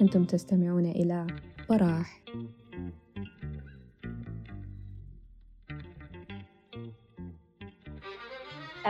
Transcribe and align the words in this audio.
أنتم 0.00 0.24
تستمعون 0.24 0.86
إلى 0.86 1.26
براح 1.70 2.22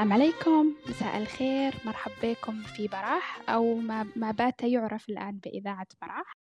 السلام 0.03 0.13
عليكم. 0.13 0.75
مساء 0.89 1.19
الخير. 1.19 1.75
مرحب 1.85 2.11
بكم 2.23 2.63
في 2.63 2.89
براح 2.89 3.41
أو 3.49 3.75
ما, 3.75 4.07
ما 4.17 4.31
بات 4.31 4.63
يعرف 4.63 5.09
الآن 5.09 5.39
بإذاعة 5.39 5.87
براح. 6.03 6.42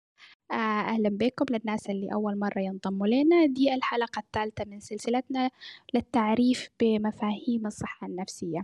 أهلا 0.87 1.09
بكم 1.09 1.45
للناس 1.55 1.89
اللي 1.89 2.13
أول 2.13 2.39
مرة 2.39 2.59
ينضموا 2.59 3.07
لنا. 3.07 3.45
دي 3.45 3.73
الحلقة 3.73 4.19
الثالثة 4.19 4.65
من 4.65 4.79
سلسلتنا 4.79 5.49
للتعريف 5.93 6.69
بمفاهيم 6.79 7.65
الصحة 7.67 8.07
النفسية. 8.07 8.61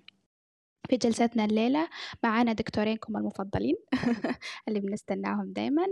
في 0.89 0.97
جلستنا 0.97 1.45
الليلة 1.45 1.89
معانا 2.23 2.53
دكتورينكم 2.53 3.17
المفضلين 3.17 3.75
اللي 4.67 4.79
بنستناهم 4.79 5.53
دايما. 5.53 5.85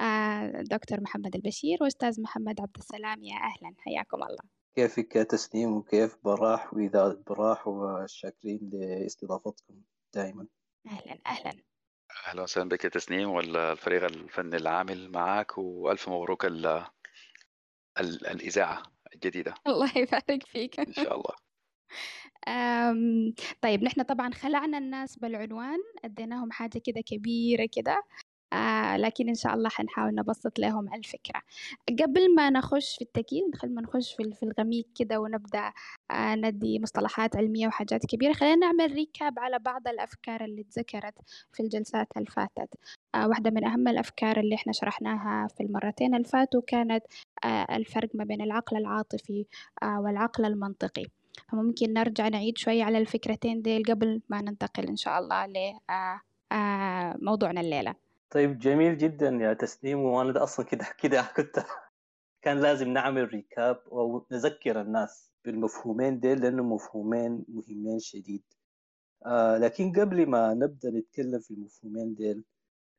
آه، 0.00 0.62
دكتور 0.62 1.00
محمد 1.00 1.34
البشير 1.34 1.78
وأستاذ 1.80 2.22
محمد 2.22 2.60
عبد 2.60 2.76
السلام 2.78 3.24
يا 3.24 3.34
أهلا. 3.36 3.74
حياكم 3.78 4.22
الله. 4.22 4.44
كيفك؟ 4.76 5.16
يا 5.16 5.22
تسنيم 5.22 5.72
وكيف 5.76 6.16
براح؟ 6.24 6.74
وإذاعة 6.74 7.16
براح 7.26 7.68
والشاكرين 7.68 8.70
لاستضافتكم 8.72 9.74
دائما 10.14 10.46
أهلا 10.86 11.18
أهلا. 11.26 11.62
أهلا 12.26 12.42
وسهلا 12.42 12.68
بك 12.68 12.84
يا 12.84 12.88
تسنيم 12.88 13.30
والفريق 13.30 14.04
الفني 14.04 14.56
العامل 14.56 15.10
معك 15.12 15.58
وألف 15.58 16.08
مبروك 16.08 16.44
ال 16.44 16.66
ال 18.00 18.26
الإذاعة 18.26 18.82
الجديدة. 19.14 19.54
الله 19.66 19.98
يبارك 19.98 20.42
فيك. 20.46 20.80
إن 20.80 20.92
شاء 20.92 21.14
الله. 21.16 21.34
طيب 23.62 23.82
نحن 23.82 24.02
طبعا 24.02 24.30
خلعنا 24.30 24.78
الناس 24.78 25.18
بالعنوان 25.18 25.78
أديناهم 26.04 26.52
حاجة 26.52 26.78
كده 26.84 27.00
كبيرة 27.00 27.68
كده. 27.76 28.02
آه 28.52 28.96
لكن 28.96 29.28
إن 29.28 29.34
شاء 29.34 29.54
الله 29.54 29.68
حنحاول 29.68 30.14
نبسط 30.14 30.58
لهم 30.58 30.94
الفكرة. 30.94 31.42
قبل 32.02 32.34
ما 32.34 32.50
نخش 32.50 32.96
في 32.96 33.02
التكيل 33.02 33.42
ما 33.64 33.82
نخش 33.82 34.14
في 34.14 34.42
الغميق 34.42 34.86
كده 34.98 35.20
ونبدأ 35.20 35.72
آه 36.10 36.34
ندي 36.34 36.78
مصطلحات 36.80 37.36
علمية 37.36 37.66
وحاجات 37.66 38.06
كبيرة 38.06 38.32
خلينا 38.32 38.56
نعمل 38.56 38.92
ريكاب 38.92 39.38
على 39.38 39.58
بعض 39.58 39.88
الأفكار 39.88 40.44
اللي 40.44 40.60
اتذكرت 40.62 41.14
في 41.52 41.62
الجلسات 41.62 42.06
الفاتت 42.16 42.74
آه 43.14 43.28
واحدة 43.28 43.50
من 43.50 43.64
أهم 43.64 43.88
الأفكار 43.88 44.40
اللي 44.40 44.54
إحنا 44.54 44.72
شرحناها 44.72 45.48
في 45.48 45.62
المرتين 45.62 46.14
الفاتوا 46.14 46.62
كانت 46.66 47.04
آه 47.44 47.66
الفرق 47.76 48.08
ما 48.14 48.24
بين 48.24 48.40
العقل 48.42 48.76
العاطفي 48.76 49.46
آه 49.82 50.00
والعقل 50.00 50.44
المنطقي. 50.44 51.04
فممكن 51.52 51.92
نرجع 51.92 52.28
نعيد 52.28 52.58
شوية 52.58 52.84
على 52.84 52.98
الفكرتين 52.98 53.62
ديل 53.62 53.82
قبل 53.84 54.22
ما 54.28 54.40
ننتقل 54.42 54.86
إن 54.88 54.96
شاء 54.96 55.18
الله 55.18 55.46
لموضوعنا 57.16 57.60
الليلة. 57.60 58.07
طيب 58.30 58.58
جميل 58.58 58.98
جدا 58.98 59.28
يا 59.28 59.54
تسنيم 59.54 59.98
وأنا 60.00 60.32
ده 60.32 60.42
أصلا 60.42 60.66
كده 60.66 60.86
كده 61.02 61.22
كنت 61.36 61.58
كان 62.42 62.60
لازم 62.60 62.88
نعمل 62.88 63.28
recap 63.28 63.82
أو 63.92 64.26
نذكر 64.32 64.80
الناس 64.80 65.30
بالمفهومين 65.44 66.20
ديل 66.20 66.40
لأنه 66.42 66.62
مفهومين 66.62 67.44
مهمين 67.48 67.98
شديد. 67.98 68.42
آه 69.26 69.58
لكن 69.58 69.92
قبل 70.00 70.26
ما 70.30 70.54
نبدأ 70.54 70.90
نتكلم 70.90 71.40
في 71.40 71.50
المفهومين 71.50 72.14
ديل 72.14 72.44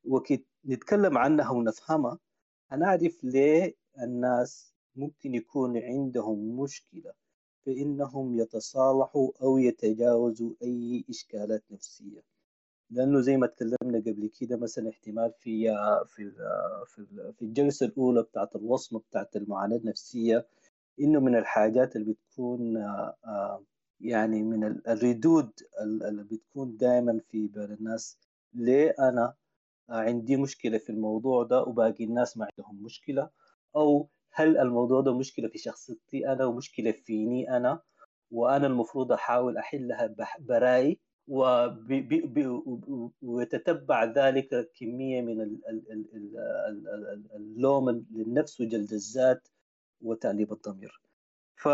وكي 0.05 0.45
نتكلم 0.65 1.17
عنها 1.17 1.51
ونفهمها 1.51 2.19
هنعرف 2.71 3.23
ليه 3.23 3.75
الناس 4.03 4.73
ممكن 4.95 5.35
يكون 5.35 5.77
عندهم 5.77 6.59
مشكلة 6.61 7.13
في 7.65 7.71
إنهم 7.81 8.39
يتصالحوا 8.39 9.31
أو 9.41 9.57
يتجاوزوا 9.57 10.53
أي 10.63 11.05
إشكالات 11.09 11.63
نفسية. 11.71 12.21
لأنه 12.91 13.19
زي 13.21 13.37
ما 13.37 13.47
تكلمنا 13.47 13.99
قبل 13.99 14.29
كده 14.39 14.57
مثلا 14.57 14.89
احتمال 14.89 15.31
في 15.39 15.75
في 16.07 16.31
في 16.87 17.05
في 17.33 17.41
الجلسة 17.41 17.85
الأولى 17.85 18.23
بتاعت 18.23 18.55
الوصمة 18.55 18.99
بتاعت 18.99 19.35
المعاناة 19.35 19.77
النفسية 19.77 20.47
إنه 20.99 21.19
من 21.19 21.35
الحاجات 21.35 21.95
اللي 21.95 22.13
بتكون 22.13 22.77
يعني 24.01 24.43
من 24.43 24.63
الردود 24.87 25.51
اللي 25.81 26.23
بتكون 26.23 26.77
دائما 26.77 27.19
في 27.29 27.47
بال 27.47 27.71
الناس. 27.71 28.17
ليه؟ 28.53 28.95
أنا 28.99 29.33
عندي 29.89 30.37
مشكلة 30.37 30.77
في 30.77 30.89
الموضوع 30.89 31.43
ده 31.43 31.61
وباقي 31.63 32.03
الناس 32.03 32.37
ما 32.37 32.47
عندهم 32.57 32.83
مشكلة. 32.83 33.29
أو 33.75 34.09
هل 34.31 34.57
الموضوع 34.57 35.01
ده 35.01 35.17
مشكلة 35.17 35.47
في 35.47 35.57
شخصيتي 35.57 36.27
أنا 36.31 36.45
ومشكلة 36.45 36.91
فيني 36.91 37.57
أنا؟ 37.57 37.81
وأنا 38.31 38.67
المفروض 38.67 39.11
أحاول 39.11 39.57
أحلها 39.57 40.15
براي 40.39 40.99
ويتتبع 43.21 44.03
ذلك 44.03 44.71
كمية 44.79 45.21
من 45.21 45.57
اللوم 47.35 48.05
للنفس 48.11 48.61
وجلد 48.61 48.93
الذات 48.93 49.47
وتأنيب 50.01 50.51
الضمير. 50.53 51.01
ف 51.55 51.67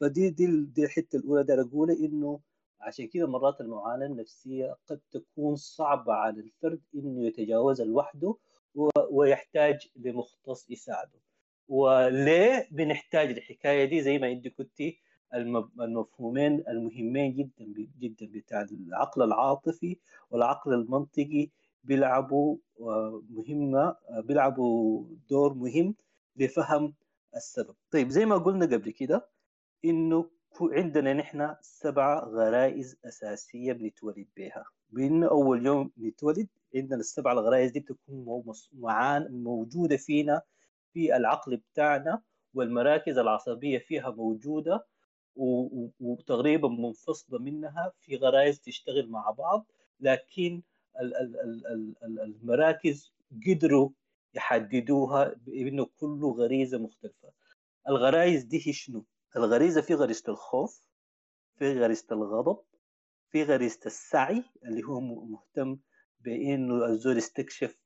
فدي 0.00 0.30
دي 0.30 0.46
دي 0.64 0.84
الحتة 0.84 1.16
الأولى 1.16 1.42
ده 1.44 1.60
اقولها 1.60 1.96
إنه 1.96 2.40
عشان 2.80 3.06
كده 3.08 3.26
مرات 3.26 3.60
المعاناة 3.60 4.06
النفسية 4.06 4.76
قد 4.86 5.00
تكون 5.10 5.56
صعبة 5.56 6.12
على 6.12 6.40
الفرد 6.40 6.80
إنه 6.94 7.26
يتجاوزها 7.26 7.86
لوحده 7.86 8.36
ويحتاج 9.10 9.88
لمختص 9.96 10.70
يساعده. 10.70 11.18
وليه 11.68 12.68
بنحتاج 12.70 13.30
الحكاية 13.30 13.84
دي؟ 13.84 14.02
زي 14.02 14.18
ما 14.18 14.32
انت 14.32 14.48
كنتي 14.48 14.98
المفهومين 15.80 16.64
المهمين 16.68 17.34
جدا 17.34 17.64
جدا 18.00 18.26
بتاع 18.26 18.62
العقل 18.62 19.22
العاطفي 19.22 19.96
والعقل 20.30 20.74
المنطقي 20.74 21.48
بيلعبوا 21.84 22.56
مهمة 23.30 23.96
بيلعبوا 24.10 25.04
دور 25.30 25.54
مهم 25.54 25.94
لفهم 26.36 26.94
السبب. 27.36 27.74
طيب 27.90 28.08
زي 28.08 28.26
ما 28.26 28.36
قلنا 28.36 28.66
قبل 28.66 28.90
كده 28.90 29.28
إنه 29.84 30.30
عندنا 30.60 31.12
نحن 31.12 31.54
سبع 31.60 32.24
غرائز 32.24 32.96
أساسية 33.04 33.72
بنتولد 33.72 34.26
بها 34.36 34.64
بإن 34.90 35.24
أول 35.24 35.66
يوم 35.66 35.90
نتولد 35.98 36.48
عندنا 36.76 37.00
السبع 37.00 37.32
الغرائز 37.32 37.70
دي 37.70 37.80
بتكون 37.80 38.44
موجودة 39.30 39.96
فينا 39.96 40.42
في 40.92 41.16
العقل 41.16 41.56
بتاعنا 41.56 42.22
والمراكز 42.54 43.18
العصبية 43.18 43.78
فيها 43.78 44.10
موجودة 44.10 44.86
وتقريبا 45.36 46.68
منفصلة 46.68 47.38
منها 47.38 47.92
في 48.00 48.16
غرائز 48.16 48.60
تشتغل 48.60 49.08
مع 49.10 49.30
بعض 49.30 49.66
لكن 50.00 50.62
المراكز 52.02 53.12
قدروا 53.46 53.90
يحددوها 54.34 55.34
بإنه 55.46 55.86
كل 56.00 56.24
غريزة 56.24 56.78
مختلفة 56.78 57.32
الغرائز 57.88 58.42
دي 58.44 58.68
هي 58.68 58.72
شنو؟ 58.72 59.04
الغريزة 59.36 59.80
في 59.80 59.94
غريزة 59.94 60.24
الخوف 60.28 60.82
في 61.58 61.80
غريزة 61.80 62.06
الغضب 62.12 62.58
في 63.30 63.42
غريزة 63.42 63.80
السعي 63.86 64.44
اللي 64.64 64.82
هو 64.84 65.00
مهتم 65.00 65.78
بإنه 66.20 66.84
الزول 66.86 67.16
يستكشف 67.16 67.78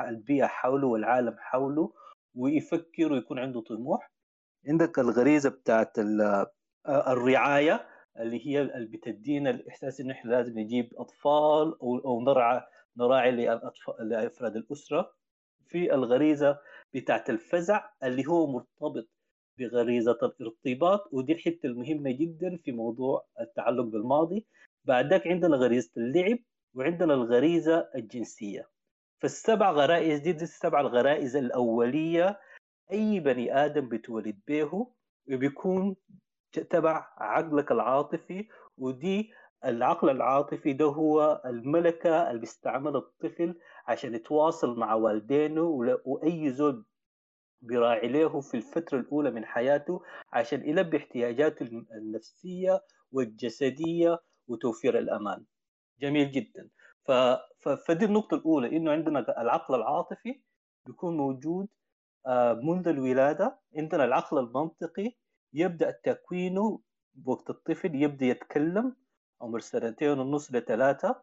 البيئة 0.00 0.46
حوله 0.46 0.86
والعالم 0.86 1.36
حوله 1.38 1.92
ويفكر 2.34 3.12
ويكون 3.12 3.38
عنده 3.38 3.60
طموح 3.60 4.12
عندك 4.68 4.98
الغريزة 4.98 5.50
بتاعت 5.50 5.98
الرعاية 6.88 7.86
اللي 8.20 8.46
هي 8.46 8.62
اللي 8.62 8.86
بتدينا 8.86 9.50
الإحساس 9.50 10.00
إنه 10.00 10.12
إحنا 10.12 10.30
لازم 10.30 10.58
نجيب 10.58 10.90
أطفال 10.96 11.80
أو 11.82 11.98
أو 11.98 12.20
نرعى 12.20 12.62
نراعي 12.96 13.30
لأفراد 14.00 14.56
الأسرة. 14.56 15.12
في 15.68 15.94
الغريزة 15.94 16.58
بتاعت 16.94 17.30
الفزع 17.30 17.90
اللي 18.04 18.26
هو 18.26 18.46
مرتبط 18.46 19.08
بغريزة 19.58 20.18
الارتباط 20.22 21.08
ودي 21.12 21.32
الحتة 21.32 21.66
المهمة 21.66 22.10
جدا 22.10 22.56
في 22.56 22.72
موضوع 22.72 23.26
التعلق 23.40 23.84
بالماضي. 23.84 24.46
بعدك 24.84 25.26
عندنا 25.26 25.56
غريزه 25.56 25.90
اللعب 25.96 26.38
وعندنا 26.74 27.14
الغريزة 27.14 27.88
الجنسية. 27.94 28.68
فالسبع 29.22 29.70
غرائز 29.70 30.20
دي, 30.20 30.32
دي 30.32 30.44
السبع 30.44 30.80
الغرائز 30.80 31.36
الأولية 31.36 32.40
أي 32.92 33.20
بني 33.20 33.64
آدم 33.64 33.88
بيتولد 33.88 34.40
به 34.48 34.86
وبيكون 35.32 35.96
تبع 36.58 37.08
عقلك 37.18 37.72
العاطفي 37.72 38.48
ودي 38.78 39.30
العقل 39.64 40.10
العاطفي 40.10 40.72
ده 40.72 40.84
هو 40.84 41.42
الملكة 41.44 42.30
اللي 42.30 42.40
بيستعملها 42.40 42.98
الطفل 43.00 43.54
عشان 43.86 44.14
يتواصل 44.14 44.78
مع 44.78 44.94
والدينه 44.94 45.62
وأي 46.04 46.50
زول 46.50 46.84
بيراعي 47.62 48.08
له 48.08 48.40
في 48.40 48.56
الفترة 48.56 48.98
الأولى 49.00 49.30
من 49.30 49.44
حياته 49.44 50.02
عشان 50.32 50.68
يلبي 50.68 50.96
احتياجاته 50.96 51.62
النفسية 51.92 52.80
والجسدية 53.12 54.18
وتوفير 54.48 54.98
الأمان 54.98 55.44
جميل 56.00 56.30
جدا. 56.30 56.68
فدي 57.86 58.04
النقطة 58.04 58.34
الأولى 58.34 58.76
إنه 58.76 58.90
عندنا 58.92 59.40
العقل 59.42 59.74
العاطفي 59.74 60.40
بيكون 60.86 61.16
موجود 61.16 61.68
منذ 62.62 62.88
الولادة 62.88 63.58
عندنا 63.76 64.04
العقل 64.04 64.38
المنطقي 64.38 65.12
يبدأ 65.56 65.90
تكوينه 65.90 66.80
وقت 67.24 67.50
الطفل 67.50 67.94
يبدأ 67.94 68.26
يتكلم 68.26 68.96
عمر 69.40 69.60
سنتين 69.60 70.18
ونص 70.18 70.54
لثلاثة 70.54 71.22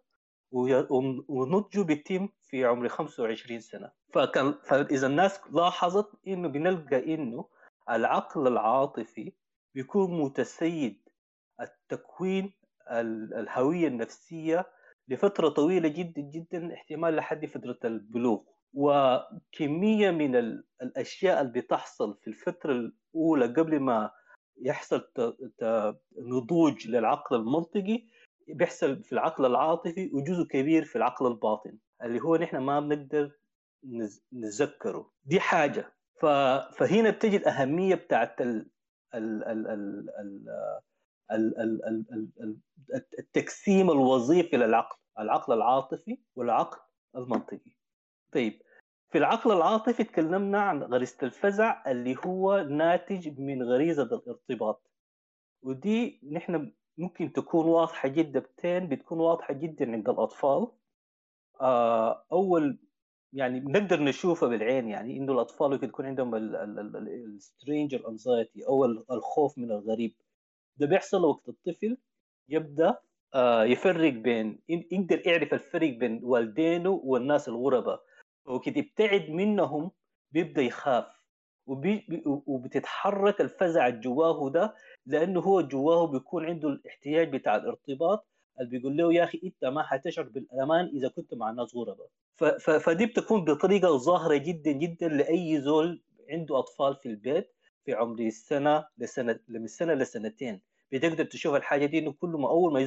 ونضجه 1.29 1.81
بيتم 1.81 2.29
في 2.41 2.65
عمر 2.65 2.87
25 2.89 3.59
سنة. 3.59 3.91
فكان 4.13 4.53
فإذا 4.63 5.07
الناس 5.07 5.39
لاحظت 5.51 6.11
إنه 6.27 6.47
بنلقى 6.47 7.13
إنه 7.13 7.45
العقل 7.89 8.47
العاطفي 8.47 9.33
بيكون 9.75 10.21
متسيد. 10.21 11.09
التكوين 11.61 12.53
الهوية 12.91 13.87
النفسية 13.87 14.65
لفترة 15.07 15.49
طويلة 15.49 15.87
جدا 15.89 16.21
جدا 16.21 16.73
احتمال 16.73 17.15
لحد 17.15 17.45
فترة 17.45 17.79
البلوغ. 17.85 18.41
وكمية 18.73 20.11
من 20.11 20.35
الأشياء 20.81 21.41
اللي 21.41 21.61
بتحصل 21.61 22.17
في 22.21 22.27
الفترة 22.27 22.71
الأولى 22.71 23.45
قبل 23.45 23.79
ما 23.79 24.11
يحصل 24.61 25.07
نضوج 26.17 26.87
للعقل 26.87 27.35
المنطقي 27.35 28.03
بيحصل 28.47 29.03
في 29.03 29.11
العقل 29.13 29.45
العاطفي 29.45 30.09
وجزء 30.13 30.43
كبير 30.43 30.85
في 30.85 30.95
العقل 30.95 31.27
الباطن 31.27 31.77
اللي 32.03 32.21
هو 32.21 32.35
نحن 32.35 32.57
ما 32.57 32.79
بنقدر 32.79 33.31
نتذكره 34.33 35.11
دي 35.25 35.39
حاجة 35.39 35.93
فهنا 36.77 37.09
بتجي 37.09 37.37
الاهميه 37.37 37.95
بتاعت 37.95 38.41
ال 38.41 38.69
ال 39.15 39.43
ال 39.43 40.09
ال 41.31 41.59
ال 42.41 42.57
التقسيم 43.19 43.91
الوظيفي 43.91 44.57
للعقل 44.57 44.97
العقل 45.19 45.53
العاطفي 45.53 46.17
والعقل 46.35 46.79
المنطقي 47.15 47.71
طيب 48.33 48.61
في 49.13 49.19
العقل 49.19 49.51
العاطفي 49.51 50.03
تكلمنا 50.03 50.61
عن 50.61 50.83
غريزة 50.83 51.17
الفزع 51.23 51.91
اللي 51.91 52.15
هو 52.25 52.61
ناتج 52.61 53.39
من 53.39 53.63
غريزة 53.63 54.03
الارتباط. 54.03 54.91
ودي 55.63 56.19
نحن 56.31 56.71
ممكن 56.97 57.33
تكون 57.33 57.65
واضحة 57.65 58.09
جدا 58.09 58.39
بتين 58.39 58.89
بتكون 58.89 59.19
واضحة 59.19 59.53
جدا 59.53 59.91
عند 59.91 60.09
الأطفال. 60.09 60.67
آه، 61.61 62.25
أول 62.31 62.79
يعني 63.33 63.59
نقدر 63.59 63.99
نشوفها 64.03 64.49
بالعين 64.49 64.87
يعني 64.87 65.17
إنه 65.17 65.33
الأطفال 65.33 65.69
ممكن 65.71 65.87
يكون 65.87 66.05
عندهم 66.05 66.35
السترينجر 66.35 68.09
انزايتي 68.09 68.67
أو 68.67 68.85
الخوف 68.85 69.57
من 69.57 69.71
الغريب. 69.71 70.15
ده 70.77 70.87
بيحصل 70.87 71.25
وقت 71.25 71.49
الطفل 71.49 71.97
يبدأ 72.49 72.97
آه، 73.33 73.63
يفرق 73.63 74.13
بين 74.13 74.59
يقدر 74.69 75.27
يعرف 75.27 75.53
الفرق 75.53 75.89
بين 75.89 76.19
والدينه 76.23 76.89
والناس 76.89 77.49
الغرباء. 77.49 78.12
وكده 78.45 78.77
يبتعد 78.79 79.29
منهم 79.29 79.91
بيبدأ 80.31 80.61
يخاف 80.61 81.05
وبي 81.67 82.23
وبتتحرك 82.25 83.41
الفزع 83.41 83.89
جواه 83.89 84.49
ده 84.49 84.75
لأنه 85.05 85.39
هو 85.39 85.61
جواه 85.61 86.07
بيكون 86.07 86.45
عنده 86.45 86.69
الاحتياج 86.69 87.35
بتاع 87.35 87.55
الارتباط 87.55 88.27
اللي 88.59 88.69
بيقول 88.69 88.97
له 88.97 89.13
يا 89.13 89.23
أخي 89.23 89.41
أنت 89.43 89.65
ما 89.65 89.83
حتشعر 89.83 90.25
بالأمان 90.25 90.85
إذا 90.85 91.07
كنت 91.07 91.33
مع 91.33 91.51
ناس 91.51 91.75
غرباء 91.75 92.07
فدي 92.79 93.05
بتكون 93.05 93.45
بطريقة 93.45 93.97
ظاهرة 93.97 94.37
جدا 94.37 94.71
جدا 94.71 95.07
لأي 95.07 95.61
زول 95.61 96.01
عنده 96.29 96.59
أطفال 96.59 96.95
في 96.95 97.05
البيت 97.09 97.53
في 97.85 97.93
عمر 97.93 98.19
السنة 98.19 98.87
لسنة 98.97 99.39
من 99.47 99.67
سنة 99.67 99.93
لسنتين. 99.93 100.61
بتقدر 100.91 101.23
تشوف 101.25 101.55
الحاجة 101.55 101.85
دي 101.85 101.99
إنه 101.99 102.11
كل 102.11 102.29
ما 102.29 102.49
أول 102.49 102.73
ما 102.73 102.79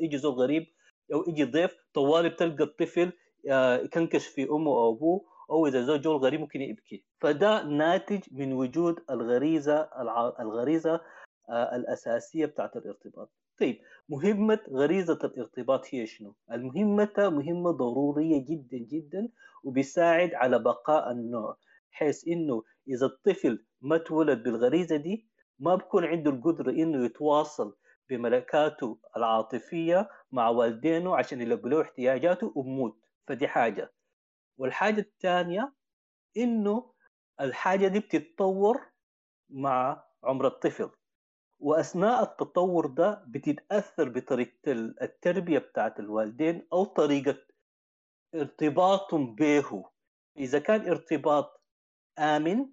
يجي 0.00 0.18
زول 0.18 0.32
غريب 0.34 0.66
أو 1.12 1.24
يجي 1.28 1.44
ضيف 1.44 1.76
طوالي 1.94 2.28
بتلقى 2.28 2.64
الطفل 2.64 3.12
يكنكش 3.44 4.26
في 4.26 4.44
أمه 4.50 4.70
أو 4.70 4.92
أبوه 4.92 5.24
أو 5.50 5.66
إذا 5.66 5.82
زوج 5.82 6.00
جول 6.00 6.16
غريب 6.16 6.40
ممكن 6.40 6.60
يبكي. 6.60 7.04
فده 7.20 7.62
ناتج 7.62 8.22
من 8.32 8.52
وجود 8.52 8.96
الغريزة 9.10 9.88
الغريزة 10.40 11.00
آه، 11.50 11.76
الأساسية 11.76 12.46
بتاعت 12.46 12.76
الارتباط. 12.76 13.32
طيب 13.60 13.78
مهمة 14.08 14.58
غريزة 14.70 15.18
الارتباط 15.24 15.86
هي 15.94 16.06
شنو؟ 16.06 16.34
المهمة 16.52 17.12
مهمة 17.18 17.70
ضرورية 17.70 18.44
جدا 18.44 18.78
جدا 18.78 19.28
وبيساعد 19.64 20.34
على 20.34 20.58
بقاء 20.58 21.12
النوع. 21.12 21.56
حيث 21.90 22.28
إنه 22.28 22.62
إذا 22.88 23.06
الطفل 23.06 23.64
ما 23.80 23.98
تولد 23.98 24.42
بالغريزة 24.42 24.96
دي 24.96 25.26
ما 25.58 25.74
بكون 25.74 26.04
عنده 26.04 26.30
القدرة 26.30 26.70
إنه 26.70 27.04
يتواصل 27.04 27.76
بملكاته 28.10 28.98
العاطفية 29.16 30.08
مع 30.32 30.48
والدينه 30.48 31.16
عشان 31.16 31.40
يلبوا 31.40 31.70
له 31.70 31.82
احتياجاته 31.82 32.52
وبموت. 32.54 33.07
فدي 33.28 33.48
حاجة. 33.48 33.92
والحاجة 34.58 35.00
الثانية 35.00 35.72
إنه 36.36 36.92
الحاجة 37.40 37.88
دي 37.88 38.00
بتتطور 38.00 38.80
مع 39.50 40.04
عمر 40.24 40.46
الطفل 40.46 40.90
وأثناء 41.60 42.22
التطور 42.22 42.86
ده 42.86 43.24
بتتأثر 43.28 44.08
بطريقة 44.08 44.72
التربية 45.02 45.58
بتاعت 45.58 46.00
الوالدين 46.00 46.66
أو 46.72 46.84
طريقة 46.84 47.38
ارتباطهم 48.34 49.34
به 49.34 49.84
إذا 50.38 50.58
كان 50.58 50.88
ارتباط 50.88 51.62
آمن 52.18 52.66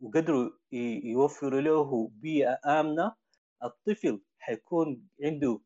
وقدروا 0.00 0.50
يوفروا 1.04 1.60
له 1.60 2.08
بيئة 2.08 2.58
آمنة 2.80 3.14
الطفل 3.64 4.22
حيكون 4.38 5.08
عنده 5.24 5.60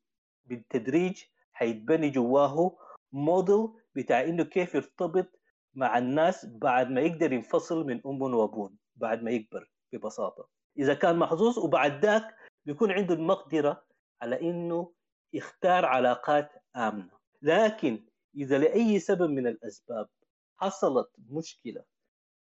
بالتدريج 0.46 1.22
حيتبني 1.52 2.10
جواه 2.10 2.76
موديل 3.12 3.68
بتاع 3.98 4.24
إنه 4.24 4.44
كيف 4.44 4.74
يرتبط 4.74 5.40
مع 5.74 5.98
الناس 5.98 6.46
بعد 6.46 6.90
ما 6.90 7.00
يقدر 7.00 7.32
ينفصل 7.32 7.86
من 7.86 8.00
أم 8.06 8.22
وابوه 8.22 8.72
بعد 8.96 9.22
ما 9.22 9.30
يكبر 9.30 9.70
ببساطة. 9.92 10.48
إذا 10.78 10.94
كان 10.94 11.16
محظوظ 11.16 11.58
وبعد 11.58 12.04
ذاك 12.04 12.36
بيكون 12.66 12.92
عنده 12.92 13.14
المقدرة 13.14 13.84
على 14.22 14.40
إنه 14.40 14.92
يختار 15.32 15.84
علاقات 15.84 16.50
آمنة. 16.76 17.10
لكن 17.42 18.06
إذا 18.36 18.58
لأي 18.58 18.98
سبب 18.98 19.30
من 19.30 19.46
الأسباب 19.46 20.08
حصلت 20.56 21.10
مشكلة 21.30 21.84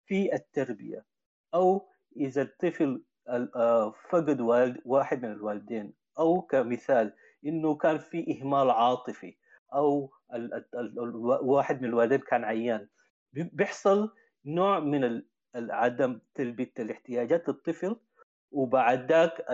في 0.06 0.34
التربية 0.34 1.06
أو 1.54 1.90
إذا 2.18 2.42
الطفل 2.42 3.04
آه، 3.56 3.94
فقد 4.10 4.42
والد 4.42 4.82
واحد 4.86 5.26
من 5.26 5.32
الوالدين 5.32 5.94
أو 6.20 6.42
كمثال 6.42 7.14
إنه 7.46 7.76
كان 7.76 7.98
في 7.98 8.42
إهمال 8.42 8.70
عاطفي 8.70 9.38
أو 9.74 10.12
واحد 11.42 11.82
من 11.82 11.90
الوالدين 11.90 12.20
كان 12.20 12.44
عيان. 12.44 12.88
بيحصل 13.34 14.14
نوع 14.46 14.80
من 14.80 15.22
عدم 15.56 16.20
تلبيه 16.36 16.72
الاحتياجات 16.80 17.50
الطفل 17.50 17.96
وبعد 18.52 19.12
ذاك 19.12 19.46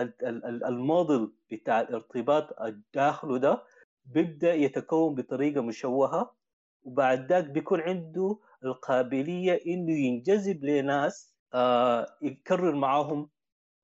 الموديل 0.42 1.32
بتاع 1.50 1.80
الارتباط 1.80 2.60
الداخله 2.62 3.38
ده 3.38 3.62
بيبدأ 4.04 4.54
يتكون 4.54 5.14
بطريقة 5.14 5.60
مشوهة 5.62 6.36
وبعد 6.82 7.32
ذاك 7.32 7.44
بيكون 7.44 7.80
عنده 7.80 8.38
القابلية 8.64 9.60
إنه 9.66 9.92
ينجذب 9.92 10.64
لناس 10.64 11.34
آه 11.54 12.06
يكرر 12.22 12.74
معاهم 12.74 13.30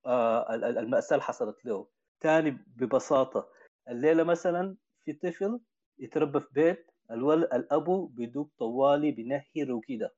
آه 0.07 0.55
المأساة 0.55 1.15
اللي 1.17 1.25
حصلت 1.25 1.65
له. 1.65 1.87
ثاني 2.21 2.51
ببساطة 2.67 3.49
الليلة 3.89 4.23
مثلا 4.23 4.77
في 5.05 5.13
طفل 5.13 5.61
يتربى 5.99 6.41
في 6.41 6.47
بيت 6.53 6.91
الول 7.11 7.43
الأبو 7.45 8.07
بيدوب 8.07 8.51
طوالي 8.59 9.11
بنهر 9.13 9.73
وكده 9.73 10.15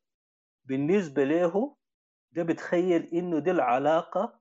بالنسبة 0.64 1.24
له 1.24 1.76
ده 2.32 2.42
بتخيل 2.42 3.02
إنه 3.02 3.38
دي 3.38 3.50
العلاقة 3.50 4.40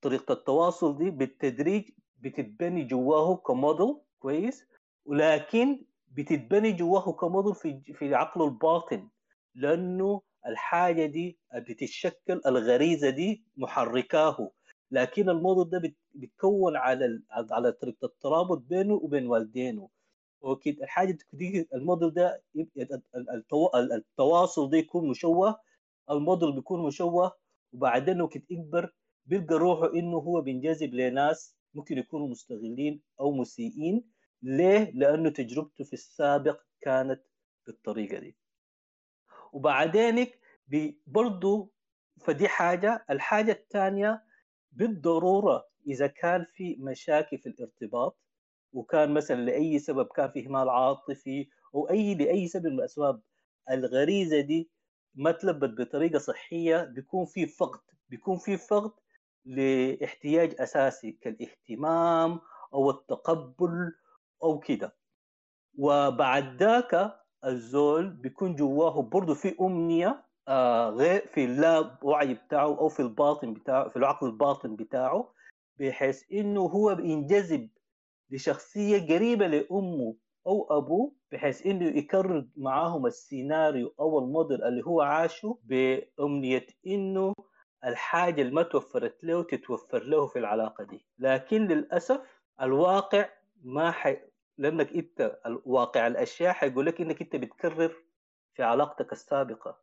طريقة 0.00 0.32
التواصل 0.32 0.98
دي 0.98 1.10
بالتدريج 1.10 1.90
بتتبني 2.18 2.84
جواه 2.84 3.36
كموديل 3.36 3.96
كويس 4.18 4.66
ولكن 5.04 5.84
بتتبني 6.08 6.72
جواه 6.72 7.12
كموديل 7.12 7.54
في 7.54 7.80
في 7.94 8.14
عقله 8.14 8.44
الباطن 8.44 9.08
لأنه 9.54 10.22
الحاجة 10.46 11.06
دي 11.06 11.38
بتتشكل 11.56 12.40
الغريزة 12.46 13.10
دي 13.10 13.44
محركاه. 13.56 14.50
لكن 14.90 15.28
الموديل 15.30 15.70
ده 15.70 15.92
بيتكون 16.14 16.76
على 16.76 17.22
على 17.30 17.72
طريقة 17.72 18.06
الترابط 18.06 18.58
بينه 18.58 18.94
وبين 18.94 19.26
والدينه. 19.26 19.88
okay؟ 20.44 20.70
الحاجة 20.70 21.18
دي 21.32 21.68
الموديل 21.74 22.10
ده 22.14 22.42
التواصل 23.94 24.70
ده 24.70 24.78
يكون 24.78 25.08
مشوه 25.10 25.60
الموديل 26.10 26.52
بيكون 26.52 26.86
مشوه 26.86 27.32
وبعدين 27.72 28.20
وقت 28.20 28.50
يكبر 28.50 28.94
بيلقى 29.26 29.54
روحه 29.54 29.94
إنه 29.94 30.16
هو 30.16 30.40
بينجذب 30.40 30.94
لناس 30.94 31.56
ممكن 31.74 31.98
يكونوا 31.98 32.28
مستغلين 32.28 33.00
أو 33.20 33.32
مسيئين. 33.32 34.04
ليه؟ 34.42 34.90
لأنه 34.94 35.30
تجربته 35.30 35.84
في 35.84 35.92
السابق 35.92 36.60
كانت 36.80 37.22
بالطريقة 37.66 38.18
دي. 38.18 38.36
وبعدينك 39.52 40.38
برضه 41.06 41.70
فدي 42.20 42.48
حاجة. 42.48 43.04
الحاجة 43.10 43.52
الثانية 43.52 44.22
بالضرورة 44.78 45.64
إذا 45.86 46.06
كان 46.06 46.46
في 46.54 46.76
مشاكل 46.80 47.38
في 47.38 47.48
الارتباط 47.48 48.16
وكان 48.72 49.14
مثلا 49.14 49.40
لأي 49.40 49.78
سبب 49.78 50.06
كان 50.06 50.30
في 50.30 50.46
اهمال 50.46 50.68
عاطفي 50.68 51.48
أو 51.74 51.90
أي 51.90 52.14
لأي 52.14 52.48
سبب 52.48 52.66
من 52.66 52.72
الأسباب 52.78 53.20
الغريزة 53.70 54.40
دي 54.40 54.70
ما 55.14 55.32
تلبت 55.32 55.80
بطريقة 55.80 56.18
صحية 56.18 56.84
بيكون 56.84 57.26
في 57.26 57.46
فقد 57.46 57.80
بيكون 58.08 58.38
في 58.38 58.56
فقد 58.56 58.92
لاحتياج 59.44 60.54
أساسي 60.60 61.12
كالاهتمام 61.12 62.40
أو 62.74 62.90
التقبل 62.90 63.92
أو 64.42 64.58
كده. 64.58 64.96
وبعد 65.78 66.62
ذاك 66.62 67.20
الزول 67.44 68.10
بيكون 68.10 68.56
جواه 68.56 69.02
برضه 69.02 69.34
في 69.34 69.56
أمنية 69.60 70.27
آه 70.48 70.90
غير 70.90 71.26
في 71.26 71.44
اللا 71.44 71.98
وعي 72.02 72.34
بتاعه 72.34 72.78
أو 72.78 72.88
في 72.88 73.00
الباطن 73.00 73.54
بتاعه 73.54 73.88
في 73.88 73.96
العقل 73.96 74.26
الباطن 74.26 74.76
بتاعه 74.76 75.32
بحيث 75.80 76.22
إنه 76.32 76.60
هو 76.60 76.94
بينجذب 76.94 77.68
لشخصية 78.30 79.14
قريبة 79.14 79.46
لأمه 79.46 80.16
أو 80.46 80.66
أبوه 80.78 81.12
بحيث 81.32 81.66
إنه 81.66 81.84
يكرر 81.84 82.48
معاهم 82.56 83.06
السيناريو 83.06 83.94
أو 84.00 84.18
الموديل 84.18 84.64
اللي 84.64 84.82
هو 84.86 85.00
عاشه 85.00 85.58
بأمنية 85.64 86.66
إنه 86.86 87.34
الحاجة 87.84 88.42
اللي 88.42 88.52
ما 88.52 88.62
توفرت 88.62 89.24
له 89.24 89.42
تتوفر 89.42 90.02
له 90.02 90.26
في 90.26 90.38
العلاقة 90.38 90.84
دي. 90.84 91.06
لكن 91.18 91.66
للأسف 91.66 92.20
الواقع 92.62 93.28
ما 93.62 93.90
حي... 93.90 94.16
لأنك 94.58 94.92
أنت 94.92 95.38
واقع 95.64 96.06
الأشياء 96.06 96.52
حيقول 96.52 96.86
لك 96.86 97.00
إنك 97.00 97.20
أنت 97.22 97.36
بتكرر 97.36 97.92
في 98.54 98.62
علاقتك 98.62 99.12
السابقة. 99.12 99.78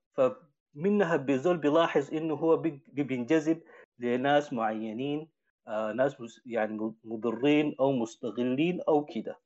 فمنها 0.75 1.15
بيزول 1.15 1.58
بيلاحظ 1.58 2.13
إنه 2.13 2.34
هو 2.34 2.58
بينجذب 2.88 3.62
لناس 4.00 4.53
معينين 4.53 5.29
آه 5.67 5.91
ناس 5.94 6.15
يعني 6.46 6.94
مضرين 7.03 7.75
أو 7.79 7.91
مستغلين 7.91 8.82
أو 8.82 9.05
كده. 9.05 9.39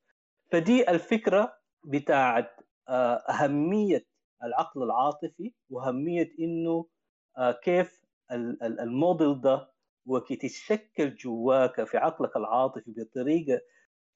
فدي 0.52 0.90
الفكرة 0.90 1.58
بتاعت 1.84 2.50
آه 2.88 3.14
أهمية 3.14 4.06
العقل 4.44 4.82
العاطفي 4.82 5.52
وأهمية 5.70 6.32
إنه 6.38 6.86
آه 7.38 7.52
كيف 7.52 8.00
الموديل 8.62 9.40
ده 9.40 9.72
وكي 10.06 10.36
تتشكل 10.36 11.14
جواك 11.14 11.84
في 11.84 11.98
عقلك 11.98 12.36
العاطفي 12.36 12.90
بطريقة 12.96 13.60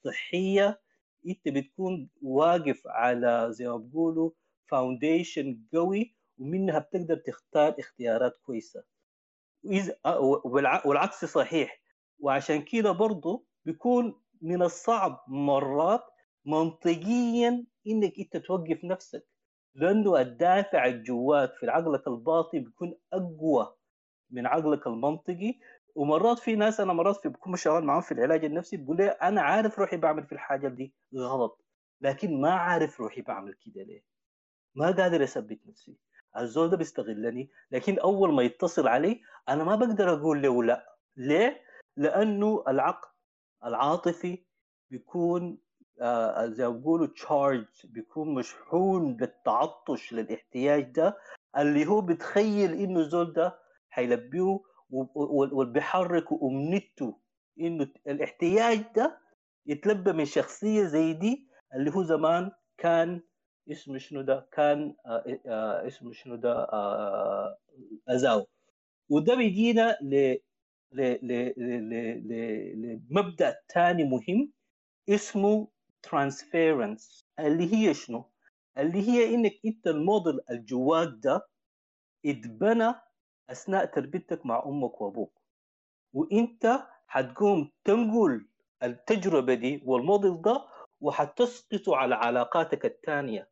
صحية 0.04 0.80
إنت 1.28 1.48
بتكون 1.48 2.08
واقف 2.22 2.82
على 2.86 3.46
زي 3.50 3.68
ما 3.68 3.76
بيقولوا 3.76 4.30
فاونديشن 4.70 5.60
قوي 5.74 6.13
ومنها 6.38 6.78
بتقدر 6.78 7.16
تختار 7.16 7.74
اختيارات 7.78 8.36
كويسة. 8.46 8.84
وإذا 9.64 9.96
والعكس 10.84 11.24
صحيح. 11.24 11.80
وعشان 12.18 12.62
كده 12.62 12.92
برضه 12.92 13.44
بيكون 13.64 14.22
من 14.42 14.62
الصعب 14.62 15.24
مرات 15.28 16.04
منطقيا 16.46 17.66
إنك 17.86 18.12
أنت 18.18 18.36
توقف 18.36 18.84
نفسك 18.84 19.26
لأنه 19.74 20.20
الدافع 20.20 20.88
جواك 20.88 21.54
في 21.54 21.70
عقلك 21.70 22.08
الباطن 22.08 22.58
بيكون 22.64 22.94
أقوى 23.12 23.74
من 24.30 24.46
عقلك 24.46 24.86
المنطقي. 24.86 25.58
ومرات 25.94 26.38
في 26.38 26.56
ناس 26.56 26.80
أنا 26.80 26.92
مرات 26.92 27.16
في 27.16 27.28
بكون 27.28 27.56
شغال 27.56 27.84
معاهم 27.84 28.00
في 28.00 28.12
العلاج 28.12 28.44
النفسي 28.44 28.76
بقول 28.76 28.96
لي 28.96 29.08
أنا 29.08 29.42
عارف 29.42 29.78
روحي 29.78 29.96
بعمل 29.96 30.26
في 30.26 30.32
الحاجة 30.32 30.68
دي 30.68 30.94
غلط 31.16 31.64
لكن 32.00 32.40
ما 32.40 32.50
عارف 32.54 33.00
روحي 33.00 33.22
بعمل 33.22 33.54
كده 33.54 33.82
ليه؟ 33.82 34.04
ما 34.74 34.86
قادر 34.86 35.24
أثبت 35.24 35.60
نفسي. 35.66 35.96
الزول 36.38 36.70
ده 36.70 36.76
بيستغلني 36.76 37.50
لكن 37.70 37.98
أول 37.98 38.32
ما 38.34 38.42
يتصل 38.42 38.88
علي 38.88 39.20
أنا 39.48 39.64
ما 39.64 39.76
بقدر 39.76 40.12
أقول 40.12 40.42
له 40.42 40.62
لا. 40.64 40.96
ليه؟ 41.16 41.60
لأنه 41.96 42.64
العقل 42.68 43.08
العاطفي 43.64 44.38
بيكون 44.90 45.58
آه 46.00 46.46
زي 46.46 46.68
ما 46.68 46.76
بيقولوا 46.76 47.06
تشارج 47.06 47.64
بيكون 47.84 48.34
مشحون 48.34 49.16
بالتعطش 49.16 50.12
للاحتياج 50.12 50.82
ده 50.92 51.18
اللي 51.58 51.86
هو 51.86 52.00
بتخيل 52.00 52.72
إنه 52.72 53.00
الزول 53.00 53.32
ده 53.32 53.58
حيلبيه 53.90 54.60
وبيحرك 54.90 56.24
أمنيته 56.42 57.18
إنه 57.60 57.88
الاحتياج 58.06 58.84
ده 58.96 59.18
يتلبى 59.66 60.12
من 60.12 60.24
شخصية 60.24 60.84
زي 60.84 61.12
دي 61.12 61.48
اللي 61.74 61.90
هو 61.94 62.02
زمان 62.02 62.50
كان 62.78 63.20
اسمه 63.70 63.98
شنو 63.98 64.22
ده؟ 64.22 64.48
كان 64.52 64.94
آه 65.06 65.24
آه 65.46 65.86
اسمه 65.86 66.12
شنو 66.12 66.36
ده؟ 66.36 66.52
آه 66.52 67.58
أزاو. 68.08 68.46
وده 69.08 69.34
بيجينا 69.34 69.98
ل 70.02 70.36
لمبدأ 73.10 73.56
ثاني 73.74 74.04
مهم 74.04 74.52
اسمه 75.08 75.68
transference 76.02 77.26
اللي 77.38 77.74
هي 77.74 77.94
شنو؟ 77.94 78.30
اللي 78.78 79.08
هي 79.08 79.34
إنك 79.34 79.52
أنت 79.66 79.86
الموديل 79.86 80.40
الجواك 80.50 81.08
ده 81.22 81.46
اتبنى 82.26 82.94
أثناء 83.50 83.84
تربيتك 83.84 84.46
مع 84.46 84.62
أمك 84.66 85.00
وأبوك. 85.00 85.40
وإنت 86.14 86.80
حتقوم 87.06 87.70
تنقل 87.84 88.46
التجربة 88.82 89.54
دي 89.54 89.82
والموديل 89.86 90.42
ده 90.42 90.66
وحتسقطه 91.00 91.96
على 91.96 92.14
علاقاتك 92.14 92.84
الثانية 92.84 93.48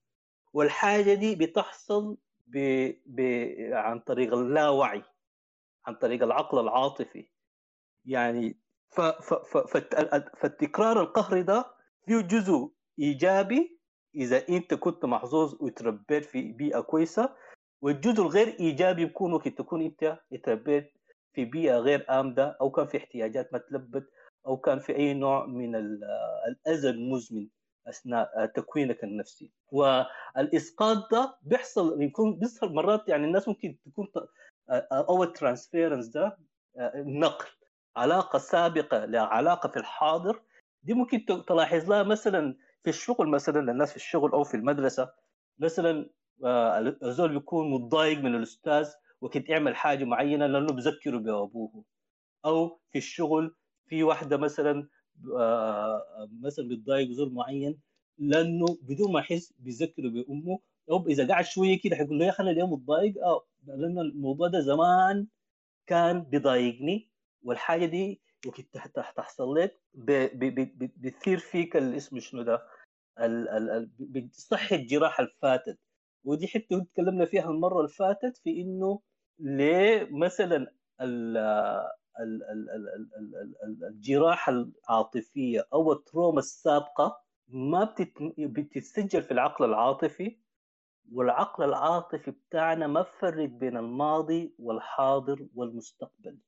والحاجة 0.53 1.15
دي 1.15 1.35
بتحصل 1.35 2.17
ب... 2.47 2.59
ب... 3.07 3.21
عن 3.73 4.01
طريق 4.01 4.35
اللاوعي 4.35 5.03
عن 5.87 5.95
طريق 5.95 6.23
العقل 6.23 6.59
العاطفي. 6.59 7.29
يعني 8.05 8.59
ف... 8.91 9.01
ف... 9.01 9.35
ف... 9.35 9.77
فالتكرار 10.37 11.01
القهري 11.01 11.43
ده 11.43 11.65
فيه 12.07 12.21
جزء 12.21 12.71
إيجابي 12.99 13.79
إذا 14.15 14.49
أنت 14.49 14.75
كنت 14.75 15.05
محظوظ 15.05 15.55
وتربيت 15.61 16.25
في 16.25 16.53
بيئة 16.53 16.81
كويسة 16.81 17.35
والجزء 17.83 18.23
الغير 18.23 18.49
إيجابي 18.61 19.05
بيكون 19.05 19.33
وقت 19.33 19.49
تكون 19.49 19.83
أنت 19.83 20.19
اتربيت 20.33 20.93
في 21.33 21.45
بيئة 21.45 21.77
غير 21.79 22.07
امنه 22.11 22.43
أو 22.61 22.71
كان 22.71 22.87
في 22.87 22.97
احتياجات 22.97 23.53
ما 23.53 23.59
تلبت 23.59 24.11
أو 24.47 24.57
كان 24.57 24.79
في 24.79 24.97
أي 24.97 25.15
نوع 25.15 25.47
من 25.47 25.75
الأذى 25.77 26.91
المزمن. 26.91 27.49
أثناء 27.87 28.47
تكوينك 28.47 29.05
النفسي. 29.05 29.53
والإسقاط 29.73 31.11
ده 31.13 31.39
بيحصل 31.43 32.03
يكون 32.03 32.39
بيحصل 32.39 32.73
مرات 32.75 33.09
يعني 33.09 33.25
الناس 33.25 33.49
ممكن 33.49 33.77
تكون 33.85 34.09
أو 34.93 35.23
الترانسفيرنس 35.23 36.07
ده 36.07 36.39
نقل 36.97 37.47
علاقة 37.97 38.39
سابقة 38.39 39.05
لعلاقة 39.05 39.69
في 39.69 39.77
الحاضر. 39.77 40.43
دي 40.83 40.95
ممكن 40.95 41.25
تلاحظ 41.47 41.91
لها 41.91 42.03
مثلا 42.03 42.57
في 42.83 42.91
الشغل 42.91 43.29
مثلا 43.29 43.73
الناس 43.73 43.91
في 43.91 43.97
الشغل 43.97 44.33
أو 44.33 44.45
في 44.45 44.55
المدرسة. 44.57 45.13
مثلا 45.59 46.11
الزول 47.03 47.29
بيكون 47.33 47.71
متضايق 47.71 48.19
من 48.19 48.35
الأستاذ 48.35 48.91
وكنت 49.21 49.49
يعمل 49.49 49.77
حاجة 49.77 50.05
معينة 50.05 50.47
لأنه 50.47 50.73
بذكره 50.73 51.19
بأبوه. 51.19 51.85
أو 52.45 52.81
في 52.93 52.99
الشغل 52.99 53.55
في 53.87 54.03
واحدة 54.03 54.37
مثلا 54.37 54.89
مثلا 56.43 56.69
بتضايق 56.69 57.11
زول 57.11 57.33
معين 57.35 57.79
لأنه 58.19 58.67
بدون 58.83 59.13
ما 59.13 59.21
يحس 59.21 59.53
بيذكره 59.59 60.09
بأمه. 60.09 60.59
أو 60.91 61.07
إذا 61.07 61.29
قعد 61.29 61.45
شوية 61.45 61.81
كده 61.81 61.97
حيقول 61.97 62.19
له 62.19 62.25
يا 62.25 62.31
أخي 62.31 62.43
أنا 62.43 62.51
اليوم 62.51 62.73
متضايق. 62.73 63.25
آه 63.25 63.47
لأن 63.67 63.99
الموضوع 63.99 64.49
ده 64.49 64.61
زمان 64.61 65.27
كان 65.87 66.23
بيضايقني 66.23 67.11
والحاجة 67.43 67.87
دي 67.87 68.21
وقت 68.47 68.61
تحصل 69.17 69.55
لك 69.55 69.81
بتصير 70.97 71.39
فيك 71.39 71.77
الاسم 71.77 72.19
شنو 72.21 72.43
ده 72.43 72.63
بتصحي 73.99 74.77
الجراحه 74.77 75.25
الفاتت. 75.25 75.79
ودي 76.25 76.49
حتة 76.49 76.85
تكلمنا 76.85 77.25
فيها 77.25 77.51
المرة 77.51 77.79
اللي 77.79 77.89
فاتت 77.89 78.37
في 78.45 78.51
إنه 78.61 79.01
ليه 79.39 80.09
مثلا 80.11 80.73
الجراحه 83.91 84.53
العاطفيه 84.53 85.67
أو 85.73 85.93
التروما 85.93 86.39
السابقه 86.39 87.21
ما 87.49 87.95
بتتسجل 88.39 89.23
في 89.23 89.31
العقل 89.31 89.65
العاطفي 89.65 90.39
والعقل 91.13 91.65
العاطفي 91.65 92.31
بتاعنا 92.31 92.87
ما 92.87 93.03
فرق 93.03 93.49
بين 93.49 93.77
الماضي 93.77 94.55
والحاضر 94.59 95.47
والمستقبل 95.55 96.39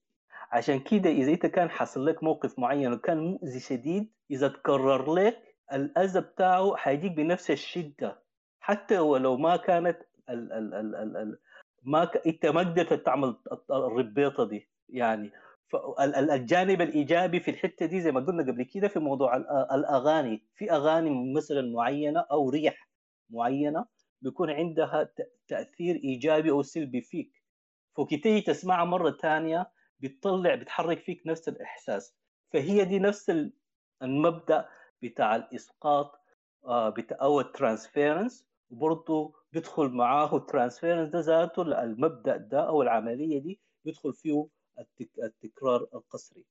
عشان 0.51 0.81
كده 0.81 1.11
اذا 1.11 1.33
انت 1.33 1.47
كان 1.47 1.71
حصل 1.71 2.07
لك 2.07 2.23
موقف 2.25 2.59
معين 2.59 2.93
وكان 2.93 3.19
مؤذي 3.19 3.61
شديد 3.61 4.13
اذا 4.31 4.49
تكرر 4.49 5.15
لك 5.15 5.57
الاذى 5.73 6.21
بتاعه 6.21 6.77
حيجيك 6.77 7.13
بنفس 7.13 7.51
الشده 7.51 8.23
حتى 8.61 8.99
ولو 8.99 9.37
ما 9.37 9.57
كانت 9.57 9.99
ال 10.31 10.53
ال 10.53 10.75
ال 10.75 10.97
ال 10.97 11.17
ال 11.17 11.39
ما 11.83 12.05
ك... 12.05 12.17
انت 12.27 12.47
ما 12.47 12.61
قدرت 12.61 12.93
تعمل 12.93 13.37
الربيطه 13.71 14.45
دي 14.45 14.69
يعني 14.89 15.33
الجانب 16.33 16.81
الإيجابي 16.83 17.41
في 17.41 17.51
الحتة 17.51 17.87
دي 17.87 18.01
زي 18.01 18.13
ما 18.13 18.21
قلنا 18.21 18.43
قبل 18.53 18.63
كده 18.63 18.89
في 18.89 18.99
موضوع 18.99 19.37
الأغاني. 19.75 20.47
في 20.55 20.73
أغاني 20.73 21.33
مثلا 21.35 21.73
معينة 21.73 22.21
أو 22.21 22.51
ريح 22.51 22.89
معينة 23.31 23.87
بيكون 24.23 24.51
عندها 24.51 25.11
تأثير 25.49 25.97
إيجابي 25.97 26.51
أو 26.51 26.63
سلبي 26.63 27.01
فيك. 27.01 27.43
فكي 27.97 28.41
تسمعها 28.41 28.85
مرة 28.85 29.11
ثانية 29.11 29.71
بتطلع 30.01 30.55
بتحرك 30.55 30.99
فيك 31.01 31.23
نفس 31.27 31.49
الإحساس. 31.49 32.17
فهي 32.53 32.85
دي 32.85 32.99
نفس 32.99 33.33
المبدأ 34.03 34.69
بتاع 35.03 35.37
الإسقاط 35.37 36.13
بتاع 36.69 37.19
أو 37.23 37.41
ال 37.41 37.48
transference. 37.48 38.47
وبرضه 38.71 39.35
بيدخل 39.53 39.89
معاه 39.89 40.37
ال 40.37 40.42
transference 40.42 41.11
ده 41.11 41.21
ذاته 41.21 41.63
المبدأ 41.63 42.37
ده 42.37 42.69
أو 42.69 42.83
العملية 42.83 43.39
دي 43.43 43.61
بيدخل 43.85 44.13
فيه 44.15 44.47
التكرار 45.23 45.87
القسري. 45.95 46.45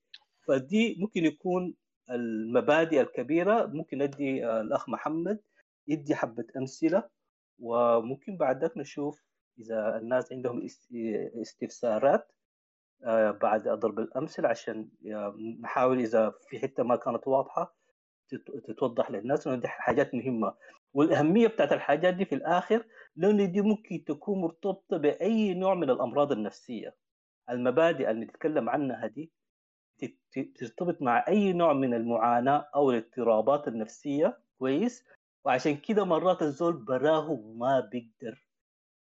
فدي 0.48 0.96
ممكن 1.00 1.25
يكون 1.25 1.74
المبادئ 2.12 3.01
الكبيرة. 3.01 3.65
ممكن 3.65 3.98
ندي 3.98 4.48
الأخ 4.48 4.89
محمد 4.89 5.39
يدي 5.88 6.15
حبة 6.15 6.46
أمثلة 6.58 7.10
وممكن 7.60 8.38
بعد 8.38 8.63
ذلك 8.63 8.77
نشوف 8.77 9.24
إذا 9.60 9.98
الناس 9.98 10.32
عندهم 10.32 10.68
استفسارات 11.42 12.32
آه، 13.06 13.32
بعد 13.32 13.68
ضرب 13.68 14.00
الأمثلة 14.00 14.50
عشان 14.50 14.89
نحاول 15.62 16.00
إذا 16.00 16.34
في 16.50 16.60
حتة 16.60 16.84
ما 16.84 16.96
كانت 16.96 17.27
واضحة 17.27 17.75
تتوضح 18.68 19.12
للناس. 19.12 19.48
وندي 19.48 19.68
حاجات 19.68 20.15
مهمة. 20.15 20.53
والأهمية 20.94 21.48
بتاعت 21.48 21.72
الحاجات 21.74 22.13
دي 22.13 22.25
في 22.25 22.36
الآخر 22.36 22.86
لأن 23.15 23.51
دي 23.51 23.62
ممكن 23.62 24.03
تكون 24.08 24.42
مرتبطة 24.42 24.98
بأي 24.98 25.53
نوع 25.53 25.74
من 25.74 25.89
الأمراض 25.89 26.32
النفسية. 26.32 26.96
المبادئ 27.50 28.12
اللي 28.12 28.26
نتكلم 28.26 28.70
عنها 28.70 29.08
دي 29.08 29.32
ترتبط 30.56 31.02
مع 31.02 31.26
أي 31.28 31.54
نوع 31.54 31.74
من 31.74 31.94
المعاناة 31.94 32.70
أو 32.76 32.92
الاضطرابات 32.92 33.68
النفسية. 33.68 34.40
كويس؟ 34.60 35.04
وعشان 35.46 35.78
كده 35.78 36.04
مرات 36.06 36.42
الزول 36.42 36.74
براه 36.74 37.36
ما 37.56 37.80
بيقدر 37.80 38.48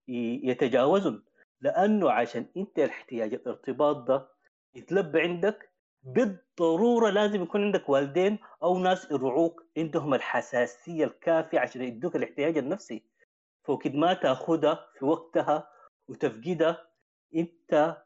يتجاوزهم 0.08 1.24
لأنه 1.62 2.12
عشان 2.12 2.46
أنت 2.58 2.79
الاحتياج 2.79 3.34
الارتباط 3.34 3.96
ده 4.08 4.27
يتلبى 4.75 5.22
عندك 5.22 5.72
بالضرورة 6.03 7.10
لازم 7.10 7.44
يكون 7.44 7.63
عندك 7.63 7.89
والدين 7.89 8.39
أو 8.63 8.79
ناس 8.79 9.12
يرعوك. 9.12 9.65
عندهم 9.77 10.13
الحساسية 10.13 11.05
الكافية 11.05 11.60
عشان 11.60 11.82
يدوك 11.82 12.15
الاحتياج 12.15 12.58
النفسي. 12.58 13.03
فوكد 13.63 13.96
ما 13.96 14.13
تأخذها 14.13 14.88
في 15.00 15.05
وقتها 15.05 15.67
وتفقدها 16.08 16.88
أنت 17.36 17.98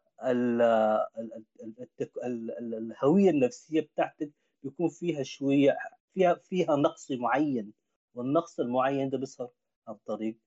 الهوية 2.23 3.29
النفسية 3.29 3.81
بتاعتك 3.81 4.31
بيكون 4.63 4.89
فيها 4.89 5.23
شوية 5.23 5.77
فيها 6.13 6.33
فيها 6.35 6.75
نقص 6.75 7.11
معين 7.11 7.73
والنقص 8.13 8.59
المعين 8.59 9.09
ده 9.09 9.17
بيظهر 9.17 9.49
عن 9.87 9.95
طريق 10.05 10.37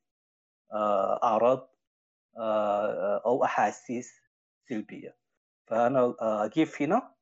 آه، 0.72 1.22
أعراض 1.22 1.74
آه، 2.36 3.22
أو 3.26 3.44
أحاسيس 3.44 4.12
سلبية. 4.68 5.16
فأنا 5.66 6.14
اقف 6.20 6.82
هنا 6.82 7.14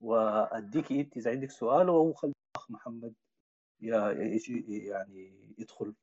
وأديك 0.00 0.92
إنت 0.92 1.16
اذا 1.16 1.30
عندك 1.30 1.50
سؤال 1.50 1.88
وخلي 1.90 2.32
الأخ 2.56 2.70
محمد 2.70 3.14
يعني 3.80 5.54
يدخل 5.58 5.94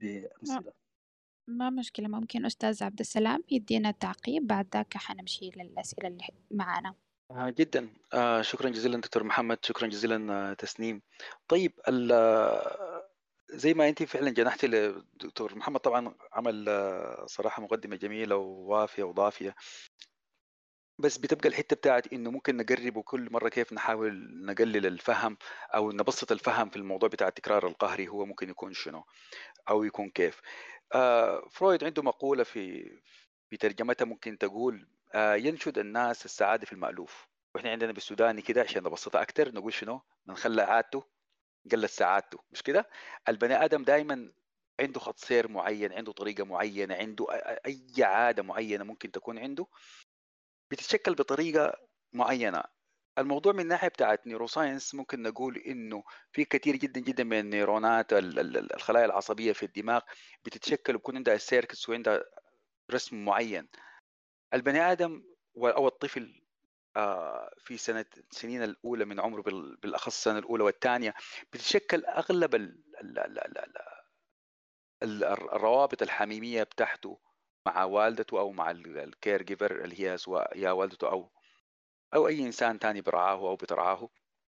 بأمثلة. 0.00 0.72
ما 1.48 1.70
مشكلة 1.70 2.08
ممكن 2.08 2.46
أستاذ 2.46 2.84
عبد 2.84 3.00
السلام 3.00 3.44
يدينا 3.50 3.88
التعقيب 3.88 4.46
بعد 4.46 4.68
ذاك 4.74 4.96
حنمشي 4.96 5.50
للأسئلة 5.56 6.08
اللي 6.08 6.24
معانا. 6.50 6.94
آه 7.30 7.50
جدا. 7.50 7.88
آه 8.14 8.42
شكرا 8.42 8.70
جزيلا 8.70 9.00
دكتور 9.00 9.24
محمد. 9.24 9.58
شكرا 9.62 9.88
جزيلا 9.88 10.32
آه 10.32 10.52
تسنيم. 10.54 11.02
طيب 11.48 11.72
زي 13.50 13.74
ما 13.74 13.88
أنت 13.88 14.02
فعلا 14.02 14.30
جنحتي 14.30 14.66
لدكتور 14.66 15.54
محمد 15.54 15.80
طبعا 15.80 16.14
عمل 16.32 16.66
صراحة 17.26 17.62
مقدمة 17.62 17.96
جميلة 17.96 18.36
ووافية 18.36 19.02
وضافية. 19.02 19.54
بس 20.98 21.18
بتبقى 21.18 21.48
الحتة 21.48 21.76
بتاعت 21.76 22.12
إنه 22.12 22.30
ممكن 22.30 22.56
نقرب 22.56 22.96
وكل 22.96 23.32
مرة 23.32 23.48
كيف 23.48 23.72
نحاول 23.72 24.44
نقلل 24.46 24.86
الفهم 24.86 25.36
أو 25.74 25.92
نبسط 25.92 26.32
الفهم 26.32 26.70
في 26.70 26.76
الموضوع 26.76 27.08
بتاع 27.08 27.28
التكرار 27.28 27.66
القهري 27.66 28.08
هو 28.08 28.26
ممكن 28.26 28.50
يكون 28.50 28.72
شنو 28.72 29.04
أو 29.68 29.84
يكون 29.84 30.10
كيف. 30.10 30.40
آه 30.94 31.48
فرويد 31.50 31.84
عنده 31.84 32.02
مقولة 32.02 32.44
في 32.44 32.90
في 33.50 33.56
ترجمتها 33.56 34.04
ممكن 34.04 34.38
تقول 34.38 34.88
آه 35.14 35.34
ينشد 35.34 35.78
الناس 35.78 36.24
السعادة 36.24 36.66
في 36.66 36.72
المألوف. 36.72 37.28
وإحنا 37.54 37.70
عندنا 37.70 37.92
بالسوداني 37.92 38.42
كده 38.42 38.60
عشان 38.62 38.82
نبسطها 38.82 39.22
أكثر 39.22 39.52
نقول 39.54 39.72
شنو؟ 39.72 40.00
من 40.26 40.36
خلى 40.36 40.62
عادته 40.62 41.04
قلت 41.72 41.84
سعادته 41.90 42.38
مش 42.50 42.62
كده؟ 42.62 42.90
البني 43.28 43.64
آدم 43.64 43.82
دائما 43.84 44.32
عنده 44.80 45.00
خط 45.00 45.18
سير 45.18 45.48
معين 45.48 45.92
عنده 45.92 46.12
طريقة 46.12 46.44
معينة 46.44 46.94
عنده 46.94 47.26
أي 47.66 47.86
عادة 48.04 48.42
معينة 48.42 48.84
ممكن 48.84 49.10
تكون 49.12 49.38
عنده 49.38 49.66
بتتشكل 50.70 51.14
بطريقة 51.14 51.72
معينة. 52.12 52.62
الموضوع 53.18 53.52
من 53.52 53.60
الناحيه 53.60 53.88
بتاعت 53.88 54.26
neuroscience 54.26 54.94
ممكن 54.94 55.22
نقول 55.22 55.56
إنه 55.56 56.04
في 56.32 56.44
كثير 56.44 56.76
جدا 56.76 57.00
جدا 57.00 57.24
من 57.24 57.38
النيرونات 57.38 58.12
الخلايا 58.12 59.04
العصبية 59.04 59.52
في 59.52 59.62
الدماغ 59.62 60.00
بتتشكل 60.44 60.94
وبكون 60.94 61.16
عندها 61.16 61.36
circuits 61.36 61.88
وعندها 61.88 62.24
رسم 62.92 63.24
معين. 63.24 63.68
البني 64.54 64.80
آدم 64.80 65.24
أو 65.56 65.88
الطفل 65.88 66.42
آه، 66.96 67.50
في 67.58 67.76
سنة 67.76 68.06
السنين 68.30 68.62
الأولى 68.62 69.04
من 69.04 69.20
عمره 69.20 69.42
بالأخص 69.82 70.06
السنة 70.06 70.38
الأولى 70.38 70.64
والثانية 70.64 71.14
بتتشكل 71.52 72.04
أغلب 72.04 72.74
الروابط 75.02 76.02
الحميمية 76.02 76.62
بتاعته 76.62 77.20
مع 77.66 77.84
والدته 77.84 78.40
أو 78.40 78.52
مع 78.52 78.70
الكير 78.70 79.42
جيفر 79.42 79.84
اللي 79.84 80.00
هي 80.00 80.16
سواء 80.16 80.58
يا 80.58 80.70
والدته 80.70 81.10
أو 81.10 81.35
أو 82.16 82.28
أي 82.28 82.40
إنسان 82.40 82.78
ثاني 82.78 83.00
برعاه 83.00 83.34
أو 83.34 83.56
بترعاه 83.56 84.08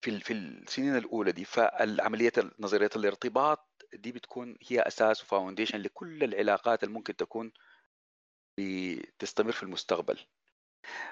في 0.04 0.20
في 0.20 0.32
السنين 0.32 0.96
الأولى 0.96 1.32
دي. 1.32 1.44
فالعمليه 1.44 2.32
نظريه 2.58 2.90
الارتباط 2.96 3.68
دي 3.94 4.12
بتكون 4.12 4.58
هي 4.68 4.80
أساس 4.80 5.22
وفاونديشن 5.22 5.78
لكل 5.78 6.24
العلاقات 6.24 6.84
اللي 6.84 6.94
ممكن 6.94 7.16
تكون 7.16 7.52
تستمر 9.18 9.52
في 9.52 9.62
المستقبل. 9.62 10.18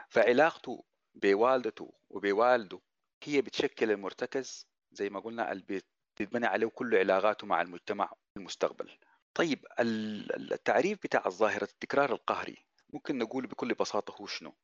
فعلاقته 0.08 0.84
بوالدته 1.14 1.92
وبوالده 2.10 2.80
هي 3.24 3.42
بتشكل 3.42 3.90
المرتكز 3.90 4.66
زي 4.92 5.10
ما 5.10 5.20
قلنا 5.20 5.52
اللي 5.52 5.82
بتتبني 6.16 6.46
عليه 6.46 6.66
كل 6.66 6.96
علاقاته 6.96 7.46
مع 7.46 7.62
المجتمع 7.62 8.06
في 8.06 8.40
المستقبل. 8.40 8.98
طيب 9.34 9.66
التعريف 9.80 10.98
بتاع 11.02 11.28
ظاهرة 11.28 11.64
التكرار 11.64 12.12
القهري 12.12 12.66
ممكن 12.92 13.18
نقول 13.18 13.46
بكل 13.46 13.74
بساطة 13.74 14.14
هو 14.20 14.26
شنو؟ 14.26 14.54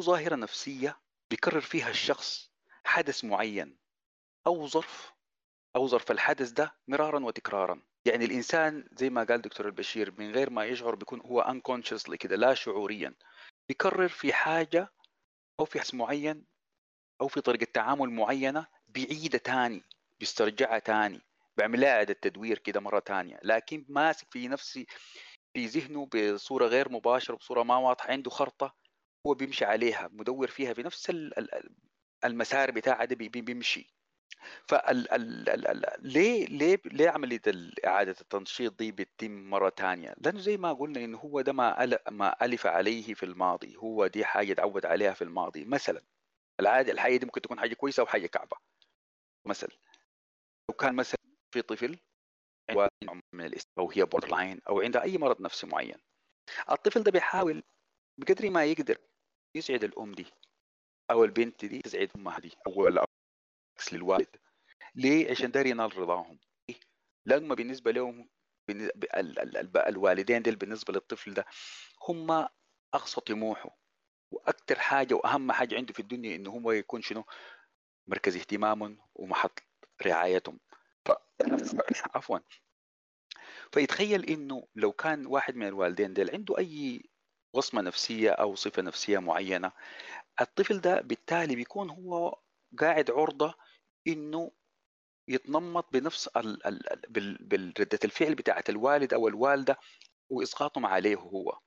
ظاهرة 0.00 0.36
نفسية 0.36 1.00
بيكرر 1.30 1.60
فيها 1.60 1.90
الشخص 1.90 2.52
حدث 2.84 3.24
معين 3.24 3.78
أو 4.46 4.66
ظرف 4.66 5.12
أو 5.76 5.86
ظرف 5.86 6.10
الحدث 6.10 6.50
ده 6.50 6.76
مرارا 6.88 7.24
وتكرارا. 7.24 7.82
يعني 8.04 8.24
الإنسان 8.24 8.88
زي 8.92 9.10
ما 9.10 9.24
قال 9.24 9.42
دكتور 9.42 9.66
البشير 9.66 10.14
من 10.18 10.32
غير 10.32 10.50
ما 10.50 10.64
يشعر 10.64 10.94
بيكون 10.94 11.20
هو 11.20 11.42
unconsciously 11.44 12.14
كده 12.14 12.36
لا 12.36 12.54
شعوريا. 12.54 13.14
بيكرر 13.68 14.08
في 14.08 14.32
حاجة 14.32 14.92
أو 15.60 15.64
في 15.64 15.80
حس 15.80 15.94
معين 15.94 16.46
أو 17.20 17.28
في 17.28 17.40
طريقة 17.40 17.66
تعامل 17.74 18.10
معينة 18.10 18.66
بيعيدها 18.88 19.40
تاني 19.40 19.82
بيسترجعها 20.20 20.78
تاني 20.78 21.20
بيعمل 21.56 21.80
لها 21.80 21.90
إعادة 21.96 22.16
تدوير 22.22 22.58
كده 22.58 22.80
مرة 22.80 22.98
تانية. 22.98 23.40
لكن 23.42 23.84
ماسك 23.88 24.26
في 24.30 24.48
نفسي 24.48 24.86
في 25.54 25.66
ذهنه 25.66 26.08
بصورة 26.14 26.66
غير 26.66 26.92
مباشرة 26.92 27.36
بصورة 27.36 27.62
ما 27.62 27.76
واضحة 27.76 28.10
عنده 28.10 28.30
خرطة 28.30 28.74
هو 29.28 29.34
بيمشي 29.34 29.64
عليها 29.64 30.08
مدور 30.12 30.46
فيها 30.48 30.72
في 30.72 30.82
نفس 30.82 31.12
المسار 32.24 32.70
بتاعه 32.70 33.04
ده 33.04 33.16
بيمشي 33.16 33.98
فال 34.68 35.12
ال 35.12 35.48
ال 35.48 35.66
ال 35.66 35.84
ليه 35.98 36.46
ليه 36.46 36.80
ليه 36.84 37.10
عمليه 37.10 37.40
إعادة 37.86 38.16
التنشيط 38.20 38.78
دي 38.78 38.92
بتتم 38.92 39.50
مرة 39.50 39.70
ثانية؟ 39.70 40.14
لأنه 40.18 40.40
زي 40.40 40.56
ما 40.56 40.72
قلنا 40.72 41.04
انه 41.04 41.18
هو 41.18 41.40
ده 41.40 41.52
ما 41.52 41.98
ما 42.10 42.44
ألف 42.44 42.66
عليه 42.66 43.14
في 43.14 43.22
الماضي، 43.22 43.76
هو 43.76 44.06
دي 44.06 44.24
حاجة 44.24 44.54
تعود 44.54 44.86
عليها 44.86 45.12
في 45.12 45.22
الماضي، 45.22 45.64
مثلا 45.64 46.02
العادة 46.60 46.92
الحاجة 46.92 47.16
دي 47.16 47.26
ممكن 47.26 47.40
تكون 47.40 47.60
حاجة 47.60 47.74
كويسة 47.74 48.00
أو 48.00 48.06
حاجة 48.06 48.26
كعبة. 48.26 48.56
مثلا 49.46 49.70
لو 50.70 50.76
كان 50.76 50.94
مثلا 50.96 51.20
في 51.54 51.62
طفل 51.62 51.98
عنده 52.70 53.22
أم 53.32 53.52
أو 53.78 53.90
هي 53.90 54.04
borderline 54.04 54.60
أو 54.68 54.80
عنده 54.80 55.02
أي 55.02 55.18
مرض 55.18 55.40
نفسي 55.40 55.66
معين. 55.66 55.98
الطفل 56.70 57.02
ده 57.02 57.10
بيحاول 57.10 57.62
بقدر 58.18 58.50
ما 58.50 58.64
يقدر 58.64 58.98
يسعد 59.54 59.84
الأم 59.84 60.12
دي 60.12 60.26
أو 61.10 61.24
البنت 61.24 61.64
دي 61.64 61.82
تسعد 61.82 62.10
أمها 62.16 62.38
دي 62.40 62.52
أو 62.66 62.88
العكس 62.88 63.92
للوالد. 63.92 64.36
ليه؟ 64.94 65.30
عشان 65.30 65.50
داري 65.50 65.70
ينال 65.70 65.98
رضاهم. 65.98 66.38
لما 67.26 67.54
بالنسبة 67.54 67.90
لهم 67.90 68.28
الوالدين 69.76 70.42
دول 70.42 70.56
بالنسبة 70.56 70.92
للطفل 70.92 71.34
ده 71.34 71.46
هم 72.08 72.48
أقصى 72.94 73.20
طموحه 73.20 73.78
وأكثر 74.30 74.78
حاجة 74.78 75.14
وأهم 75.14 75.52
حاجة 75.52 75.76
عنده 75.76 75.92
في 75.92 76.00
الدنيا 76.00 76.36
إنه 76.36 76.50
هو 76.50 76.72
يكون 76.72 77.02
شنو؟ 77.02 77.24
مركز 78.06 78.36
اهتمامهم 78.36 78.98
ومحط 79.14 79.62
رعايتهم. 80.02 80.60
ف... 81.04 81.12
عفوا. 82.14 82.38
فيتخيل 83.72 84.24
إنه 84.24 84.68
لو 84.74 84.92
كان 84.92 85.26
واحد 85.26 85.56
من 85.56 85.66
الوالدين 85.66 86.14
ديل 86.14 86.30
عنده 86.30 86.58
أي 86.58 87.02
وصمة 87.52 87.82
نفسية 87.82 88.30
أو 88.30 88.54
صفة 88.54 88.82
نفسية 88.82 89.18
معينة 89.18 89.72
الطفل 90.40 90.80
ده 90.80 91.00
بالتالي 91.00 91.56
بيكون 91.56 91.90
هو 91.90 92.38
قاعد 92.80 93.10
عرضة 93.10 93.54
إنه 94.06 94.50
يتنمط 95.28 95.92
بنفس 95.92 96.28
ال 96.28 96.66
ال 96.66 96.80
بالردة 97.40 97.98
الفعل 98.04 98.34
بتاعة 98.34 98.64
الوالد 98.68 99.14
أو 99.14 99.28
الوالدة 99.28 99.78
وإسقاطهم 100.30 100.86
عليه 100.86 101.16
هو. 101.16 101.58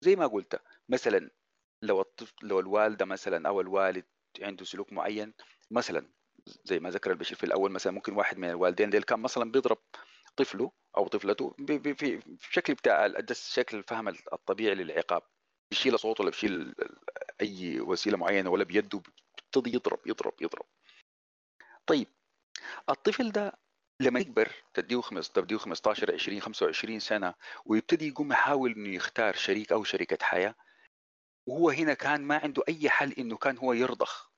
زي 0.00 0.16
ما 0.16 0.26
قلت 0.26 0.62
مثلا 0.88 1.30
لو 1.82 2.00
الطفل 2.00 2.34
لو 2.42 2.60
الوالدة 2.60 3.04
مثلا 3.04 3.48
أو 3.48 3.60
الوالد 3.60 4.04
عنده 4.40 4.64
سلوك 4.64 4.92
معين 4.92 5.34
مثلا 5.70 6.08
زي 6.64 6.80
ما 6.80 6.90
ذكر 6.90 7.10
البشير 7.10 7.36
في 7.38 7.44
الأول 7.44 7.70
مثلا 7.72 7.92
ممكن 7.92 8.14
واحد 8.14 8.38
من 8.38 8.50
الوالدين 8.50 8.90
ديل 8.90 9.02
كان 9.02 9.20
مثلا 9.20 9.52
بيضرب 9.52 9.78
طفله 10.36 10.72
أو 10.96 11.08
طفلته 11.08 11.54
في 11.94 12.22
شكل 12.50 12.74
بتاع 12.74 13.06
الشكل 13.06 13.76
الفهم 13.76 14.08
الطبيعي 14.08 14.74
للعقاب. 14.74 15.22
بيشيل 15.70 15.98
صوته 15.98 16.22
ولا 16.22 16.30
بيشيل 16.30 16.74
أي 17.40 17.80
وسيلة 17.80 18.16
معينة 18.16 18.50
ولا 18.50 18.64
بيده 18.64 19.02
بيبتدي 19.54 19.74
يضرب 19.76 19.98
يضرب 20.06 20.34
يضرب. 20.40 20.66
طيب 21.86 22.08
الطفل 22.88 23.32
ده 23.32 23.58
لما 24.00 24.20
يكبر 24.20 24.52
تديه 24.74 25.00
خمس 25.00 25.30
تديه 25.30 25.56
15 25.56 26.14
20 26.14 26.40
25 26.40 27.00
سنة 27.00 27.34
ويبتدي 27.66 28.08
يقوم 28.08 28.32
يحاول 28.32 28.72
إنه 28.72 28.88
يختار 28.94 29.34
شريك 29.34 29.72
أو 29.72 29.84
شريكة 29.84 30.18
حياة 30.24 30.54
وهو 31.46 31.70
هنا 31.70 31.94
كان 31.94 32.22
ما 32.22 32.36
عنده 32.38 32.62
أي 32.68 32.90
حل 32.90 33.12
إنه 33.12 33.36
كان 33.36 33.58
هو 33.58 33.72
يرضخ. 33.72 34.31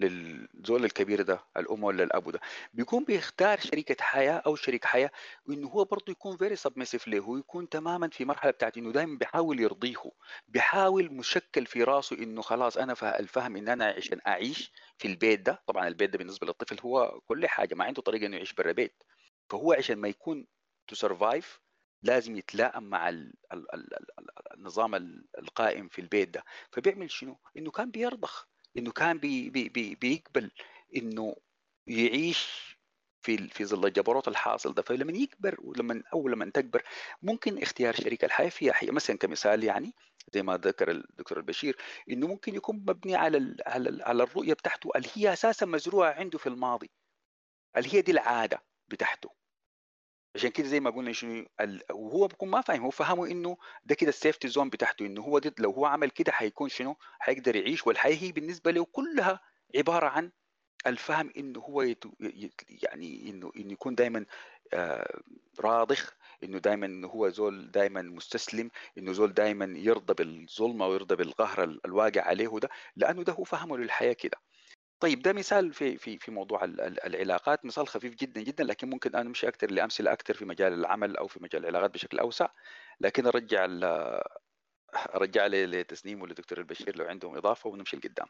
للزول 0.00 0.84
الكبير 0.84 1.22
ده 1.22 1.40
الأم 1.56 1.84
ولا 1.84 2.04
الاب 2.04 2.30
ده. 2.30 2.40
بيكون 2.72 3.04
بيختار 3.04 3.60
شريكة 3.60 3.96
حياة 4.04 4.42
أو 4.46 4.56
شريك 4.56 4.84
حياة 4.84 5.10
وانه 5.46 5.68
هو 5.68 5.84
برضه 5.84 6.04
يكون 6.12 6.36
very 6.36 6.56
submissive 6.56 7.08
له 7.08 7.20
ويكون 7.28 7.68
تماما 7.68 8.08
في 8.08 8.24
مرحلة 8.24 8.50
بتاعت 8.50 8.76
إنه 8.78 8.92
دائما 8.92 9.18
بيحاول 9.18 9.60
يرضيه 9.60 10.02
بيحاول 10.48 11.12
مشكل 11.14 11.66
في 11.66 11.82
راسه 11.82 12.16
إنه 12.16 12.42
خلاص 12.42 12.76
أنا 12.76 13.18
الفهم 13.18 13.56
إن 13.56 13.68
أنا 13.68 13.86
عشان 13.86 14.20
أعيش 14.26 14.72
في 14.98 15.08
البيت 15.08 15.40
ده 15.40 15.62
طبعا 15.66 15.88
البيت 15.88 16.10
ده 16.10 16.18
بالنسبة 16.18 16.46
للطفل 16.46 16.80
هو 16.80 17.20
كل 17.26 17.46
حاجة 17.46 17.74
ما 17.74 17.84
عنده 17.84 18.02
طريقة 18.02 18.26
إنه 18.26 18.36
يعيش 18.36 18.52
برا 18.52 18.72
بيت. 18.72 19.02
فهو 19.50 19.72
عشان 19.72 19.98
ما 19.98 20.08
يكون 20.08 20.46
to 20.88 20.94
survive 20.94 21.60
لازم 22.02 22.36
يتلائم 22.36 22.82
مع 22.82 23.08
ال 23.08 23.34
ال 23.52 23.74
ال 23.74 23.88
النظام 24.54 24.94
القائم 25.38 25.88
في 25.88 26.00
البيت 26.00 26.28
ده. 26.28 26.44
فبيعمل 26.72 27.10
شنو؟ 27.10 27.38
إنه 27.56 27.70
كان 27.70 27.90
بيرضخ. 27.90 28.47
إنه 28.76 28.92
كان 28.92 29.18
بي 29.18 29.50
بي 29.50 29.68
بي 29.68 29.94
بيقبل 29.94 30.50
إنه 30.96 31.36
يعيش 31.86 32.68
في 33.22 33.48
في 33.48 33.64
ظل 33.64 33.86
الجبروت 33.86 34.28
الحاصل 34.28 34.74
ده. 34.74 34.82
فلما 34.82 35.12
يكبر 35.18 35.56
ولما 35.60 36.02
أو 36.12 36.28
لما 36.28 36.50
تكبر 36.50 36.82
ممكن 37.22 37.62
اختيار 37.62 37.94
شريك 37.94 38.24
الحياة 38.24 38.48
فيها. 38.48 38.74
مثلا 38.82 39.16
كمثال 39.18 39.64
يعني 39.64 39.92
زي 40.34 40.42
ما 40.42 40.56
ذكر 40.56 40.90
الدكتور 40.90 41.38
البشير 41.38 41.76
إنه 42.10 42.26
ممكن 42.26 42.54
يكون 42.54 42.76
مبني 42.76 43.16
على 43.16 43.38
ال 43.38 43.56
على 43.66 43.88
ال 43.88 44.02
على 44.02 44.22
الرؤية 44.22 44.52
بتاعته. 44.54 44.90
اللي 44.96 45.08
هي 45.14 45.32
أساسا 45.32 45.66
مزروعة 45.66 46.12
عنده 46.12 46.38
في 46.38 46.46
الماضي؟ 46.48 46.90
اللي 47.76 47.94
هي 47.94 48.02
دي 48.02 48.12
العادة 48.12 48.64
بتاعته؟ 48.88 49.37
عشان 50.34 50.50
كده 50.50 50.68
زي 50.68 50.80
ما 50.80 50.90
قلنا 50.90 51.12
شنو 51.12 51.46
وهو 51.92 52.26
بيكون 52.26 52.48
ما 52.48 52.60
فاهم 52.60 52.82
هو 52.82 52.90
فهمه 52.90 53.26
إنه 53.30 53.56
ده 53.84 53.94
كده 53.94 54.08
السيفتي 54.08 54.48
زون 54.48 54.70
بتاعته 54.70 55.06
إنه 55.06 55.22
هو 55.22 55.38
دي 55.38 55.52
لو 55.58 55.70
هو 55.70 55.86
عمل 55.86 56.10
كده 56.10 56.32
حيكون 56.32 56.68
شنو 56.68 56.96
حيقدر 57.18 57.56
يعيش 57.56 57.86
والحياة 57.86 58.16
هي 58.16 58.32
بالنسبة 58.32 58.70
له 58.70 58.84
كلها 58.84 59.40
عبارة 59.76 60.06
عن 60.06 60.32
الفهم 60.86 61.32
إنه 61.36 61.60
هو 61.60 61.82
يتو 61.82 62.10
يعني 62.68 63.30
إنه 63.30 63.52
إنه 63.56 63.72
يكون 63.72 63.94
دائما 63.94 64.26
آه 64.74 65.20
راضخ 65.60 66.16
إنه 66.44 66.58
دائما 66.58 66.86
انه 66.86 67.08
هو 67.08 67.28
زول 67.28 67.70
دائما 67.70 68.02
مستسلم 68.02 68.70
إنه 68.98 69.12
زول 69.12 69.32
دائما 69.34 69.64
يرضى 69.78 70.14
بالظلم 70.24 70.82
أو 70.82 70.94
يرضى 70.94 71.16
بالقهر 71.16 71.64
الواقع 71.84 72.22
عليه 72.22 72.48
ده 72.58 72.68
لأنه 72.96 73.22
ده 73.24 73.32
هو 73.32 73.44
فهمه 73.44 73.76
للحياة 73.78 74.12
كده. 74.12 74.38
طيب 75.00 75.22
ده 75.22 75.32
مثال 75.32 75.72
في 75.72 75.96
في 75.98 76.18
في 76.18 76.30
موضوع 76.30 76.64
العلاقات 76.64 77.64
مثال 77.64 77.88
خفيف 77.88 78.14
جدا 78.14 78.40
جدا 78.40 78.64
لكن 78.64 78.90
ممكن 78.90 79.14
أنا 79.16 79.28
أمشي 79.28 79.48
أكثر 79.48 79.70
لأمثلة 79.70 80.12
أكثر 80.12 80.34
في 80.34 80.44
مجال 80.44 80.72
العمل 80.72 81.16
أو 81.16 81.26
في 81.26 81.42
مجال 81.42 81.62
العلاقات 81.62 81.94
بشكل 81.94 82.18
أوسع. 82.18 82.48
لكن 83.00 83.26
أرجع 83.26 83.66
أرجع 85.14 85.46
لتسنيم 85.46 86.22
ولدكتور 86.22 86.58
البشير 86.58 86.96
لو 86.96 87.04
عندهم 87.06 87.36
إضافة 87.36 87.70
ونمشي 87.70 87.96
لقدام. 87.96 88.26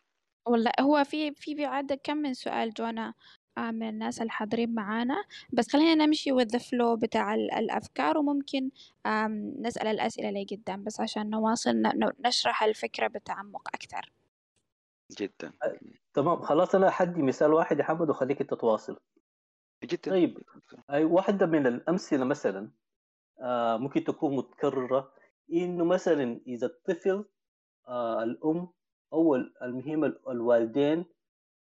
والله 0.46 0.70
هو 0.80 1.04
في 1.04 1.34
في 1.34 1.54
بعد 1.54 1.92
كم 1.92 2.16
من 2.16 2.34
سؤال 2.34 2.74
جونا 2.74 3.14
آه، 3.58 3.70
من 3.70 3.88
الناس 3.88 4.22
الحاضرين 4.22 4.74
معانا. 4.74 5.24
بس 5.52 5.72
خلينا 5.72 6.06
نمشي 6.06 6.30
with 6.32 6.48
the 6.56 6.60
flow 6.60 6.98
بتاع 7.02 7.34
الأفكار 7.34 8.18
وممكن 8.18 8.70
نسأل 9.60 9.86
الأسئلة 9.86 10.30
لقدام 10.30 10.84
بس 10.84 11.00
عشان 11.00 11.30
نواصل 11.30 11.82
نشرح 12.26 12.62
الفكرة 12.62 13.06
بتعمق 13.06 13.68
أكثر 13.74 14.12
جدا. 15.18 15.52
تمام 16.18 16.42
خلاص 16.42 16.74
أنا 16.74 16.90
حدي 16.90 17.22
مثال 17.22 17.52
واحد 17.52 17.78
يا 17.78 17.84
حمد 17.84 18.10
وخليك 18.10 18.40
أنت 18.40 18.54
تواصل. 18.54 18.96
جدا. 19.84 20.10
طيب 20.10 20.38
أي 20.90 21.04
واحدة 21.04 21.46
من 21.46 21.66
الأمثلة 21.66 22.24
مثلا 22.24 22.70
آه 23.40 23.76
ممكن 23.76 24.04
تكون 24.04 24.36
متكررة 24.36 25.12
إنه 25.52 25.84
مثلا 25.84 26.40
إذا 26.46 26.66
الطفل 26.66 27.24
آه 27.88 28.22
الأم 28.22 28.68
أو 29.12 29.34
المهم 29.62 30.04
الوالدين 30.04 31.04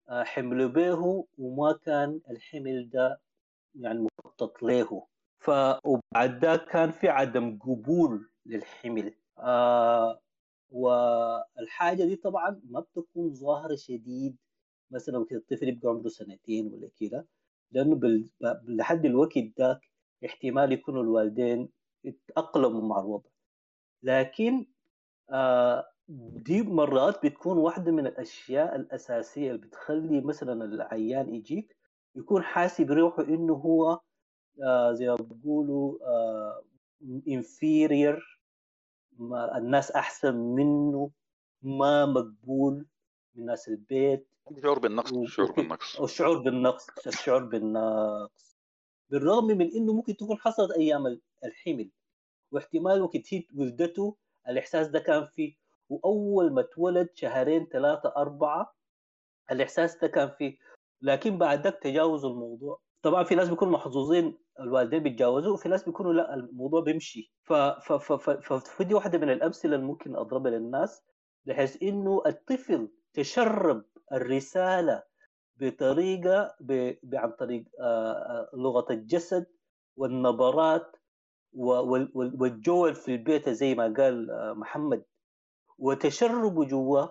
آه 0.08 0.22
حملوا 0.24 0.68
به 0.68 1.26
وما 1.38 1.72
كان 1.72 2.20
الحمل 2.30 2.90
ده 2.90 3.20
يعني 3.74 4.06
مخطط 4.18 4.62
له. 4.62 5.06
ف 5.38 5.50
وبعد 5.84 6.44
ذاك 6.44 6.64
كان 6.64 6.90
في 6.90 7.08
عدم 7.08 7.58
قبول 7.58 8.30
للحمل. 8.46 9.14
آه 9.38 10.20
والحاجة 10.72 12.04
دي 12.04 12.16
طبعا 12.16 12.60
ما 12.64 12.80
بتكون 12.80 13.34
ظاهره 13.34 13.74
شديد 13.76 14.36
مثلا 14.90 15.24
كده 15.30 15.38
الطفل 15.38 15.68
يبقى 15.68 15.88
عمره 15.88 16.08
سنتين 16.08 16.72
ولا 16.74 16.90
كده 17.00 17.26
لأنه 17.72 17.94
بال... 17.96 18.30
لحد 18.68 19.04
الوقت 19.06 19.38
ذاك 19.58 19.80
احتمال 20.24 20.72
يكونوا 20.72 21.02
الوالدين 21.02 21.68
يتاقلموا 22.04 22.82
مع 22.88 23.00
الوضع. 23.00 23.30
لكن 24.02 24.66
آه 25.30 25.84
دي 26.08 26.62
مرات 26.62 27.26
بتكون 27.26 27.58
واحدة 27.58 27.92
من 27.92 28.06
الأشياء 28.06 28.76
الأساسية 28.76 29.50
اللي 29.50 29.66
بتخلي 29.66 30.20
مثلا 30.20 30.64
العيان 30.64 31.34
يجيك 31.34 31.76
يكون 32.16 32.42
حاسب 32.42 32.90
روحه 32.90 33.22
إنه 33.22 33.52
هو 33.54 34.00
آه 34.62 34.92
زي 34.92 35.08
ما 35.08 35.14
بيقولوا 35.14 35.98
آه 36.06 36.64
inferior 37.28 38.20
ما 39.18 39.58
الناس 39.58 39.90
أحسن 39.90 40.34
منه 40.34 41.10
ما 41.62 42.06
مقبول 42.06 42.86
من 43.34 43.46
ناس 43.46 43.68
البيت. 43.68 44.28
شعور 44.62 44.78
بالنقص 44.78 45.12
الشعور 45.12 45.52
بالنقص. 45.52 46.00
الشعور 46.00 46.38
بالنقص 46.38 46.86
الشعور 47.06 47.44
بالنقص. 47.44 48.56
بالرغم 49.10 49.46
من 49.46 49.70
إنه 49.74 49.92
ممكن 49.92 50.16
تكون 50.16 50.38
حصلت 50.38 50.70
أيام 50.72 51.18
الحمل 51.44 51.90
واحتمال 52.52 53.02
وقت 53.02 53.34
هي 53.34 53.46
ولدته. 53.56 54.16
الإحساس 54.48 54.88
ده 54.88 54.98
كان 54.98 55.26
فيه 55.26 55.54
وأول 55.88 56.52
ما 56.52 56.60
اتولد 56.60 57.08
شهرين 57.14 57.66
ثلاثة 57.66 58.12
أربعة 58.16 58.74
الإحساس 59.50 59.96
ده 59.96 60.08
كان 60.08 60.30
فيه 60.38 60.58
لكن 61.02 61.38
بعد 61.38 61.62
ذاك 61.64 61.78
تجاوزوا 61.82 62.30
الموضوع. 62.30 62.80
طبعا 63.02 63.24
في 63.24 63.34
ناس 63.34 63.48
بيكونوا 63.48 63.72
محظوظين 63.72 64.38
الوالدين 64.60 65.02
بيتجاوزوا 65.02 65.52
وفي 65.52 65.68
ناس 65.68 65.84
بيكونوا 65.84 66.12
لا 66.12 66.34
الموضوع 66.34 66.80
بيمشي. 66.80 67.32
فدي 67.42 68.94
واحدة 68.94 69.18
من 69.18 69.30
الأمثلة 69.30 69.74
اللي 69.74 69.86
ممكن 69.86 70.16
أضربها 70.16 70.50
للناس 70.50 71.02
بحيث 71.46 71.82
إنه 71.82 72.22
الطفل 72.26 72.88
تشرب 73.14 73.84
الرسالة 74.12 75.02
بطريقة 75.56 76.54
ب... 76.60 76.94
عن 77.14 77.30
طريق 77.30 77.64
لغة 78.54 78.86
الجسد 78.92 79.46
والنبرات 79.96 80.96
والجول 81.54 82.94
في 82.94 83.14
البيت 83.14 83.48
زي 83.48 83.74
ما 83.74 83.94
قال 83.96 84.28
محمد. 84.58 85.04
وتشربه 85.78 86.64
جوا 86.64 87.06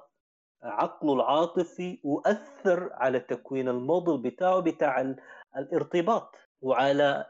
عقله 0.63 1.13
العاطفي 1.13 1.99
وأثر 2.03 2.89
على 2.93 3.19
تكوين 3.19 3.69
الموديل 3.69 4.17
بتاعه 4.17 4.59
بتاع 4.59 5.15
الارتباط. 5.57 6.35
وعلى 6.61 7.25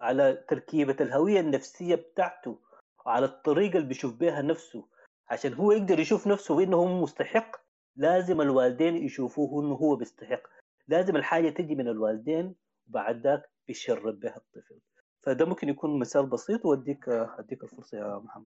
على 0.00 0.44
تركيبة 0.48 0.96
الهوية 1.00 1.40
النفسية 1.40 1.94
بتاعته 1.94 2.60
وعلى 3.06 3.24
الطريقة 3.26 3.76
اللي 3.76 3.88
بيشوف 3.88 4.14
بها 4.14 4.42
نفسه. 4.42 4.88
عشان 5.30 5.54
هو 5.54 5.72
يقدر 5.72 5.98
يشوف 6.00 6.26
نفسه 6.26 6.62
انه 6.62 6.76
هو 6.76 7.02
مستحق 7.02 7.56
لازم 7.96 8.40
الوالدين 8.40 8.96
يشوفوه 8.96 9.62
إنه 9.64 9.74
هو 9.74 9.96
بيستحق. 9.96 10.42
لازم 10.88 11.16
الحاجة 11.16 11.50
تجي 11.50 11.74
من 11.74 11.88
الوالدين 11.88 12.54
وبعد 12.88 13.20
ذاك 13.26 13.50
بيشرب 13.66 14.20
بها 14.20 14.36
الطفل. 14.36 14.80
فده 15.22 15.44
ممكن 15.46 15.68
يكون 15.68 15.98
مثال 15.98 16.26
بسيط 16.26 16.64
وأديك 16.66 17.08
أديك 17.08 17.64
الفرصة 17.64 17.98
يا 17.98 18.18
محمد. 18.18 18.46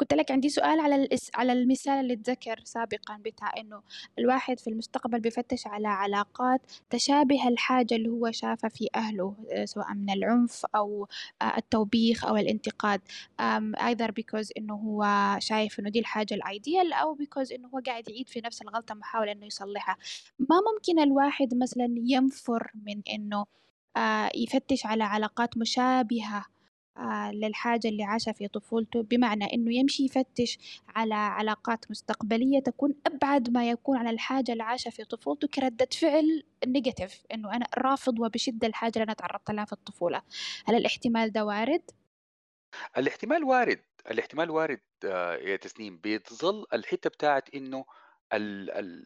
قلت 0.00 0.14
لك 0.14 0.30
عندي 0.30 0.48
سؤال 0.48 0.80
على 0.80 0.94
الإس... 0.94 1.30
على 1.34 1.52
المثال 1.52 1.92
اللي 1.92 2.12
اتذكر 2.14 2.60
سابقا 2.64 3.16
بتاع 3.24 3.52
إنه 3.58 3.82
الواحد 4.18 4.58
في 4.60 4.70
المستقبل 4.70 5.20
بيفتش 5.20 5.66
على 5.66 5.88
علاقات 5.88 6.60
تشابه 6.90 7.48
الحاجة 7.48 7.94
اللي 7.94 8.08
هو 8.08 8.30
شافها 8.30 8.70
في 8.70 8.88
أهله 8.94 9.34
سواء 9.64 9.94
من 9.94 10.10
العنف 10.10 10.66
أو 10.74 11.08
التوبيخ 11.56 12.24
أو 12.24 12.36
الانتقاد. 12.36 13.00
either 13.80 14.10
because 14.20 14.50
إنه 14.56 14.74
هو 14.74 15.36
شايف 15.38 15.80
إنه 15.80 15.90
دي 15.90 15.98
الحاجة 15.98 16.34
الأيديال 16.34 16.92
أو 16.92 17.16
because 17.16 17.52
إنه 17.52 17.68
هو 17.68 17.80
قاعد 17.86 18.08
يعيد 18.08 18.28
في 18.28 18.40
نفس 18.40 18.62
الغلطة 18.62 18.94
محاول 18.94 19.28
إنه 19.28 19.46
يصلحها. 19.46 19.96
ما 20.38 20.56
ممكن 20.74 21.00
الواحد 21.00 21.54
مثلا 21.54 21.94
ينفر 21.98 22.70
من 22.86 23.02
إنه 23.14 23.46
يفتش 24.34 24.86
على 24.86 25.04
علاقات 25.04 25.56
مشابهة 25.58 26.38
آه، 26.38 26.44
للحاجة 27.32 27.88
اللي 27.88 28.02
عاشها 28.04 28.32
في 28.32 28.48
طفولته 28.48 29.02
بمعنى 29.02 29.44
إنه 29.54 29.74
يمشي 29.74 30.04
يفتش 30.04 30.58
على 30.88 31.14
علاقات 31.14 31.90
مستقبلية 31.90 32.60
تكون 32.60 32.94
أبعد 33.06 33.50
ما 33.50 33.70
يكون 33.70 33.96
عن 33.98 34.08
الحاجة 34.08 34.52
اللي 34.52 34.62
عاشها 34.62 34.90
في 34.90 35.04
طفولته 35.04 35.48
كردة 35.48 35.88
فعل 36.00 36.42
نيجاتيف 36.66 37.22
إنه 37.34 37.56
أنا 37.56 37.66
رافض 37.78 38.20
وبشدة 38.20 38.66
الحاجة 38.66 38.92
اللي 38.94 39.04
أنا 39.04 39.12
تعرضت 39.12 39.50
لها 39.50 39.64
في 39.64 39.72
الطفولة. 39.72 40.22
هل 40.66 40.74
الاحتمال 40.74 41.32
ده 41.32 41.44
وارد؟ 41.44 41.90
الاحتمال 42.98 43.44
وارد. 43.44 43.80
الاحتمال 44.10 44.50
وارد 44.50 44.80
آه، 45.04 45.34
يا 45.36 45.56
تسنيم. 45.56 46.00
بتظل 46.04 46.66
الحتة 46.72 47.10
بتاعت 47.10 47.54
إنه 47.54 47.84
ال 48.32 48.70
ال 48.70 49.04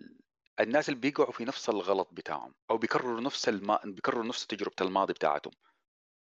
الناس 0.60 0.88
اللي 0.88 1.00
بيقعوا 1.00 1.32
في 1.32 1.44
نفس 1.44 1.68
الغلط 1.68 2.08
بتاعهم 2.12 2.54
أو 2.70 2.78
بيكرروا 2.78 3.20
نفس 3.20 3.48
الما... 3.48 3.78
بيكرروا 3.84 4.24
نفس 4.24 4.46
تجربة 4.46 4.74
الماضي 4.80 5.12
بتاعتهم. 5.12 5.52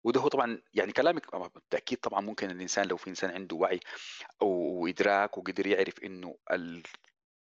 وده 0.05 0.21
هو 0.21 0.29
طبعا 0.29 0.63
يعني 0.75 0.93
كلامك 0.93 1.37
بالتأكيد 1.55 1.99
طبعا 1.99 2.21
ممكن 2.21 2.51
الإنسان 2.51 2.87
لو 2.87 2.97
في 2.97 3.11
إنسان 3.11 3.31
عنده 3.31 3.57
وعي 3.57 3.81
وإدراك 4.41 5.39
وقدر 5.39 5.67
يعرف 5.67 5.99
إنه 6.05 6.37
ال... 6.53 6.83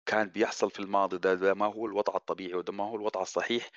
كان 0.06 0.28
بيحصل 0.28 0.70
في 0.70 0.80
الماضي 0.80 1.18
ده, 1.18 1.34
ده 1.34 1.54
ما 1.54 1.66
هو 1.66 1.86
الوضع 1.86 2.16
الطبيعي 2.16 2.54
وده 2.54 2.72
ما 2.72 2.84
هو 2.84 2.96
الوضع 2.96 3.22
الصحيح. 3.22 3.70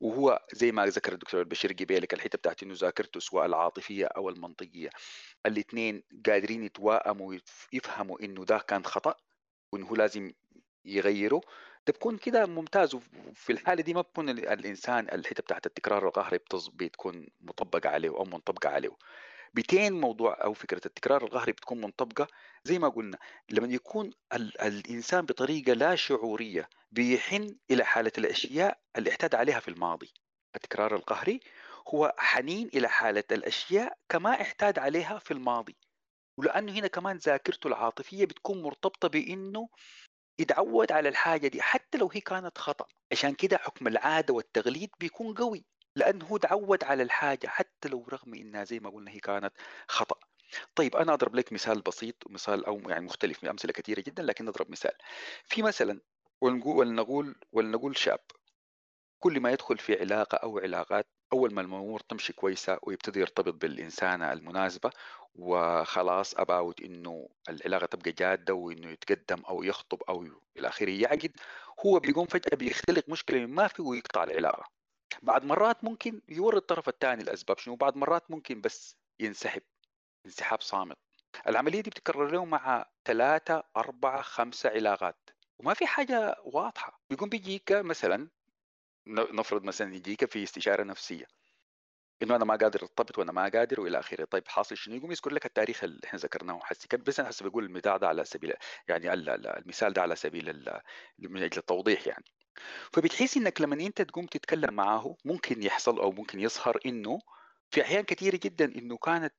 وهو 0.00 0.46
زي 0.52 0.72
ما 0.72 0.86
ذكر 0.86 1.12
الدكتور 1.12 1.40
البشير 1.40 1.72
قبيلك 1.72 2.14
الحتة 2.14 2.38
بتاعت 2.38 2.62
إنه 2.62 2.74
ذاكرته 2.74 3.20
سواء 3.20 3.46
العاطفية 3.46 4.06
أو 4.06 4.28
المنطقية. 4.28 4.90
الاثنين 5.46 6.02
قادرين 6.26 6.64
يتوائموا 6.64 7.34
ويفهموا 7.72 8.20
إنه 8.24 8.44
ده 8.44 8.58
كان 8.58 8.84
خطأ 8.84 9.14
وإنه 9.72 9.96
لازم 9.96 10.32
يغيره. 10.84 11.40
ده 11.86 11.92
بكون 11.92 12.16
كده 12.18 12.46
ممتاز 12.46 12.94
وفي 12.94 13.52
الحالة 13.52 13.82
دي 13.82 13.94
ما 13.94 14.00
بكون 14.00 14.28
الإنسان 14.28 15.08
الحتة 15.12 15.42
بتاعت 15.42 15.66
التكرار 15.66 16.06
القهري 16.08 16.38
بتكون 16.74 17.26
مطبقه 17.40 17.90
عليه 17.90 18.08
أو 18.08 18.24
منطبقة 18.24 18.68
عليه. 18.68 18.96
بتين 19.54 19.92
موضوع 19.92 20.44
أو 20.44 20.52
فكرة 20.52 20.80
التكرار 20.86 21.24
القهري 21.24 21.52
بتكون 21.52 21.80
منطبقة 21.80 22.26
زي 22.64 22.78
ما 22.78 22.88
قلنا 22.88 23.18
لما 23.50 23.74
يكون 23.74 24.10
ال 24.32 24.60
الإنسان 24.60 25.26
بطريقة 25.26 25.72
لا 25.72 25.94
شعورية 25.94 26.68
بيحن 26.90 27.56
إلى 27.70 27.84
حالة 27.84 28.12
الأشياء 28.18 28.78
اللي 28.96 29.10
اعتاد 29.10 29.34
عليها 29.34 29.60
في 29.60 29.68
الماضي. 29.68 30.12
التكرار 30.56 30.94
القهري 30.96 31.40
هو 31.88 32.14
حنين 32.18 32.68
إلى 32.74 32.88
حالة 32.88 33.24
الأشياء 33.32 33.98
كما 34.08 34.30
اعتاد 34.30 34.78
عليها 34.78 35.18
في 35.18 35.30
الماضي. 35.30 35.76
ولأنه 36.38 36.72
هنا 36.72 36.86
كمان 36.86 37.16
ذاكرته 37.16 37.68
العاطفية 37.68 38.24
بتكون 38.24 38.62
مرتبطة 38.62 39.08
بإنه 39.08 39.68
يتعود 40.38 40.92
على 40.92 41.08
الحاجة 41.08 41.48
دي 41.48 41.62
حتى 41.62 41.98
لو 41.98 42.10
هي 42.12 42.20
كانت 42.20 42.58
خطأ. 42.58 42.86
عشان 43.12 43.34
كده 43.34 43.56
حكم 43.58 43.86
العادة 43.86 44.34
والتغليد 44.34 44.90
بيكون 45.00 45.34
قوي 45.34 45.64
لأنه 45.96 46.24
هو 46.26 46.36
تعود 46.36 46.84
على 46.84 47.02
الحاجة 47.02 47.46
حتى 47.46 47.88
لو 47.88 48.06
رغم 48.12 48.34
إنها 48.34 48.64
زي 48.64 48.80
ما 48.80 48.90
قلنا 48.90 49.10
هي 49.10 49.18
كانت 49.20 49.52
خطأ. 49.88 50.16
طيب 50.74 50.96
أنا 50.96 51.14
أضرب 51.14 51.34
لك 51.34 51.52
مثال 51.52 51.80
بسيط 51.82 52.16
مثال 52.30 52.64
أو 52.66 52.80
يعني 52.90 53.04
مختلف 53.06 53.44
من 53.44 53.50
أمثلة 53.50 53.72
كثيرة 53.72 54.00
جدا 54.00 54.22
لكن 54.22 54.44
نضرب 54.44 54.70
مثال. 54.70 54.92
في 55.44 55.62
مثلا 55.62 56.00
ولنقول 56.40 57.34
ولنقول 57.52 57.96
شاب. 57.98 58.20
كل 59.20 59.40
ما 59.40 59.50
يدخل 59.52 59.78
في 59.78 60.00
علاقة 60.00 60.36
أو 60.36 60.58
علاقات 60.58 61.06
أول 61.32 61.54
ما 61.54 61.60
الأمور 61.60 62.00
تمشي 62.00 62.32
كويسة 62.32 62.78
ويبتدي 62.82 63.20
يرتبط 63.20 63.54
بالانسانه 63.54 64.32
المناسبة 64.32 64.90
وخلاص 65.34 66.34
اباوت 66.34 66.80
إنه 66.80 67.28
العلاقة 67.48 67.86
تبقى 67.86 68.12
جادة 68.12 68.54
وإنه 68.54 68.90
يتقدم 68.90 69.42
أو 69.44 69.62
يخطب 69.62 70.02
أو 70.08 70.22
إلى 70.58 70.68
آخره 70.68 70.90
يعقد 70.90 71.32
هو 71.86 71.98
بيقوم 71.98 72.26
فجأة 72.26 72.56
بيختلق 72.56 73.08
مشكلة 73.08 73.46
ما 73.46 73.68
في 73.68 73.82
ويقطع 73.82 74.24
العلاقة. 74.24 74.64
بعد 75.22 75.44
مرات 75.44 75.84
ممكن 75.84 76.22
يوري 76.28 76.56
الطرف 76.56 76.88
الثاني 76.88 77.22
الاسباب 77.22 77.58
شنو؟ 77.58 77.76
بعد 77.76 77.96
مرات 77.96 78.30
ممكن 78.30 78.60
بس 78.60 78.96
ينسحب 79.20 79.62
انسحاب 80.26 80.60
صامت. 80.60 80.96
العملية 81.48 81.80
دي 81.80 81.90
بتكرر 81.90 82.30
له 82.30 82.44
مع 82.44 82.86
ثلاثة 83.04 83.62
أربعة 83.76 84.22
خمسة 84.22 84.70
علاقات 84.70 85.30
وما 85.58 85.74
في 85.74 85.86
حاجة 85.86 86.36
واضحة. 86.44 87.00
بيقوم 87.10 87.28
بيجيك 87.28 87.72
مثلا 87.72 88.28
نفرض 89.06 89.64
مثلا 89.64 89.94
يجيك 89.94 90.32
في 90.32 90.42
استشارة 90.42 90.82
نفسية 90.82 91.26
إنه 92.22 92.36
أنا 92.36 92.44
ما 92.44 92.56
قادر 92.56 92.82
أرتبط 92.82 93.18
وأنا 93.18 93.32
ما 93.32 93.48
قادر 93.48 93.80
وإلى 93.80 93.98
آخره. 93.98 94.24
طيب 94.24 94.48
حاصل 94.48 94.76
شنو؟ 94.76 94.96
يقوم 94.96 95.10
يذكر 95.10 95.32
لك 95.32 95.46
التاريخ 95.46 95.84
اللي 95.84 96.00
إحنا 96.04 96.18
ذكرناه. 96.18 96.60
حسي 96.62 96.88
بس 96.96 97.20
أنا 97.20 97.28
حسب 97.28 97.46
بقول 97.46 97.64
المثال 97.64 97.98
ده 97.98 98.08
على 98.08 98.24
سبيل 98.24 98.52
يعني 98.88 99.12
المثال 99.12 99.92
ده 99.92 100.02
على 100.02 100.16
سبيل 100.16 100.64
من 101.18 101.42
أجل 101.42 101.58
التوضيح 101.58 102.06
يعني. 102.06 102.24
فبتحس 102.92 103.36
إنك 103.36 103.60
لما 103.60 103.74
أنت 103.74 104.02
تقوم 104.02 104.26
تتكلم 104.26 104.74
معاه 104.74 105.16
ممكن 105.24 105.62
يحصل 105.62 105.98
أو 106.00 106.12
ممكن 106.12 106.40
يظهر 106.40 106.78
إنه 106.86 107.18
في 107.70 107.82
أحيان 107.82 108.04
كثيرة 108.04 108.40
جدا 108.42 108.64
إنه 108.64 108.96
كانت 108.96 109.34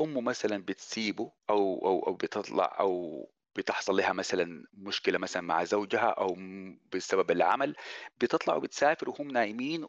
أمه 0.00 0.20
مثلا 0.20 0.64
بتسيبه 0.64 1.32
أو 1.50 1.86
أو 1.86 2.06
أو 2.06 2.14
بتطلع 2.14 2.76
أو 2.80 3.24
بتحصل 3.58 3.96
لها 3.96 4.12
مثلا 4.12 4.64
مشكلة 4.72 5.18
مثلا 5.18 5.42
مع 5.42 5.64
زوجها 5.64 6.10
أو 6.10 6.36
بسبب 6.94 7.30
العمل 7.30 7.76
بتطلع 8.20 8.54
وبتسافر 8.56 9.10
وهم 9.10 9.28
نايمين 9.28 9.86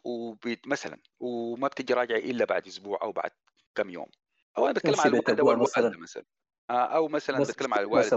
مثلا 0.66 0.98
وما 1.20 1.68
بتجي 1.68 1.94
راجعة 1.94 2.18
إلا 2.18 2.44
بعد 2.44 2.66
أسبوع 2.66 2.98
أو 3.02 3.12
بعد 3.12 3.30
كم 3.74 3.90
يوم. 3.90 4.06
أو 4.58 4.64
أنا 4.64 4.72
بتكلم 4.74 5.00
على 5.00 5.08
الوالدة 5.10 5.44
والوالدة 5.44 5.98
مثلا. 6.02 6.24
آه، 6.70 6.96
أو 6.96 7.08
مثلا 7.08 7.46
بتكلم 7.46 7.74
على 7.74 7.82
الوالد 7.82 8.14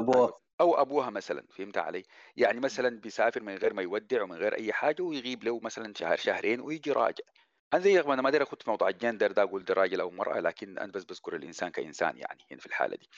أو 0.62 0.82
أبوها 0.82 1.10
مثلا 1.10 1.48
فهمت 1.52 1.78
علي؟ 1.78 2.04
يعني 2.38 2.60
مثلا 2.60 3.00
بيسافر 3.02 3.44
من 3.44 3.56
غير 3.58 3.74
ما 3.74 3.82
يودع 3.82 4.24
ومن 4.24 4.36
غير 4.38 4.56
أي 4.56 4.74
حاجة 4.74 5.02
ويغيب 5.04 5.44
له 5.44 5.60
مثلا 5.63 5.94
شهر 5.98 6.18
شهرين 6.18 6.62
ويجي 6.62 6.92
راجع. 6.92 7.24
أنا 7.73 7.82
زي 7.82 7.99
أنا 7.99 8.21
ما 8.21 8.30
أدري 8.30 8.43
اخذ 8.43 8.58
في 8.58 8.69
موضوع 8.69 8.89
الجندر 8.89 9.32
ده 9.32 9.43
أقول 9.43 9.63
ده 9.65 9.73
راجل 9.73 10.02
أو 10.02 10.12
مراه 10.12 10.39
لكن 10.39 10.78
أنا 10.78 10.91
بس 10.91 11.04
بذكر 11.04 11.36
الإنسان 11.36 11.69
كإنسان 11.69 12.17
يعني 12.17 12.45
هنا 12.52 12.60
في 12.60 12.65
الحالة 12.65 12.95
دي. 12.95 13.10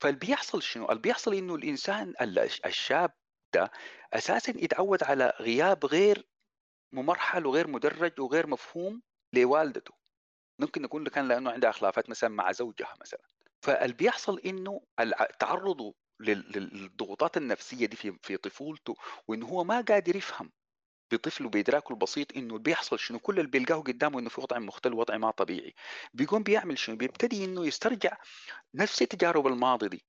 فاللي 0.00 0.18
بيحصل 0.18 0.62
شنو؟ 0.62 0.88
اللي 0.88 1.00
بيحصل 1.00 1.34
إنه 1.34 1.54
الإنسان 1.54 2.14
الشاب 2.66 3.10
ده 3.54 3.70
أساسا 4.12 4.52
يتعود 4.56 5.02
على 5.02 5.32
غياب 5.40 5.86
غير 5.86 6.28
ممرحل 6.92 7.46
وغير 7.46 7.68
مدرج 7.68 8.20
وغير 8.20 8.46
مفهوم 8.46 9.02
لوالدته. 9.32 9.94
ممكن 10.58 10.84
يكون 10.84 11.06
كان 11.08 11.28
لأنه 11.28 11.50
عندها 11.50 11.72
خلافات 11.72 12.10
مثلا 12.10 12.30
مع 12.30 12.52
زوجها 12.52 12.94
مثلا. 13.00 13.20
فاللي 13.62 13.94
بيحصل 13.94 14.40
إنه 14.40 14.80
تعرضه 15.38 15.94
للضغوطات 16.20 17.36
النفسية 17.36 17.86
دي 17.86 17.96
في 17.96 18.18
في 18.22 18.36
طفولته 18.36 18.96
وإنه 19.28 19.46
هو 19.46 19.64
ما 19.64 19.80
قادر 19.80 20.16
يفهم 20.16 20.52
بطفله 21.12 21.48
بإدراكه 21.48 21.92
البسيط 21.92 22.36
إنه 22.36 22.58
بيحصل 22.58 22.98
شنو 22.98 23.18
كل 23.18 23.38
اللي 23.38 23.50
بيلقاه 23.50 23.80
قدامه 23.80 24.18
إنه 24.18 24.28
في 24.28 24.40
وضع 24.40 24.58
مختل 24.58 24.94
وضع 24.94 25.16
ما 25.16 25.30
طبيعي. 25.30 25.74
بيقوم 26.14 26.42
بيعمل 26.42 26.78
شنو؟ 26.78 26.96
بيبتدي 26.96 27.44
إنه 27.44 27.66
يسترجع 27.66 28.16
نفس 28.74 28.98
تجارب 28.98 29.46
الماضي 29.46 29.88
دي 29.88 30.04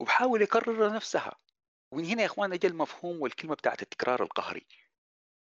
وبحاول 0.00 0.42
يكرر 0.42 0.92
نفسها. 0.92 1.36
ومن 1.92 2.04
هنا 2.04 2.22
يا 2.22 2.26
إخوان 2.26 2.52
أجى 2.52 2.66
المفهوم 2.66 3.22
والكلمة 3.22 3.54
بتاعت 3.54 3.82
التكرار 3.82 4.22
القهري. 4.22 4.66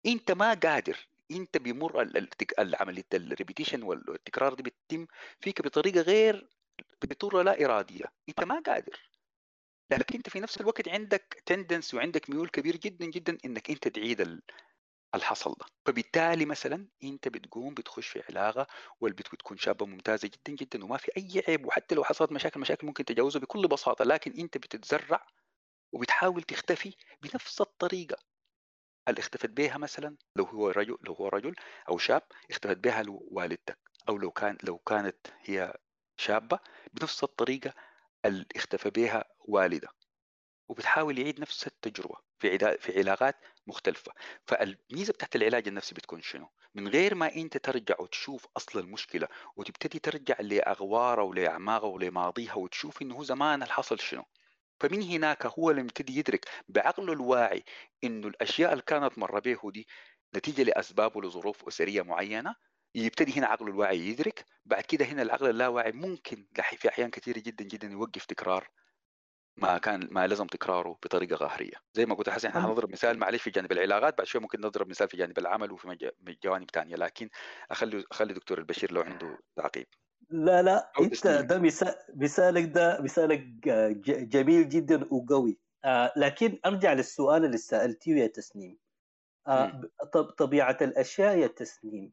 أنت 0.06 0.32
ما 0.32 0.54
قادر 0.54 1.08
أنت 1.30 1.58
بيمر 1.58 2.20
عملية 2.58 3.06
ال 3.14 3.20
repetition 3.20 3.82
والتكرار 3.82 4.54
دي 4.54 4.62
بتتم 4.62 5.06
فيك 5.40 5.62
بطريقة 5.62 6.00
غير 6.00 6.48
بطريقة 7.02 7.42
لا 7.42 7.64
إرادية. 7.64 8.04
أنت 8.28 8.44
ما 8.44 8.62
قادر. 8.66 9.10
لكن 9.90 10.16
أنت 10.16 10.28
في 10.28 10.40
نفس 10.40 10.60
الوقت 10.60 10.88
عندك 10.88 11.42
tendency 11.46 11.94
وعندك 11.94 12.30
ميول 12.30 12.48
كبير 12.48 12.76
جدا 12.76 13.06
جدا 13.06 13.38
إنك 13.44 13.70
أنت 13.70 13.88
تعيد 13.88 14.40
الحصل 15.14 15.54
ده. 15.60 15.66
فبالتالي 15.86 16.46
مثلا 16.46 16.88
أنت 17.04 17.28
بتقوم 17.28 17.74
بتخش 17.74 18.08
في 18.08 18.22
علاقة 18.28 18.66
والبنت 19.00 19.32
بتكون 19.32 19.56
شابة 19.56 19.86
ممتازة 19.86 20.28
جدا 20.28 20.54
جدا 20.56 20.84
وما 20.84 20.96
في 20.96 21.12
أي 21.16 21.42
عيب 21.48 21.66
وحتى 21.66 21.94
لو 21.94 22.04
حصلت 22.04 22.32
مشاكل 22.32 22.60
مشاكل 22.60 22.86
ممكن 22.86 23.04
تتجاوزها 23.04 23.40
بكل 23.40 23.68
بساطة 23.68 24.04
لكن 24.04 24.32
أنت 24.38 24.58
بتتزرع 24.58 25.26
وبتحاول 25.92 26.42
تختفي 26.42 26.94
بنفس 27.22 27.60
الطريقة. 27.60 28.16
اللي 29.08 29.20
اختفت 29.20 29.50
بها 29.50 29.78
مثلا 29.78 30.16
لو 30.36 30.44
هو 30.44 30.70
رجل 30.70 30.96
لو 31.00 31.12
هو 31.12 31.28
رجل 31.28 31.54
أو 31.88 31.98
شاب 31.98 32.22
اختفت 32.50 32.76
بها 32.76 33.04
والدتك 33.08 33.78
أو 34.08 34.18
لو 34.18 34.30
كان 34.30 34.58
لو 34.62 34.78
كانت 34.78 35.26
هي 35.40 35.74
شابة 36.16 36.58
بنفس 36.92 37.24
الطريقة 37.24 37.74
اللي 38.24 38.46
اختفى 38.56 38.90
بها 38.90 39.24
والده 39.38 39.88
وبتحاول 40.68 41.18
يعيد 41.18 41.40
نفس 41.40 41.66
التجربة 41.66 42.16
في 42.38 42.78
في 42.78 42.98
علاقات 42.98 43.36
مختلفة. 43.70 44.12
فالميزة 44.46 45.12
بتاعت 45.12 45.36
العلاج 45.36 45.68
النفسي 45.68 45.94
بتكون 45.94 46.22
شنو؟ 46.22 46.48
من 46.74 46.88
غير 46.88 47.14
ما 47.14 47.34
انت 47.34 47.56
ترجع 47.56 47.94
وتشوف 48.00 48.46
أصل 48.56 48.78
المشكلة 48.78 49.28
وتبتدي 49.56 49.98
ترجع 49.98 50.36
لأغوارها 50.40 51.24
ولأعماقها 51.24 51.88
ولماضيها 51.88 52.54
وتشوف 52.54 53.02
إنه 53.02 53.24
زمان 53.24 53.62
الحصل 53.62 54.00
شنو. 54.00 54.24
فمن 54.80 55.02
هناك 55.02 55.46
هو 55.46 55.70
اللي 55.70 55.80
يبتدي 55.82 56.18
يدرك 56.18 56.46
بعقله 56.68 57.12
الواعي 57.12 57.64
إنه 58.04 58.28
الأشياء 58.28 58.72
اللي 58.72 58.82
كانت 58.86 59.18
مر 59.18 59.40
به 59.40 59.70
دي 59.70 59.86
نتيجة 60.36 60.62
لاسباب 60.62 61.16
ولظروف 61.16 61.68
أسرية 61.68 62.02
معينة 62.02 62.54
يبتدي 62.94 63.38
هنا 63.38 63.46
عقله 63.46 63.68
الواعي 63.68 63.98
يدرك 63.98 64.44
بعد 64.64 64.82
كده 64.82 65.04
هنا 65.04 65.22
العقل 65.22 65.50
اللاواعي 65.50 65.92
ممكن 65.92 66.46
في 66.76 66.88
أحيان 66.88 67.10
كثيرة 67.10 67.38
جدا 67.38 67.64
جدا 67.64 67.88
يوقف 67.88 68.24
تكرار 68.24 68.68
ما 69.56 69.78
كان 69.78 70.08
ما 70.10 70.26
لزم 70.26 70.46
تكراره 70.46 70.98
بطريقة 71.04 71.36
قهرية. 71.36 71.74
زي 71.92 72.06
ما 72.06 72.14
قلت 72.14 72.28
حسن 72.28 72.48
إحنا 72.48 72.60
حنضرب 72.62 72.90
مثال 72.90 73.18
معلش 73.18 73.42
في 73.42 73.50
جانب 73.50 73.72
العلاقات 73.72 74.18
بعد 74.18 74.26
شوي 74.26 74.40
ممكن 74.40 74.60
نضرب 74.60 74.88
مثال 74.88 75.08
في 75.08 75.16
جانب 75.16 75.38
العمل 75.38 75.72
وفي 75.72 76.10
جوانب 76.44 76.70
ثانية 76.70 76.96
لكن 76.96 77.28
أخلي 77.70 78.04
أخلي 78.12 78.34
دكتور 78.34 78.58
البشير 78.58 78.92
لو 78.92 79.02
عنده 79.02 79.38
تعقيب. 79.56 79.86
لا 80.30 80.62
لا 80.62 80.92
أنت. 81.00 81.26
ده 81.26 81.58
مثال 81.58 81.94
مثالك 82.16 82.64
ده 82.64 83.00
مثالك 83.02 83.40
جميل 84.06 84.68
جدا 84.68 85.04
وقوي. 85.14 85.58
آه 85.84 86.12
لكن 86.16 86.58
أرجع 86.66 86.92
للسؤال 86.92 87.44
اللي 87.44 87.56
سألتيه 87.56 88.16
يا 88.16 88.26
تسنيم. 88.26 88.78
آه 89.46 89.80
طبيعة 90.38 90.76
الأشياء 90.82 91.38
يا 91.38 91.46
تسنيم 91.46 92.12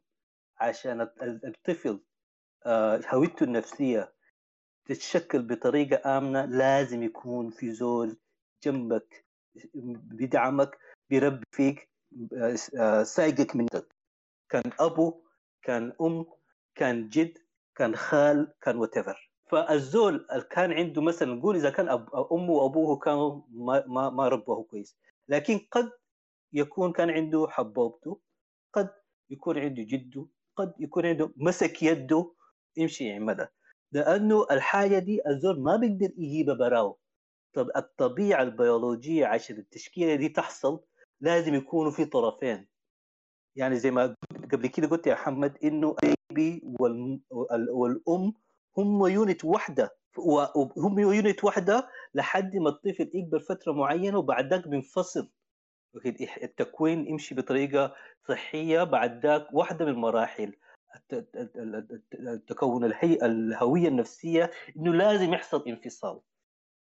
عشان 0.60 1.00
الط- 1.00 1.22
ال- 1.22 1.46
الطفل 1.46 2.04
آه 2.66 3.00
هويته 3.08 3.44
النفسية 3.44 4.14
تتشكل 4.88 5.42
بطريقة 5.42 6.18
آمنة 6.18 6.44
لازم 6.44 7.02
يكون 7.02 7.50
في 7.50 7.72
زول 7.72 8.16
جنبك 8.64 9.24
بيدعمك 9.74 10.78
بيربي 11.10 11.44
فيك 11.52 11.88
آه، 12.78 13.02
سايقك 13.02 13.56
منك 13.56 13.94
كان 14.48 14.62
أبو 14.80 15.22
كان 15.62 15.92
أم 16.00 16.26
كان 16.74 17.08
جد 17.08 17.38
كان 17.76 17.96
خال 17.96 18.52
كان 18.60 18.76
وتفر 18.76 19.30
فالزول 19.50 20.26
كان 20.50 20.72
عنده 20.72 21.02
مثلا 21.02 21.34
نقول 21.34 21.56
إذا 21.56 21.70
كان 21.70 21.88
أب... 21.88 22.08
أمه 22.32 22.50
وأبوه 22.50 22.98
كانوا 22.98 23.42
ما 23.50 23.84
ما, 23.86 24.10
ما 24.10 24.28
ربوه 24.28 24.62
كويس. 24.62 24.96
لكن 25.28 25.58
قد 25.70 25.90
يكون 26.52 26.92
كان 26.92 27.10
عنده 27.10 27.46
حبوبته 27.50 28.20
قد 28.72 28.90
يكون 29.30 29.58
عنده 29.58 29.82
جده 29.82 30.26
قد 30.56 30.74
يكون 30.80 31.06
عنده 31.06 31.32
مسك 31.36 31.82
يده 31.82 32.32
يمشي 32.76 33.04
يعملها 33.04 33.50
لأنه 33.92 34.46
الحاجة 34.50 34.98
دي 34.98 35.20
الزول 35.28 35.60
ما 35.62 35.76
بيقدر 35.76 36.10
يجيبها 36.18 36.54
براو 36.54 36.98
طب 37.52 37.70
الطبيعة 37.76 38.42
البيولوجية 38.42 39.26
عشان 39.26 39.56
التشكيلة 39.58 40.14
دي 40.14 40.28
تحصل 40.28 40.80
لازم 41.20 41.54
يكونوا 41.54 41.90
في 41.90 42.04
طرفين. 42.04 42.68
يعني 43.56 43.76
زي 43.76 43.90
ما 43.90 44.14
قبل 44.52 44.66
كده 44.66 44.88
قلت 44.88 45.06
يا 45.06 45.12
محمد 45.14 45.58
إنه 45.64 45.96
ال 46.30 46.36
baby 46.36 46.62
والم- 46.80 47.20
وال- 47.30 47.70
والأم 47.70 48.32
هم 48.78 49.06
unit 49.06 49.44
واحدة. 49.44 49.96
وهم 50.18 50.98
unit 50.98 51.44
واحدة 51.44 51.88
لحد 52.14 52.56
ما 52.56 52.68
الطفل 52.68 53.10
يكبر 53.14 53.38
فترة 53.38 53.72
معينة 53.72 54.18
وبعد 54.18 54.50
ذاك 54.54 54.68
بينفصل. 54.68 55.30
التكوين 56.42 57.06
يمشي 57.06 57.34
بطريقة 57.34 57.94
صحية 58.28 58.82
بعد 58.84 59.26
ذاك 59.26 59.46
واحدة 59.52 59.84
من 59.84 59.90
المراحل. 59.90 60.54
الت- 60.96 61.12
الت- 61.12 61.36
الت- 61.56 61.90
الت- 61.92 62.14
التكون 62.14 62.84
الهي 62.84 63.14
الهوية 63.26 63.88
النفسية 63.88 64.50
إنه 64.76 64.92
لازم 64.94 65.34
يحصل 65.34 65.64
انفصال. 65.68 66.20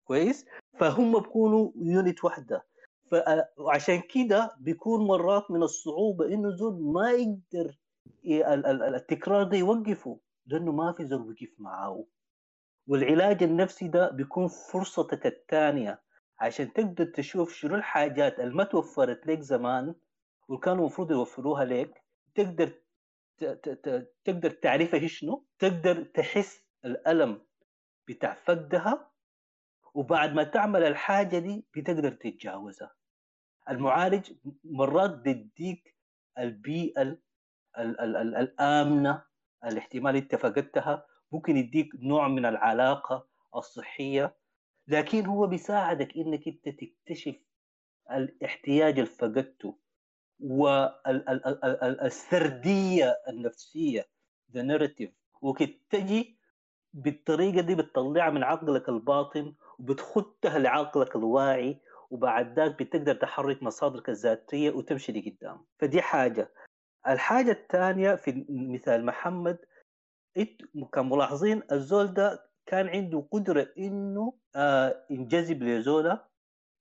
كويس؟ 0.05 0.47
فهم 0.79 1.19
بيكونوا 1.21 1.71
unit 1.77 2.25
واحدة. 2.25 2.67
فعشان 3.11 4.01
كده 4.01 4.57
بيكون 4.61 5.07
مرات 5.07 5.51
من 5.51 5.63
الصعوبة 5.63 6.27
إنه 6.27 6.51
زول 6.51 6.83
ما 6.83 7.11
يقدر 7.11 7.79
التكرار 8.95 9.43
ده 9.43 9.57
يوقفه 9.57 10.21
لأنه 10.47 10.73
ما 10.73 10.93
في 10.93 11.05
زول 11.07 11.29
وقف 11.31 11.49
معاه. 11.59 12.05
والعلاج 12.89 13.43
النفسي 13.43 13.89
ده 13.89 14.11
بيكون 14.11 14.49
فرصتك 14.49 15.27
الثانية. 15.27 16.03
عشان 16.41 16.73
تقدر 16.73 17.05
تشوف 17.05 17.53
شنو 17.53 17.75
الحاجات 17.75 18.41
اللي 18.41 18.55
ما 18.55 18.65
توفرت 18.65 19.27
لك 19.27 19.41
زمان 19.41 19.95
وكانوا 20.49 20.81
المفروض 20.81 21.11
يوفروها 21.11 21.65
لك 21.65 22.03
تقدر 22.35 22.73
تقدر 24.25 24.51
تعرفها 24.51 25.07
شنو؟ 25.07 25.47
تقدر 25.59 26.03
تحس 26.05 26.65
الألم 26.85 27.47
بتاع 28.09 28.35
فقدها 28.35 29.11
وبعد 29.95 30.33
ما 30.35 30.45
تعمل 30.45 30.83
الحاجة 30.85 31.39
دي 31.39 31.67
بتقدر 31.77 32.11
تتجاوزها. 32.13 32.95
المعالج 33.71 34.33
مرات 34.65 35.11
بيديك 35.11 35.97
البيئة 36.39 37.03
ال- 37.03 37.23
ال- 37.79 38.01
ال- 38.01 38.17
ال- 38.17 38.35
الآمنة 38.37 39.25
الاحتمال 39.65 40.17
إنت 40.17 40.35
فقدتها 40.35 41.07
ممكن 41.33 41.57
يديك 41.57 41.89
نوع 41.95 42.29
من 42.29 42.47
العلاقة 42.47 43.29
الصحية 43.57 44.37
لكن 44.89 45.27
هو 45.27 45.47
بيساعدك 45.47 46.17
إنك 46.17 46.49
إنت 46.49 46.69
تكتشف 46.69 47.37
الاحتياج 48.11 48.93
اللي 48.99 49.11
فقدته. 49.11 49.79
والسرديه 52.01 53.17
النفسية 53.29 54.07
ذا 54.55 54.63
ناريتيف 54.63 55.11
وتجي 55.43 56.37
بالطريقة 56.95 57.61
دي 57.61 57.75
بتطلعها 57.75 58.31
من 58.31 58.43
عقلك 58.43 58.89
الباطن 58.89 59.55
وبتخدها 59.79 60.59
لعقلك 60.59 61.17
الواعي 61.17 61.81
وبعد 62.11 62.59
ذاك 62.59 62.83
بتقدر 62.83 63.15
تحرك 63.15 63.63
مصادرك 63.63 64.09
الذاتية 64.09 64.71
وتمشي 64.71 65.13
لقدام. 65.13 65.65
فدي 65.79 66.03
حاجة. 66.03 66.53
الحاجة 67.09 67.51
الثانية 67.53 68.15
في 68.15 68.45
مثال 68.49 69.07
محمد 69.07 69.59
انت 70.37 70.61
كان 70.93 71.09
ملاحظين 71.09 71.63
الزول 71.73 72.15
ده 72.15 72.47
كان 72.67 72.89
عنده 72.89 73.27
قدرة 73.33 73.69
إنه 73.79 74.33
آه 74.57 75.07
ينجذب 75.11 75.63
لزوله 75.63 76.25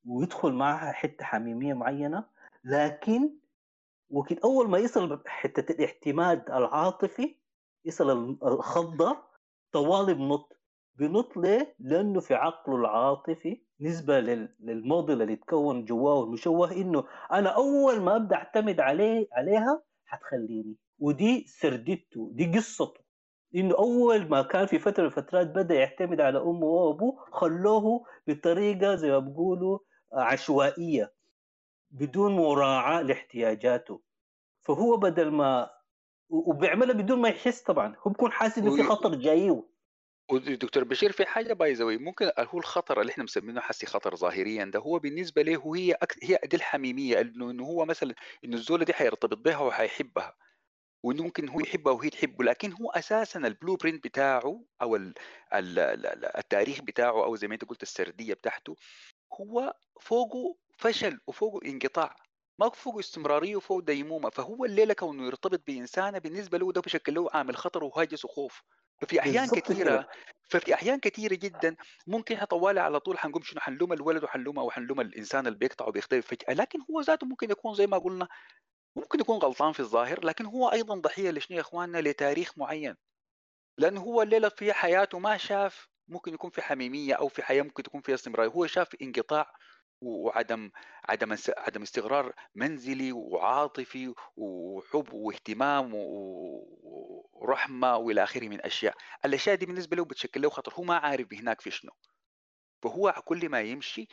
ويدخل 0.07 0.51
معها 0.53 0.91
حتة 0.91 1.25
حميمية 1.25 1.73
معينة 1.73 2.23
لكن 2.63 3.29
وكده 4.09 4.39
أول 4.43 4.69
ما 4.69 4.77
يصل 4.77 5.23
حتة 5.25 5.71
الاعتماد 5.73 6.49
العاطفي 6.51 7.35
يصل 7.85 8.37
الخضة 8.43 9.17
طوالي 9.71 10.13
بنط 10.13 10.49
بنط 10.95 11.37
ليه؟ 11.37 11.75
لأنه 11.79 12.19
في 12.19 12.33
عقله 12.33 12.75
العاطفي 12.75 13.61
نسبة 13.81 14.19
لل- 14.19 14.55
للموديل 14.59 15.21
اللي 15.21 15.33
يتكون 15.33 15.85
جواه 15.85 16.23
المشوه 16.23 16.71
إنه 16.71 17.03
أنا 17.31 17.49
أول 17.49 18.01
ما 18.01 18.15
أبدأ 18.15 18.35
أعتمد 18.35 18.79
عليه 18.79 19.27
عليها 19.33 19.83
حتخليني. 20.05 20.75
ودي 20.99 21.45
سردته 21.47 22.29
دي 22.33 22.57
قصته. 22.57 23.01
إنه 23.55 23.75
أول 23.77 24.29
ما 24.29 24.41
كان 24.41 24.65
في 24.65 24.79
فترة 24.79 25.03
من 25.03 25.07
الفترات 25.09 25.47
بدأ 25.47 25.75
يعتمد 25.75 26.21
على 26.21 26.39
أمه 26.39 26.65
وأبوه 26.65 27.25
خلوه 27.31 28.03
بطريقة 28.27 28.95
زي 28.95 29.11
ما 29.11 29.19
بيقولوا 29.19 29.79
عشوائية. 30.13 31.13
بدون 31.91 32.35
مراعاة 32.35 33.01
لاحتياجاته. 33.01 34.01
فهو 34.61 34.97
بدل 34.97 35.31
ما 35.31 35.69
وبيعملها 36.29 36.93
بدون 36.93 37.21
ما 37.21 37.29
يحس 37.29 37.61
طبعا. 37.61 37.95
هو 38.07 38.11
بيكون 38.11 38.31
حاسس 38.31 38.57
إنه 38.57 38.75
في 38.75 38.83
خطر 38.83 39.15
جاية 39.15 39.63
ودكتور 40.31 40.83
بشير 40.83 41.11
في 41.11 41.25
حاجة 41.25 41.53
باي 41.53 41.73
ذا 41.73 41.85
ممكن 41.85 42.31
هو 42.39 42.59
الخطر 42.59 43.01
اللي 43.01 43.11
إحنا 43.11 43.23
مسمينه 43.23 43.61
حسي 43.61 43.85
خطر 43.85 44.15
ظاهريا 44.15 44.65
ده 44.65 44.79
هو 44.79 44.99
بالنسبة 44.99 45.41
له 45.41 45.75
هي 45.75 45.91
أك... 45.91 46.15
هي 46.23 46.39
دي 46.45 46.57
الحميمية 46.57 47.21
انه 47.21 47.51
إنه 47.51 47.63
هو 47.65 47.85
مثلا 47.85 48.15
إنه 48.45 48.55
الزوله 48.55 48.85
دي 48.85 48.93
حيرتبط 48.93 49.37
بها 49.37 49.57
وحيحبها 49.57 50.35
وإنه 51.03 51.23
ممكن 51.23 51.49
هو 51.49 51.59
يحبها 51.59 51.93
وهي 51.93 52.09
تحبه 52.09 52.43
لكن 52.43 52.71
هو 52.71 52.89
أساسا 52.89 53.39
البلو 53.39 53.75
برنت 53.75 54.03
بتاعه 54.03 54.65
أو 54.81 54.95
ال... 54.95 55.13
ال... 55.53 55.79
ال- 55.79 56.37
التاريخ 56.37 56.81
بتاعه 56.81 57.23
أو 57.23 57.35
زي 57.35 57.47
ما 57.47 57.53
أنت 57.53 57.65
قلت 57.65 57.83
السردية 57.83 58.33
بتاعته 58.33 58.75
هو 59.41 59.73
فوقه 60.01 60.55
فشل 60.77 61.19
وفوقه 61.27 61.65
انقطاع 61.65 62.15
ما 62.59 62.69
فوقه 62.69 62.99
استمرارية 62.99 63.55
وفوقه 63.55 63.81
ديمومة 63.81 64.29
فهو 64.29 64.65
الليلة 64.65 64.93
كونه 64.93 65.25
يرتبط 65.25 65.61
بإنسانة 65.67 66.17
بالنسبة 66.19 66.57
له 66.57 66.71
ده 66.71 66.81
بشكل 66.81 67.13
له 67.13 67.29
عامل 67.33 67.57
خطر 67.57 67.83
وهاجس 67.83 68.25
وخوف. 68.25 68.61
ففي 69.01 69.19
أحيان 69.19 69.47
كثيرة 69.47 70.07
ففي 70.49 70.73
أحيان 70.73 70.99
كثيرة 70.99 71.35
جدا 71.35 71.75
ممكن 72.07 72.35
إحنا 72.35 72.47
طوالي 72.47 72.79
على 72.79 72.99
طول 72.99 73.17
حنقوم 73.17 73.43
شنو؟ 73.43 73.61
حنلوم 73.61 73.93
الولد 73.93 74.23
وحنلوم 74.23 74.59
أو 74.59 74.71
حنلوم 74.71 75.01
الإنسان 75.01 75.47
اللي 75.47 75.57
بيقطع 75.59 75.87
وبيختلف 75.87 76.27
فجأة. 76.27 76.53
لكن 76.53 76.79
هو 76.91 77.01
ذاته 77.01 77.27
ممكن 77.27 77.51
يكون 77.51 77.73
زي 77.75 77.87
ما 77.87 77.97
قلنا 77.97 78.27
ممكن 78.95 79.19
يكون 79.19 79.37
غلطان 79.37 79.73
في 79.73 79.79
الظاهر 79.79 80.25
لكن 80.25 80.45
هو 80.45 80.71
أيضا 80.71 80.95
ضحية 80.95 81.31
لشنو 81.31 81.57
يا 81.57 81.61
إخواننا؟ 81.61 81.97
لتاريخ 81.97 82.57
معين. 82.57 82.95
لأنه 83.77 84.01
هو 84.01 84.21
الليلة 84.21 84.49
في 84.49 84.73
حياته 84.73 85.19
ما 85.19 85.37
شاف 85.37 85.87
ممكن 86.07 86.33
يكون 86.33 86.49
في 86.49 86.61
حميمية 86.61 87.13
أو 87.13 87.27
في 87.27 87.43
حياة 87.43 87.61
ممكن 87.61 87.83
تكون 87.83 88.01
فيها 88.01 88.15
استمرارية 88.15 88.51
هو 88.51 88.67
شاف 88.67 88.95
انقطاع 89.01 89.51
وعدم 90.05 90.71
عدم 91.09 91.35
عدم 91.57 91.81
استقرار 91.81 92.33
منزلي 92.55 93.11
وعاطفي 93.11 94.13
وحب 94.37 95.13
واهتمام 95.13 95.91
ورحمة 97.33 97.97
وإلى 97.97 98.23
آخره 98.23 98.47
من 98.47 98.61
أشياء. 98.61 98.95
الأشياء 99.25 99.55
دي 99.55 99.65
بالنسبة 99.65 99.95
له 99.97 100.05
بتشكل 100.05 100.41
له 100.41 100.49
خطر 100.49 100.73
هو 100.73 100.83
ما 100.83 100.95
عارف 100.97 101.33
هناك 101.33 101.61
في 101.61 101.71
شنو. 101.71 101.91
فهو 102.83 103.11
كل 103.25 103.49
ما 103.49 103.61
يمشي 103.61 104.07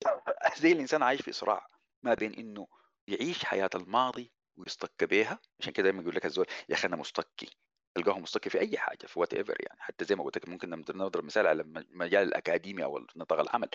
زي 0.62 0.72
الإنسان 0.72 1.02
عايش 1.02 1.22
في 1.22 1.32
صراع 1.32 1.66
ما 2.02 2.14
بين 2.14 2.34
إنه 2.34 2.66
يعيش 3.08 3.44
حياة 3.44 3.70
الماضي 3.74 4.32
وي 4.56 4.70
stuck 4.70 5.04
بيها. 5.04 5.38
عشان 5.60 5.72
كده 5.72 5.84
دايما 5.84 6.02
يقول 6.02 6.14
لك 6.14 6.26
الزول 6.26 6.46
يا 6.68 6.74
أخي 6.74 6.88
أنا 6.88 6.96
م 6.96 7.06
stuck 7.06 7.56
تلقاه 7.98 8.18
م 8.18 8.23
stuck 8.23 8.50
في 8.50 8.60
أي 8.60 8.78
حاجة 8.78 9.06
في 9.06 9.20
whatever 9.20 9.56
يعني. 9.60 9.80
حتى 9.80 10.04
زي 10.04 10.16
ما 10.16 10.24
قلت 10.24 10.36
لك 10.36 10.48
ممكن 10.48 10.70
نضرب 10.70 11.24
مثال 11.24 11.46
على 11.46 11.62
المجال 11.62 12.28
الأكاديمي 12.28 12.84
أو 12.84 13.06
نطاق 13.16 13.40
العمل. 13.40 13.68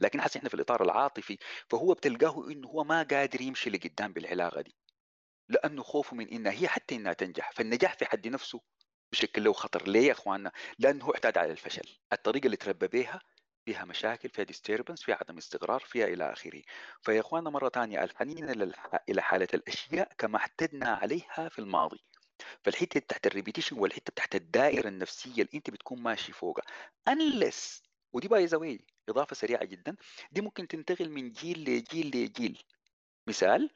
لكن 0.00 0.20
حتى 0.20 0.38
إحنا 0.38 0.48
في 0.48 0.54
الإطار 0.54 0.82
العاطفي 0.82 1.38
فهو 1.70 1.94
بتلقاه 1.94 2.50
انه 2.50 2.68
هو 2.68 2.84
ما 2.84 3.02
قادر 3.02 3.40
يمشي 3.40 3.70
لقدام 3.70 4.12
بالعلاقة 4.12 4.60
دي. 4.60 4.74
لأنه 5.48 5.82
خوفه 5.82 6.16
من 6.16 6.28
إنها 6.28 6.52
هي 6.52 6.68
حتى 6.68 6.94
إنها 6.94 7.12
تنجح. 7.12 7.52
فالنجاح 7.52 7.94
في 7.94 8.04
حد 8.06 8.28
نفسه 8.28 8.60
بشكل 9.12 9.44
له 9.44 9.52
خطر 9.52 9.88
ليه 9.88 10.06
يا 10.06 10.12
إخواننا؟ 10.12 10.52
لأنه 10.78 11.04
هو 11.04 11.10
اعتاد 11.14 11.38
على 11.38 11.52
الفشل. 11.52 11.98
الطريقة 12.12 12.46
اللي 12.46 12.56
تربى 12.56 12.86
بها 12.88 13.20
فيها 13.64 13.84
مشاكل 13.84 14.28
فيها 14.28 14.44
disturbance 14.44 15.02
فيها 15.02 15.14
عدم 15.14 15.38
استقرار 15.38 15.80
فيها 15.80 16.06
إلى 16.06 16.32
آخره. 16.32 16.62
فيا 17.02 17.20
إخواننا 17.20 17.50
مرة 17.50 17.68
ثانية 17.68 18.04
الحنين 18.04 18.50
إلى 19.08 19.22
حالة 19.22 19.48
الأشياء 19.54 20.12
كما 20.18 20.38
اعتدنا 20.38 20.88
عليها 20.88 21.48
في 21.48 21.58
الماضي. 21.58 22.00
فالحتة 22.62 23.00
بتاعت 23.00 23.26
ال 23.26 23.31
repetition 23.31 23.76
هو 23.76 23.86
الحته 23.86 24.10
بتاعت 24.10 24.34
الدائرة 24.34 24.88
النفسية 24.88 25.42
اللي 25.42 25.50
أنت 25.54 25.70
بتكون 25.70 26.02
ماشي 26.02 26.32
فوقها. 26.32 26.64
Unless 27.10 27.82
ودي 28.12 28.28
by 28.28 28.44
the 28.44 28.78
إضافة 29.08 29.34
سريعة 29.34 29.64
جدا 29.64 29.96
دي 30.32 30.40
ممكن 30.40 30.68
تنتقل 30.68 31.10
من 31.10 31.32
جيل 31.32 31.58
لجيل 31.70 32.06
لجيل. 32.06 32.62
مثال 33.26 33.70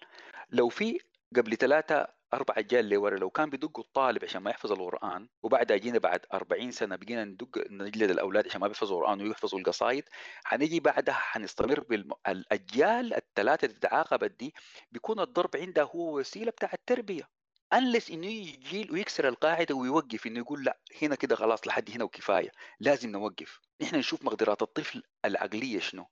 لو 0.50 0.68
في 0.68 0.98
قبل 1.36 1.56
ثلاثة 1.56 2.08
أربع 2.34 2.54
أجيال 2.58 2.88
لورا 2.88 3.18
لو 3.18 3.30
كان 3.30 3.50
بيدقوا 3.50 3.84
الطالب 3.84 4.24
عشان 4.24 4.42
ما 4.42 4.50
يحفظ 4.50 4.72
القرآن 4.72 5.28
وبعدها 5.42 5.76
جينا 5.76 5.98
بعد 5.98 6.20
40 6.32 6.70
سنة 6.70 6.96
بقينا 6.96 7.24
ندق 7.24 7.48
نجلد 7.70 8.10
الأولاد 8.10 8.46
عشان 8.48 8.60
ما 8.60 8.68
بيحفظوا 8.68 8.98
القرآن 9.00 9.22
ويحفظوا 9.22 9.58
القصايد 9.58 10.04
حنيجي 10.44 10.80
بعدها 10.80 11.14
حنستمر 11.14 11.80
بالأجيال 11.80 13.14
الثلاثة 13.14 13.66
تتعاقبت 13.66 14.30
دي 14.30 14.54
بيكون 14.92 15.20
الضرب 15.20 15.56
عندها 15.56 15.84
هو 15.84 16.18
وسيلة 16.18 16.50
بتاع 16.50 16.70
التربية. 16.74 17.28
انلس 17.72 18.10
إنه 18.10 18.26
يجي 18.26 18.88
ويكسر 18.90 19.28
القاعدة 19.28 19.74
ويوقف 19.74 20.26
إنه 20.26 20.38
يقول 20.38 20.64
لا 20.64 20.78
هنا 21.02 21.14
كده 21.14 21.36
خلاص 21.36 21.66
لحد 21.66 21.90
هنا 21.90 22.04
وكفاية 22.04 22.50
لازم 22.80 23.10
نوقف. 23.10 23.60
نحن 23.82 23.96
نشوف 23.96 24.22
مقدرات 24.22 24.62
الطفل 24.62 25.02
العقلية 25.24 25.80
شنو؟ 25.80 26.06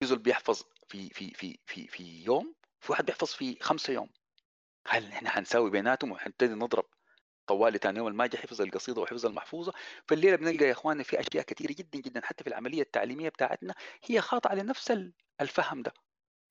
في 0.00 0.06
زول 0.06 0.18
بيحفظ 0.18 0.62
في 0.88 1.10
في 1.10 1.30
في 1.34 1.58
في 1.66 1.88
في 1.88 2.24
يوم 2.24 2.54
في 2.80 2.92
واحد 2.92 3.06
بيحفظ 3.06 3.28
في 3.28 3.58
خمسة 3.60 3.92
يوم. 3.92 4.08
هل 4.86 5.08
نحن 5.08 5.28
حنساوي 5.28 5.70
بيناتهم 5.70 6.12
وحنبتدي 6.12 6.54
نضرب 6.54 6.84
طوالي 7.46 7.78
ثاني 7.78 7.98
يوم 7.98 8.16
ما 8.16 8.26
جا 8.26 8.38
حفظ 8.38 8.60
القصيدة 8.62 9.00
وحفظ 9.00 9.26
المحفوظة؟ 9.26 9.72
فالليلة 10.08 10.36
بنلقى 10.36 10.64
يا 10.64 10.72
اخواننا 10.72 11.02
في 11.02 11.20
أشياء 11.20 11.44
كثيرة 11.44 11.72
جدا 11.72 11.98
جدا. 12.00 12.20
حتى 12.26 12.44
في 12.44 12.50
العملية 12.50 12.82
التعليمية 12.82 13.28
بتاعتنا 13.28 13.74
هي 14.04 14.20
خاطئة 14.20 14.54
لنفس 14.54 14.92
الفهم 15.40 15.82
ده. 15.82 15.92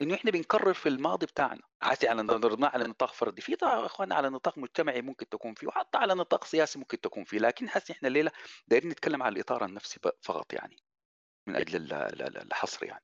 إنه 0.01 0.15
إحنا 0.15 0.31
بنكرر 0.31 0.73
في 0.73 0.89
الماضي 0.89 1.25
بتاعنا. 1.25 1.61
حتى 1.81 2.07
على 2.07 2.21
ضربناه 2.21 2.67
على 2.69 2.83
نطاق 2.87 3.13
فردي. 3.13 3.41
في 3.41 3.55
طبعا 3.55 3.85
اخواننا 3.85 4.15
على 4.15 4.29
نطاق 4.29 4.57
مجتمعي 4.57 5.01
ممكن 5.01 5.29
تكون 5.29 5.53
فيه 5.53 5.67
وحتى 5.67 5.97
على 5.97 6.13
نطاق 6.13 6.43
سياسي 6.43 6.79
ممكن 6.79 7.01
تكون 7.01 7.23
فيه. 7.23 7.39
لكن 7.39 7.69
حاسس 7.69 7.91
إحنا 7.91 8.07
الليلة 8.07 8.31
دايرين 8.67 8.89
نتكلم 8.89 9.23
على 9.23 9.33
الإطار 9.33 9.65
النفسي 9.65 9.99
فقط 10.21 10.53
يعني 10.53 10.77
من 11.47 11.55
أجل 11.55 11.93
الحصر 12.37 12.85
يعني. 12.85 13.03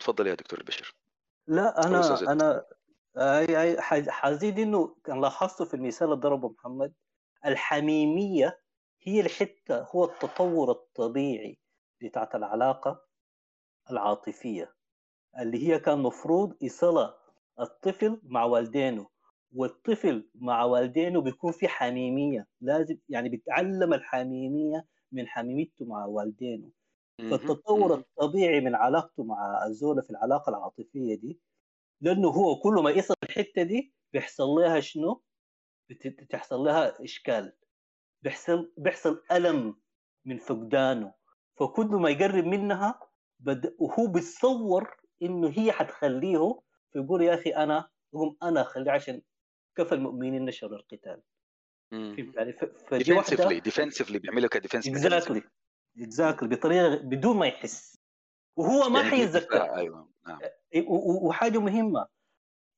تفضل 0.00 0.26
يا 0.26 0.34
دكتور 0.34 0.58
البشر 0.58 0.94
لا 1.46 1.86
أنا 1.86 2.32
أنا 2.32 2.66
أي 3.18 3.80
حزيد 4.10 4.58
إنه 4.58 4.96
كان 5.04 5.20
لاحظته 5.20 5.64
في 5.64 5.74
المثال 5.74 6.08
اللي 6.08 6.20
ضربه 6.20 6.48
محمد 6.48 6.94
الحميمية 7.46 8.62
هي 9.02 9.20
الحتة 9.20 9.82
هو 9.82 10.04
التطور 10.04 10.70
الطبيعي 10.70 11.58
بتاعت 12.02 12.34
العلاقة 12.34 13.06
العاطفية. 13.90 14.74
اللي 15.38 15.68
هي 15.68 15.78
كان 15.78 15.98
مفروض 15.98 16.56
يصلها 16.62 17.14
الطفل 17.60 18.20
مع 18.22 18.44
والدينه 18.44 19.06
والطفل 19.52 20.28
مع 20.34 20.64
والدينه 20.64 21.20
بيكون 21.20 21.52
في 21.52 21.68
حميمية 21.68 22.46
لازم 22.60 22.98
يعني 23.08 23.28
بيتعلم 23.28 23.94
الحميمية 23.94 24.86
من 25.12 25.28
حميميته 25.28 25.84
مع 25.84 26.04
والدينه. 26.06 26.70
فالتطور 27.30 27.94
الطبيعي 27.94 28.60
من 28.60 28.74
علاقته 28.74 29.24
مع 29.24 29.66
الزولة 29.66 30.02
في 30.02 30.10
العلاقة 30.10 30.50
العاطفية 30.50 31.14
دي 31.14 31.40
لأنه 32.00 32.28
هو 32.28 32.60
كل 32.60 32.74
ما 32.74 32.90
يصل 32.90 33.14
الحتة 33.22 33.62
دي 33.62 33.94
بيحصل 34.12 34.44
لها 34.48 34.80
شنو؟ 34.80 35.22
بتحصل 35.90 36.60
لها 36.60 37.04
إشكال. 37.04 37.52
بيحصل 38.22 38.72
بيحصل 38.76 39.22
ألم 39.32 39.76
من 40.24 40.38
فقدانه. 40.38 41.14
فكل 41.56 41.86
ما 41.86 42.10
يقرب 42.10 42.44
منها 42.44 43.00
بد... 43.40 43.76
وهو 43.78 44.06
بيتصور 44.06 44.99
إنه 45.22 45.52
هي 45.56 45.72
حتخليه 45.72 46.60
فيقول 46.92 47.22
يا 47.22 47.34
أخي 47.34 47.50
أنا 47.50 47.88
هم 48.14 48.36
أنا 48.42 48.60
اخليه 48.60 48.90
عشان 48.90 49.22
كفى 49.76 49.94
المؤمنين 49.94 50.44
شر 50.44 50.76
القتال. 50.76 51.22
فهمت 51.90 52.36
يعني 52.36 52.56
defensively 52.92 53.60
defensively 53.60 54.18
بيعملوا 54.18 54.48
ك 54.48 54.52
defensive 54.52 54.90
exactly 54.90 55.42
exactly 55.98 56.48
بطريقة 56.48 56.96
بدون 56.96 57.36
ما 57.36 57.46
يحس. 57.46 57.98
وهو 58.56 58.88
ما 58.88 58.98
يعني 59.00 59.10
حيتذكر. 59.10 59.62
أيوه 59.76 60.10
نعم. 60.26 60.40
وحاجة 61.22 61.58
مهمة. 61.58 62.06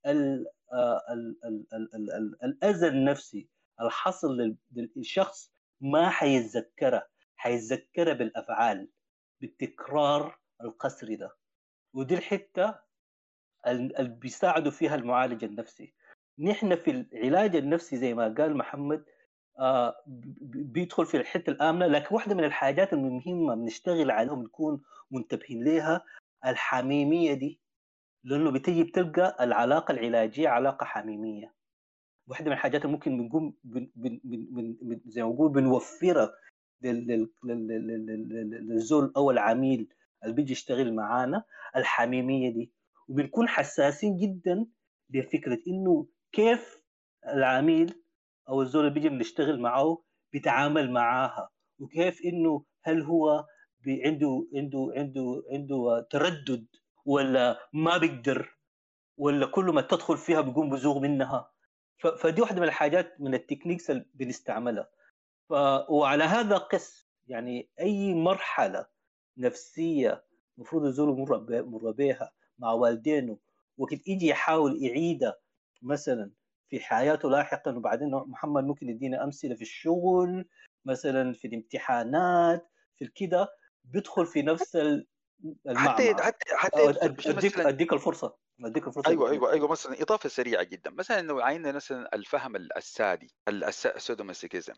ال 0.07 0.47
ال 0.75 1.37
ال 1.45 1.67
ال 1.75 1.95
ال 1.95 2.13
ال 2.13 2.45
الاذى 2.45 2.89
النفسي 2.89 3.49
الحصل 3.81 4.57
للشخص 4.73 5.53
ما 5.81 6.11
حيتذكره. 6.11 7.09
حيتذكره 7.37 8.13
بالأفعال 8.13 8.89
بالتكرار 9.41 10.39
القسري 10.61 11.17
ده. 11.17 11.37
ودي 11.95 12.15
الحتة 12.15 12.75
اللي 13.67 14.09
بيساعدوا 14.21 14.71
فيها 14.73 14.95
المعالج 14.95 15.45
النفسي. 15.45 15.95
نحن 16.39 16.77
في 16.77 16.91
العلاج 16.91 17.57
النفسي 17.57 17.97
زي 17.97 18.15
ما 18.15 18.35
قال 18.39 18.57
محمد 18.57 19.05
آه 19.59 19.95
بيدخل 20.47 21.07
في 21.07 21.17
الحتة 21.17 21.51
الآمنة 21.51 21.87
لكن 21.87 22.15
واحدة 22.15 22.35
من 22.35 22.45
الحاجات 22.45 22.93
المهمة 22.93 23.55
بنشتغل 23.55 24.11
عليهم 24.11 24.43
نكون 24.43 24.83
منتبهين 25.11 25.65
لها 25.65 26.05
الحميمية 26.47 27.35
دي 27.35 27.61
لأنه 28.25 28.51
بتجي 28.51 28.83
بتلقى 28.83 29.37
العلاقة 29.45 29.93
العلاجية 29.93 30.49
علاقة 30.49 30.85
حميمية. 30.85 31.55
واحدة 32.27 32.47
من 32.47 32.53
الحاجات 32.53 32.83
اللي 32.85 32.93
ممكن 32.93 33.19
بنقوم 33.19 33.55
بن 33.65 33.91
بن 33.95 34.21
بن 34.25 34.77
بن 34.83 35.01
زي 35.07 35.23
ما 35.23 35.29
نقول 35.29 35.53
بنوفرها 35.53 36.33
للزول 37.43 39.13
أو 39.17 39.31
العميل 39.31 39.89
اللي 40.25 40.35
بيجي 40.35 40.53
يشتغل 40.53 40.95
معانا 40.95 41.45
الحميمية 41.77 42.53
دي 42.53 42.73
وبنكون 43.09 43.49
حساسين 43.49 44.17
جدا 44.17 44.67
لفكره 45.11 45.59
إنه 45.69 46.07
كيف 46.33 46.83
العميل 47.29 48.03
أو 48.49 48.63
الزول 48.63 48.83
اللي 48.85 48.95
بيجي 48.95 49.09
بنشتغل 49.09 49.61
معه 49.61 50.03
بيتعامل 50.33 50.91
معاها 50.91 51.51
وكيف 51.79 52.21
إنه 52.25 52.65
هل 52.83 53.03
هو 53.03 53.47
عنده 54.05 54.47
عنده 54.55 54.93
عنده 54.97 55.43
عنده 55.53 56.07
تردد 56.11 56.67
ولا 57.05 57.59
ما 57.73 57.99
بيقدر 57.99 58.57
ولا 59.17 59.47
كل 59.47 59.65
ما 59.65 59.81
تدخل 59.81 60.17
فيها 60.19 60.41
بيقوم 60.41 60.71
بزوغ 60.71 60.99
منها 60.99 61.51
فدي 62.19 62.41
واحدة 62.41 62.61
من 62.61 62.67
الحاجات 62.67 63.21
من 63.21 63.35
التكنيكس 63.35 63.91
اللي 63.91 64.07
بنستعملها. 64.15 64.89
وعلى 65.89 66.25
هذا 66.25 66.57
قس 66.59 67.09
يعني 67.29 67.71
أي 67.81 68.15
مرحلة 68.15 68.87
نفسية 69.37 70.25
المفروض 70.59 70.85
الزول 70.85 71.19
مر 71.69 71.91
بها 71.91 72.33
مع 72.59 72.73
والدينه 72.73 73.39
وقت 73.79 74.09
يجي 74.09 74.27
يحاول 74.27 74.85
يعيدها 74.85 75.37
مثلا 75.83 76.31
في 76.69 76.81
حياته 76.81 77.31
لاحقا 77.31 77.77
وبعدين 77.77 78.11
محمد 78.11 78.65
ممكن 78.65 78.89
يدينا 78.89 79.25
أمثلة 79.25 79.55
في 79.55 79.63
الشغل 79.63 80.49
مثلا 80.85 81.33
في 81.33 81.47
الامتحانات 81.47 82.69
في 82.95 83.05
الكده 83.05 83.49
بيدخل 83.85 84.27
في 84.27 84.43
نفس 84.43 84.77
حتى 85.67 86.15
حتى 86.15 86.57
حتى 86.57 86.91
أديك 86.91 87.59
أديك 87.59 87.93
الفرصة 87.93 88.37
أديك 88.65 88.87
الفرصة 88.87 89.11
أيوه 89.11 89.31
أيوه 89.31 89.53
أيوه 89.53 89.69
مثلا 89.69 90.03
إضافة 90.03 90.29
سريعة 90.29 90.63
جدا. 90.63 90.91
مثلا 90.91 91.21
إنه 91.21 91.43
عينا 91.43 91.73
مثلا 91.73 92.09
الفهم 92.15 92.57
السادي 92.57 93.35
ال 93.49 93.58
sadomasochism 93.58 94.75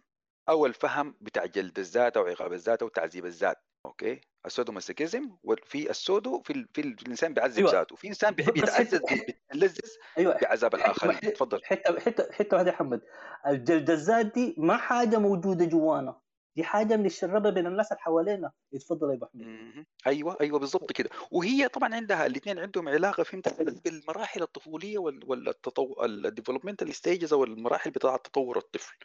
أو 0.49 0.67
الفهم 0.67 1.17
بتاع 1.21 1.47
جلد 1.47 1.79
الذات 1.79 2.17
أو 2.17 2.27
عقاب 2.27 2.53
الذات 2.53 2.83
أو 2.83 2.89
تعذيب 2.89 3.27
الذات. 3.27 3.57
okay؟ 3.87 4.21
ال 4.47 4.53
sadomasochism 4.53 5.31
وفي 5.43 5.91
ال 5.91 6.01
sado 6.01 6.41
في, 6.43 6.53
ال... 6.53 6.69
في, 6.75 6.81
ال... 6.81 6.97
في 6.97 7.03
الإنسان 7.03 7.35
بيعذب 7.35 7.59
أيوة. 7.59 7.73
ذاته. 7.73 7.97
في 7.97 8.09
إنسان 8.09 8.35
بيحب 8.35 8.57
يتعذب 8.59 9.01
بيتلذذ 9.11 9.79
أيوة. 10.19 10.39
بعذاب 10.43 10.75
الآخرين. 10.75 11.21
تفضل. 11.21 11.65
حتة 11.65 12.01
حتة 12.01 12.33
حتة 12.33 12.57
واحدة 12.57 12.71
يا 12.71 12.75
محمد. 12.75 13.01
الجلد 13.47 13.91
الذات 13.91 14.27
دي 14.35 14.55
ما 14.59 14.77
حاجة 14.77 15.19
موجودة 15.19 15.65
جوانا. 15.65 16.21
دي 16.57 16.65
حاجة 16.65 16.95
بنشربها 16.97 17.51
بين 17.51 17.67
الناس 17.67 17.93
اللي 17.93 18.01
حوالينا. 18.01 18.53
يتفضل 18.73 19.11
يا 19.11 19.15
ابو 19.15 19.27
حميد 19.27 19.87
أيوه 20.07 20.37
أيوه 20.41 20.59
بالضبط 20.59 20.93
كده. 20.93 21.11
وهي 21.31 21.69
طبعا 21.69 21.95
عندها 21.95 22.27
الاثنين 22.27 22.59
عندهم 22.59 22.89
علاقة 22.89 23.23
فهمت؟ 23.23 23.63
بالمراحل 23.85 24.43
الطفولية 24.43 24.99
والتطور 24.99 26.05
ال 26.05 26.11
developmental 26.11 26.95
stages 26.95 27.33
أو 27.33 27.45
المراحل 27.45 27.91
بتاعة 27.91 28.17
تطور 28.17 28.59
الطفل. 28.59 28.97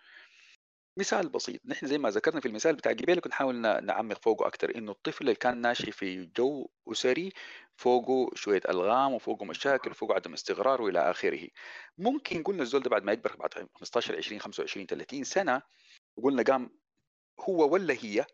مثال 0.98 1.30
بسيط. 1.30 1.62
نحن 1.66 1.88
زي 1.88 1.98
ما 1.98 2.10
ذكرنا 2.10 2.40
في 2.40 2.48
المثال 2.48 2.76
بتاع 2.76 2.92
قبيله 2.92 3.22
كنا 3.22 3.32
نحاول 3.32 3.56
نعمق 3.86 4.22
فوقه 4.24 4.48
أكثر 4.48 4.76
إنه 4.76 4.92
الطفل 4.92 5.22
اللي 5.22 5.36
كان 5.36 5.62
ناشئ 5.62 5.92
في 5.92 6.26
جو 6.26 6.70
أسري 6.92 7.32
فوقه 7.76 8.36
شوية 8.36 8.62
ألغام 8.70 9.14
وفوقه 9.14 9.46
مشاكل 9.46 9.92
وفوقه 9.92 10.16
عدم 10.16 10.34
استقرار 10.34 10.82
وإلى 10.82 11.12
آخره. 11.12 11.48
ممكن 11.98 12.44
قلنا 12.44 12.62
الزول 12.64 12.82
ده 12.84 12.90
بعد 12.90 13.04
ما 13.04 13.12
يكبر 13.12 13.36
بعد 13.36 13.54
15 13.76 14.18
20 14.18 14.42
25 14.42 14.86
30 14.86 15.24
سنة 15.24 15.62
قلنا 16.24 16.44
قام 16.44 16.80
هو 17.40 17.74
ولا 17.74 17.94
هي 17.94 18.26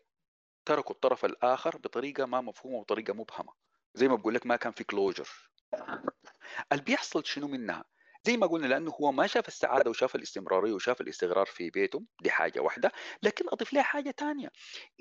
تركوا 0.64 0.94
الطرف 0.94 1.24
الآخر 1.24 1.76
بطريقة 1.78 2.26
ما 2.26 2.40
مفهومة 2.40 2.76
وطريقة 2.76 3.14
مبهمة. 3.14 3.52
زي 3.94 4.08
ما 4.08 4.14
بقول 4.16 4.34
لك 4.34 4.46
ما 4.46 4.56
كان 4.56 4.72
في 4.72 4.84
كلوجر 4.84 5.28
اللي 6.72 6.82
بيحصل 6.82 7.24
شنو 7.26 7.48
منها؟ 7.48 7.84
زي 8.26 8.36
ما 8.36 8.46
قلنا 8.46 8.66
لأنه 8.66 8.90
هو 9.00 9.12
ما 9.12 9.26
شاف 9.26 9.48
السعادة 9.48 9.90
وشاف 9.90 10.14
الاستمرارية 10.14 10.72
وشاف 10.72 11.00
الاستقرار 11.00 11.46
في 11.46 11.70
بيته 11.70 12.02
دي 12.22 12.30
حاجة 12.30 12.60
واحدة 12.60 12.92
لكن 13.22 13.44
أضيف 13.48 13.72
لها 13.72 13.82
حاجة 13.82 14.14
ثانية 14.18 14.48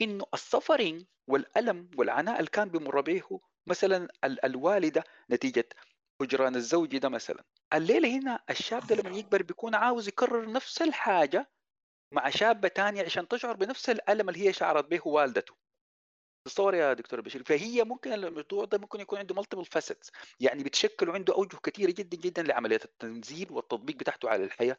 إنه 0.02 0.26
ال 0.34 0.41
suffering 0.41 1.08
والألم 1.28 1.92
والعناء 1.98 2.40
اللي 2.40 2.50
كان 2.50 2.70
بمر 2.70 3.02
به 3.02 3.40
مثلا 3.68 4.08
الوالدة 4.46 5.04
نتيجة 5.32 5.70
هجران 6.22 6.56
الزوج 6.56 6.98
ده 6.98 7.10
مثلا. 7.10 7.44
الليلة 7.74 8.18
هنا 8.18 8.40
الشاب 8.50 8.88
ده 8.88 8.96
لما 8.96 9.18
يكبر 9.18 9.42
بيكون 9.44 9.76
عاوز 9.76 10.08
يكرر 10.08 10.52
نفس 10.52 10.82
الحاجة 10.82 11.52
مع 12.12 12.30
شابة 12.30 12.68
تانية 12.68 13.04
عشان 13.06 13.28
تشعر 13.28 13.56
بنفس 13.56 13.90
الألم 13.90 14.30
اللي 14.30 14.48
هي 14.48 14.54
شعرت 14.54 14.86
به 14.86 15.02
والدته. 15.06 15.54
تصور 16.46 16.76
يا 16.76 16.94
دكتور 16.94 17.22
بشير 17.22 17.44
فهي 17.44 17.84
ممكن 17.84 18.14
الموضوع 18.14 18.66
ده 18.66 18.78
ممكن 18.78 19.00
يكون 19.00 19.20
عنده 19.20 19.36
multiple 19.36 19.66
facets 19.66 20.12
يعني 20.40 20.64
بتشكل 20.64 21.10
عنده 21.10 21.34
أوجه 21.36 21.58
كثيره 21.58 21.92
جدا 21.92 22.18
جدا 22.18 22.44
لعمليه 22.44 22.80
التنزيل 22.86 23.52
والتطبيق 23.52 23.96
بتاعته 23.96 24.30
على 24.30 24.44
الحياة 24.44 24.78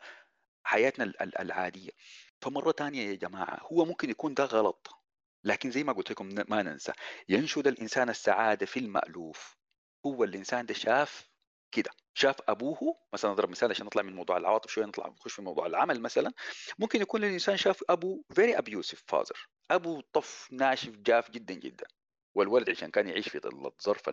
حياتنا 0.64 1.12
العادية. 1.40 1.90
فمرة 2.40 2.72
ثانية 2.72 3.10
يا 3.10 3.14
جماعة 3.14 3.58
هو 3.62 3.84
ممكن 3.84 4.10
يكون 4.10 4.34
ده 4.34 4.44
غلط 4.44 4.90
لكن 5.44 5.70
زي 5.70 5.84
ما 5.84 5.92
قلت 5.92 6.10
لكم 6.10 6.28
ما 6.48 6.62
ننسى 6.62 6.92
ينشد 7.28 7.66
الإنسان 7.66 8.08
السعادة 8.10 8.66
في 8.66 8.78
المألوف. 8.80 9.56
هو 10.06 10.24
الإنسان 10.24 10.66
ده 10.66 10.74
شاف 10.74 11.30
كده. 11.72 11.90
شاف 12.14 12.36
أبوه 12.48 12.96
مثلا 13.12 13.32
أضرب 13.32 13.50
مثال 13.50 13.70
عشان 13.70 13.86
نطلع 13.86 14.02
من 14.02 14.14
موضوع 14.16 14.36
العواطف 14.36 14.70
شوية 14.70 14.84
نطلع 14.84 15.08
نخش 15.08 15.32
في 15.32 15.42
موضوع 15.42 15.66
العمل 15.66 16.00
مثلا. 16.00 16.32
ممكن 16.78 17.02
يكون 17.02 17.24
الإنسان 17.24 17.56
شاف 17.56 17.84
ابو 17.90 18.22
very 18.34 18.58
abusive 18.58 19.02
father 19.06 19.48
ابو 19.70 20.00
tough 20.12 20.48
ناشف 20.52 20.96
جاف 20.96 21.30
جدا 21.30 21.54
جدا. 21.54 21.86
والولد 22.34 22.70
عشان 22.70 22.90
كان 22.90 23.08
يعيش 23.08 23.28
في 23.28 23.40
الظرف 23.44 24.10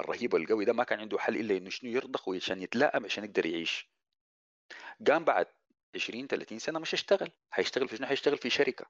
الرهيب 0.00 0.34
والقوي 0.34 0.64
ده 0.64 0.72
ما 0.72 0.84
كان 0.84 1.00
عنده 1.00 1.18
حل 1.18 1.36
إلا 1.36 1.56
إنه 1.56 1.70
شنو 1.70 1.90
يرضخ 1.90 2.28
عشان 2.28 2.62
يتلائم 2.62 3.04
عشان 3.04 3.24
يقدر 3.24 3.46
يعيش. 3.46 3.90
قام 5.06 5.24
بعد 5.24 5.46
20 5.94 6.26
30 6.26 6.58
سنة 6.58 6.78
مش 6.78 6.94
هيشتغل. 6.94 7.30
هيشتغل 7.54 7.88
في 7.88 7.96
شنو؟ 7.96 8.06
هيشتغل 8.06 8.38
في 8.38 8.50
شركة. 8.50 8.86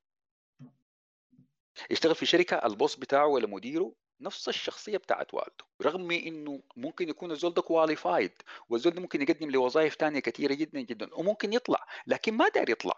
يشتغل 1.91 2.15
في 2.15 2.27
شركة 2.27 2.57
البوس 2.57 2.97
بتاعه 2.97 3.27
ولا 3.27 3.47
مديره 3.47 3.95
نفس 4.25 4.49
الشخصية 4.49 4.97
بتاعت 4.97 5.35
والده 5.35 5.65
رغم 5.83 6.11
إنه 6.11 6.63
ممكن 6.77 7.09
يكون 7.09 7.31
الزول 7.31 7.55
ده 7.55 7.63
كواليفايد 7.63 8.33
والزول 8.69 8.93
ده 8.95 9.01
ممكن 9.01 9.23
يقدم 9.23 9.51
لوظائف 9.51 9.95
ثانية 9.95 10.21
كثيره 10.21 10.55
جدا 10.55 10.81
جدا 10.81 11.15
وممكن 11.15 11.53
يطلع 11.53 11.87
لكن 12.07 12.35
ما 12.35 12.49
داير 12.49 12.71
يطلع. 12.71 12.95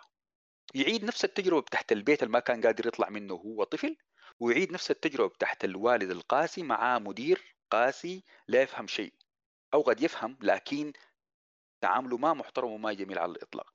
يعيد 0.74 1.04
نفس 1.04 1.24
التجربة 1.24 1.66
تحت 1.70 1.92
البيت 1.92 2.22
اللي 2.22 2.32
ما 2.32 2.40
كان 2.40 2.62
قادر 2.62 2.86
يطلع 2.86 3.08
منه 3.10 3.34
وهو 3.34 3.64
طفل 3.64 3.96
ويعيد 4.40 4.72
نفس 4.72 4.90
التجربة 4.90 5.34
تحت 5.38 5.64
الوالد 5.64 6.10
القاسي 6.10 6.62
مع 6.62 6.98
مدير 6.98 7.56
قاسي 7.70 8.24
لا 8.48 8.62
يفهم 8.62 8.86
شيء 8.86 9.12
أو 9.74 9.82
قد 9.82 10.02
يفهم 10.02 10.38
لكن 10.40 10.92
تعامله 11.80 12.16
ما 12.16 12.34
محترم 12.34 12.70
وما 12.70 12.92
جميل 12.92 13.18
على 13.18 13.32
الإطلاق. 13.32 13.72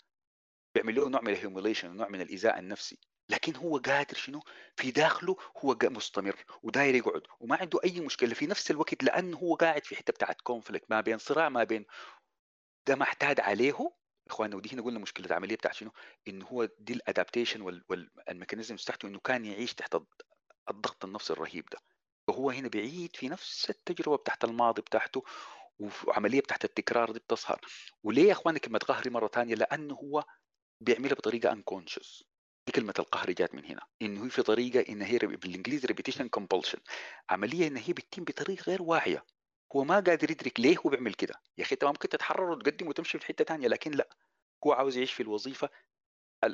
بيعمل 0.76 0.96
له 0.96 1.10
نوع 1.10 1.22
من 1.22 1.30
ال 1.34 1.39
humiliation 1.39 1.96
نوع 1.98 2.10
من 2.10 2.22
الايذاء 2.22 2.60
النفسي. 2.60 2.98
لكن 3.32 3.56
هو 3.56 3.78
قادر 3.78 4.16
شنو؟ 4.16 4.44
في 4.76 4.92
داخله 4.92 5.38
هو 5.58 5.78
مستمر 5.84 6.46
وداير 6.64 6.96
يقعد 6.96 7.22
وما 7.40 7.56
عنده 7.56 7.80
أي 7.84 8.00
مشكلة 8.00 8.34
في 8.34 8.48
نفس 8.48 8.72
الوقت 8.72 9.04
لأنه 9.04 9.38
هو 9.38 9.56
قاعد 9.56 9.86
في 9.86 9.96
حتة 9.96 10.14
بتاعت 10.14 10.42
conflict 10.42 10.86
ما 10.92 11.02
بين 11.02 11.18
صراع 11.18 11.50
ما 11.50 11.64
بين 11.64 11.86
ده 12.88 12.96
ما 12.96 13.06
اعتاد 13.06 13.40
عليه 13.40 13.92
إخواننا 14.30 14.56
ودي 14.56 14.74
هنا 14.74 14.82
قلنا 14.82 15.00
مشكلة 15.00 15.26
العملية 15.26 15.56
بتاعت 15.56 15.74
شنو؟ 15.76 15.92
إنه 16.28 16.46
هو 16.46 16.70
دي 16.80 16.94
ال 16.94 17.00
adaptation 17.00 17.62
وال 17.62 17.82
mechanism 17.82 18.76
تحته 18.76 19.08
إنه 19.08 19.20
كان 19.20 19.46
يعيش 19.46 19.74
تحت 19.74 19.98
الضغط 20.70 21.06
النفسي 21.06 21.34
الرهيب 21.34 21.66
ده. 21.72 21.78
وهو 22.28 22.50
هنا 22.50 22.68
بيعيد 22.68 23.16
في 23.16 23.30
نفس 23.30 23.70
التجربة 23.70 24.18
بتاعت 24.18 24.44
الماضي 24.44 24.82
بتاعته 24.82 25.24
وعملية 26.08 26.40
بتاعت 26.42 26.66
التكرار 26.66 27.12
دي 27.12 27.20
بتظهر. 27.20 27.62
وليه 28.04 28.28
يا 28.28 28.32
اخواننا 28.32 28.60
كلمة 28.60 28.80
قهري 28.80 29.10
مرة 29.10 29.28
ثانية 29.28 29.56
لأنه 29.56 29.96
هو 29.96 30.24
بيعملها 30.82 31.14
بطريقة 31.16 31.52
unconscious 31.52 32.31
كلمة 32.72 32.94
القهر 33.00 33.32
جات 33.32 33.56
من 33.56 33.66
هنا 33.66 33.82
انه 34.02 34.26
هي 34.26 34.30
في 34.30 34.42
طريقة 34.44 34.92
إن 34.94 35.02
هي 35.02 35.18
بالإنجليزي 35.18 35.88
repetition 35.88 36.28
compulsion 36.28 36.78
عملية 37.30 37.68
إن 37.68 37.78
هي 37.78 37.94
بتتم 37.94 38.24
بطريقة 38.24 38.64
غير 38.64 38.82
واعية. 38.82 39.26
هو 39.76 39.84
ما 39.84 39.96
قادر 39.96 40.32
يدرك 40.32 40.60
ليه 40.60 40.78
هو 40.78 40.90
بيعمل 40.90 41.14
كده. 41.14 41.36
يا 41.58 41.64
أخي 41.64 41.74
أنت 41.74 41.86
ممكن 41.86 42.10
تتحرر 42.10 42.52
وتقدم 42.52 42.88
وتمشي 42.88 43.20
في 43.20 43.26
حتة 43.26 43.44
ثانية 43.46 43.68
لكن 43.68 43.92
لا. 43.92 44.10
هو 44.68 44.74
عاوز 44.74 44.98
يعيش 44.98 45.14
في 45.14 45.24
الوظيفة 45.24 45.70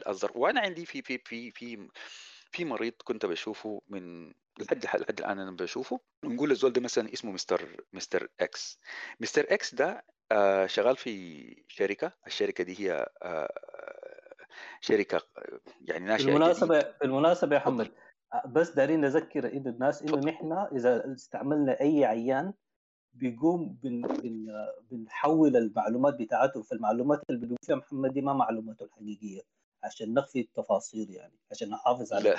الظرف 0.07 0.36
وأنا 0.36 0.61
عندي 0.61 0.86
في 0.86 1.01
في 1.01 1.18
في 1.26 1.51
في 1.51 1.89
في 2.51 2.65
مريض 2.65 2.93
كنت 3.03 3.26
بشوفه 3.26 3.82
من 3.88 4.34
لحد 4.59 4.86
لحد 4.86 5.20
الآن 5.20 5.39
أنا 5.39 5.51
بشوفه. 5.51 5.99
ونقول 6.26 6.51
الزول 6.51 6.74
ده 6.74 6.82
مثلا 6.82 7.13
اسمه 7.13 7.32
Mister 7.32 7.86
Mister 7.93 8.30
X 8.39 8.80
Mister 9.20 9.45
X 9.53 9.76
ده 9.76 10.05
آه 10.32 10.65
شغال 10.68 10.97
في 10.97 11.65
شركة. 11.68 12.11
الشركة 12.28 12.63
دي 12.63 12.80
هي 12.80 13.09
آه 13.24 13.53
شركة 14.82 15.22
يعني 15.82 16.05
ناشئة 16.05 16.26
بالمناسبة 16.26 16.86
بالمناسبة 17.01 17.55
يا 17.55 17.62
محمد 17.62 17.91
بس 18.45 18.70
دارين 18.70 19.01
نذكر 19.01 19.53
انه 19.53 19.70
الناس 19.70 20.03
إنه 20.03 20.18
نحن 20.18 20.51
إذا 20.51 21.14
استعملنا 21.14 21.82
أي 21.82 22.05
عيان 22.05 22.53
بيقوم 23.14 23.78
بن 23.84 24.01
بن 24.01 24.47
بنحول 24.91 25.58
المعلومات 25.58 26.14
بتاعته 26.22 26.62
فالمعلومات 26.62 27.22
اللي 27.30 27.41
بيقول 27.41 27.58
فيها 27.66 27.76
محمد 27.76 28.14
دي 28.14 28.22
ما 28.22 28.34
معلوماته 28.34 28.84
الحقيقية. 28.86 29.41
عشان 29.84 30.13
نخفي 30.13 30.39
التفاصيل 30.39 31.11
يعني 31.11 31.39
عشان 31.51 31.69
نحافظ 31.69 32.13
على 32.13 32.30
لا 32.30 32.36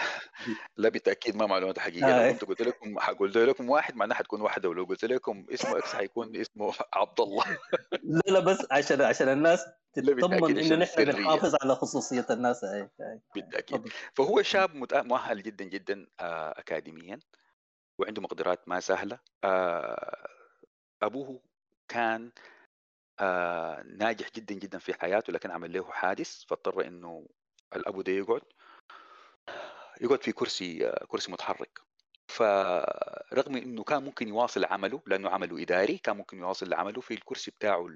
لا 0.76 0.88
بالتأكيد 0.88 1.36
ما 1.36 1.46
معلومات 1.46 1.78
حقيقية 1.78 2.06
آه. 2.06 2.26
لو 2.26 2.32
كنت 2.32 2.44
قلت 2.44 2.62
لكم 2.62 2.98
قلت 2.98 3.36
لكم 3.36 3.70
واحد 3.70 3.96
معناها 3.96 4.16
حتكون 4.16 4.40
واحدة 4.40 4.68
ولو 4.68 4.84
قلت 4.84 5.04
لكم 5.04 5.46
اسمه 5.50 5.78
إكس 5.78 5.94
حيكون 5.94 6.36
اسمه 6.36 6.74
عبد 6.92 7.20
الله 7.20 7.44
لا 8.02 8.20
لا 8.26 8.40
بس 8.40 8.66
عشان 8.70 9.02
عشان 9.02 9.28
الناس 9.28 9.66
تطمن 9.92 10.58
انه 10.58 10.76
نحن 10.76 11.04
بنحافظ 11.04 11.54
على 11.62 11.74
خصوصية 11.74 12.26
الناس 12.30 12.64
أي. 12.64 12.80
أي. 13.00 13.20
بالتأكيد 13.34 13.78
تفضل. 13.78 13.92
فهو 14.14 14.42
شاب 14.42 14.74
مؤهل 14.92 15.42
جدا 15.42 15.64
جدا 15.64 16.06
آه، 16.20 16.54
اكاديميا 16.58 17.18
وعنده 17.98 18.22
مقدرات 18.22 18.68
ما 18.68 18.80
سهلة 18.80 19.18
آه، 19.44 20.28
أبوه 21.02 21.40
كان 21.88 22.32
آه، 23.20 23.82
ناجح 23.82 24.30
جدا 24.36 24.54
جدا 24.54 24.78
في 24.78 24.94
حياته 24.94 25.32
لكن 25.32 25.50
عمل 25.50 25.72
له 25.72 25.84
حادث 25.90 26.44
فاضطر 26.44 26.86
إنه 26.86 27.26
الأبو 27.76 28.02
ده 28.02 28.12
يقعد. 28.12 28.42
يقعد 30.00 30.22
في 30.22 30.32
كرسي 30.32 30.86
آه، 30.88 31.04
كرسي 31.08 31.32
متحرك. 31.32 31.80
فرغم 32.28 33.56
إنه 33.56 33.84
كان 33.84 34.04
ممكن 34.04 34.28
يواصل 34.28 34.64
عمله 34.64 35.02
لأنه 35.06 35.30
عمله 35.30 35.62
إداري 35.62 35.98
كان 35.98 36.16
ممكن 36.16 36.38
يواصل 36.38 36.74
عمله 36.74 37.00
في 37.00 37.14
الكرسي 37.14 37.50
بتاعه 37.50 37.88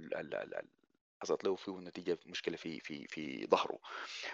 حصلت 1.23 1.45
له 1.45 1.57
فيه 1.57 1.73
نتيجه 1.73 2.18
مشكلة 2.27 2.57
في 2.57 2.81
في 2.81 3.07
في 3.09 3.47
ظهره. 3.47 3.79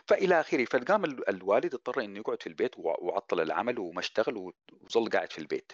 فإلى 0.07 0.41
آخره 0.41 0.65
فقام 0.65 1.05
ال- 1.05 1.29
الوالد 1.29 1.75
اضطر 1.75 2.01
إنه 2.05 2.19
يقعد 2.19 2.43
في 2.43 2.47
البيت 2.49 2.79
وع- 2.79 2.97
وعطل 3.01 3.41
العمل 3.41 3.79
وما 3.79 4.01
اشتغل 4.01 4.37
وظل 4.83 5.11
قاعد 5.11 5.33
في 5.33 5.39
البيت. 5.39 5.73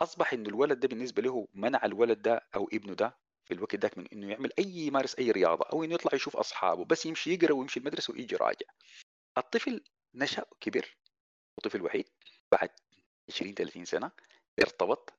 أصبح 0.00 0.32
إنه 0.32 0.48
الولد 0.48 0.80
ده 0.80 0.88
بالنسبة 0.88 1.22
له 1.22 1.48
منع 1.54 1.80
الولد 1.84 2.22
ده 2.22 2.40
أو 2.54 2.68
ابنه 2.72 2.94
ده 2.94 3.16
في 3.46 3.54
الوقت 3.54 3.76
ذاك 3.76 3.98
من 3.98 4.06
إنه 4.12 4.30
يعمل 4.30 4.50
أي 4.58 4.64
يمارس 4.64 5.14
أي 5.18 5.30
رياضة 5.30 5.64
أو 5.72 5.84
إنه 5.84 5.94
يطلع 5.94 6.14
يشوف 6.14 6.36
أصحابه 6.36 6.84
بس 6.84 7.06
يمشي 7.06 7.34
يقرأ 7.34 7.52
ويمشي 7.52 7.80
المدرسة 7.80 8.12
ويجي 8.12 8.36
راجع. 8.36 8.66
الطفل 9.38 9.84
نشأ 10.14 10.44
كبر 10.60 10.96
وطفل 11.58 11.82
وحيد 11.82 12.08
بعد 12.52 12.70
20 13.28 13.54
30 13.54 13.84
سنة 13.84 14.10
ارتبط. 14.60 15.12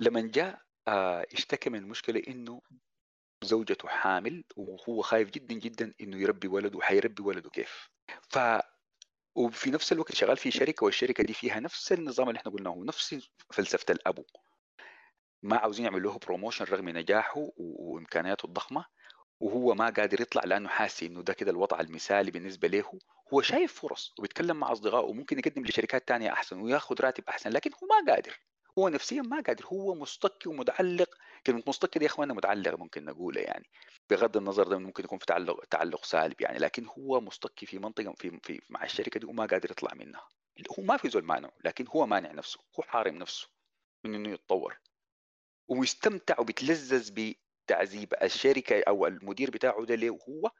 لما 0.00 0.20
جاء 0.20 0.62
آه، 0.88 1.26
اشتكى 1.32 1.70
من 1.70 1.78
المشكلة 1.78 2.22
إنه 2.28 2.62
زوجته 3.44 3.88
حامل 3.88 4.44
وهو 4.56 5.02
خايف 5.02 5.30
جدا 5.30 5.54
جدا 5.54 5.94
إنه 6.00 6.16
يربي 6.16 6.48
ولده 6.48 6.78
وحيربي 6.78 7.22
ولده 7.22 7.50
كيف. 7.50 7.90
ف 8.30 8.38
وفي 9.36 9.70
نفس 9.70 9.92
الوقت 9.92 10.14
شغال 10.14 10.36
في 10.36 10.50
شركة 10.50 10.84
والشركة 10.86 11.24
دي 11.24 11.34
فيها 11.34 11.60
نفس 11.60 11.92
النظام 11.92 12.28
اللي 12.28 12.38
إحنا 12.38 12.52
قلناه 12.52 12.82
نفس 12.86 13.28
فلسفة 13.52 13.92
الابو 13.92 14.24
ما 15.44 15.56
عاوزين 15.56 15.84
يعملوا 15.84 16.12
له 16.12 16.18
بروموشن 16.18 16.64
رغم 16.64 16.88
نجاحه 16.88 17.48
وإمكانياته 17.56 18.46
الضخمة 18.46 18.84
وهو 19.40 19.74
ما 19.74 19.90
قادر 19.90 20.20
يطلع 20.20 20.44
لأنه 20.44 20.68
حاسس 20.68 21.02
إنه 21.02 21.22
ده 21.22 21.32
كده 21.32 21.50
الوضع 21.50 21.80
المثالي 21.80 22.30
بالنسبة 22.30 22.68
له. 22.68 22.98
هو 23.34 23.42
شايف 23.42 23.80
فرص 23.80 24.14
وبيتكلم 24.18 24.56
مع 24.56 24.72
أصدقائه 24.72 25.04
وممكن 25.04 25.38
يقدم 25.38 25.64
لشركات 25.64 26.08
تانية 26.08 26.32
أحسن 26.32 26.60
وياخذ 26.60 27.00
راتب 27.00 27.24
أحسن 27.28 27.50
لكن 27.50 27.70
هو 27.70 27.86
ما 27.86 28.12
قادر. 28.12 28.40
هو 28.78 28.88
نفسيا 28.88 29.22
ما 29.22 29.40
قادر 29.40 29.66
هو 29.66 29.94
مستكي 29.94 30.48
ومتعلق. 30.48 31.08
كلمة 31.46 31.62
مستكي 31.66 31.98
دي 31.98 32.04
يا 32.04 32.10
اخوانا 32.10 32.34
متعلق 32.34 32.74
ممكن 32.78 33.04
نقولها 33.04 33.42
يعني 33.42 33.70
بغض 34.10 34.36
النظر 34.36 34.68
ده 34.68 34.78
ممكن 34.78 35.04
يكون 35.04 35.18
في 35.18 35.26
تعلق 35.26 35.64
تعلق 35.70 36.04
سالب 36.04 36.40
يعني 36.40 36.58
لكن 36.58 36.86
هو 36.98 37.20
مستكي 37.20 37.66
في 37.66 37.78
منطقة 37.78 38.14
في, 38.18 38.40
في 38.42 38.60
مع 38.70 38.84
الشركة 38.84 39.20
دي 39.20 39.26
وما 39.26 39.46
قادر 39.46 39.70
يطلع 39.70 39.94
منها. 39.94 40.28
هو 40.78 40.82
ما 40.82 40.96
في 40.96 41.08
زول 41.08 41.24
مانعه 41.24 41.52
لكن 41.64 41.86
هو 41.88 42.06
مانع 42.06 42.32
نفسه 42.32 42.60
هو 42.78 42.82
حارم 42.82 43.14
نفسه 43.14 43.48
من 44.04 44.14
إنه 44.14 44.30
يتطور. 44.30 44.78
ويستمتع 45.68 46.40
وبيتلذذ 46.40 47.10
بتعذيب 47.66 48.14
الشركة 48.22 48.82
أو 48.88 49.06
المدير 49.06 49.50
بتاعه 49.50 49.84
ده 49.84 49.94
له 49.94 50.18
هو 50.28 50.50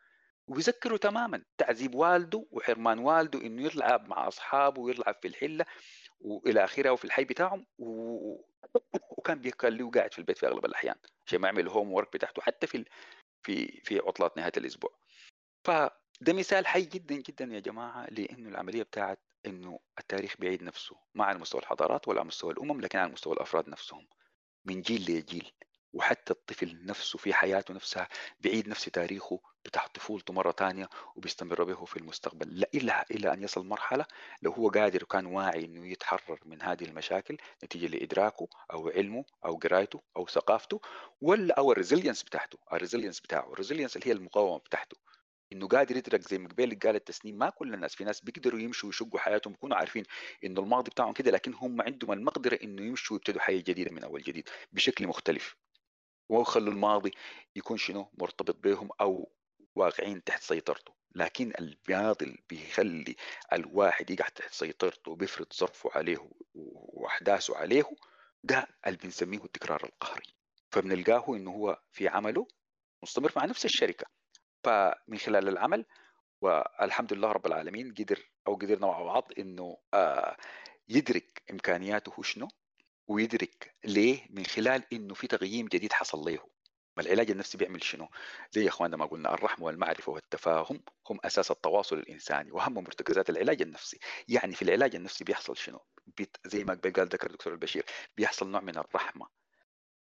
وبيذكره 0.48 0.96
تماما. 0.96 1.44
تعذيب 1.59 1.94
والده 1.94 2.46
وحرمان 2.50 2.98
والده 2.98 3.40
إنه 3.40 3.62
يلعب 3.62 4.09
مع 4.09 4.28
أصحابه 4.28 4.80
ويلعب 4.80 5.16
في 5.22 5.28
الحلة 5.28 5.64
وإلى 6.20 6.64
آخره 6.64 6.90
وفي 6.90 7.05
الحي 7.05 7.24
بتاعهم 7.24 7.66
و... 7.78 8.42
وكان 9.18 9.38
بيخليه 9.40 9.90
قاعد 9.90 10.12
في 10.12 10.18
البيت 10.18 10.38
في 10.38 10.46
أغلب 10.46 10.64
الأحيان 10.64 10.94
عشان 11.26 11.38
ما 11.40 11.48
يعمل 11.48 11.61
الهوم 11.61 11.92
ورك 11.92 12.12
بتاعته 12.12 12.42
حتى 12.42 12.66
في 12.66 12.76
ال... 12.76 12.84
في 13.42 13.80
في 13.84 13.98
عطلات 13.98 14.36
نهاية 14.36 14.52
الأسبوع. 14.57 14.90
فده 15.66 16.32
مثال 16.32 16.66
حي 16.66 16.82
جدا 16.82 17.14
جدا 17.14 17.44
يا 17.44 17.61
جماعة 17.61 18.07
لأنه 18.11 18.48
العملية 18.48 18.82
بتاعت 18.82 19.18
إنه 19.46 19.80
التاريخ 19.98 20.36
بيعيد 20.38 20.62
نفسه 20.62 20.96
ما 21.14 21.24
على 21.24 21.38
مستوى 21.38 21.61
الحضارات 21.61 22.09
ولا 22.09 22.20
على 22.20 22.26
مستوى 22.26 22.52
الأمم 22.52 22.80
لكن 22.80 22.98
على 22.98 23.12
مستوى 23.12 23.32
الأفراد 23.32 23.68
نفسهم. 23.68 24.07
من 24.65 24.83
جيل 24.83 25.01
لجيل 25.03 25.53
وحتى 25.93 26.33
الطفل 26.33 26.79
نفسه 26.87 27.19
في 27.19 27.35
حياته 27.35 27.75
نفسها 27.75 28.09
بيعيد 28.41 28.69
نفس 28.69 28.85
تاريخه 28.85 29.41
بتاع 29.65 29.87
طفولته 29.87 30.35
مرة 30.35 30.51
تانية 30.51 30.89
وبيستمر 31.17 31.65
به 31.65 31.85
في 31.85 31.97
المستقبل. 31.97 32.61
لا 32.61 32.71
إلا 32.75 33.07
إلى 33.11 33.33
أن 33.33 33.43
يصل 33.43 33.67
مرحلة 33.67 34.07
لو 34.43 34.53
هو 34.53 34.69
قادر 34.69 35.03
وكان 35.05 35.27
واعي 35.27 35.65
إنه 35.65 35.87
يتحرر 35.89 36.41
من 36.47 36.62
هذه 36.62 36.85
المشاكل 36.85 37.37
نتيجة 37.65 37.87
لإدراكه 37.87 38.49
أو 38.73 38.89
علمه 38.89 39.25
أو 39.45 39.57
قرايته 39.57 40.03
أو 40.17 40.27
ثقافته 40.27 40.81
ولا 41.21 41.55
أو 41.59 41.73
ال 41.72 41.77
resilience 41.77 42.22
بتاعته 42.23 42.59
ال 42.72 42.77
resilience 42.77 43.20
بتاعه 43.21 43.53
ال 43.53 43.57
resilience 43.57 43.97
اللي 43.97 44.09
هي 44.09 44.12
المقاومة 44.12 44.59
بتاعته. 44.59 44.97
إنه 45.55 45.68
قادر 45.68 45.96
يدرك 45.96 46.20
زي 46.28 46.38
ما 46.38 46.48
قبل 46.48 46.78
قال 46.78 46.96
التسنيم 46.96 47.38
ما 47.38 47.50
كل 47.50 47.74
الناس 47.74 47.94
في 47.94 48.05
ناس 48.05 48.20
بيقدروا 48.20 48.61
يمشوا 48.61 48.88
ويشقوا 48.88 49.20
حياتهم 49.20 49.52
بيكونوا 49.52 49.76
عارفين 49.76 50.05
إنه 50.44 50.61
الماضي 50.61 50.90
بتاعهم 50.90 51.12
كده 51.12 51.30
لكن 51.30 51.55
هم 51.55 51.82
عندهم 51.82 52.12
المقدرة 52.12 52.59
إنه 52.62 52.82
يمشوا 52.82 53.16
ويبتدوا 53.16 53.40
حياة 53.40 53.61
جديدة 53.61 53.90
من 53.90 54.05
أول 54.05 54.22
جديد 54.22 54.48
بشكل 54.72 55.07
مختلف. 55.07 55.57
ويخلوا 56.28 56.72
الماضي 56.72 57.11
يكون 57.57 57.76
شنو؟ 57.76 58.11
مرتبط 58.18 58.57
بهم 58.57 58.88
أو 59.00 59.32
واقعين 59.74 60.24
تحت 60.24 60.42
سيطرته. 60.42 60.94
لكن 61.14 61.52
الماضي 61.59 62.36
بيخلي 62.48 63.16
الواحد 63.52 64.11
يقع 64.11 64.28
تحت 64.28 64.52
سيطرته 64.52 65.11
وبيفرض 65.11 65.52
ظرفه 65.52 65.90
عليه 65.94 66.30
وأحداثه 66.55 67.57
عليه 67.57 67.84
ده 68.44 68.68
اللي 68.86 68.98
بنسميه 68.98 69.44
التكرار 69.44 69.84
القهري. 69.84 70.34
فبنلقاه 70.70 71.36
إنه 71.36 71.50
هو 71.50 71.82
في 71.92 72.09
عمله 72.09 72.46
مستمر 73.02 73.32
مع 73.36 73.44
نفس 73.44 73.64
الشركة. 73.64 74.07
فمن 74.65 75.19
خلال 75.19 75.49
العمل 75.49 75.85
والحمد 76.41 77.12
لله 77.12 77.33
رب 77.33 77.47
العالمين 77.47 77.95
قدر 77.95 78.31
أو 78.47 78.55
قدرنا 78.55 78.87
مع 78.87 79.03
بعض 79.03 79.33
إنه 79.39 79.79
آه 79.95 80.37
يدرك 80.89 81.43
إمكانياته 81.51 82.23
شنو 82.23 82.49
ويدرك 83.09 83.75
ليه 83.85 84.27
من 84.31 84.45
خلال 84.47 84.83
إنه 84.93 85.15
في 85.15 85.27
تغييم 85.27 85.67
جديد 85.67 85.93
حصل 85.93 86.19
له 86.19 86.39
ما 86.97 87.03
العلاج 87.03 87.31
النفسي 87.31 87.59
بيعمل 87.59 87.85
شنو؟ 87.85 88.09
زي 88.53 88.62
يا 88.62 88.69
اخواننا 88.69 88.97
ما 88.97 89.07
قلنا 89.07 89.35
الرحمة 89.35 89.65
والمعرفة 89.67 90.12
والتفاهم 90.12 90.83
هم 91.11 91.19
أساس 91.25 91.51
التواصل 91.51 91.99
الإنساني 91.99 92.53
واهم 92.53 92.75
مرتكزات 92.75 93.31
العلاج 93.31 93.62
النفسي، 93.62 93.99
يعني 94.29 94.55
في 94.55 94.62
العلاج 94.62 94.95
النفسي 94.97 95.25
بيحصل 95.25 95.57
شنو؟ 95.57 95.81
بيت 96.07 96.37
زي 96.45 96.65
ما 96.65 96.81
قال 96.97 97.09
ذكر 97.09 97.27
الدكتور 97.27 97.53
البشير 97.53 97.85
بيحصل 98.17 98.51
نوع 98.51 98.61
من 98.61 98.79
الرحمة 98.79 99.27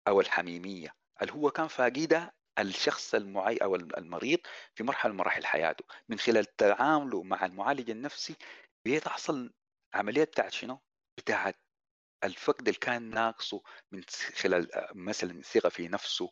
أو 0.09 0.21
الحميمية 0.21 0.95
اللي 1.23 1.33
هو 1.33 1.51
كان 1.51 1.69
فاقدها 1.69 2.33
الشخص 2.59 3.15
المعي 3.15 3.57
أو 3.57 3.75
المريض 3.77 4.39
في 4.75 4.85
مرحلة 4.85 5.13
من 5.13 5.19
مراحل 5.19 5.47
حياته 5.47 5.85
من 6.09 6.19
خلال 6.19 6.57
تعامله 6.57 7.23
مع 7.23 7.47
المعالج 7.47 7.91
النفسي 7.91 8.37
بيحصل 8.85 9.53
عملية 9.95 10.25
بتاعت 10.25 10.53
شنو؟ 10.53 10.81
بتاعت 11.19 11.57
الفقد 12.25 12.69
اللي 12.69 12.79
كان 12.81 13.11
ناقصه 13.11 13.63
من 13.93 14.03
خلال 14.35 14.69
مثلا 14.95 15.33
الثقة 15.33 15.69
في 15.69 15.89
نفسه 15.89 16.31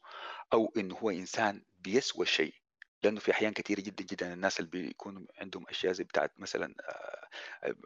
أو 0.52 0.72
إنه 0.76 0.94
هو 0.96 1.10
إنسان 1.10 1.64
بيسوى 1.78 2.26
شيء 2.26 2.54
لأنه 3.02 3.20
في 3.20 3.30
أحيان 3.32 3.52
كثيره 3.52 3.80
جدا 3.80 4.04
جدا 4.04 4.32
الناس 4.32 4.60
اللي 4.60 4.70
بيكونوا 4.70 5.26
عندهم 5.38 5.64
أشياء 5.68 5.92
زي 5.92 6.04
بتاعت 6.04 6.40
مثلا 6.40 6.74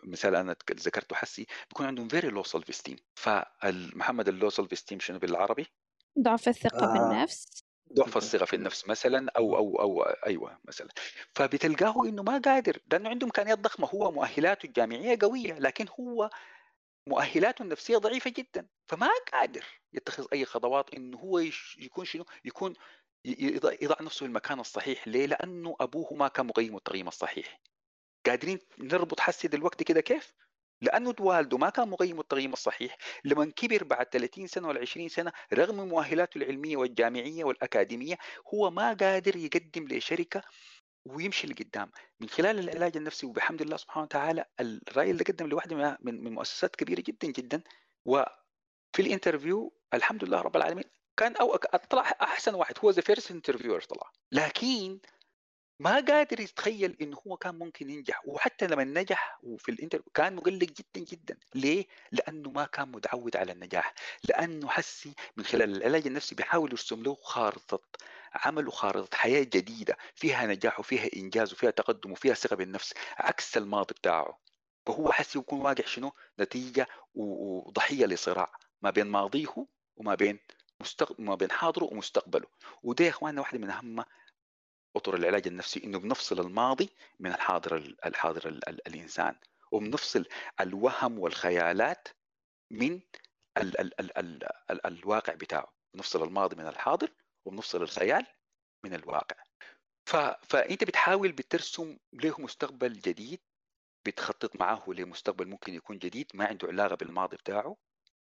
مثال 0.04 0.34
أنا 0.34 0.56
ذكرته 0.72 1.16
حسي 1.16 1.46
بيكون 1.68 1.86
عندهم 1.86 2.08
very 2.08 2.28
low 2.28 2.42
self 2.42 2.68
esteem 2.68 2.96
فمحمد 3.14 4.28
ال 4.28 4.34
low 4.34 4.50
self 4.50 4.72
esteem 4.72 5.00
شنو 5.00 5.18
بالعربي؟ 5.18 5.66
ضعف 6.18 6.48
الثقة 6.48 6.86
آه. 6.86 6.92
بالنفس 6.92 7.69
ضعف 7.92 8.16
الثقه 8.16 8.44
في 8.44 8.56
النفس 8.56 8.88
مثلا 8.88 9.30
أو 9.36 9.56
أو 9.56 9.80
أو 9.80 10.02
أيوه 10.02 10.58
مثلا. 10.64 10.88
فبتلقاه 11.34 12.04
إنه 12.04 12.22
ما 12.22 12.38
قادر 12.38 12.78
لأنه 12.92 13.08
عنده 13.08 13.26
إمكانيات 13.26 13.58
ضخمة. 13.58 13.88
هو 13.88 14.12
مؤهلاته 14.12 14.66
الجامعية 14.66 15.18
قوية 15.20 15.58
لكن 15.58 15.86
هو 16.00 16.30
مؤهلاته 17.06 17.62
النفسية 17.62 17.96
ضعيفة 17.96 18.30
جدا. 18.30 18.66
فما 18.88 19.08
قادر 19.32 19.64
يتخذ 19.92 20.26
أي 20.32 20.44
خطوات 20.44 20.94
إنه 20.94 21.18
هو 21.18 21.38
يكون 21.78 22.04
شنو؟ 22.04 22.24
يكون 22.44 22.74
يضع 23.82 23.96
نفسه 24.00 24.18
في 24.18 24.24
المكان 24.26 24.60
الصحيح. 24.60 25.08
ليه؟ 25.08 25.26
لأنه 25.26 25.76
أبوه 25.80 26.14
ما 26.14 26.28
كان 26.28 26.46
مقيم 26.46 26.76
التقييم 26.76 27.08
الصحيح. 27.08 27.60
قادرين 28.26 28.58
نربط 28.78 29.20
حسي 29.20 29.48
دلوقتي 29.48 29.84
كده 29.84 30.00
كيف؟ 30.00 30.34
لأنه 30.82 31.14
والده 31.20 31.58
ما 31.58 31.70
كان 31.70 31.88
مقيم 31.88 32.20
التقييم 32.20 32.52
الصحيح. 32.52 32.96
لما 33.24 33.52
كبر 33.56 33.84
بعد 33.84 34.06
30 34.06 34.46
سنة 34.46 34.68
ولا 34.68 34.80
20 34.80 35.08
سنة 35.08 35.32
رغم 35.52 35.88
مؤهلاته 35.88 36.38
العلمية 36.38 36.76
والجامعية 36.76 37.44
والأكاديمية 37.44 38.18
هو 38.54 38.70
ما 38.70 38.92
قادر 38.92 39.36
يقدم 39.36 39.88
لشركة 39.88 40.42
ويمشي 41.06 41.46
لقدام. 41.46 41.90
من 42.20 42.28
خلال 42.28 42.58
العلاج 42.58 42.96
النفسي 42.96 43.26
وبحمد 43.26 43.62
الله 43.62 43.76
سبحانه 43.76 44.04
وتعالى 44.04 44.44
الراي 44.60 45.10
اللي 45.10 45.24
قدم 45.24 45.46
لواحدة 45.46 45.98
من 46.00 46.24
من 46.24 46.34
مؤسسات 46.34 46.76
كبيرة 46.76 47.00
جدا 47.00 47.28
جدا. 47.28 47.62
وفي 48.04 49.00
ال 49.00 49.07
interview 49.07 49.72
الحمد 49.94 50.24
لله 50.24 50.40
رب 50.40 50.56
العالمين 50.56 50.84
كان 51.16 51.36
أو 51.36 51.56
طلع 51.90 52.14
أحسن 52.22 52.54
واحد. 52.54 52.74
هو 52.84 52.90
the 52.90 53.02
first 53.02 53.30
interviewer 53.30 53.80
طلع. 53.80 54.12
لكن 54.32 54.98
ما 55.80 55.94
قادر 56.00 56.40
يتخيل 56.40 56.96
انه 57.00 57.20
هو 57.26 57.36
كان 57.36 57.54
ممكن 57.54 57.90
ينجح 57.90 58.22
وحتى 58.26 58.66
لما 58.66 58.84
نجح 58.84 59.38
وفي 59.42 59.70
ال 59.70 59.74
interview 59.74 60.12
كان 60.14 60.34
مقلق 60.36 60.68
جدا 60.68 61.06
جدا. 61.10 61.36
ليه؟ 61.54 61.86
لأنه 62.12 62.50
ما 62.50 62.64
كان 62.64 62.88
متعود 62.88 63.36
على 63.36 63.52
النجاح. 63.52 63.94
لأنه 64.28 64.68
حسي 64.68 65.14
من 65.36 65.44
خلال 65.44 65.76
العلاج 65.76 66.06
النفسي 66.06 66.34
بيحاول 66.34 66.70
يرسم 66.70 67.02
له 67.02 67.14
خارطة 67.14 67.80
عمل 68.34 68.68
وخارطه 68.68 69.16
حياة 69.16 69.42
جديدة. 69.42 69.96
فيها 70.14 70.46
نجاح 70.46 70.80
وفيها 70.80 71.08
إنجاز 71.16 71.52
وفيها 71.52 71.70
تقدم 71.70 72.12
وفيها 72.12 72.34
ثقه 72.34 72.56
بالنفس 72.56 72.94
عكس 73.16 73.56
الماضي 73.56 73.94
بتاعه. 73.94 74.38
فهو 74.86 75.12
حسي 75.12 75.38
يكون 75.38 75.60
واقع 75.60 75.84
شنو؟ 75.84 76.12
نتيجة 76.40 76.88
وضحية 77.14 78.06
لصراع 78.06 78.52
ما 78.82 78.90
بين 78.90 79.06
ماضيه 79.06 79.66
وما 79.96 80.14
بين 80.14 80.38
مستقبل 80.80 81.24
ما 81.24 81.34
بين 81.34 81.50
حاضره 81.50 81.84
ومستقبله. 81.84 82.46
وده 82.82 83.04
يا 83.04 83.10
إخواننا 83.10 83.40
واحدة 83.40 83.58
من 83.58 83.70
أهم 83.70 84.04
أطر 84.96 85.14
العلاج 85.14 85.46
النفسي 85.46 85.84
إنه 85.84 85.98
بنفصل 85.98 86.40
الماضي 86.40 86.90
من 87.20 87.32
الحاضر 87.32 87.76
الحاضر 88.06 88.48
ال 88.48 88.68
ال 88.68 88.86
الإنسان 88.88 89.36
وبنفصل 89.72 90.24
الوهم 90.60 91.18
والخيالات 91.18 92.08
من 92.70 93.00
ال 93.56 93.80
ال 93.80 94.00
ال 94.00 94.18
ال 94.18 94.44
ال 94.70 94.86
الواقع 94.86 95.34
بتاعه. 95.34 95.72
بنفصل 95.94 96.22
الماضي 96.24 96.56
من 96.56 96.66
الحاضر 96.66 97.12
وبنفصل 97.44 97.82
الخيال 97.82 98.26
من 98.84 98.94
الواقع. 98.94 99.36
ف... 100.06 100.16
فأنت 100.16 100.84
بتحاول 100.84 101.32
بترسم 101.32 101.98
له 102.12 102.34
مستقبل 102.38 102.92
جديد 102.92 103.40
بتخطط 104.06 104.56
معه 104.56 104.84
لمستقبل 104.88 105.46
ممكن 105.48 105.74
يكون 105.74 105.98
جديد 105.98 106.26
ما 106.34 106.46
عنده 106.46 106.68
علاقة 106.68 106.94
بالماضي 106.96 107.36
بتاعه 107.36 107.76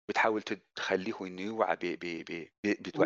بتحاول 0.08 0.42
تخليه 0.76 1.12
إنه 1.20 1.42
يوعى 1.42 1.76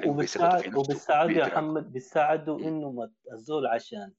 وبتساعد 0.07 0.75
وبتساعده 0.77 1.33
يا 1.33 1.47
محمد 1.47 1.93
بتساعده 1.93 2.59
إنه 2.69 3.11
الزول 3.33 3.67
عشان 3.67 4.13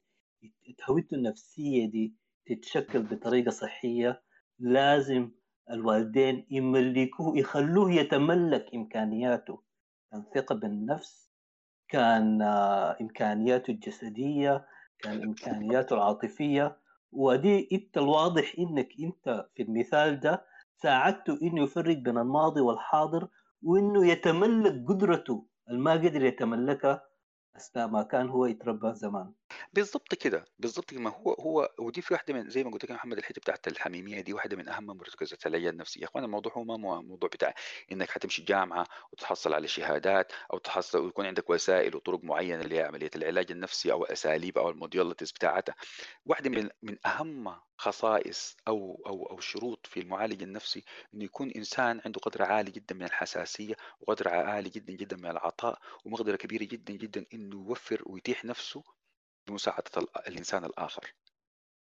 هويته 0.90 1.14
النفسية 1.14 1.90
دي 1.90 2.14
تتشكل 2.46 3.02
بطريقة 3.02 3.50
صحية 3.50 4.22
لازم 4.58 5.30
الوالدين 5.70 6.46
يملكوه 6.50 7.38
يخلوه 7.38 7.92
يتملك 7.92 8.66
إمكانياته. 8.74 9.62
كان 10.12 10.24
ثقة 10.34 10.54
بالنفس 10.54 11.30
كان 11.88 12.42
إمكانياته 13.00 13.70
الجسدية 13.70 14.66
كان 14.98 15.22
إمكانياته 15.22 15.94
العاطفية. 15.94 16.78
ودي 17.12 17.68
أنت 17.72 17.98
الواضح 17.98 18.52
إنك 18.58 18.88
أنت 19.00 19.48
في 19.54 19.62
المثال 19.62 20.20
ده 20.20 20.44
ساعدته 20.82 21.38
إنه 21.42 21.62
يفرق 21.62 21.96
بين 21.96 22.18
الماضي 22.18 22.60
والحاضر 22.60 23.28
وإنه 23.62 24.06
يتملك 24.06 24.84
قدرته. 24.88 25.46
الما 25.70 25.92
قدر 25.92 26.24
يتملكها 26.24 27.02
أثناء 27.56 27.88
ما 27.88 28.02
كان 28.02 28.28
هو 28.28 28.46
يتربى 28.46 28.94
زمان. 28.94 29.32
بالضبط 29.74 30.14
كده 30.14 30.44
بالضبط 30.58 30.92
ما 30.92 31.10
هو 31.10 31.32
هو 31.32 31.74
ودي 31.78 32.02
في 32.02 32.14
واحدة 32.14 32.34
من 32.34 32.50
زي 32.50 32.64
ما 32.64 32.70
قلت 32.70 32.84
لك 32.84 32.90
يا 32.90 32.94
محمد 32.94 33.18
الحتة 33.18 33.40
بتاعت 33.40 33.68
الحميمية 33.68 34.20
دي 34.20 34.32
واحدة 34.32 34.56
من 34.56 34.68
أهم 34.68 34.86
مرتكزات 34.86 35.46
العلاج 35.46 35.66
النفسي 35.66 36.00
يا 36.00 36.04
إخوان 36.04 36.24
الموضوع 36.24 36.52
هو 36.52 36.64
ما 36.64 37.00
موضوع 37.00 37.28
بتاع 37.28 37.54
إنك 37.92 38.10
حتمشي 38.10 38.42
جامعة 38.42 38.86
وتحصل 39.12 39.54
على 39.54 39.68
شهادات 39.68 40.32
أو 40.52 40.58
تحصل 40.58 41.04
ويكون 41.04 41.26
عندك 41.26 41.50
وسائل 41.50 41.96
وطرق 41.96 42.20
هي 42.74 42.82
عملية 42.82 43.10
العلاج 43.16 43.50
النفسي 43.50 43.92
أو 43.92 44.04
أساليب 44.04 44.58
أو 44.58 44.70
ال 44.70 44.76
modalities 44.76 45.32
بتاعتها. 45.32 45.74
واحدة 46.26 46.50
من 46.50 46.68
من 46.82 46.96
أهم 47.06 47.60
خصائص 47.78 48.56
أو 48.68 49.02
أو 49.06 49.26
أو 49.26 49.40
شروط 49.40 49.86
في 49.86 50.00
المعالج 50.00 50.42
النفسي 50.42 50.84
إنه 51.14 51.24
يكون 51.24 51.50
إنسان 51.50 52.00
عنده 52.04 52.20
قدر 52.20 52.42
عالي 52.42 52.70
جدا 52.70 52.94
من 52.94 53.02
الحساسية 53.04 53.74
وقدر 54.00 54.28
عالي 54.28 54.70
جدا 54.70 54.92
جدا 54.92 55.16
من 55.16 55.26
العطاء 55.30 55.78
ومقدرة 56.04 56.36
كبيرة 56.36 56.64
جدا 56.64 56.92
جدا 56.92 57.26
إنه 57.34 57.56
يوفر 57.56 58.02
ويتيح 58.06 58.44
نفسه 58.44 58.82
بمساعدة 59.46 59.90
الإنسان 60.26 60.64
الآخر. 60.64 61.14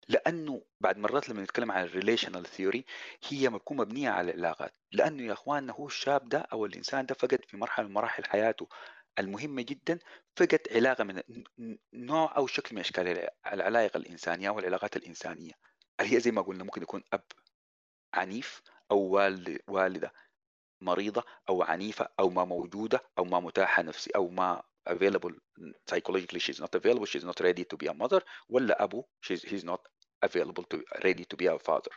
لأنه 0.08 0.62
بعد 0.80 0.98
مرات 0.98 1.30
لما 1.30 1.42
نتكلم 1.44 1.72
عن 1.72 1.84
ال 1.84 1.89
relational 1.89 2.46
theory 2.46 2.86
هي 3.28 3.50
بتكون 3.50 3.78
مبنية 3.78 4.10
على 4.10 4.32
العلاقات. 4.32 4.74
لأنه 4.92 5.24
يا 5.24 5.34
اخواننا 5.34 5.74
هو 5.74 5.88
الشاب 5.88 6.30
ده 6.30 6.40
أو 6.40 6.66
الإنسان 6.66 7.06
ده 7.06 7.16
فقد 7.16 7.46
في 7.48 7.58
مرحلة 7.58 7.88
من 7.88 7.94
مراحل 7.94 8.26
حياته 8.26 8.68
المهمة 9.20 9.62
جدا 9.62 10.00
فقد 10.36 10.60
علاقة 10.72 11.04
من 11.04 11.22
نوع 11.94 12.38
أو 12.38 12.48
شكل 12.48 12.76
من 12.76 12.82
أشكال 12.82 13.30
العلاقة 13.54 13.98
الإنسانية 13.98 14.50
والعلاقات 14.50 14.98
الإنسانية. 14.98 15.54
اللي 16.00 16.16
هي 16.16 16.20
زي 16.20 16.32
ما 16.32 16.42
قلنا 16.42 16.64
ممكن 16.64 16.82
يكون 16.82 17.04
أب 17.14 17.24
عنيف 18.14 18.62
أو 18.92 19.00
والد 19.00 19.60
والدة 19.68 20.14
مريضة 20.82 21.24
أو 21.50 21.64
عنيفة 21.64 22.10
أو 22.20 22.30
ما 22.30 22.46
موجودة 22.46 23.02
أو 23.18 23.26
ما 23.26 23.40
متاحة 23.40 23.84
نفسي 23.84 24.12
أو 24.16 24.28
ما 24.30 24.64
available 24.90 25.34
psychologically 25.90 26.40
she's 26.40 26.60
not 26.60 26.74
available 26.76 27.06
she's 27.06 27.26
not 27.26 27.40
ready 27.42 27.64
to 27.64 27.78
be 27.78 27.88
a 27.88 27.94
mother. 27.94 28.22
ولا 28.50 28.84
أبو 28.84 29.04
she's, 29.22 29.42
he's 29.42 29.64
not 29.64 29.82
available 30.26 30.64
to 30.64 30.78
ready 31.06 31.26
to 31.26 31.38
be 31.38 31.48
a 31.48 31.60
father. 31.60 31.92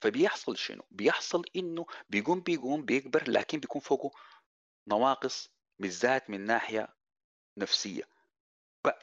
فبيحصل 0.00 0.56
شنو؟ 0.56 0.82
بيحصل 0.90 1.44
إنه 1.56 1.86
بيقوم 2.08 2.40
بيقوم 2.40 2.84
بيكبر 2.84 3.30
لكن 3.30 3.58
بيكون 3.60 3.80
فوقه 3.80 4.10
نواقص 4.88 5.48
بالذات 5.78 6.30
من 6.30 6.40
ناحية 6.40 6.88
نفسية. 7.56 8.02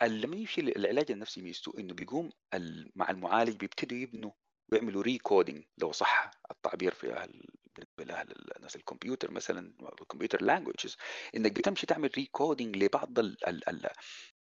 لما 0.04 0.36
يمشي 0.36 0.62
العلاج 0.62 1.12
النفسي 1.12 1.42
ميزته 1.42 1.74
إنه 1.80 1.94
بيقوم 1.94 2.30
مع 2.96 3.10
المعالج 3.10 3.56
بيبتدوا 3.56 3.98
يبنوا 3.98 4.32
ويعملوا 4.72 5.02
recoding 5.02 5.64
لو 5.78 5.92
صح 5.92 6.32
التعبير 6.52 6.94
في 6.94 7.28
لاهل 7.98 8.34
الناس 8.58 8.76
الكمبيوتر 8.76 9.32
مثلا 9.32 9.74
ال 10.02 10.06
computer 10.06 10.42
languages 10.42 10.98
إنك 11.36 11.52
بتمشي 11.52 11.86
تعمل 11.86 12.12
recoding 12.18 12.78
لبعض 12.78 13.20
ال 13.20 13.48
ال 13.48 13.70
ال 13.70 13.90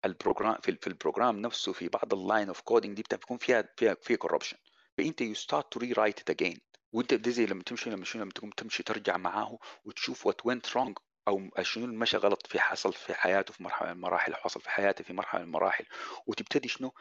ال 0.04 0.11
program 0.11 0.56
في, 0.62 0.76
في 0.76 0.86
ال 0.86 0.93
program 0.93 1.40
نفسه 1.40 1.72
في 1.72 1.88
بعض 1.88 2.14
ال 2.14 2.21
line 2.21 2.48
of 2.48 2.60
coding 2.60 2.96
دي 2.96 3.02
بتكون 3.02 3.38
فيها 3.38 3.68
فيها 3.76 3.94
فيها 4.02 4.16
corruption 4.16 4.56
فأنت 4.98 5.20
you 5.20 5.34
start 5.34 5.72
to 5.72 5.80
re 5.80 5.92
write 5.92 6.20
it 6.20 6.30
again 6.30 6.60
وانت 6.92 7.28
زي 7.28 7.46
لما 7.46 7.62
تمشي 7.62 7.90
لما 7.90 8.04
شنو 8.04 8.22
لما 8.22 8.32
تقوم 8.32 8.50
تمشي 8.50 8.82
ترجع 8.82 9.16
معاه 9.16 9.58
وتشوف 9.84 10.26
what 10.26 10.46
went 10.46 10.76
wrong 10.76 10.98
أو 11.28 11.50
شنو 11.62 11.84
اللي 11.84 11.96
مشى 11.96 12.16
غلط 12.16 12.46
في 12.46 12.60
حصل 12.60 12.92
في 12.92 13.14
حياته 13.14 13.52
في 13.52 13.62
مرحلة 13.62 13.88
من 13.88 13.94
المراحل 13.96 14.34
حصل 14.34 14.60
في 14.60 14.70
حياته 14.70 15.04
في 15.04 15.12
مرحلة 15.12 15.40
من 15.40 15.46
المراحل. 15.46 15.84
وتبتدي 16.26 16.68
شنو؟ 16.68 16.92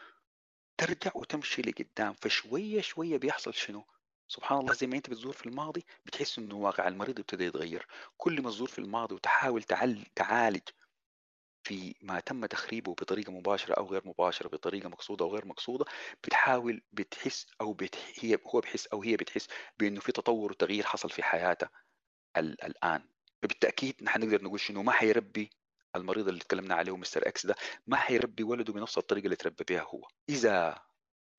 ترجع 0.78 1.12
وتمشي 1.16 1.62
لقدام. 1.62 2.14
فشوية 2.14 2.82
شوية 2.82 3.18
بيحصل 3.18 3.54
شنو؟ 3.54 3.86
سبحان 4.28 4.60
الله 4.60 4.74
زي 4.74 4.88
ما 4.88 4.96
أنت 4.98 5.10
بتزور 5.10 5.34
في 5.34 5.46
الماضي 5.46 5.86
بتحس 6.06 6.40
انه 6.40 6.56
واقع 6.56 6.88
المريض 6.88 7.20
ابتدى 7.20 7.46
يتغير. 7.46 7.88
كل 8.18 8.42
ما 8.42 8.50
تزور 8.50 8.68
في 8.68 8.80
الماضي 8.80 9.16
وتحاول 9.16 9.64
تعالج 10.16 10.62
في 11.64 11.96
ما 12.02 12.20
تم 12.20 12.46
تخريبه 12.46 12.92
بطريقة 12.94 13.32
مباشرة 13.32 13.74
أو 13.74 13.86
غير 13.88 14.02
مباشرة 14.08 14.48
بطريقة 14.48 14.90
مقصودة 14.90 15.26
أو 15.26 15.34
غير 15.34 15.46
مقصودة 15.46 15.86
بتحاول 16.24 16.82
بتحس 16.92 17.48
أو 17.62 17.74
بت... 17.74 17.96
هي 18.20 18.38
هو 18.48 18.60
بحس 18.60 18.88
أو 18.88 19.04
هي 19.04 19.16
بتحس 19.18 19.48
بإنه 19.80 20.00
في 20.00 20.12
تطور 20.12 20.52
وتغيير 20.52 20.86
حصل 20.86 21.10
في 21.10 21.24
حياته 21.24 21.68
ال... 22.38 22.64
الآن. 22.64 23.10
فبالتأكيد 23.44 24.04
نحن 24.04 24.20
نقدر 24.22 24.44
نقول 24.44 24.60
شنو؟ 24.60 24.84
ما 24.84 24.92
حيربي 24.92 25.50
المريض 25.96 26.28
اللي 26.28 26.40
تكلمنا 26.40 26.76
عليه 26.76 26.98
مستر 26.98 27.28
إكس 27.28 27.46
ده 27.46 27.56
ما 27.88 27.98
حيربي 27.98 28.44
ولده 28.44 28.74
بنفس 28.74 28.98
الطريقة 28.98 29.26
اللي 29.26 29.36
تربى 29.36 29.64
بها 29.70 29.82
هو 29.82 30.08
إذا 30.30 30.82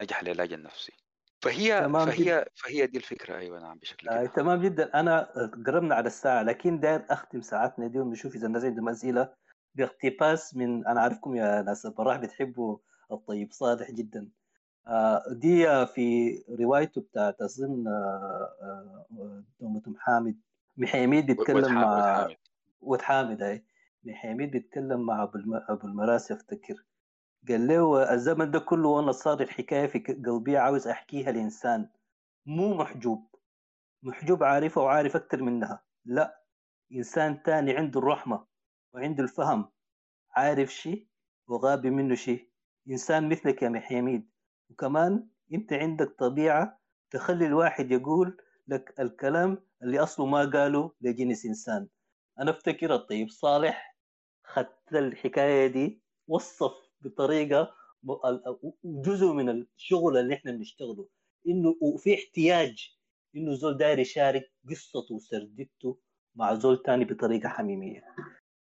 نجح 0.02 0.20
العلاج 0.20 0.52
النفسي. 0.52 0.92
فهي 1.46 1.80
تمام 1.80 2.06
فهي 2.06 2.24
جدا. 2.24 2.44
فهي 2.54 2.86
دي 2.86 2.98
الفكرة. 2.98 3.36
أيوه 3.36 3.60
نعم 3.60 3.78
بشكل 3.78 4.08
آه 4.08 4.26
تمام 4.26 4.62
جدا. 4.62 5.00
أنا 5.00 5.20
قربنا 5.66 5.94
على 5.94 6.06
الساعة 6.06 6.42
لكن 6.42 6.80
داير 6.80 7.04
أختم 7.10 7.40
ساعتنا 7.40 7.86
دي 7.86 7.98
ونشوف 8.00 8.34
إذا 8.34 8.46
الناس 8.46 8.64
عندهم 8.64 8.88
اسئله 8.88 9.32
باقتباس 9.74 10.56
من 10.56 10.86
أنا 10.86 11.00
عارفكم 11.00 11.36
يا 11.36 11.62
ناس 11.62 11.86
البراح 11.86 12.16
بتحبوا 12.16 12.78
الطيب 13.12 13.52
صالح 13.52 13.90
جدا. 13.90 14.28
آه 14.86 15.22
دي 15.30 15.86
في 15.86 16.38
روايته 16.60 17.00
بتاعت 17.00 17.40
أظن 17.40 17.88
آه 17.88 19.04
آه 19.62 19.82
حامد 19.98 20.36
محيميد 20.76 21.26
بيتكلم 21.26 21.74
مع 21.74 22.28
وتحامد. 22.80 23.42
أي. 23.42 23.64
محيميد 24.04 24.50
بيتكلم 24.50 25.00
مع 25.06 25.30
أبو 25.68 25.86
المراسي 25.86 26.34
أفتكر. 26.34 26.84
قال 27.48 27.66
له 27.66 28.14
الزمن 28.14 28.50
ده 28.50 28.58
كله 28.58 28.88
وأنا 28.88 29.12
صار 29.12 29.40
الحكاية 29.40 29.86
في 29.86 29.98
قلبي 29.98 30.56
عاوز 30.56 30.88
أحكيها 30.88 31.32
لإنسان. 31.32 31.88
مو 32.46 32.74
محجوب. 32.74 33.34
محجوب 34.02 34.42
عارفها 34.44 34.82
وعارف 34.82 35.16
أكثر 35.16 35.42
منها. 35.42 35.84
لا 36.04 36.42
إنسان 36.92 37.42
تاني 37.42 37.76
عنده 37.76 38.00
الرحمة 38.00 38.46
وعنده 38.94 39.22
الفهم. 39.22 39.70
عارف 40.30 40.72
شيء 40.74 41.06
وغابي 41.48 41.90
منه 41.90 42.14
شيء 42.14 42.50
إنسان 42.90 43.28
مثلك 43.28 43.62
يا 43.62 43.68
محيميد 43.68 44.30
وكمان 44.70 45.28
أنت 45.54 45.72
عندك 45.72 46.14
طبيعة 46.18 46.80
تخلي 47.10 47.46
الواحد 47.46 47.90
يقول 47.90 48.36
لك 48.68 49.00
الكلام 49.00 49.58
اللي 49.82 49.98
أصله 49.98 50.26
ما 50.26 50.44
قاله 50.50 50.92
لجنس 51.00 51.46
إنسان. 51.46 51.88
أنا 52.40 52.50
افتكر 52.50 52.94
الطيب 52.94 53.28
صالح 53.28 53.96
خدت 54.44 54.92
الحكاية 54.92 55.66
دي 55.66 56.02
وصف 56.28 56.72
بطريقة 57.00 57.74
جزء 58.84 59.32
من 59.32 59.48
الشغل 59.48 60.16
اللي 60.16 60.34
إحنا 60.34 60.52
بنشتغله. 60.52 61.08
إنه 61.48 61.76
وفي 61.80 62.14
احتياج 62.14 62.96
إنه 63.36 63.54
زول 63.54 63.76
داير 63.76 63.98
يشارك 63.98 64.52
قصته 64.70 65.14
وسردته 65.14 65.98
مع 66.34 66.54
زول 66.54 66.82
تاني 66.82 67.04
بطريقة 67.04 67.48
حميمية. 67.48 68.04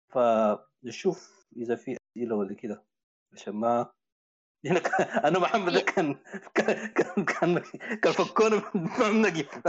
فنشوف 0.10 1.48
إذا 1.58 1.76
في 1.76 1.98
أسئلة 2.18 2.36
ولا 2.36 2.54
كده. 2.54 2.86
عشان 3.34 3.54
ما 3.56 3.92
أنا 5.28 5.40
محمد 5.40 5.78
كان 5.78 6.16
كان 6.56 6.94
كان 7.24 7.60
كان 8.02 8.14
فكونا 8.14 8.64
نقف 9.12 9.62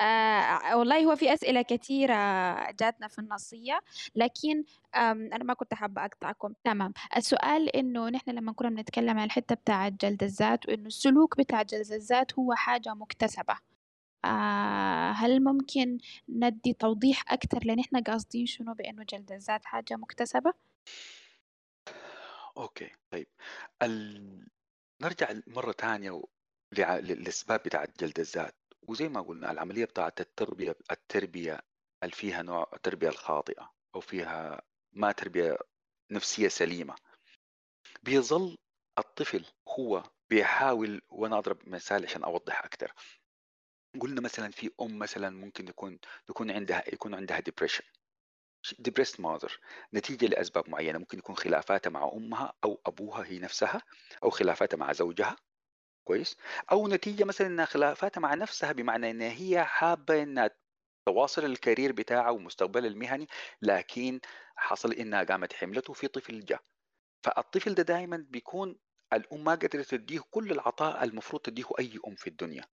آه 0.00 0.76
والله 0.76 1.04
هو 1.04 1.16
في 1.16 1.34
أسئلة 1.34 1.62
كثيرة 1.62 2.14
جاتنا 2.70 3.08
في 3.08 3.18
النصية 3.18 3.80
لكن 4.14 4.64
أنا 4.94 5.44
ما 5.44 5.54
كنت 5.54 5.74
حابة 5.74 6.04
أقطعكم. 6.04 6.54
تمام. 6.64 6.92
السؤال 7.16 7.76
إنه 7.76 8.08
نحن 8.08 8.30
لما 8.30 8.52
كنا 8.52 8.70
بنتكلم 8.70 9.18
عن 9.18 9.24
الحتة 9.24 9.54
بتاعة 9.54 9.88
جلد 9.88 10.22
الذات 10.22 10.68
وإنه 10.68 10.86
السلوك 10.86 11.38
بتاع 11.38 11.62
جلد 11.62 11.92
الذات 11.92 12.38
هو 12.38 12.54
حاجة 12.54 12.94
مكتسبة. 12.94 13.56
آه 14.24 15.10
هل 15.12 15.44
ممكن 15.44 15.98
ندي 16.28 16.72
توضيح 16.72 17.32
أكتر 17.32 17.58
لأن 17.64 17.80
إحنا 17.80 18.00
قاصدين 18.00 18.46
شنو 18.46 18.74
بإنه 18.74 19.04
جلد 19.10 19.32
الذات 19.32 19.64
حاجة 19.64 19.96
مكتسبة؟ 19.96 20.52
أوكي 22.56 22.90
طيب. 23.10 23.26
ال... 23.82 24.48
نرجع 25.02 25.28
مرة 25.46 25.72
ثانية 25.72 26.22
للأسباب 26.78 27.60
بتاعت 27.62 28.00
جلد 28.00 28.20
الذات. 28.20 28.59
وزي 28.88 29.08
ما 29.08 29.20
قلنا 29.20 29.50
العملية 29.50 29.84
بتاعة 29.84 30.14
التربية 30.20 30.76
التربية 30.90 31.60
اللي 32.02 32.14
فيها 32.14 32.42
نوع 32.42 32.70
التربية 32.74 33.08
الخاطئة 33.08 33.72
أو 33.94 34.00
فيها 34.00 34.62
ما 34.92 35.12
تربية 35.12 35.58
نفسية 36.10 36.48
سليمة؟ 36.48 36.94
بيظل 38.02 38.58
الطفل 38.98 39.44
هو 39.68 40.02
بيحاول 40.30 41.02
وأنا 41.08 41.38
أضرب 41.38 41.68
مثال 41.68 42.04
عشان 42.04 42.24
أوضح 42.24 42.64
أكثر 42.64 42.92
قلنا 44.00 44.20
مثلا 44.20 44.50
في 44.50 44.70
أم 44.80 44.98
مثلا 44.98 45.30
ممكن 45.30 45.68
يكون 45.68 45.98
يكون 46.28 46.50
عندها 46.50 46.84
يكون 46.94 47.14
عندها 47.14 47.40
depression 47.40 47.84
depressed 48.78 49.20
mother 49.20 49.60
نتيجة 49.94 50.26
لأسباب 50.26 50.68
معينة 50.68 50.98
ممكن 50.98 51.18
يكون 51.18 51.36
خلافاتها 51.36 51.90
مع 51.90 52.10
أمها 52.14 52.52
أو 52.64 52.80
أبوها 52.86 53.26
هي 53.26 53.38
نفسها 53.38 53.82
أو 54.22 54.30
خلافاتها 54.30 54.76
مع 54.76 54.92
زوجها. 54.92 55.36
كويس. 56.04 56.36
أو 56.72 56.88
نتيجة 56.88 57.24
مثلا 57.24 57.46
إنها 57.46 57.64
خلافاتها 57.64 58.20
مع 58.20 58.34
نفسها 58.34 58.72
بمعنى 58.72 59.10
إن 59.10 59.20
هي 59.20 59.64
حابة 59.64 60.22
إنها 60.22 60.50
تواصل 61.06 61.44
ال 61.44 61.51
career 61.51 61.92
بتاعها 61.92 62.30
ومستقبلها 62.30 62.88
المهني 62.88 63.26
لكن 63.62 64.20
حصل 64.56 64.92
إنها 64.92 65.22
قامت 65.24 65.52
حملت 65.52 65.92
في 65.92 66.08
طفل 66.08 66.44
جاء 66.44 66.62
فالطفل 67.24 67.74
ده 67.74 67.82
دائما 67.82 68.26
بيكون 68.30 68.78
الأم 69.12 69.44
ما 69.44 69.52
قدرت 69.52 69.76
تديه 69.90 70.20
كل 70.30 70.50
العطاء 70.52 71.04
المفروض 71.04 71.42
تديه 71.42 71.64
أي 71.78 71.98
أم 72.06 72.14
في 72.14 72.26
الدنيا. 72.26 72.64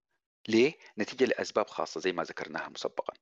ليه؟ 0.48 0.74
نتيجة 0.98 1.24
لأسباب 1.24 1.66
خاصة 1.68 2.00
زي 2.00 2.12
ما 2.12 2.22
ذكرناها 2.22 2.68
مسبقا. 2.68 3.14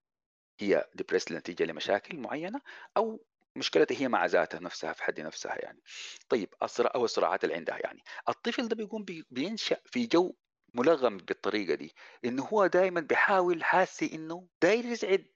هي 0.60 0.84
depressed 0.94 1.32
نتيجة 1.32 1.64
لمشاكل 1.64 2.16
معينة 2.18 2.60
أو 2.96 3.24
مشكلتها 3.56 3.96
هي 4.00 4.08
مع 4.08 4.26
ذاتها 4.26 4.60
نفسها 4.60 4.92
في 4.92 5.02
حد 5.04 5.20
نفسها 5.20 5.54
يعني. 5.64 5.82
طيب 6.28 6.54
الصراع 6.62 6.92
أو 6.94 7.04
الصراعات 7.04 7.44
اللي 7.44 7.54
عندها 7.54 7.78
يعني 7.84 8.02
الطفل 8.28 8.68
ده 8.68 8.76
بيقوم 8.76 9.04
بينشأ 9.30 9.76
في 9.84 10.06
جو 10.06 10.34
ملغم 10.74 11.16
بالطريقة 11.16 11.74
دي 11.74 11.94
إنه 12.24 12.44
هو 12.44 12.66
دائما 12.66 13.00
بيحاول 13.00 13.64
حاسي 13.64 14.14
إنه 14.14 14.48
داير 14.62 14.84
يسعد 14.84 15.26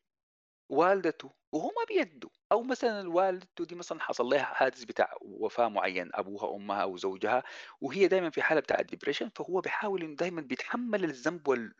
والدته 0.68 1.31
وهو 1.53 1.68
ما 1.68 1.85
بيده. 1.89 2.29
أو 2.53 2.62
مثلا 2.62 3.09
والدته 3.11 3.64
دي 3.64 3.75
مثلا 3.75 4.01
حصل 4.01 4.25
لها 4.25 4.45
حادث 4.45 4.85
بتاع 4.85 5.14
وفاة 5.23 5.68
معين 5.68 6.11
أبوها 6.14 6.57
أمها 6.57 6.83
أو 6.83 6.97
زوجها 6.97 7.43
وهي 7.81 8.09
دائما 8.09 8.31
في 8.31 8.43
حالة 8.43 8.61
بتاع 8.61 8.81
الدبريشن 8.81 9.31
فهو 9.37 9.61
بيحاول 9.61 10.03
إنه 10.03 10.16
دائما 10.16 10.41
بيتحمل 10.41 11.05
الذنب 11.05 11.49
وال... 11.49 11.75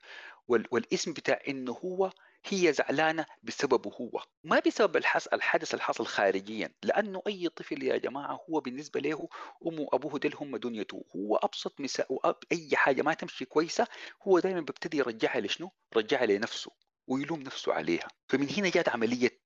وال... 0.49 0.66
والاسم 0.70 1.12
بتاع 1.12 1.41
إنه 1.49 1.72
هو 1.72 2.11
هي 2.47 2.72
زعلانة 2.72 3.26
بسببه 3.43 3.91
هو. 4.01 4.22
ما 4.45 4.59
بسبب 4.66 4.97
الحدث 5.32 5.74
اللي 5.74 5.82
حصل 5.84 6.07
خارجيا 6.07 6.74
لأنه 6.82 7.22
أي 7.26 7.49
طفل 7.49 7.82
يا 7.82 7.97
جماعة 7.97 8.41
هو 8.51 8.61
بالنسبة 8.61 9.01
له 9.01 9.28
أمه 9.66 9.80
وأبوه 9.80 10.18
ديل 10.18 10.34
هم 10.36 10.57
دنيته. 10.57 11.05
هو 11.16 11.36
أبسط 11.36 11.80
مثال 11.80 12.07
أي 12.53 12.76
حاجة 12.76 13.03
ما 13.03 13.14
تمشي 13.14 13.45
كويسة 13.45 13.86
هو 14.22 14.38
دائما 14.38 14.61
بيبتدي 14.61 14.97
يرجعها 14.97 15.41
لشنو؟ 15.41 15.70
يرجعها 15.97 16.26
لنفسه 16.26 16.70
ويلوم 17.07 17.41
نفسه 17.43 17.72
عليها. 17.72 18.09
فمن 18.28 18.51
هنا 18.51 18.68
جات 18.70 18.88
عملية 18.88 19.41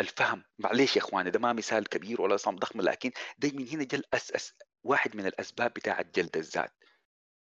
الفهم. 0.00 0.44
معلش 0.58 0.96
يا 0.96 1.00
إخواني 1.00 1.30
ده 1.30 1.38
ما 1.38 1.52
مثال 1.52 1.88
كبير 1.88 2.20
ولا 2.22 2.36
صم 2.36 2.56
ضخم 2.56 2.80
لكن 2.80 3.10
ده 3.38 3.50
من 3.54 3.68
هنا 3.68 3.84
جل 3.84 4.02
أس 4.14 4.54
واحد 4.84 5.16
من 5.16 5.26
الأسباب 5.26 5.72
بتاعة 5.72 6.02
جلد 6.14 6.36
الذات. 6.36 6.72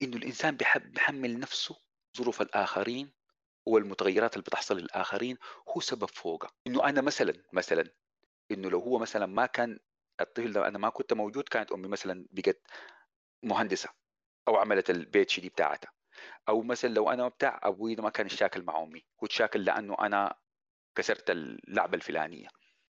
إنه 0.01 0.17
الإنسان 0.17 0.57
بيحب 0.57 0.91
بيحمل 0.91 1.39
نفسه 1.39 1.75
ظروف 2.17 2.41
الآخرين 2.41 3.18
والمتغيرات 3.69 4.33
اللي 4.33 4.43
بتحصل 4.43 4.77
للآخرين 4.77 5.37
هو 5.69 5.81
سبب 5.81 6.09
فوقه 6.09 6.49
إنه 6.67 6.85
أنا 6.89 7.01
مثلا 7.01 7.33
مثلا 7.53 7.83
إنه 8.51 8.69
لو 8.69 8.79
هو 8.79 8.99
مثلا 8.99 9.25
ما 9.25 9.45
كان 9.45 9.79
الطفل 10.21 10.53
ده 10.53 10.67
أنا 10.67 10.77
ما 10.77 10.89
كنت 10.89 11.13
موجود 11.13 11.43
كانت 11.49 11.71
أمي 11.71 11.87
مثلا 11.87 12.27
بقت 12.31 12.61
مهندسة 13.43 13.89
أو 14.47 14.55
عملت 14.57 14.89
البيت 14.89 15.39
دي 15.39 15.49
بتاعتها. 15.49 15.91
أو 16.49 16.61
مثلا 16.61 16.89
لو 16.89 17.11
أنا 17.11 17.27
بتاع 17.27 17.59
أبوي 17.63 17.95
ما 17.95 18.09
كان 18.09 18.25
الشاكل 18.25 18.63
مع 18.63 18.83
أمي 18.83 19.05
كنت 19.17 19.31
شاكل 19.31 19.65
لأنه 19.65 19.95
أنا 20.01 20.35
كسرت 20.95 21.29
اللعبة 21.29 21.95
الفلانية. 21.95 22.47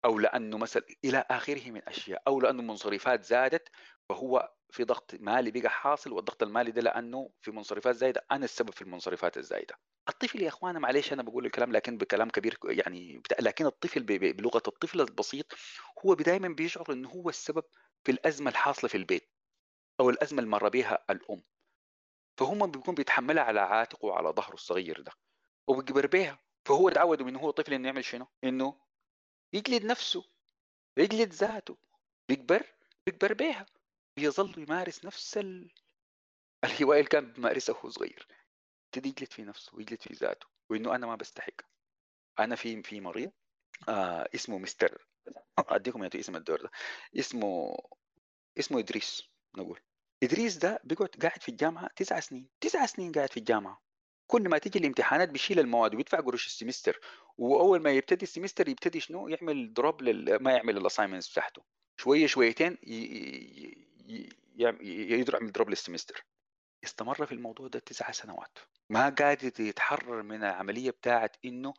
أو 0.05 0.19
لأنه 0.19 0.57
مثلا 0.57 0.83
إلى 1.05 1.25
آخره 1.29 1.71
من 1.71 1.81
أشياء 1.87 2.23
أو 2.27 2.39
لأنه 2.41 2.59
المنصرفات 2.61 3.23
زادت 3.23 3.69
فهو 4.09 4.53
في 4.69 4.83
ضغط 4.83 5.15
مالي 5.15 5.51
بقى 5.51 5.69
حاصل 5.69 6.11
والضغط 6.13 6.43
المالي 6.43 6.71
ده 6.71 6.81
لأنه 6.81 7.29
في 7.41 7.51
منصرفات 7.51 7.95
زايدة 7.95 8.25
أنا 8.31 8.45
السبب 8.45 8.71
في 8.71 8.81
المنصرفات 8.81 9.37
الزايدة 9.37 9.75
الطفل 10.09 10.41
يا 10.41 10.47
أخوانا 10.47 10.79
معلش 10.79 11.13
أنا 11.13 11.23
بقول 11.23 11.45
الكلام 11.45 11.71
لكن 11.71 11.97
بكلام 11.97 12.29
كبير 12.29 12.57
يعني. 12.65 13.21
لكن 13.39 13.65
الطفل. 13.65 14.03
بلغة 14.03 14.63
الطفل 14.67 15.01
البسيط 15.01 15.45
هو 16.05 16.13
دائما 16.13 16.47
بيشعر 16.47 16.85
إنه 16.89 17.09
هو 17.09 17.29
السبب 17.29 17.63
في 18.03 18.11
الأزمة 18.11 18.49
الحاصلة 18.49 18.89
في 18.89 18.97
البيت 18.97 19.29
أو 19.99 20.09
الأزمة 20.09 20.39
اللي 20.39 20.51
مر 20.51 20.69
بها 20.69 21.05
الأم 21.09 21.43
فهم 22.39 22.71
بيكون 22.71 22.95
بيتحملها 22.95 23.43
على 23.43 23.59
عاتقه 23.59 24.05
وعلى 24.05 24.29
ظهره 24.29 24.53
الصغير 24.53 25.01
ده 25.01 25.11
وبيكبر 25.67 26.07
بيها 26.07 26.39
فهو 26.67 26.89
تعود 26.89 27.21
من 27.21 27.35
هو 27.35 27.51
طفل 27.51 27.73
إنه 27.73 27.87
يعمل 27.87 28.05
شنو؟ 28.05 28.27
إنه 28.43 28.82
يجلد 29.53 29.85
نفسه 29.85 30.23
يجلد 30.97 31.33
ذاته. 31.33 31.77
بيكبر 32.29 32.65
بيكبر 33.05 33.33
بيها. 33.33 33.65
بيظل 34.15 34.59
يمارس 34.59 35.05
نفس 35.05 35.37
ال... 35.37 35.71
الهواية 36.63 36.99
اللي 36.99 37.09
كان 37.09 37.33
بيمارسها 37.33 37.75
وهو 37.75 37.89
صغير. 37.89 38.27
يبتدي 38.85 39.09
يجلد 39.09 39.33
في 39.33 39.43
نفسه 39.43 39.75
ويجلد 39.75 40.01
في 40.01 40.13
ذاته 40.13 40.47
وإنه 40.69 40.95
أنا 40.95 41.07
ما 41.07 41.15
بستحق. 41.15 41.61
أنا 42.39 42.55
في 42.55 42.83
في 42.83 43.01
مريض 43.01 43.31
آه 43.89 44.29
اسمه 44.35 44.57
مستر. 44.57 45.07
أديكم 45.57 46.03
اسم 46.03 46.35
الدور 46.35 46.61
ده. 46.61 46.71
اسمه 47.19 47.77
اسمه 48.59 48.79
إدريس 48.79 49.23
نقول. 49.57 49.79
إدريس 50.23 50.57
ده 50.57 50.81
بيقعد 50.83 51.09
قاعد 51.21 51.41
في 51.41 51.49
الجامعة 51.49 51.89
تسع 51.95 52.19
سنين. 52.19 52.49
تسع 52.61 52.85
سنين 52.85 53.11
قاعد 53.11 53.31
في 53.31 53.37
الجامعة. 53.37 53.81
كل 54.27 54.49
ما 54.49 54.57
تيجي 54.57 54.79
الامتحانات 54.79 55.29
بيشيل 55.29 55.59
المواد 55.59 55.95
ويدفع 55.95 56.19
قروش 56.19 56.45
ال 56.45 56.51
semester. 56.51 56.99
وأول 57.37 57.79
ما 57.79 57.91
يبتدي 57.91 58.23
ال 58.23 58.28
semester 58.28 58.69
يبتدي 58.69 58.99
شنو؟ 58.99 59.27
يعمل 59.27 59.73
drop 59.73 60.01
لل... 60.01 60.43
ما 60.43 60.51
يعمل 60.51 60.77
ال 60.77 60.82
assignments 60.82 61.31
بتاعته 61.31 61.63
شوية 61.97 62.27
شويتين 62.27 62.77
ي... 62.83 62.93
ي... 62.93 63.77
ي... 64.07 64.29
يعمل 64.55 65.51
drop 65.51 65.69
لل 65.69 65.80
semester 65.80 66.25
استمر 66.83 67.25
في 67.25 67.31
الموضوع 67.31 67.67
ده 67.67 67.79
تسع 67.79 68.11
سنوات. 68.11 68.59
ما 68.89 69.09
قادر 69.09 69.51
يتحرر 69.61 70.23
من 70.23 70.43
العملية 70.43 70.91
بتاعت 70.91 71.37
إنه 71.45 71.73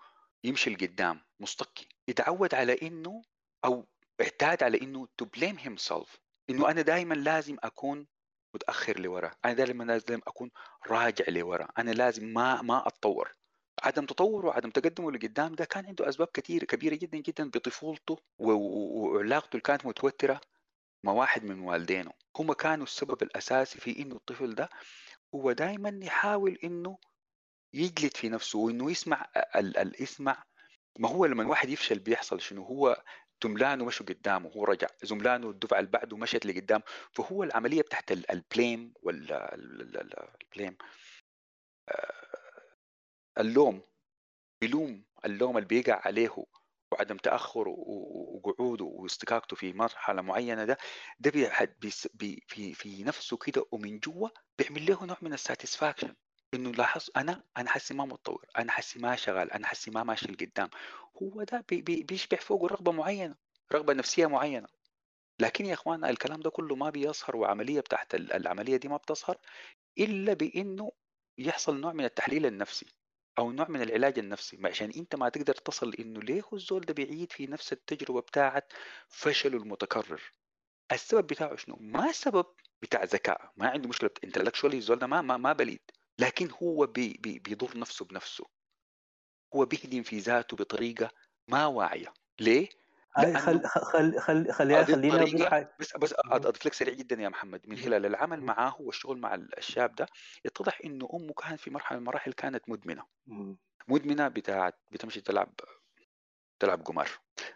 يمشي 0.45 0.71
لقدام 0.71 1.21
مستقي. 1.41 1.87
يتعود 2.09 2.55
على 2.55 2.79
إنه 2.83 3.23
أو 3.65 3.87
اعتاد 4.21 4.63
على 4.63 4.81
إنه 4.83 5.09
to 5.23 5.27
blame 5.39 5.59
himself. 5.59 6.09
إنه 6.51 6.71
أنا 6.71 6.83
دائما 6.83 7.15
لازم 7.15 7.57
أكون 7.63 8.07
متأخر 8.55 9.01
لورا. 9.01 9.31
أنا 9.45 9.53
دائما 9.53 9.85
لازم 9.85 10.21
أكون 10.27 10.51
راجع 10.87 11.25
لورا. 11.29 11.69
أنا 11.79 11.91
لازم 11.91 12.25
ما 12.25 12.63
ما 12.63 12.87
أتطور. 12.89 13.33
عدم 13.85 14.07
تطوره 14.07 14.47
وعدم 14.47 14.71
تقدمه 14.71 15.13
لقدام 15.13 15.55
ده 15.55 15.65
كان 15.65 15.87
عنده 15.87 16.09
أسباب 16.09 16.29
كثيره 16.35 16.65
كبيرة 16.65 16.95
جدا 16.95 17.19
جدا 17.19 17.45
بطفولته 17.51 18.19
وعلاقته 18.39 19.49
اللي 19.53 19.61
كانت 19.61 19.87
متوترة 19.87 20.41
مع 21.05 21.13
واحد 21.13 21.45
من 21.45 21.61
والدينه. 21.61 22.13
هم 22.37 22.53
كانوا 22.53 22.85
السبب 22.85 23.23
الأساسي 23.23 23.81
في 23.81 24.03
إنه 24.03 24.17
الطفل 24.17 24.55
ده 24.55 24.71
هو 25.35 25.53
دائما 25.53 26.01
يحاول 26.03 26.59
إنه 26.65 26.99
يجلد 27.75 28.17
في 28.17 28.29
نفسه 28.29 28.59
وإنه 28.59 28.91
يسمع 28.91 29.27
ال 29.57 29.77
ال 29.79 30.03
يسمع 30.03 30.45
ما 30.99 31.09
هو 31.09 31.27
لما 31.27 31.43
الواحد 31.43 31.69
يفشل 31.71 31.99
بيحصل 31.99 32.41
شنو؟ 32.41 32.65
هو 32.65 33.03
زملانه 33.45 33.85
مشوا 33.85 34.07
قدامه 34.07 34.51
هو 34.51 34.65
رجع. 34.65 34.89
زملانه 35.03 35.51
الدفعة 35.51 35.79
اللي 35.79 35.91
بعده 35.91 36.17
مشت 36.17 36.47
لقدام 36.47 36.81
فهو 37.13 37.43
العملية 37.43 37.83
بتاعت 37.83 38.13
البليم 38.13 38.93
ولا 39.03 39.55
البليم 39.55 40.77
اللوم 43.39 43.83
بيلوم 44.61 45.05
اللوم 45.25 45.57
اللي 45.57 45.69
بيقع 45.69 46.01
عليه 46.05 46.31
وعدم 46.93 47.17
تأخره 47.17 47.75
وقعوده 47.79 48.85
واستكاكته 48.85 49.57
في 49.57 49.73
مرحلة 49.73 50.23
معينة 50.23 50.65
ده 50.65 50.79
ده 51.19 51.31
بي 52.15 52.45
في 52.49 52.75
في 52.75 53.05
نفسه 53.05 53.37
كده 53.37 53.65
ومن 53.73 53.99
جوا 53.99 54.29
بيعمل 54.59 54.87
له 54.87 55.05
نوع 55.05 55.17
من 55.23 55.33
ال 55.33 55.39
satisfaction 55.39 56.15
إنه 56.55 56.71
لاحظ 56.73 57.09
أنا 57.17 57.43
أنا 57.57 57.71
حسي 57.71 57.95
ما 57.95 58.05
متطور 58.05 58.47
أنا 58.59 58.73
حسي 58.73 58.99
ما 58.99 59.17
شغال 59.17 59.53
أنا 59.53 59.67
حسي 59.67 59.91
ما 59.91 60.03
ماشي 60.05 60.27
لقدام. 60.33 60.71
هو 61.23 61.43
ده 61.43 61.65
بي 61.69 61.83
بي 61.83 62.03
بيشبع 62.03 62.39
فوقه 62.39 62.67
رغبة 62.67 62.93
معينة 62.93 63.35
رغبة 63.73 63.93
نفسية 63.93 64.27
معينة. 64.27 64.69
لكن 65.41 65.67
يا 65.67 65.75
اخواننا 65.75 66.11
الكلام 66.11 66.41
ده 66.41 66.51
كله 66.51 66.77
ما 66.77 66.91
بيظهر 66.91 67.37
وعملية 67.37 67.81
بتاعت 67.81 68.15
العملية 68.15 68.77
دي 68.77 68.89
ما 68.89 68.97
بتظهر 68.97 69.39
إلا 69.99 70.35
بإنه 70.35 70.93
يحصل 71.39 71.81
نوع 71.81 71.93
من 71.93 72.05
التحليل 72.05 72.47
النفسي. 72.47 72.87
أو 73.39 73.53
نوع 73.53 73.69
من 73.69 73.83
العلاج 73.83 74.19
النفسي 74.19 74.59
عشان 74.65 74.91
أنت 74.97 75.15
ما 75.17 75.29
تقدر 75.29 75.55
تصل 75.55 75.95
إنه 75.95 76.21
ليه 76.21 76.43
الزول 76.53 76.81
ده 76.81 76.95
بيعيد 76.95 77.33
في 77.33 77.47
نفس 77.47 77.73
التجربة 77.73 78.21
بتاعت 78.21 78.73
فشله 79.09 79.57
المتكرر. 79.57 80.23
السبب 80.93 81.27
بتاعه 81.27 81.57
شنو؟ 81.57 81.77
ما 81.81 82.13
سبب 82.13 82.47
بتاع 82.83 83.05
ذكاء 83.05 83.53
ما 83.57 83.69
عنده 83.69 83.89
مشكلة 83.89 84.11
intellectually 84.25 84.77
الزول 84.77 84.99
ده 84.99 85.07
ما 85.07 85.23
ما, 85.23 85.37
ما 85.37 85.53
بليد. 85.53 85.81
لكن 86.19 86.51
هو 86.63 86.87
بي 86.87 87.19
بي 87.21 87.39
بيضر 87.39 87.79
نفسه 87.79 88.05
بنفسه. 88.05 88.45
هو 89.55 89.65
بيهدم 89.65 90.03
في 90.03 90.19
ذاته 90.19 90.57
بطريقة 90.57 91.11
ما 91.49 91.67
واعية. 91.67 92.13
ليه؟ 92.41 92.69
خل 93.17 93.37
خل 93.37 94.19
خل 94.19 94.21
خل 94.21 94.53
خلينا 94.53 94.83
بس 95.81 95.97
بس 95.97 96.15
أضيف 96.19 96.67
لك 96.67 96.73
سريع 96.75 96.95
جدا 96.95 97.23
يا 97.23 97.29
محمد 97.29 97.61
من 97.69 97.77
خلال 97.77 98.07
العمل 98.07 98.41
معاه 98.43 98.77
والشغل 98.81 99.19
مع 99.19 99.35
الشاب 99.35 99.95
ده 99.95 100.07
يتضح 100.45 100.81
إنه 100.85 101.09
أمه 101.15 101.33
كانت 101.33 101.61
في 101.61 101.71
مرحلة 101.71 101.99
من 101.99 102.03
المراحل 102.03 102.33
كانت 102.33 102.69
مدمنة. 102.69 103.05
مدمنة 103.89 104.29
بتاعت 104.29 104.75
بتمشي 104.93 105.21
تلعب 105.21 105.55
تلعب 106.61 106.83
قمار 106.83 107.09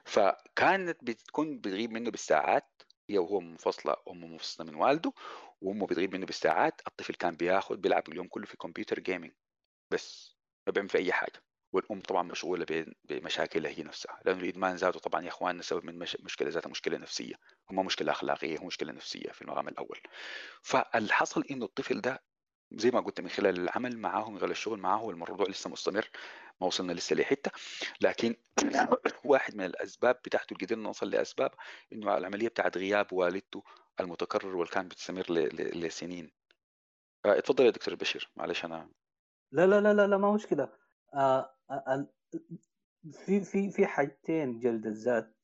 فكانت 0.04 1.04
بتكون 1.04 1.58
بتغيب 1.60 1.90
منه 1.90 2.10
بالساعات 2.10 2.82
هي 3.10 3.18
وهو 3.18 3.40
منفصلة 3.40 3.96
أمه 4.10 4.26
منفصلة 4.26 4.66
من 4.66 4.74
والده 4.74 5.12
وأمه 5.60 5.86
بتغيب 5.86 6.14
منه 6.16 6.26
بالساعات. 6.26 6.80
الطفل 6.86 7.14
كان 7.14 7.36
بياخذ 7.36 7.76
بيلعب 7.76 8.08
اليوم 8.08 8.28
كله 8.28 8.46
في 8.46 8.56
كمبيوتر 8.56 9.00
جيمنج 9.00 9.32
بس 9.92 10.36
ما 10.66 10.72
بيعمل 10.72 10.88
في 10.88 10.98
أي 10.98 11.12
حاجة. 11.12 11.42
والأم 11.72 12.00
طبعا 12.00 12.22
مشغولة 12.22 12.86
بمشاكلها 13.04 13.70
هي 13.70 13.82
نفسها. 13.82 14.20
لأنه 14.24 14.40
الإدمان 14.40 14.74
ذاته 14.76 15.00
طبعا 15.00 15.22
يا 15.22 15.28
اخواننا 15.28 15.62
سبب 15.62 15.84
من 15.84 15.98
مش... 15.98 16.16
مشكلة 16.20 16.48
ذاتها 16.48 16.70
مشكلة 16.70 16.98
نفسية. 16.98 17.34
هم 17.70 17.86
مشكلة 17.86 18.12
أخلاقية 18.12 18.58
هو 18.58 18.66
مشكلة 18.66 18.92
نفسية 18.92 19.30
في 19.30 19.42
المقام 19.42 19.68
الأول. 19.68 20.00
فالحصل 20.62 21.44
إنه 21.50 21.64
الطفل 21.64 22.00
ده 22.00 22.22
زي 22.72 22.90
ما 22.90 23.00
قلت 23.00 23.20
من 23.20 23.28
خلال 23.28 23.60
العمل 23.60 23.98
معاه 23.98 24.30
من 24.30 24.38
خلال 24.38 24.50
الشغل 24.50 24.78
معاه 24.80 25.02
والموضوع 25.02 25.46
لسه 25.48 25.70
مستمر 25.70 26.08
ما 26.60 26.66
وصلنا 26.66 26.92
لسه 26.92 27.16
لحتة. 27.16 27.50
لكن 28.00 28.36
واحد 29.24 29.56
من 29.56 29.64
الأسباب 29.64 30.14
بتاعته 30.24 30.52
اللي 30.52 30.66
قدرنا 30.66 30.82
نوصل 30.82 31.10
لأسباب 31.10 31.50
إنه 31.92 32.18
العملية 32.18 32.48
بتاعت 32.48 32.76
غياب 32.78 33.12
والدته 33.12 33.62
المتكرر 34.00 34.56
واللي 34.56 34.88
بتستمر 34.88 35.26
لسنين. 35.74 36.38
اتفضل 37.26 37.64
يا 37.64 37.70
دكتور 37.70 37.94
بشير 37.94 38.30
معلش 38.36 38.64
أنا 38.64 38.90
لا 39.52 39.66
لا 39.66 39.80
لا 39.80 40.06
لا, 40.06 40.16
ما 40.16 40.32
مشكله 40.32 40.68
آه 41.14 41.57
في 43.12 43.40
في 43.40 43.70
في 43.70 43.86
حاجتين 43.86 44.58
جلد 44.58 44.86
الذات. 44.86 45.34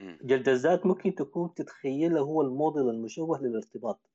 جلد 0.00 0.48
الذات 0.48 0.86
ممكن 0.86 1.14
تكون 1.14 1.54
تتخيله 1.54 2.20
هو 2.20 2.42
الموديل 2.42 2.88
المشوه 2.90 3.42
للارتباط. 3.42 4.10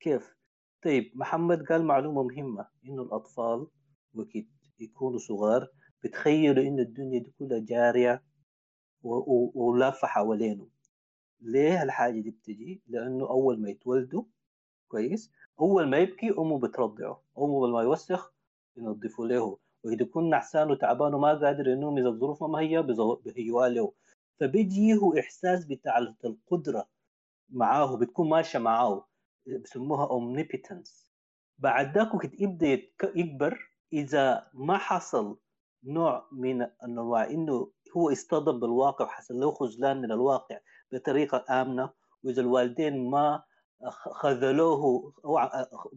كيف؟ 0.00 0.36
طيب 0.82 1.12
محمد 1.14 1.62
قال 1.66 1.84
معلومة 1.84 2.22
مهمة 2.22 2.68
إنه 2.86 3.02
الأطفال 3.02 3.66
وقت 4.14 4.46
يكونوا 4.80 5.18
صغار 5.18 5.68
بتخيلوا 6.04 6.64
إنه 6.64 6.82
الدنيا 6.82 7.18
دي 7.20 7.30
كلها 7.38 7.58
جارية 7.58 8.24
ولافة 9.54 10.08
حوالينه. 10.08 10.68
ليه 11.40 11.82
الحاجة 11.82 12.20
دي 12.20 12.30
بتجي؟ 12.30 12.82
لأنه 12.86 13.30
أول 13.30 13.60
ما 13.62 13.70
يتولدوا 13.70 14.24
كويس؟ 14.88 15.30
أول 15.60 15.88
ما 15.90 15.98
يبكي 15.98 16.30
أمه 16.30 16.58
بترضعه. 16.58 17.22
أمه 17.38 17.66
ما 17.66 17.82
يوسخ 17.82 18.34
ينظفوا 18.76 19.26
له 19.26 19.58
وإذا 19.84 20.02
يكون 20.02 20.30
نعسان 20.30 20.70
وتعبان 20.70 21.14
وما 21.14 21.28
قادر 21.34 21.68
ينوم 21.68 21.98
إذا 21.98 22.08
الظروف 22.08 22.42
ما 22.42 22.60
هي 22.60 22.82
بهيوا 23.24 23.68
له. 23.68 23.92
فبيجيه 24.40 25.20
إحساس 25.20 25.64
بتاع 25.64 25.98
القدرة 25.98 26.88
معاه 27.50 27.96
بتكون 27.96 28.28
ماشية 28.28 28.58
معاه 28.58 29.08
بسموها 29.46 30.08
omnipotence. 30.08 31.10
بعد 31.58 31.98
ذاك 31.98 32.14
وقت 32.14 32.40
يبدأ 32.40 32.66
يكبر 33.14 33.70
إذا 33.92 34.50
ما 34.54 34.78
حصل 34.78 35.38
نوع 35.84 36.28
من 36.32 36.62
انواع 36.84 37.30
إنه 37.30 37.70
هو 37.96 38.12
اصطدم 38.12 38.60
بالواقع 38.60 39.04
وحصل 39.04 39.34
له 39.34 39.50
خذلان 39.52 40.02
من 40.02 40.12
الواقع 40.12 40.58
بطريقة 40.92 41.62
آمنة 41.62 41.90
وإذا 42.24 42.42
الوالدين 42.42 43.10
ما 43.10 43.42
خذلوه 43.90 45.12
أو 45.24 45.38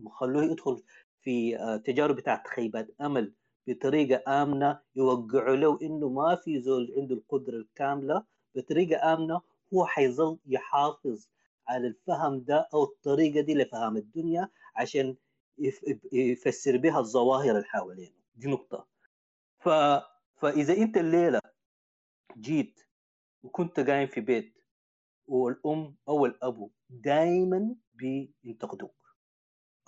خلوه 0.10 0.44
يدخل 0.44 0.84
في 1.22 1.58
تجارب 1.86 2.16
بتاعت 2.16 2.48
خيبات 2.48 2.88
أمل. 3.02 3.34
بطريقة 3.68 4.44
آمنة 4.44 4.80
يوقعوا 4.96 5.56
له 5.56 5.80
إنه 5.82 6.10
ما 6.10 6.36
في 6.36 6.62
زول 6.62 6.94
عنده 6.98 7.16
القدرة 7.16 7.56
الكاملة. 7.58 8.24
بطريقة 8.56 9.14
آمنة 9.14 9.42
هو 9.74 9.86
حيظل 9.86 10.38
يحافظ 10.46 11.28
على 11.68 11.88
الفهم 11.88 12.40
ده 12.40 12.70
أو 12.74 12.84
الطريقة 12.84 13.42
دي 13.42 13.56
لفهم 13.56 13.98
الدنيا 13.98 14.50
عشان 14.76 15.16
يفسر 16.12 16.78
بها 16.78 17.00
الظواهر 17.00 17.52
اللي 17.52 17.64
حوالينه. 17.66 18.16
دي 18.36 18.48
نقطة. 18.48 18.88
ف... 19.60 19.70
فإذا 20.42 20.78
أنت 20.78 20.98
الليلة 20.98 21.40
جيت 22.38 22.80
وكنت 23.44 23.80
قايم 23.80 24.08
في 24.08 24.22
بيت 24.22 24.54
والأم 25.28 25.96
أو 26.08 26.26
الأبو 26.26 26.70
دائما 26.90 27.76
بينتقدوك 27.94 28.96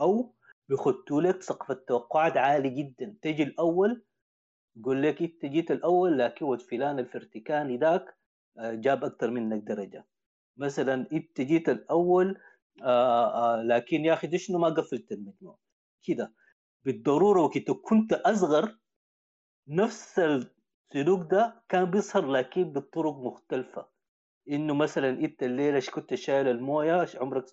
أو 0.01 0.34
بيخطوا 0.70 1.22
لك 1.22 1.41
سقف 1.41 1.72
التوقعات 1.72 2.38
عالي 2.38 2.70
جدا. 2.70 3.18
تجي 3.22 3.43
الأول 3.43 4.03
يقول 4.78 5.03
لك 5.03 5.22
انت 5.22 5.45
جيت 5.45 5.72
الأول 5.72 6.20
لكن 6.20 6.45
ود 6.45 6.61
فلان 6.61 6.99
الفرتكاني 6.99 7.78
ذاك 7.78 8.18
آه، 8.59 8.74
جاب 8.74 9.03
أكثر 9.03 9.32
منك 9.32 9.63
درجة. 9.63 10.05
مثلا 10.57 11.07
انت 11.13 11.41
جيت 11.41 11.70
الأول 11.70 12.38
آآ 12.84 13.26
آآ 13.59 13.63
لكن 13.63 14.05
يا 14.05 14.13
أخي 14.13 14.38
شنو 14.38 14.57
ما 14.59 14.70
قفلت 14.70 15.11
المجموع 15.11 15.59
كده. 16.03 16.34
بالضرورة 16.86 17.41
وقت 17.41 17.72
كنت 17.72 18.13
أصغر 18.13 18.78
نفس 19.68 20.20
السلوك 20.20 21.32
ده 21.32 21.63
كان 21.70 21.86
بيظهر 21.86 22.32
لكن 22.32 22.74
بطرق 22.74 23.18
مختلفة. 23.18 23.88
إنه 24.49 24.74
مثلا 24.74 25.09
إنت 25.09 25.43
الليلة 25.43 25.82
كنت 25.93 26.13
شايل 26.16 26.47
الموية؟ 26.47 27.07
عمرك 27.16 27.45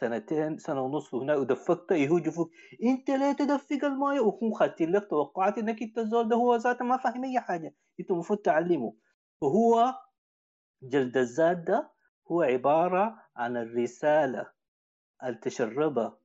سنتين 0.00 0.58
سنة 0.58 0.80
ونص 0.82 1.14
هنا 1.14 1.36
ودفقت 1.36 1.92
يهوجوا 1.92 2.32
فوق 2.32 2.50
انت 2.82 3.10
ليه 3.10 3.32
تدفق 3.32 3.84
المويه 3.84 4.20
وهم 4.20 4.52
خاتين 4.52 4.92
لك 4.92 5.10
توقعات 5.10 5.58
انك 5.58 5.82
انت 5.82 5.98
الزول 5.98 6.28
ده 6.28 6.36
هو 6.36 6.56
ذاته 6.56 6.84
ما 6.84 6.96
فاهم 6.96 7.24
أي 7.24 7.40
حاجة. 7.40 7.74
انت 8.00 8.10
المفروض 8.10 8.38
تعلمه 8.38 8.94
فهو 9.40 9.94
جلد 10.82 11.16
الذات 11.16 11.56
ده 11.56 11.90
هو 12.30 12.42
عبارة 12.42 13.22
عن 13.36 13.56
الرسالة 13.56 14.50
اللي 15.22 15.38
تشربها 15.38 16.18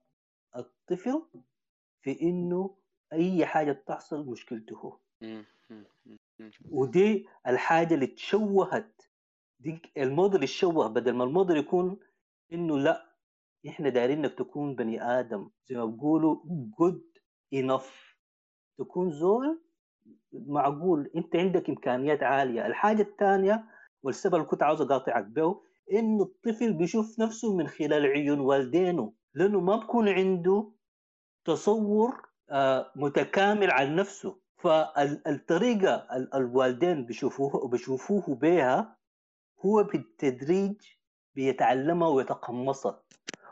الطفل 0.56 1.22
في 2.02 2.22
إنه 2.22 2.76
أي 3.14 3.46
حاجة 3.46 3.72
بتحصل 3.72 4.26
مشكلته. 4.26 5.00
ودي 6.72 7.28
الحاجة 7.48 7.94
اللي 7.94 8.08
تشوهت. 8.08 9.02
دي 9.60 9.82
الموديل 9.98 10.44
الشوه 10.44 10.88
بدل 10.88 11.14
ما 11.14 11.24
الموديل 11.24 11.58
يكون 11.58 12.00
إنه 12.54 12.78
لا 12.78 13.05
إحنا 13.68 13.89
دايرين 13.89 14.18
إنك 14.18 14.34
تكون 14.38 14.76
بني 14.76 15.03
آدم. 15.03 15.49
زي 15.70 15.76
ما 15.76 15.86
بيقولوا 15.86 16.38
جود 16.80 17.03
انف 17.53 18.16
تكون 18.78 19.11
زول 19.11 19.61
معقول. 20.34 21.11
أنت 21.16 21.36
عندك 21.36 21.70
إمكانيات 21.70 22.24
عالية. 22.24 22.66
الحاجة 22.68 23.01
الثانية 23.01 23.63
والسبب 24.03 24.36
اللي 24.36 24.45
كنت 24.45 24.63
عاوز 24.63 24.82
أقاطعك 24.82 25.26
به 25.26 25.61
إنه 25.91 26.24
الطفل 26.24 26.74
بيشوف 26.74 27.20
نفسه 27.20 27.55
من 27.55 27.68
خلال 27.68 28.05
عيون 28.05 28.39
والدينه. 28.39 29.13
لأنه 29.34 29.59
ما 29.59 29.76
بكون 29.76 30.09
عنده 30.09 30.72
تصور 31.45 32.22
آه، 32.49 32.91
متكامل 32.95 33.72
عن 33.72 33.95
نفسه. 33.95 34.39
فالطريقة 34.57 36.07
الوالدين 36.36 37.05
بيشوفوه 37.05 37.68
بيشوفوه 37.68 38.36
بها 38.36 38.97
هو 39.66 39.84
بالتدريج 39.84 40.76
بيتعلمها 41.36 42.07
ويتقمصها. 42.07 43.03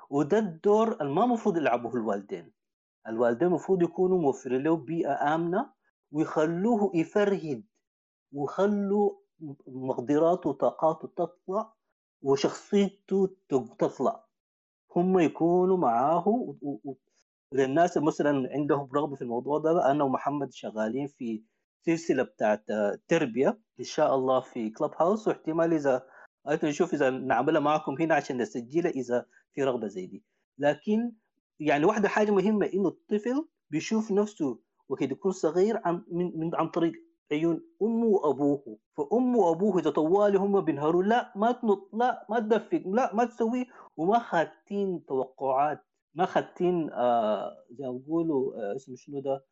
وده 0.10 0.39
الدور 0.39 1.01
اللي 1.01 1.14
ما 1.14 1.24
المفروض 1.24 1.58
يلعبه 1.58 1.95
الوالدين. 1.95 2.54
الوالدين 3.08 3.47
المفروض 3.47 3.82
يكونوا 3.84 4.18
موفرين 4.22 4.64
له 4.64 4.76
بيئة 4.78 5.36
آمنة 5.36 5.74
ويخلوه 6.12 6.91
يفرهد 6.95 7.64
ويخلوا 8.34 9.12
مقدراته 9.68 10.49
وطاقاته 10.49 11.08
تطلع 11.08 11.74
وشخصيته 12.22 13.36
تطلع. 13.80 14.26
هم 14.95 15.20
يكونوا 15.20 15.78
معاه 15.78 16.56
للناس 17.54 17.97
مثلا 17.97 18.49
عندهم 18.51 18.89
رغبة 18.95 19.16
في 19.16 19.22
الموضوع 19.22 19.60
ده 19.60 19.91
أنا 19.91 20.04
ومحمد 20.04 20.54
شغالين 20.54 21.08
في 21.08 21.43
سلسلة 21.86 22.24
بتاعت 22.24 22.66
تربية 23.08 23.60
إن 23.80 23.84
شاء 23.84 24.16
الله 24.16 24.39
في 24.39 24.70
كلوب 24.70 24.91
هاوس 24.99 25.28
واحتمال 25.28 25.74
إذا 25.74 26.06
نشوف 26.64 26.93
إذا 26.93 27.10
نعملها 27.10 27.62
معكم 27.62 27.95
هنا 28.01 28.16
عشان 28.16 28.38
نسجلها 28.41 28.91
إذا 28.91 29.26
في 29.54 29.64
رغبة 29.64 29.88
زي 29.88 30.06
دي. 30.06 30.24
لكن 30.58 31.12
يعني 31.60 31.86
واحدة 31.86 32.10
حاجة 32.10 32.32
مهمة 32.32 32.66
إنه 32.74 32.88
الطفل 32.88 33.47
بيشوف 33.70 34.12
نفسه 34.12 34.60
وقت 34.89 35.01
يكون 35.01 35.32
صغير 35.32 35.82
عن 35.86 36.04
من, 36.12 36.39
من 36.39 36.56
عن 36.56 36.70
طريق 36.70 36.93
عيون 37.32 37.64
أمه 37.82 38.06
وأبوه. 38.06 38.80
فأمه 38.97 39.38
وأبوه 39.39 39.80
إذا 39.80 39.89
طوالي 39.89 40.38
هم 40.38 40.62
بينهاروا 40.62 41.04
لا 41.04 41.34
ما 41.36 41.51
تنط 41.51 41.89
لا 41.93 42.26
ما 42.30 42.39
تدفق 42.39 42.82
لا 42.86 43.16
ما 43.16 43.26
تسوي 43.26 43.68
وما 43.97 44.20
خاتين 44.20 45.06
توقعات 45.06 45.86
ما 46.16 46.26
خاتين 46.26 46.89
آه 46.93 47.66
زي 47.72 47.86
ما 47.88 47.91
بيقولوا 47.91 48.56
آه 48.56 48.76
اسمه 48.76 48.95
شنو 48.95 49.20
ده؟ 49.20 49.45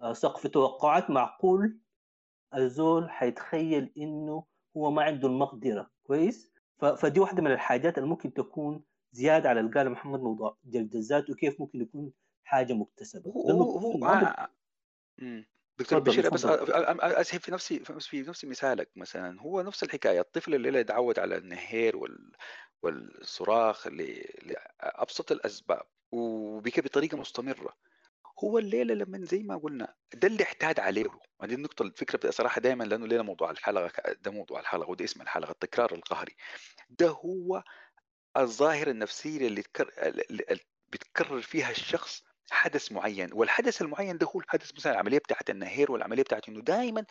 آه 0.00 0.12
سقف 0.12 0.46
توقعات 0.46 1.10
معقول. 1.10 1.78
الزول 2.54 3.10
حيتخيل 3.10 3.92
إنه 3.98 4.44
هو 4.76 4.90
ما 4.90 5.02
عنده 5.02 5.28
المقدرة. 5.28 5.90
كويس؟ 6.02 6.52
فدي 6.78 7.20
واحدة 7.20 7.42
من 7.42 7.52
الحاجات 7.52 7.98
اللي 7.98 8.08
ممكن 8.08 8.32
تكون 8.34 8.84
زيادة 9.12 9.48
على 9.48 9.60
اللي 9.60 9.72
قاله 9.72 9.90
محمد 9.90 10.20
موضوع 10.20 10.56
جلد 10.64 10.96
الذات 10.96 11.30
وكيف 11.30 11.60
ممكن 11.60 11.80
يكون 11.80 12.12
حاجة 12.44 12.72
مكتسبة. 12.72 13.30
هو 13.30 13.62
هو 13.62 14.06
آه. 14.06 14.48
دكتور 15.78 15.98
بشير 15.98 16.30
بس 16.30 16.44
اسهب 16.44 17.40
في 17.40 17.52
نفسي 17.52 17.84
في 17.84 18.22
نفس 18.22 18.44
مثالك 18.44 18.90
مثلا. 18.96 19.40
هو 19.40 19.62
نفس 19.62 19.82
الحكاية. 19.82 20.20
الطفل 20.20 20.54
اللي 20.54 20.78
يتعود 20.78 21.18
على 21.18 21.36
النهير 21.36 21.96
وال 21.96 22.32
والصراخ 22.82 23.86
لأبسط 23.86 25.32
الأسباب 25.32 25.82
وبك 26.12 26.80
بطريقة 26.80 27.16
مستمرة. 27.18 27.76
هو 28.44 28.58
الليلة 28.58 28.94
لما 28.94 29.24
زي 29.24 29.42
ما 29.42 29.56
قلنا 29.56 29.94
ده 30.14 30.28
اللي 30.28 30.42
احتاج 30.42 30.80
عليه. 30.80 31.06
هذه 31.42 31.54
النقطة 31.54 31.82
الفكرة 31.82 32.28
بصراحه 32.28 32.60
دائما 32.60 32.84
لأنه 32.84 33.06
ليلة 33.06 33.22
موضوع 33.22 33.50
الحلقة 33.50 34.12
ده 34.12 34.30
موضوع 34.30 34.60
الحلقة 34.60 34.90
وده 34.90 35.04
اسم 35.04 35.22
الحلقة 35.22 35.50
التكرار 35.50 35.94
القهري. 35.94 36.36
ده 36.90 37.08
هو 37.08 37.62
الظاهرة 38.36 38.90
النفسية 38.90 39.46
اللي 39.46 39.62
بتكرر 40.88 41.40
فيها 41.40 41.70
الشخص 41.70 42.22
حدث 42.50 42.92
معين 42.92 43.30
والحدث 43.32 43.82
المعين 43.82 44.18
ده 44.18 44.26
هو 44.26 44.40
الحدث 44.40 44.74
مثلا 44.74 44.92
العملية 44.92 45.18
بتاعت 45.18 45.50
النهير 45.50 45.92
والعملية 45.92 46.22
بتاعت 46.22 46.48
إنه 46.48 46.60
دائما 46.60 47.06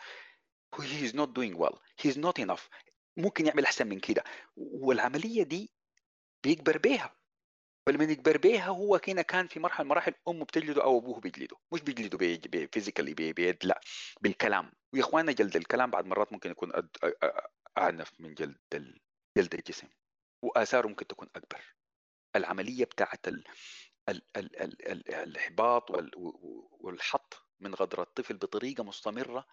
هي 0.80 1.04
از 1.04 1.16
نوت 1.16 1.28
دوينج 1.28 1.60
ويل 1.60 1.72
هي 2.00 2.10
از 2.10 2.18
نوت 2.18 2.40
انف 2.40 2.68
ممكن 3.16 3.46
يعمل 3.46 3.64
أحسن 3.64 3.86
من 3.86 4.00
كده. 4.00 4.24
والعملية 4.56 5.42
دي 5.42 5.72
بيكبر 6.44 6.78
بيها. 6.78 7.14
فلما 7.86 8.04
يكبر 8.04 8.36
بيها 8.36 8.66
هو 8.66 8.98
كنا 8.98 9.22
كان 9.22 9.46
في 9.46 9.60
مرحلة 9.60 9.86
مراحل 9.86 10.14
أمه 10.28 10.44
بتجلده 10.44 10.82
أو 10.84 10.98
أبوه 10.98 11.20
بيجلده. 11.20 11.56
مش 11.72 11.80
بيجلده 11.80 12.18
فيزيكالي 12.72 13.14
بيد 13.14 13.56
لا 13.64 13.80
بالكلام. 14.20 14.72
ويا 14.92 15.00
إخواننا 15.02 15.32
جلد 15.32 15.56
الكلام 15.56 15.90
بعد 15.90 16.06
مرات 16.06 16.32
ممكن 16.32 16.50
يكون 16.50 16.72
أعنف 17.78 18.12
من 18.18 18.34
جلد 18.34 18.58
جلد 19.38 19.54
الجسم. 19.54 19.88
وآثاره 20.42 20.88
ممكن 20.88 21.06
تكون 21.06 21.28
أكبر. 21.36 21.74
العملية 22.36 22.84
بتاعت 22.84 23.28
ال 23.28 23.44
ال 24.08 24.22
ال 24.36 24.62
ال 24.62 24.88
ال 24.92 25.14
الإحباط 25.14 25.90
والحط 26.80 27.46
من 27.60 27.74
غدر 27.74 28.02
الطفل 28.02 28.36
بطريقة 28.36 28.84
مستمرة 28.84 29.46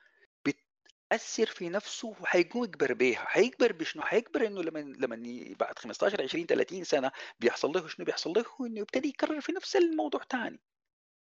بتأثر 0.45 1.45
في 1.45 1.69
نفسه 1.69 2.07
وحيقوم 2.07 2.63
يكبر 2.63 2.93
بيها. 2.93 3.25
حيكبر 3.25 3.71
بشنو؟ 3.71 4.03
حيكبر 4.03 4.47
إنه 4.47 4.63
لما 4.63 4.79
لما 4.79 5.55
بعد 5.59 5.79
15 5.79 6.21
20 6.23 6.45
30 6.45 6.83
سنة 6.83 7.11
بيحصل 7.39 7.71
له 7.71 7.88
شنو؟ 7.88 8.05
بيحصل 8.05 8.29
له 8.29 8.45
إنه 8.67 8.79
يبتدي 8.79 9.07
يكرر 9.07 9.41
في 9.41 9.51
نفس 9.51 9.75
الموضوع 9.75 10.21
ثاني 10.29 10.59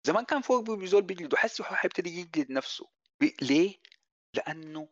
زمان 0.07 0.24
كان 0.24 0.40
فوق 0.40 0.70
بيزول 0.70 1.03
بيجلد 1.03 1.34
وحس 1.34 1.62
حيبتدي 1.62 2.20
يجلد 2.20 2.53
نفسه. 2.53 2.88
ليه؟ 3.42 3.76
لأنه 4.34 4.88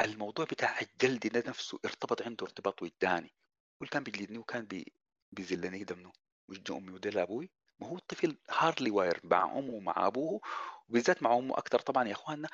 الموضوع 0.00 0.44
بتاع 0.44 0.80
الجلد 0.80 1.26
ده 1.26 1.50
نفسه 1.50 1.78
ارتبط 1.84 2.22
عنده 2.22 2.46
ارتباط 2.46 2.82
وجداني. 2.82 3.34
يقول 3.76 3.88
كان 3.88 4.02
بيجلدني 4.02 4.38
وكان 4.38 4.64
بي 4.64 4.92
بيذلني 5.32 5.84
دمنه 5.84 6.12
وجه 6.48 6.76
أمي 6.76 6.92
ودل 6.92 7.18
أبوي 7.18 7.50
ما 7.80 7.86
هو 7.88 7.96
الطفل 7.96 8.36
هارلي 8.50 8.90
واير 8.90 9.20
مع 9.24 9.44
أمه 9.58 9.72
ومع 9.74 10.06
أبوه 10.06 10.40
وبالذات 10.88 11.22
مع 11.22 11.36
أمه 11.36 11.58
أكثر 11.58 11.78
طبعا 11.78 12.08
يا 12.08 12.12
إخواننا. 12.12 12.48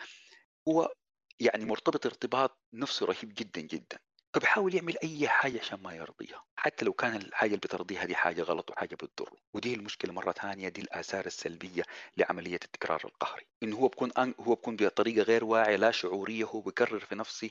هو 0.69 0.95
يعني 1.41 1.65
مرتبط 1.65 2.07
ارتباط 2.07 2.59
نفسي 2.73 3.05
رهيب 3.05 3.35
جدا 3.35 3.61
جدا. 3.61 3.99
فبيحاول 4.35 4.75
يعمل 4.75 4.97
أي 5.05 5.29
حاجة 5.29 5.59
عشان 5.61 5.83
ما 5.83 5.95
يرضيها. 5.95 6.45
حتى 6.57 6.85
لو 6.85 6.93
كان 6.93 7.17
الحاجة 7.17 7.49
اللي 7.49 7.57
بترضيها 7.61 8.05
دي 8.05 8.17
حاجة 8.17 8.43
غلط 8.43 8.71
وحاجة 8.71 8.95
بتضره 8.95 9.37
ودي 9.55 9.75
المشكلة 9.75 10.13
مرة 10.13 10.33
ثانية 10.33 10.69
دي 10.69 10.81
الآثار 10.81 11.27
السلبية 11.27 11.83
لعملية 12.17 12.55
التكرار 12.65 13.01
القهري. 13.05 13.47
انه 13.63 13.77
هو 13.77 13.89
بكون 13.89 14.11
هو 14.19 14.55
بكون 14.55 14.77
بطريقة 14.77 15.23
غير 15.23 15.45
واعية 15.45 15.77
لا 15.77 15.91
شعورية 15.91 16.45
هو 16.45 16.61
بيكرر 16.61 17.01
في 17.01 17.15
نفسه 17.15 17.51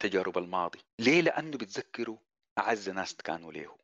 تجارب 0.00 0.38
الماضي. 0.38 0.78
ليه؟ 0.98 1.20
لأنه 1.20 1.58
بتذكره 1.58 2.18
أعز 2.60 2.88
ناس 2.90 3.14
كانوا 3.14 3.52
له 3.52 3.76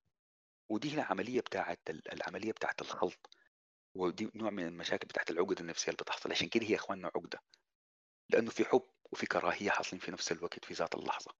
ودي 0.70 0.94
العملية 0.94 1.40
بتاعت 1.40 1.80
العملية 2.12 2.52
بتاعت 2.52 2.82
الخلط. 2.82 3.30
ودي 3.96 4.30
نوع 4.34 4.50
من 4.50 4.66
المشاكل 4.66 5.08
بتاعت 5.08 5.30
العقد 5.30 5.60
النفسية 5.60 5.92
اللي 5.92 6.02
بتحصل. 6.02 6.32
عشان 6.32 6.48
كده 6.48 6.66
هي 6.66 6.70
يا 6.70 6.76
إخواننا 6.76 7.08
عقدة. 7.16 7.38
لأنه 8.30 8.50
في 8.50 8.64
حب 8.64 8.82
وفي 9.12 9.26
كراهية 9.26 9.70
حاصلين 9.70 10.00
في 10.00 10.10
نفس 10.12 10.32
الوقت 10.32 10.64
في 10.64 10.74
ذات 10.74 10.94
اللحظة. 10.94 11.30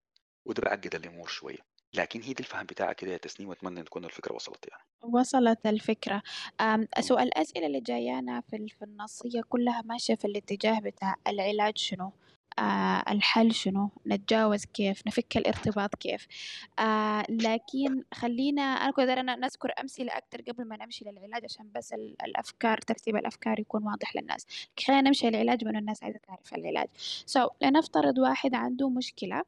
وده 0.47 0.63
بيعقد 0.63 0.95
الأمور 0.95 1.29
شوية. 1.29 1.59
لكن 1.95 2.23
هي 2.23 2.33
دي 2.33 2.43
الفهم 2.43 2.67
بتاعك 2.67 2.97
كده 2.97 3.13
يا 3.13 3.17
تسنيم. 3.19 3.49
وأتمنى 3.49 3.81
إن 3.81 3.85
تكون 3.85 4.05
الفكرة 4.05 4.35
وصلت 4.35 4.69
يعني. 4.69 4.83
وصلت 5.03 5.67
الفكرة. 5.67 6.23
أم، 6.61 6.89
سؤال 7.01 7.23
الأسئلة 7.29 7.67
اللي 7.67 7.81
جايانا 7.81 8.41
في 8.41 8.57
ال- 8.57 8.69
في 8.71 8.83
النصية 8.85 9.43
كلها 9.49 9.83
ماشية 9.83 10.15
في 10.15 10.25
الاتجاه 10.25 10.81
بتاع 10.81 11.15
العلاج 11.27 11.79
شنو؟ 11.79 12.13
آه 12.59 13.05
الحل 13.13 13.53
شنو؟ 13.55 13.91
نتجاوز 14.07 14.65
كيف؟ 14.65 15.07
نفك 15.07 15.37
الارتباط 15.37 15.95
كيف؟ 15.95 16.27
آه 16.79 17.25
لكن 17.29 18.03
خلينا 18.15 18.63
أنا 18.63 18.91
كنت 18.91 19.09
أنا 19.09 19.37
نذكر 19.37 19.73
أمثلة 19.81 20.17
أكتر 20.17 20.41
قبل 20.43 20.65
ما 20.69 20.77
نمشي 20.85 21.05
للعلاج 21.05 21.45
عشان 21.45 21.71
بس 21.75 21.93
ال- 21.93 22.17
الأفكار 22.25 22.79
ترتيب 22.79 23.17
الأفكار 23.17 23.61
يكون 23.61 23.85
واضح 23.85 24.17
للناس. 24.17 24.47
خلينا 24.87 25.03
نمشي 25.03 25.31
للعلاج 25.31 25.65
من 25.65 25.77
الناس 25.77 26.03
عايزة 26.03 26.19
تعرف 26.29 26.55
العلاج. 26.55 26.89
سو 27.27 27.47
so, 27.47 27.51
لنفترض 27.63 28.19
واحد 28.19 28.55
عنده 28.55 28.89
مشكلة 28.89 29.43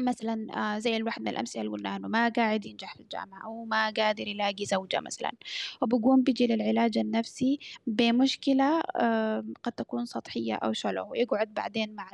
مثلا 0.00 0.46
آه، 0.76 0.78
زي 0.78 0.96
الواحد 0.96 1.22
من 1.22 1.28
الأمثلة 1.28 1.62
اللي 1.62 1.72
قلنا 1.72 1.96
إنه 1.96 2.08
ما 2.08 2.28
قاعد 2.28 2.66
ينجح 2.66 2.94
في 2.94 3.00
الجامعة 3.00 3.44
أو 3.44 3.64
ما 3.64 3.90
قادر 3.90 4.28
يلاقي 4.28 4.64
زوجة 4.66 5.00
مثلا. 5.00 5.32
وبقوم 5.82 6.22
بيجي 6.22 6.46
للعلاج 6.46 6.98
النفسي 6.98 7.58
بمشكلة 7.86 8.80
آه، 8.96 9.44
قد 9.62 9.72
تكون 9.72 10.06
سطحية 10.06 10.54
أو 10.54 10.72
شلو 10.72 11.10
ويقعد 11.10 11.54
بعدين 11.54 11.94
مع 11.94 12.10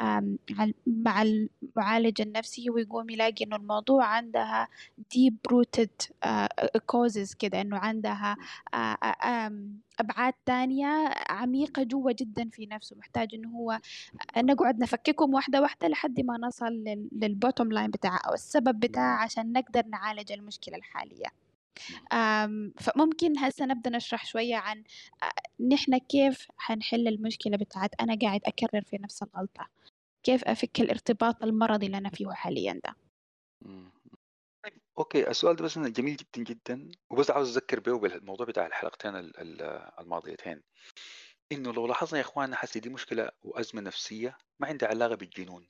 مع 0.00 0.64
ال- 0.64 0.74
مع 0.86 1.22
المعالج 1.22 2.20
النفسي 2.20 2.70
ويقوم 2.70 3.10
يلاقي 3.10 3.44
إنه 3.44 3.56
الموضوع 3.56 4.04
عندها 4.04 4.68
deep 5.14 5.52
rooted 5.54 6.08
آه، 6.24 6.48
causes 6.92 7.34
كده 7.38 7.60
إنه 7.60 7.76
عندها 7.78 8.36
آه، 10.00 10.02
آه، 10.02 10.04
أبعاد 10.04 10.34
تانية 10.46 11.14
عميقة 11.30 11.82
جوا 11.82 12.12
جدا 12.12 12.48
في 12.52 12.66
نفسه 12.66 12.96
محتاج 12.96 13.34
إنه 13.34 13.48
هو 13.48 13.78
نقعد 14.36 14.78
نفككهم 14.78 15.34
واحدة 15.34 15.60
واحدة 15.60 15.88
لحد 15.88 16.20
ما 16.20 16.38
نصل 16.38 16.84
للبوتوم 17.12 17.72
لاين 17.72 17.90
بتاعها 17.90 18.20
أو 18.28 18.34
السبب 18.34 18.80
بتاعها 18.80 19.22
عشان 19.24 19.52
نقدر 19.52 19.86
نعالج 19.86 20.32
المشكلة 20.32 20.76
الحالية. 20.76 21.26
أم، 22.12 22.72
فممكن 22.80 23.38
هسه 23.38 23.66
نبدأ 23.66 23.90
نشرح 23.90 24.26
شوية 24.26 24.56
عن 24.56 24.82
أ- 25.24 25.62
نحن 25.72 25.98
كيف 25.98 26.48
حنحل 26.56 27.08
المشكلة 27.08 27.56
بتاعت 27.56 27.90
أنا 28.00 28.16
قاعد 28.22 28.40
أكرر 28.44 28.82
في 28.82 28.98
نفس 29.00 29.22
الغلطة؟ 29.22 29.68
كيف 30.22 30.44
أفك 30.44 30.80
الارتباط 30.80 31.42
المرضي 31.42 31.86
اللي 31.86 31.98
أنا 31.98 32.08
فيه 32.08 32.30
حاليا 32.30 32.80
ده؟ 32.84 32.96
أوكي 34.98 35.30
السؤال 35.30 35.56
ده 35.56 35.64
بس 35.64 35.76
إنه 35.76 35.88
جميل 35.88 36.16
جدا 36.16 36.42
جدا 36.42 36.88
وبس 37.10 37.30
عاوز 37.30 37.50
اذكر 37.56 37.80
به 37.80 37.98
بالموضوع 37.98 38.46
بتاع 38.46 38.66
الحلقتين 38.66 39.16
ال- 39.16 39.40
ال- 39.40 39.90
الماضيتين. 39.98 40.62
إنه 41.52 41.72
لو 41.72 41.86
لاحظنا 41.86 42.18
يا 42.20 42.24
اخواننا 42.24 42.56
حسي 42.56 42.80
دي 42.80 42.88
مشكلة 42.88 43.30
وأزمة 43.42 43.80
نفسية 43.80 44.38
ما 44.60 44.66
عندها 44.66 44.88
علاقة 44.88 45.14
بالجنون 45.14 45.66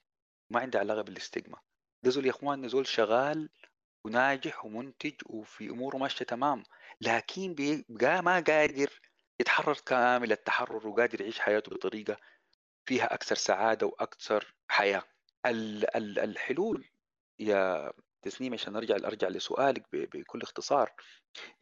ما 0.50 0.60
عندها 0.60 0.80
علاقة 0.80 1.02
بالاستجمة 1.02 1.58
ده 2.02 2.10
زول 2.10 2.26
يا 2.26 2.30
اخواننا 2.30 2.68
زول 2.68 2.86
شغال 2.86 3.48
وناجح 4.04 4.64
ومنتج 4.64 5.14
وفي 5.26 5.70
أموره 5.70 5.96
ماشية 5.96 6.24
تمام 6.24 6.62
لكن 7.00 7.54
بقى 7.88 8.22
ما 8.22 8.40
قادر 8.40 9.00
يتحرر 9.40 9.74
كامل 9.86 10.32
التحرر 10.32 10.88
وقادر 10.88 11.20
يعيش 11.20 11.40
حياته 11.40 11.70
بطريقة 11.70 12.16
فيها 12.86 13.18
وأكثر 13.82 14.54
حياة. 14.68 15.02
ال- 15.46 15.96
ال- 15.96 16.18
الحلول 16.18 16.88
يا 17.38 17.92
تسنيم 18.22 18.52
عشان 18.54 18.76
أرجع 18.76 18.96
أرجع 18.96 19.28
لسؤالك 19.28 19.84
بكل 19.92 20.42
اختصار. 20.42 20.92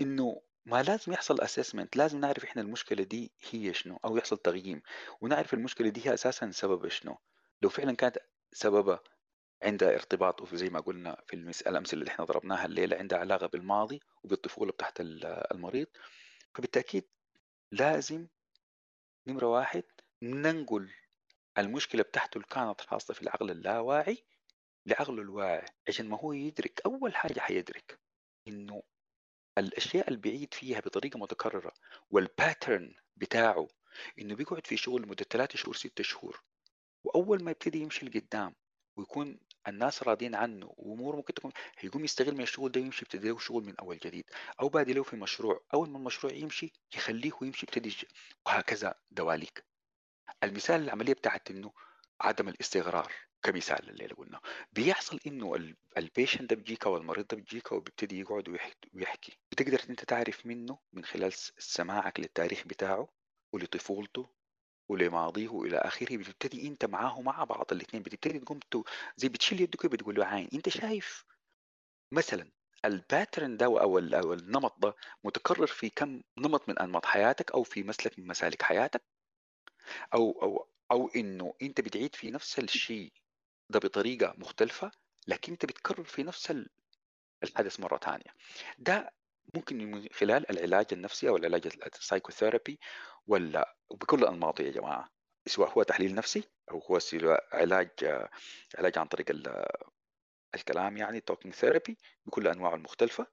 إنه 0.01 0.43
ما 0.67 0.83
لازم 0.83 1.13
يحصل 1.13 1.41
اسسمنت 1.41 1.97
لازم 1.97 2.21
نعرف 2.21 2.45
إحنا 2.45 2.63
المشكلة 2.63 3.03
دي 3.05 3.33
هي 3.51 3.75
شنو 3.75 3.97
أو 4.05 4.17
يحصل 4.17 4.37
تقييم 4.39 4.83
ونعرف 5.21 5.55
المشكلة 5.55 5.89
دي 5.89 6.07
هي 6.09 6.15
أساسا 6.15 6.51
سبب 6.51 6.89
شنو. 6.89 7.19
لو 7.63 7.69
فعلا 7.69 7.97
كانت 7.97 8.19
سببها 8.53 9.01
عندها 9.63 9.95
ارتباط 9.95 10.41
وفي 10.43 10.57
زي 10.57 10.71
ما 10.71 10.81
قلنا 10.81 11.23
في 11.27 11.35
الأمثلة 11.67 12.01
اللي 12.01 12.11
إحنا 12.11 12.25
ضربناها 12.25 12.67
الليلة 12.67 12.97
عندها 12.97 13.19
علاقة 13.19 13.47
بالماضي 13.47 14.01
وبالطفوله 14.23 14.73
بتاعت 14.73 15.01
ال- 15.01 15.25
المريض. 15.55 15.87
فبالتأكيد 16.55 17.09
لازم 17.73 18.27
نمرة 19.27 19.47
واحد 19.47 19.83
ننقل 20.23 20.91
المشكلة 21.59 22.03
بتاعته 22.03 22.37
اللي 22.37 22.47
كانت 22.51 22.81
حاصله 22.81 23.15
في 23.15 23.23
العقل 23.23 23.51
اللاواعي 23.51 24.25
لعقله 24.87 25.23
الواعي 25.23 25.67
عشان 25.89 26.09
ما 26.09 26.19
هو 26.21 26.33
يدرك 26.33 26.81
أول 26.87 27.15
حاجة 27.15 27.41
حيدرك 27.41 28.01
إنه 28.49 28.83
الأشياء 29.59 30.09
اللي 30.09 30.19
بيعيد 30.19 30.55
فيها 30.55 30.81
بطريقة 30.81 31.19
متكررة 31.19 31.73
والباترن 32.11 32.95
بتاعه 33.17 33.69
إنه 34.19 34.35
بيقعد 34.35 34.67
في 34.67 34.77
شغل 34.77 35.03
لمدة 35.03 35.27
ثلاثة 35.31 35.57
شهور 35.59 35.77
ستة 35.77 36.05
شهور 36.05 36.43
وأول 37.05 37.45
ما 37.45 37.51
يبتدي 37.51 37.79
يمشي 37.79 38.07
لقدام 38.07 38.55
ويكون 38.97 39.41
الناس 39.69 40.03
راضيين 40.03 40.35
عنه 40.35 40.75
وأموره 40.77 41.17
ممكن 41.17 41.35
تكون 41.35 41.53
هيقوم 41.79 42.05
يستقيل 42.05 42.35
من 42.35 42.41
الشغل 42.43 42.73
ده 42.73 42.81
ويمشي 42.81 43.05
يبتدي 43.05 43.29
له 43.29 43.39
شغل 43.39 43.65
من 43.65 43.77
أول 43.77 43.99
جديد 43.99 44.25
أو 44.61 44.69
بادي 44.69 44.93
له 44.93 45.03
في 45.03 45.17
مشروع 45.17 45.65
أول 45.75 45.91
ما 45.91 45.99
المشروع 45.99 46.33
يمشي 46.33 46.73
يخليه 46.95 47.31
ويمشي 47.43 47.67
يبتدي 47.69 47.97
وهكذا 48.47 48.95
دواليك 49.11 49.65
المثال 50.45 50.83
العملية 50.83 51.13
بتاعت 51.13 51.51
إنه 51.51 51.73
عدم 52.21 52.49
الاستقرار. 52.49 53.13
كمثال 53.43 53.91
اللي 53.91 54.07
قلنا 54.07 54.41
بيحصل 54.73 55.21
إنه 55.27 55.75
ال 55.97 56.03
patient 56.03 56.51
ده 56.51 56.57
بيجيك 56.57 56.87
أو 56.87 56.97
المريض 56.97 57.27
ده 57.27 57.37
بيجيك 57.37 57.73
وبيبتدي 57.73 58.21
يقعد 58.21 58.49
ويحكي, 58.95 59.39
بتقدر 59.53 59.81
إنت 59.91 60.05
تعرف 60.05 60.47
منه 60.47 60.79
من 60.93 61.05
خلال 61.05 61.33
سماعك 61.59 62.21
للتاريخ 62.21 62.65
بتاعه 62.67 63.09
ولطفولته 63.53 64.29
ولماضيه 64.89 65.49
وإلى 65.49 65.77
آخره. 65.77 66.17
بتبتدي 66.17 66.69
إنت 66.69 66.85
معاه 66.85 67.21
مع 67.21 67.45
بعض 67.45 67.73
الاثنين 67.73 68.03
بتبتدي 68.03 68.39
تقوم 68.39 68.61
زي 69.17 69.29
بتشيل 69.29 69.61
يدك 69.61 69.87
بتقول 69.87 70.15
له 70.15 70.25
عين. 70.27 70.49
إنت 70.55 70.69
شايف 70.69 71.25
مثلا 72.13 72.51
الباترن 72.85 73.57
ده 73.57 73.67
أو 73.67 73.99
النمط 73.99 74.79
ده 74.79 74.97
متكرر 75.25 75.67
في 75.67 75.91
كم 75.91 76.23
نمط 76.39 76.69
من 76.69 76.79
أنماط 76.79 77.07
حياتك 77.07 77.51
أو 77.53 77.63
في 77.63 77.83
مسلك 77.83 78.19
من 78.19 78.27
مسالك 78.27 78.63
حياتك؟ 78.63 79.03
أو 80.15 80.43
أو 80.43 80.69
أو 80.93 81.09
إنه 81.09 81.55
إنت 81.63 81.81
بتعيد 81.81 82.15
في 82.15 82.31
نفس 82.31 82.59
الشيء 82.59 83.13
ده 83.71 83.79
بطريقة 83.79 84.35
مختلفة 84.39 84.91
لكن 85.27 85.53
أنت 85.53 85.67
بتكرر 85.67 86.05
في 86.05 86.23
نفس 86.23 86.51
ال- 86.51 86.71
الحدث 87.43 87.81
مرة 87.81 87.99
ثانية. 87.99 88.35
ده 88.79 89.13
ممكن 89.55 89.77
من 89.79 90.09
خلال 90.13 90.51
العلاج 90.51 90.87
النفسي 90.93 91.29
أو 91.29 91.37
العلاج 91.37 91.67
ال 91.87 91.93
psychotherapy 91.93 92.81
ولا 93.27 93.77
بكل 93.91 94.25
أنماطه 94.25 94.63
يا 94.63 94.71
جماعة؟ 94.71 95.11
سواء 95.47 95.71
هو 95.79 95.83
تحليل 95.83 96.15
نفسي 96.15 96.45
أو 96.71 96.79
هو 96.79 96.99
علاج 97.53 97.91
علاج 98.79 98.99
عن 98.99 99.07
طريق 99.07 99.31
ال- 99.31 99.67
الكلام 100.55 100.97
يعني 100.97 101.21
talking 101.21 101.55
therapy 101.55 101.99
بكل 102.27 102.49
أنواعه 102.49 102.75
المختلفة. 102.75 103.27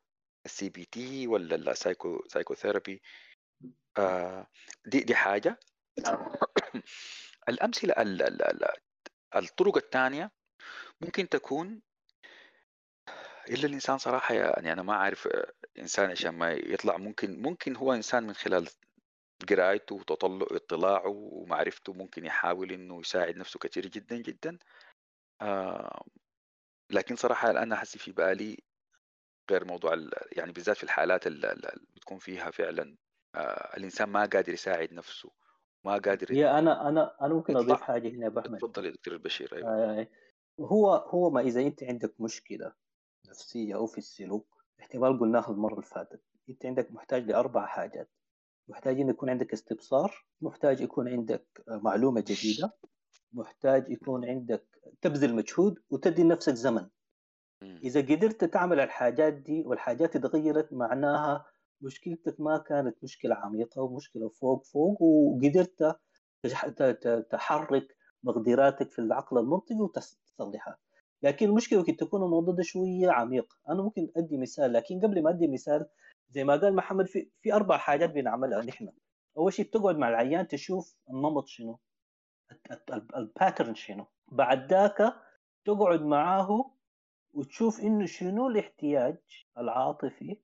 ال 0.45 0.69
CBT 0.69 1.27
ولا 1.27 1.55
ال 1.55 1.65
psycho 1.65 2.23
psychotherapy 2.27 3.01
آه 3.97 4.47
دي 4.85 4.99
دي 4.99 5.15
حاجة. 5.15 5.59
الأمثلة 7.49 7.93
ال- 7.93 8.21
ال- 8.21 8.41
ال- 8.41 8.77
الطرق 9.35 9.77
الثانية 9.77 10.31
ممكن 11.01 11.29
تكون 11.29 11.81
إلا 13.49 13.65
الإنسان 13.65 13.97
صراحة 13.97 14.35
يعني 14.35 14.73
أنا 14.73 14.81
ما 14.83 14.93
أعرف 14.93 15.27
آه، 15.27 15.53
إنسان 15.79 16.11
عشان 16.11 16.29
ما 16.31 16.51
يطلع 16.51 16.97
ممكن 16.97 17.41
ممكن 17.41 17.75
هو 17.75 17.93
إنسان 17.93 18.23
من 18.23 18.33
خلال 18.33 18.69
قرايته 19.49 19.95
وتطلع 19.95 20.47
اطلاعه 20.51 21.07
ومعرفته 21.07 21.93
ممكن 21.93 22.25
يحاول 22.25 22.71
إنه 22.71 22.99
يساعد 22.99 23.37
نفسه 23.37 23.59
كثير 23.59 23.87
جدا 23.87 24.15
جدا 24.17 24.57
آه 25.41 26.05
لكن 26.89 27.15
صراحة 27.15 27.51
أنا 27.51 27.75
حسي 27.75 27.99
في 27.99 28.11
بالي 28.11 28.57
غير 29.51 29.65
موضوع 29.65 29.95
يعني 30.31 30.51
بالذات 30.51 30.77
في 30.77 30.83
الحالات 30.83 31.27
اللي 31.27 31.55
بتكون 31.95 32.17
فيها 32.17 32.51
فعلا 32.51 32.97
آه 33.35 33.77
الإنسان 33.77 34.09
ما 34.09 34.19
قادر 34.25 34.53
يساعد 34.53 34.93
نفسه. 34.93 35.31
ما 35.85 35.97
قادر 35.97 36.31
هي 36.31 36.51
أنا 36.59 36.89
أنا 36.89 37.15
أنا 37.21 37.33
ممكن. 37.33 37.57
أضيف 37.57 37.81
حاجة 37.81 38.09
هنا 38.09 38.21
يا 38.23 38.27
ابو 38.27 38.39
احمد 38.39 38.57
تفضل 38.57 38.85
يا 38.85 38.91
دكتور 38.91 39.13
البشير 39.13 39.55
أيوه 39.55 39.99
آه، 39.99 40.07
هو 40.59 40.89
هو 40.95 41.29
ما 41.29 41.41
إذا 41.41 41.61
أنت 41.61 41.83
عندك 41.83 42.21
مشكلة 42.21 42.73
نفسية 43.29 43.75
أو 43.75 43.85
في 43.85 43.97
السلوك 43.97 44.47
احتمال 44.79 45.19
قلناها 45.19 45.49
المرة 45.51 45.73
اللي 45.73 45.85
فاتت 45.85 46.21
أنت 46.49 46.65
عندك 46.65 46.91
محتاج 46.91 47.23
لأربع 47.23 47.65
حاجات 47.65 48.09
محتاج 48.67 48.99
إن 48.99 49.09
يكون 49.09 49.29
عندك 49.29 49.53
استبصار 49.53 50.25
محتاج 50.41 50.81
يكون 50.81 51.07
عندك 51.07 51.63
آه، 51.69 51.77
معلومة 51.83 52.21
جديدة 52.27 52.73
محتاج 53.33 53.89
يكون 53.89 54.25
عندك 54.25 54.65
تبذل 55.01 55.35
مجهود 55.35 55.79
وتدي 55.89 56.23
لنفسك 56.23 56.53
زمن. 56.53 56.89
إذا 57.63 58.01
قدرت 58.01 58.43
تعمل 58.43 58.79
الحاجات 58.79 59.33
دي 59.33 59.63
والحاجات 59.65 60.15
اتغيرت 60.15 60.73
معناها 60.73 61.45
مشكلتك 61.81 62.39
ما 62.39 62.57
كانت 62.57 63.03
مشكلة 63.03 63.35
عميقة 63.35 63.81
ومشكلة 63.81 64.29
فوق 64.29 64.65
فوق 64.65 65.01
وقدرت 65.01 65.97
تحرك 67.31 67.97
مقدراتك 68.23 68.91
في 68.91 68.99
العقل 68.99 69.37
المنطقي 69.37 69.75
وتصلحها. 69.75 70.77
لكن 71.23 71.45
المشكلة 71.45 71.79
ممكن 71.79 71.97
تكون 71.97 72.23
الموضوع 72.23 72.53
ده 72.53 72.63
شوية 72.63 73.09
عميق. 73.11 73.53
أنا 73.69 73.83
ممكن 73.83 74.11
أدي 74.17 74.37
مثال 74.37 74.73
لكن 74.73 74.99
قبل 74.99 75.23
ما 75.23 75.29
أدي 75.29 75.47
مثال 75.47 75.85
زي 76.29 76.43
ما 76.43 76.55
قال 76.55 76.75
محمد 76.75 77.05
في 77.07 77.29
في 77.41 77.53
أربع 77.53 77.77
حاجات 77.77 78.09
بنعملها 78.09 78.61
نحن. 78.63 78.89
أول 79.37 79.53
شيء 79.53 79.65
بتقعد 79.65 79.97
مع 79.97 80.09
العيان 80.09 80.47
تشوف 80.47 80.95
النمط 81.09 81.47
شنو 81.47 81.79
الباترن 83.15 83.75
شنو. 83.75 84.05
بعد 84.27 84.73
ذاك 84.73 85.13
تقعد 85.65 86.01
معاه 86.01 86.71
وتشوف 87.33 87.79
إنه 87.81 88.05
شنو 88.05 88.47
الاحتياج 88.47 89.17
العاطفي 89.57 90.37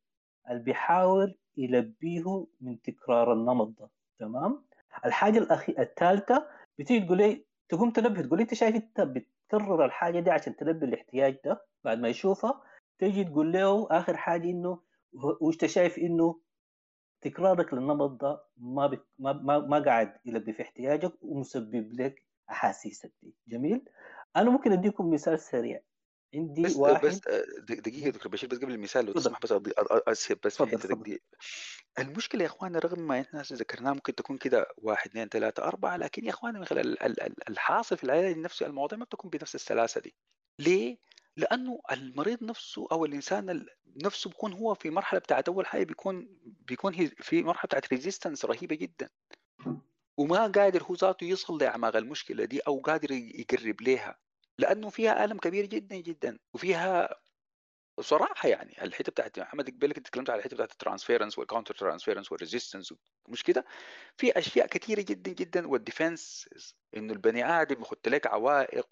اللي 0.50 0.64
بيحاول 0.64 1.38
يلبيه 1.58 2.46
من 2.62 2.82
تكرار 2.82 3.34
النمط 3.34 3.80
ده 3.80 3.90
تمام؟ 4.20 4.64
الحاجة 5.06 5.38
الاخيره 5.40 5.82
الثالثه 5.82 6.48
بتيجي 6.80 7.06
تقول 7.06 7.18
لي 7.18 7.46
تقوم 7.70 7.92
تنبه 7.92 8.22
تقول 8.22 8.40
أنت 8.40 8.54
شايف 8.54 8.76
أنت 8.76 9.02
بتكرر 9.02 9.86
الحاجة 9.86 10.20
دي 10.20 10.32
عشان 10.32 10.56
تلبي 10.56 10.86
الاحتياج 10.86 11.38
ده؟ 11.46 11.66
بعد 11.84 12.00
ما 12.00 12.08
يشوفها 12.08 12.62
تيجي 13.00 13.24
تقول 13.24 13.52
له 13.52 13.88
آخر 13.92 14.18
حاجة 14.18 14.50
إنه 14.50 14.80
وأنت 15.42 15.66
شايف 15.66 15.98
إنه 15.98 16.40
تكرارك 17.22 17.74
للنمط 17.74 18.22
ده 18.22 18.44
ما 18.58 18.88
بت... 18.88 19.06
ما 19.20 19.34
ما, 19.34 19.60
ما 19.60 19.80
قاعد 19.80 20.14
يلبي 20.26 20.54
في 20.54 20.62
احتياجك 20.62 21.14
ومسبب 21.22 21.94
لك 21.94 22.24
أحاسيسك 22.50 23.12
دي. 23.24 23.34
جميل؟ 23.48 23.82
أنا 24.36 24.50
ممكن 24.50 24.72
أديكم 24.72 25.10
مثال 25.14 25.40
سريع. 25.40 25.82
عندي 26.36 26.62
بس 26.62 26.76
واحد 26.76 27.06
بس 27.06 27.22
دقيقة 27.60 28.10
دكتور 28.10 28.32
بشير 28.32 28.50
بس 28.50 28.58
قبل 28.58 28.74
المثال 28.74 29.06
لو. 29.06 29.14
تسمح 29.14 29.40
بس 29.40 29.54
أضي- 29.54 29.72
اسهب 30.08 30.38
بس 30.46 30.58
في 30.58 30.64
الحته. 30.64 31.04
دي 31.04 31.22
المشكلة 32.00 32.42
يا 32.42 32.48
اخواننا 32.48 32.80
رغم 32.80 33.00
ما 33.08 33.22
إحنا 33.22 33.42
ذكرناه 33.42 33.94
ممكن 33.94 34.16
تكون 34.16 34.38
كده 34.38 34.68
واحد 34.78 35.10
اثنين 35.10 35.28
ثلاثة 35.30 35.64
أربعة 35.64 35.98
لكن 35.98 36.26
يا 36.26 36.30
اخواننا 36.30 36.60
من 36.60 36.66
خلال 36.66 36.88
ال- 36.88 37.04
ال- 37.04 37.22
ال- 37.24 37.50
الحاصل 37.50 37.98
في 37.98 38.04
العلاج 38.04 38.32
النفسي 38.34 38.66
المواضيع 38.66 38.98
ما 39.00 39.06
بتكون 39.06 39.30
بنفس 39.30 39.56
السلاسة 39.56 40.02
دي 40.02 40.16
ليه؟ 40.60 40.98
لأنه 41.38 41.80
المريض 41.92 42.44
نفسه 42.44 42.88
أو 42.92 43.06
الإنسان 43.06 43.50
ال- 43.50 43.70
نفسه 44.04 44.30
بيكون 44.30 44.54
هو 44.54 44.74
في 44.74 44.90
مرحلة 44.90 45.20
بتاعت 45.20 45.48
أول 45.48 45.66
حاجة 45.66 45.84
بيكون 45.84 46.38
بيكون 46.46 46.94
في 47.08 47.44
مرحلة 47.44 47.68
بتاعت 47.68 47.94
ريزيستنس 47.94 48.46
رهيبة 48.46 48.76
جدا 48.76 49.10
وما 50.18 50.48
قادر 50.48 50.84
هو 50.84 50.94
ذاته 50.96 51.24
يصل 51.26 51.58
لأعماق 51.58 51.96
المشكلة 51.96 52.46
دي 52.46 52.60
أو 52.60 52.80
قادر 52.80 53.12
يقرب 53.12 53.82
ليها 53.82 54.20
لأنه 54.60 54.90
فيها 54.90 55.26
آلم 55.26 55.38
كبير 55.38 55.66
جدا 55.66 55.96
جدا 55.96 56.40
وفيها 56.54 57.10
صراحة 58.00 58.50
يعني 58.50 58.84
الحتة 58.84 59.12
بتاعت 59.12 59.40
محمد 59.40 59.70
قبل 59.70 59.94
كنت 59.94 60.08
تكلمت 60.08 60.30
على 60.30 60.40
الحتة 60.40 60.54
بتاعت 60.56 60.72
ال 60.72 60.77
transference 60.77 61.40
وال 61.40 61.48
counter 61.48 61.76
transference 61.76 62.32
وال 62.32 62.42
resistance 62.42 62.94
مش 63.30 63.44
كده 63.44 63.66
في 64.18 64.32
أشياء 64.40 64.68
كثيره 64.68 65.02
جدا 65.02 65.32
جدا 65.32 65.68
وال 65.68 65.86
defense 65.86 66.50
إنه 66.98 67.14
البني 67.14 67.46
آدم 67.46 67.82
يحط 67.82 68.08
لك 68.08 68.28
عوائق. 68.28 68.88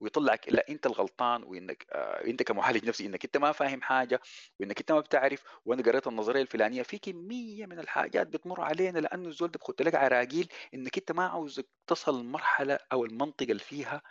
ويطلعك 0.00 0.48
لا 0.48 0.66
أنت 0.68 0.86
الغلطان 0.86 1.42
وإنك 1.44 1.86
آه 1.92 2.24
أنت 2.26 2.42
كمعالج 2.42 2.88
نفسي 2.88 3.06
إنك 3.06 3.24
أنت 3.24 3.36
ما 3.36 3.52
فاهم 3.52 3.82
حاجة 3.82 4.20
وإنك 4.60 4.80
أنت 4.80 4.92
ما 4.92 5.00
بتعرف 5.00 5.42
وأنا 5.64 5.82
قريت 5.82 6.06
النظرية 6.06 6.42
الفلانية 6.42 6.82
في 6.82 6.98
كمية 6.98 7.66
من 7.66 7.78
الحاجات 7.78 8.26
بتمر 8.26 8.60
علينا 8.60 8.98
لأنه 8.98 9.28
الزول 9.28 9.50
ده 9.50 9.58
بيحط 9.58 9.82
لك 9.82 9.94
عراقيل 9.94 10.48
إنك 10.74 10.98
أنت 10.98 11.12
ما 11.12 11.26
عاوزك 11.28 11.68
تصل 11.86 12.20
المرحله 12.20 12.78
أو 12.92 13.04
المنطقة 13.04 13.44
اللي 13.50 13.58
فيها 13.62 14.02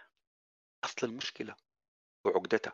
أصل 0.83 1.07
المشكلة 1.07 1.55
وعقدتها 2.25 2.73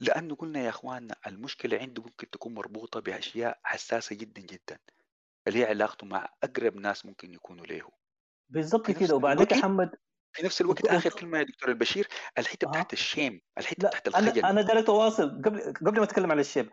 لأنه 0.00 0.34
قلنا 0.34 0.60
يا 0.60 0.68
أخواننا 0.68 1.16
المشكلة 1.26 1.78
عنده 1.78 2.02
ممكن 2.02 2.30
تكون 2.30 2.54
مربوطة 2.54 3.00
بأشياء 3.00 3.60
حساسة 3.62 4.16
جدا 4.16 4.40
جدا 4.40 4.78
اللي 5.48 5.58
هي 5.58 5.64
علاقته 5.64 6.06
مع 6.06 6.28
أقرب 6.44 6.76
ناس 6.76 7.06
ممكن 7.06 7.34
يكونوا 7.34 7.66
له 7.66 7.88
نفس 8.50 8.76
كده. 9.06 9.16
وبعدين 9.16 9.46
محمد 9.58 9.90
في 10.32 10.44
نفس 10.46 10.60
الوقت 10.60 10.86
آخر 10.86 11.10
كلمة 11.10 11.38
يا 11.38 11.42
دكتور 11.42 11.68
البشير 11.70 12.08
الحتة 12.38 12.64
أها. 12.64 12.70
بتاعت 12.70 12.92
الشيم 12.92 13.40
الحتة 13.58 13.82
لا 13.82 13.88
بتاعت 13.88 14.08
أنا 14.08 14.26
الخجل. 14.28 14.44
أنا 14.44 14.62
داير 14.62 14.88
أواصل. 14.88 15.42
قبل 15.42 15.72
قبل 15.72 15.98
ما 15.98 16.04
أتكلم 16.04 16.32
عن 16.32 16.38
الشيب 16.38 16.70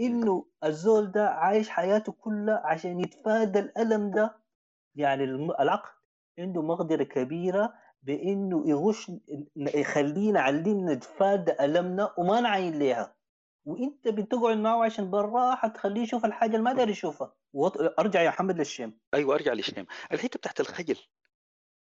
إنه 0.00 0.46
الزول 0.64 1.12
ده 1.12 1.28
عايش 1.28 1.68
حياته 1.68 2.12
كلها 2.12 2.62
عشان 2.66 3.00
يتفادى 3.00 3.58
الألم 3.58 4.10
ده. 4.10 4.40
يعني 4.94 5.24
العقل 5.24 5.90
عنده 6.38 6.62
مقدرة 6.62 7.04
كبيرة 7.04 7.74
بإنه 8.02 8.62
يغش 8.66 9.10
يخلينا 9.56 10.40
علمنا 10.40 10.94
نتفادى 10.94 11.52
ألمنا 11.60 12.14
وما 12.18 12.40
نعين 12.40 12.78
ليها. 12.78 13.16
وإنت 13.64 14.08
بتقعد 14.08 14.56
معه 14.56 14.84
عشان 14.84 15.10
بالراحة 15.10 15.68
تخليه 15.68 16.02
يشوف 16.02 16.24
الحاجة 16.24 16.50
اللي 16.50 16.62
ما 16.62 16.72
داير 16.72 16.88
يشوفها. 16.88 17.34
أرجع 17.98 18.22
يا 18.22 18.28
محمد 18.28 18.58
للشيم. 18.58 18.98
أيوه 19.14 19.34
أرجع 19.34 19.52
للشيم. 19.52 19.86
الحتة 20.12 20.38
بتاعت 20.38 20.60
الخجل. 20.60 20.96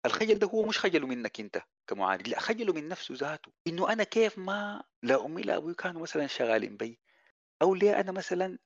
الخجل 0.06 0.40
ده 0.40 0.48
هو 0.48 0.64
مش 0.64 0.80
خجله 0.80 1.08
منك 1.08 1.40
إنت 1.40 1.62
كمعالج. 1.88 2.30
لا 2.30 2.40
خجله 2.40 2.74
من 2.74 2.88
نفسه 2.88 3.16
ذاته. 3.16 3.52
إنه 3.68 3.94
أنا 3.94 4.04
كيف 4.04 4.38
ما 4.38 4.84
لا 5.04 5.26
امي 5.26 5.42
لا 5.42 5.58
أبوي 5.58 5.74
كانوا 5.74 6.02
مثلا 6.02 6.28
شغالين 6.28 6.78
بي. 6.78 7.00
أو 7.62 7.76
ليه 7.76 8.00
أنا 8.00 8.12
مثلا 8.12 8.58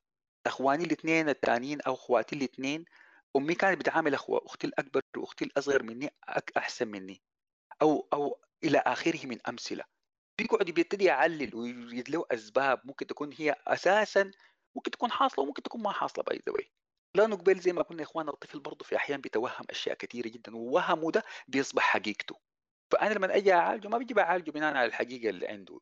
أخواني 0.47 0.83
الاثنين 0.83 1.29
الثانيين 1.29 1.81
أو 1.81 1.93
أخواتي 1.93 2.35
الاثنين 2.35 2.85
أمي 3.35 3.55
كانت 3.55 3.79
بتعامل 3.79 4.13
اخوة 4.13 4.41
أختي 4.45 4.67
الأكبر 4.67 5.01
وأختي 5.17 5.45
الأصغر 5.45 5.83
مني 5.83 6.09
أحسن 6.57 6.87
مني. 6.87 7.21
أو 7.83 8.07
أو 8.13 8.39
إلى 8.63 8.77
آخره 8.77 9.25
من 9.25 9.37
أمثلة. 9.49 9.83
بيقعد 10.39 10.65
بيبتدي 10.71 11.05
يعلل 11.05 11.55
ويجد 11.55 12.09
له 12.09 12.25
أسباب 12.31 12.81
ممكن 12.85 13.07
تكون 13.07 13.33
هي 13.37 13.55
أساسا 13.67 14.31
ممكن 14.75 14.91
تكون 14.91 15.11
حاصلة 15.11 15.45
وممكن 15.45 15.63
تكون 15.63 15.81
ما 15.81 15.91
حاصلة 15.91 16.23
باي 16.23 16.41
ذا 16.49 16.53
لأنه 17.15 17.35
قبل 17.35 17.59
زي 17.59 17.73
ما 17.73 17.81
قلنا 17.81 18.01
يا 18.01 18.07
إخوان 18.07 18.29
الطفل 18.29 18.59
برضه 18.59 18.85
في 18.85 18.95
أحيان 18.95 19.21
بيتوهم 19.21 19.65
أشياء 19.69 19.95
كثيرة 19.95 20.27
جدا 20.27 20.55
ووهمه 20.55 21.11
ده 21.11 21.23
بيصبح 21.47 21.83
حقيقته. 21.83 22.39
فأنا 22.91 23.13
لما 23.13 23.35
أجي 23.35 23.53
أعالجه 23.53 23.87
ما 23.87 23.97
بيجي 23.97 24.13
بعالجه 24.13 24.51
بناء 24.51 24.75
على 24.75 24.85
الحقيقة 24.85 25.29
اللي 25.29 25.47
عنده. 25.47 25.79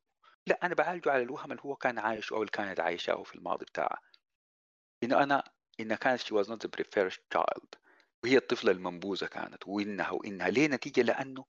لا 0.48 0.60
أنا 0.66 0.76
بعالجه 0.76 1.12
على 1.12 1.24
الوهم 1.24 1.52
اللي 1.52 1.64
هو 1.66 1.76
كان 1.76 2.00
عايشه 2.00 2.34
أو 2.34 2.42
اللي 2.42 2.52
كانت 2.52 2.80
عايشاه 2.80 3.24
في 3.24 3.36
الماضي 3.36 3.66
بتاعها 3.66 4.02
انه 5.04 5.24
أنا 5.24 5.44
انها 5.80 5.98
كانت 5.98 6.22
she 6.22 6.34
was 6.36 6.48
not 6.48 6.58
the 6.58 6.70
preferred 6.80 7.18
child. 7.36 7.80
وهي 8.24 8.38
الطفلة 8.38 8.72
المنبوذة 8.72 9.26
كانت 9.26 9.68
وإنها 9.68 10.12
وإنها 10.12 10.50
ليه 10.50 10.68
نتيجة؟ 10.68 11.02
لأنه 11.02 11.46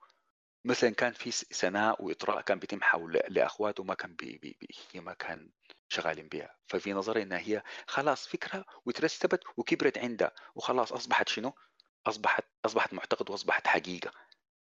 مثلا 0.65 0.91
كان 0.91 1.13
في 1.13 1.31
ثناء 1.31 2.05
وإطراء 2.05 2.41
كان 2.41 2.59
بيتم 2.59 2.83
حول 2.83 3.13
لأخواته 3.29 3.85
ما 3.85 3.95
كان 3.95 4.15
بي 4.15 4.39
بي 4.39 4.57
بي 4.61 4.69
هي 4.93 5.01
ما 5.01 5.15
كان 5.15 5.51
شغالين 5.89 6.29
بها 6.29 6.57
ففي 6.67 6.93
نظري 6.93 7.23
إنها 7.23 7.39
هي 7.39 7.63
خلاص 7.87 8.29
فكرة 8.29 8.65
وترسبت 8.87 9.45
وكبرت 9.57 9.99
عندها 9.99 10.33
وخلاص 10.55 10.93
أصبحت 10.93 11.29
شنو؟ 11.29 11.53
أصبحت 12.07 12.45
أصبحت 12.65 12.95
معتقد 12.95 13.31
وأصبحت 13.31 13.67
حقيقة. 13.67 14.13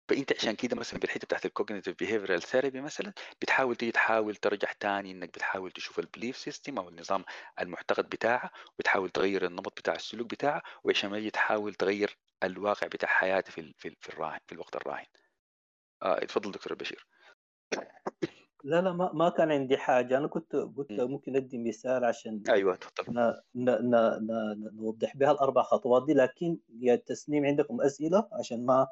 فأنت 0.10 0.34
عشان 0.34 0.56
كده 0.56 0.76
مثلا 0.76 1.00
بالحته 1.00 1.26
بتاعت 1.26 1.46
ال 1.46 1.51
cognitive 1.51 1.96
behavioral 2.00 2.41
therapy 2.41 2.82
مثلا 2.82 3.14
بتحاول 3.42 3.76
تيجي 3.76 3.92
تحاول 3.92 4.36
ترجع 4.36 4.72
تاني 4.80 5.12
إنك 5.12 5.30
بتحاول 5.30 5.72
تشوف 5.72 6.00
ال 6.00 6.05
belief 6.05 6.38
system 6.38 6.78
أو 6.78 6.90
النظام 6.90 7.26
المعتقد 7.62 8.10
بتاعها 8.10 8.52
وتحاول 8.80 9.10
تغير 9.10 9.46
النمط 9.46 9.80
بتاع 9.80 9.96
السلوك 9.96 10.28
بتاعها 10.32 10.62
وعشان 10.84 11.10
ما 11.10 11.30
تحاول 11.30 11.76
تغير 11.76 12.18
الواقع 12.44 12.88
بتاع 12.88 13.10
حياتها 13.10 13.52
في 13.52 13.74
في 14.00 14.10
الراهن 14.10 14.40
في 14.48 14.52
الوقت 14.54 14.76
الراهن. 14.76 15.06
آه 16.04 16.18
اتفضل 16.18 16.52
دكتور 16.52 16.74
بشير. 16.74 17.08
لا 18.64 18.82
لا 18.82 18.92
ما, 18.92 19.12
ما 19.14 19.30
كان 19.30 19.52
عندي 19.52 19.78
حاجة. 19.78 20.18
أنا 20.18 20.28
كنت 20.28 20.56
قلت 20.56 20.92
مم. 20.92 21.12
ممكن 21.12 21.36
أدي 21.36 21.58
مثال 21.58 22.06
عشان 22.06 22.44
أيوه 22.50 22.76
تفضل. 22.76 23.14
ن... 23.14 23.34
ن... 23.56 23.70
ن... 23.70 23.96
ن... 23.96 24.76
نوضح 24.76 25.18
بها 25.18 25.32
الأربع 25.32 25.62
خطوات 25.64 26.06
دي 26.06 26.14
لكن 26.14 26.58
يا 26.80 26.96
تسنيم 26.96 27.46
عندكم 27.46 27.82
أسئلة؟ 27.82 28.30
عشان 28.40 28.66
ما 28.66 28.88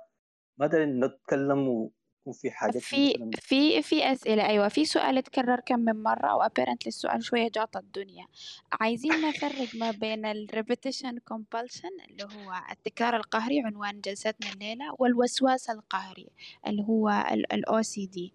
ما 0.58 0.70
نتكلم 0.74 1.90
ويكون 2.28 2.34
في 2.41 2.52
حاجات 2.52 2.78
في 2.78 3.14
مثلا. 3.14 3.32
في 3.41 3.82
في 3.82 4.12
أسئلة 4.12 4.45
أيوة 4.45 4.68
في 4.68 4.86
سؤال 4.86 5.18
اتكرر 5.18 5.60
كم 5.60 5.80
من 5.80 6.04
مرة 6.04 6.48
apparently 6.48 6.88
السؤال 6.88 7.24
شوية 7.24 7.49
جاط 7.49 7.78
الدنيا. 7.78 8.28
عايزين 8.72 9.22
نفرق 9.22 9.76
ما 9.76 9.91
بين 9.91 10.26
ال 10.26 10.48
repetition 10.56 11.34
compulsion 11.34 12.10
اللي 12.10 12.24
هو 12.24 12.54
التكرار 12.72 13.16
القهري 13.16 13.62
عنوان 13.62 14.02
جلستنا 14.02 14.52
الليلة 14.54 14.86
والوسواس 14.99 15.70
القهري 15.70 16.28
اللي 16.68 16.84
هو 16.84 17.10
ال 17.32 17.54
ال 17.54 17.64
OCD 17.70 18.32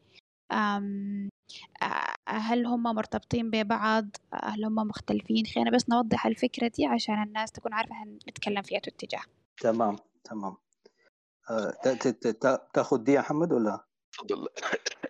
أم 0.53 1.29
آه، 1.83 2.15
هل 2.29 2.67
هم 2.67 2.83
مرتبطين 2.83 3.51
ببعض؟ 3.51 4.07
هل 4.45 4.65
هم 4.65 4.75
مختلفين؟ 4.75 5.47
خلينا 5.47 5.71
بس 5.71 5.91
نوضح 5.91 6.27
الفكرة 6.27 6.69
دي 6.69 6.87
عشان 6.87 7.23
الناس 7.23 7.53
تكون 7.53 7.73
عارفة 7.73 7.95
هنتكلم 8.03 8.63
في 8.63 8.73
أي 8.75 8.79
اتجاه 8.79 9.23
تمام 9.61 9.97
تمام. 10.25 10.57
تاخذ 12.75 13.05
دي 13.05 13.13
يا 13.13 13.21
محمد 13.21 13.53
ولا؟ 13.53 13.85
تفضل. 14.13 14.49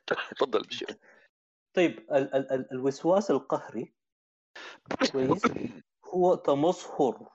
تفضل 0.37 0.63
بشير. 0.63 0.99
طيب 1.75 1.99
ال... 1.99 2.35
ال... 2.35 2.53
ال... 2.53 2.73
الوسواس 2.73 3.31
القهري 3.31 3.95
كويس. 5.13 5.43
هو 6.05 6.35
تمظهر 6.35 7.31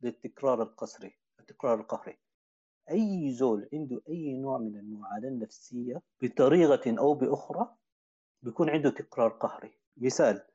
للتكرار 0.00 0.62
القسري 0.62 1.18
التكرار 1.40 1.80
القهري. 1.80 2.18
أي 2.90 3.32
زول 3.32 3.68
عنده 3.72 4.00
أي 4.08 4.38
نوع 4.38 4.58
من 4.58 4.76
المعاناة 4.76 5.28
النفسية 5.28 6.02
بطريقة 6.22 6.98
أو 6.98 7.14
بأخرى 7.14 7.76
بيكون 8.42 8.70
عنده 8.70 8.90
تكرار 8.90 9.28
قهري. 9.28 9.78
مثال 9.96 10.46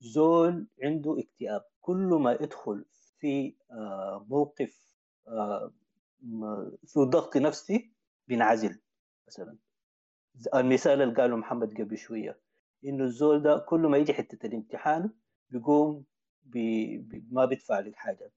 زول 0.00 0.66
عنده 0.82 1.18
اكتئاب. 1.18 1.64
كل 1.80 1.96
ما 1.96 2.32
يدخل 2.32 2.84
في 3.18 3.56
آه، 3.70 4.26
موقف 4.28 4.96
آه، 5.28 5.72
في 6.86 7.00
ضغط 7.00 7.36
نفسي 7.36 7.94
بينعزل 8.28 8.80
مثلا. 9.28 9.58
المثال 10.54 11.02
اللي 11.02 11.14
قاله 11.14 11.36
محمد 11.36 11.80
قبل 11.80 11.98
شوية 11.98 12.40
إنه 12.84 13.04
الزول 13.04 13.42
ده 13.42 13.58
كل 13.58 13.80
ما 13.80 13.96
يجي 13.98 14.14
حتة 14.14 14.46
الامتحان 14.46 15.10
بيقوم 15.50 16.04
بي 16.42 16.98
بي 16.98 17.24
ما 17.30 17.44
بيدفع 17.44 17.80
للحاجات 17.80 18.32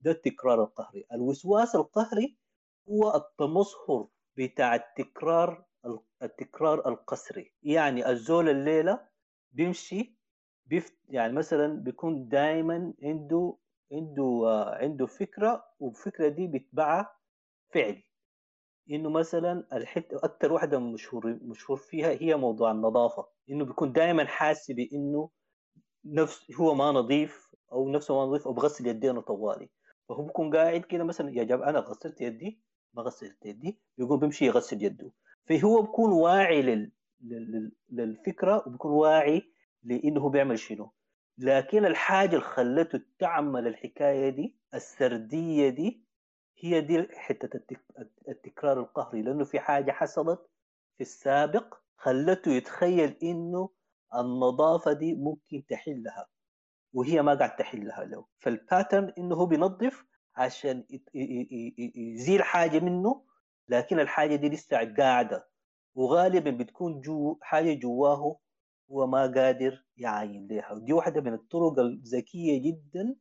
ده 0.00 0.10
التكرار 0.10 0.62
القهري. 0.64 1.06
الوسواس 1.12 1.74
القهري 1.74 2.38
هو 2.88 3.14
التمظهر 3.16 4.08
بتاع 4.36 4.74
التكرار 4.74 5.64
التكرار 6.22 6.88
القسري. 6.88 7.54
يعني 7.62 8.10
الزول 8.10 8.48
الليلة 8.48 9.08
بيمشي 9.52 10.16
بيفت 10.66 10.94
يعني 11.08 11.32
مثلا 11.32 11.66
بيكون 11.66 12.28
دائما 12.28 12.94
عنده 13.02 13.56
عنده 13.92 14.42
عنده 14.80 15.06
فكرة 15.06 15.64
والفكرة 15.80 16.28
دي 16.28 16.46
بيتبعها 16.46 17.16
فعل 17.74 18.02
إنه 18.90 19.10
مثلا 19.10 19.66
الحته 19.72 20.16
أكثر 20.16 20.52
واحدة 20.52 20.78
مشهور 20.78 21.38
مشهور 21.42 21.76
فيها 21.78 22.10
هي 22.10 22.36
موضوع 22.36 22.70
النظافة. 22.70 23.26
إنه 23.50 23.64
بيكون 23.64 23.92
دائما 23.92 24.24
حاسس 24.26 24.70
بإنه 24.70 25.30
نفس 26.04 26.52
هو 26.60 26.74
ما 26.74 26.92
نظيف 26.92 27.50
أو 27.72 27.88
نفسه 27.88 28.14
ما 28.14 28.24
نظيف 28.24 28.46
أو 28.46 28.52
بغسل 28.52 28.86
يدينه 28.86 29.20
طوالي. 29.20 29.68
فهو 30.08 30.22
بيكون 30.22 30.56
قاعد 30.56 30.80
كده 30.80 31.04
مثلا 31.04 31.30
يا 31.30 31.44
جماعة 31.44 31.70
أنا 31.70 31.78
غسلت 31.78 32.20
يدي؟ 32.20 32.60
ما 32.94 33.02
غسلت 33.02 33.46
يدي. 33.46 33.78
يقوم 33.98 34.20
بيمشي 34.20 34.46
يغسل 34.46 34.82
يده. 34.82 35.10
فهو 35.48 35.82
بيكون 35.82 36.12
واعي 36.12 36.62
لل... 36.62 36.92
لل... 37.20 37.72
للفكرة 37.90 38.64
وبيكون 38.66 38.92
واعي 38.92 39.52
لإنه 39.82 40.28
بيعمل 40.28 40.58
شنو؟ 40.58 40.92
لكن 41.38 41.84
الحاجة 41.86 42.30
اللي 42.30 42.40
خلته 42.40 43.00
تعمل 43.18 43.66
الحكاية 43.66 44.28
دي 44.30 44.56
السردية 44.74 45.68
دي 45.68 46.04
هي 46.58 46.80
دي 46.80 47.08
حتة 47.16 47.56
التك... 47.56 47.80
التكرار 48.28 48.80
القهري. 48.80 49.22
لأنه 49.22 49.44
في 49.44 49.60
حاجة 49.60 49.92
حصلت 49.92 50.40
في 50.96 51.00
السابق 51.00 51.74
خلته 51.96 52.50
يتخيل 52.52 53.16
إنه 53.22 53.68
النظافة 54.14 54.92
دي 54.92 55.14
ممكن 55.14 55.66
تحلها 55.68 56.26
وهي 56.92 57.22
ما 57.22 57.34
قاعد 57.34 57.56
تحلها 57.56 58.04
له 58.04 58.26
فالباترن 58.40 59.12
إنه 59.18 59.34
هو 59.34 59.46
بينظف 59.46 60.04
عشان 60.36 60.84
يزيل 61.96 62.42
حاجة 62.42 62.80
منه 62.80 63.24
لكن 63.68 64.00
الحاجة 64.00 64.36
دي 64.36 64.48
لسه 64.48 64.94
قاعدة. 64.98 65.48
وغالبا 65.94 66.50
بتكون 66.50 67.00
جو 67.00 67.38
حاجة 67.42 67.74
جواه 67.74 68.36
هو 68.92 69.06
ما 69.06 69.20
قادر 69.20 69.84
يعاين 69.96 70.48
لها 70.50 70.72
ودي 70.72 70.92
واحدة 70.92 71.20
من 71.20 71.34
الطرق 71.34 71.78
الذكية 71.78 72.62
جدا 72.62 73.14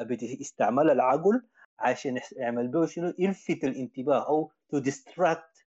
بيستعملها 0.00 0.92
العقل 0.92 1.42
عشان 1.78 2.20
يعمل 2.36 2.68
به 2.68 2.86
شنو؟ 2.86 3.12
يلفت 3.18 3.64
الانتباه 3.64 4.28
أو 4.28 4.52
to 4.70 4.78
distract 4.78 5.66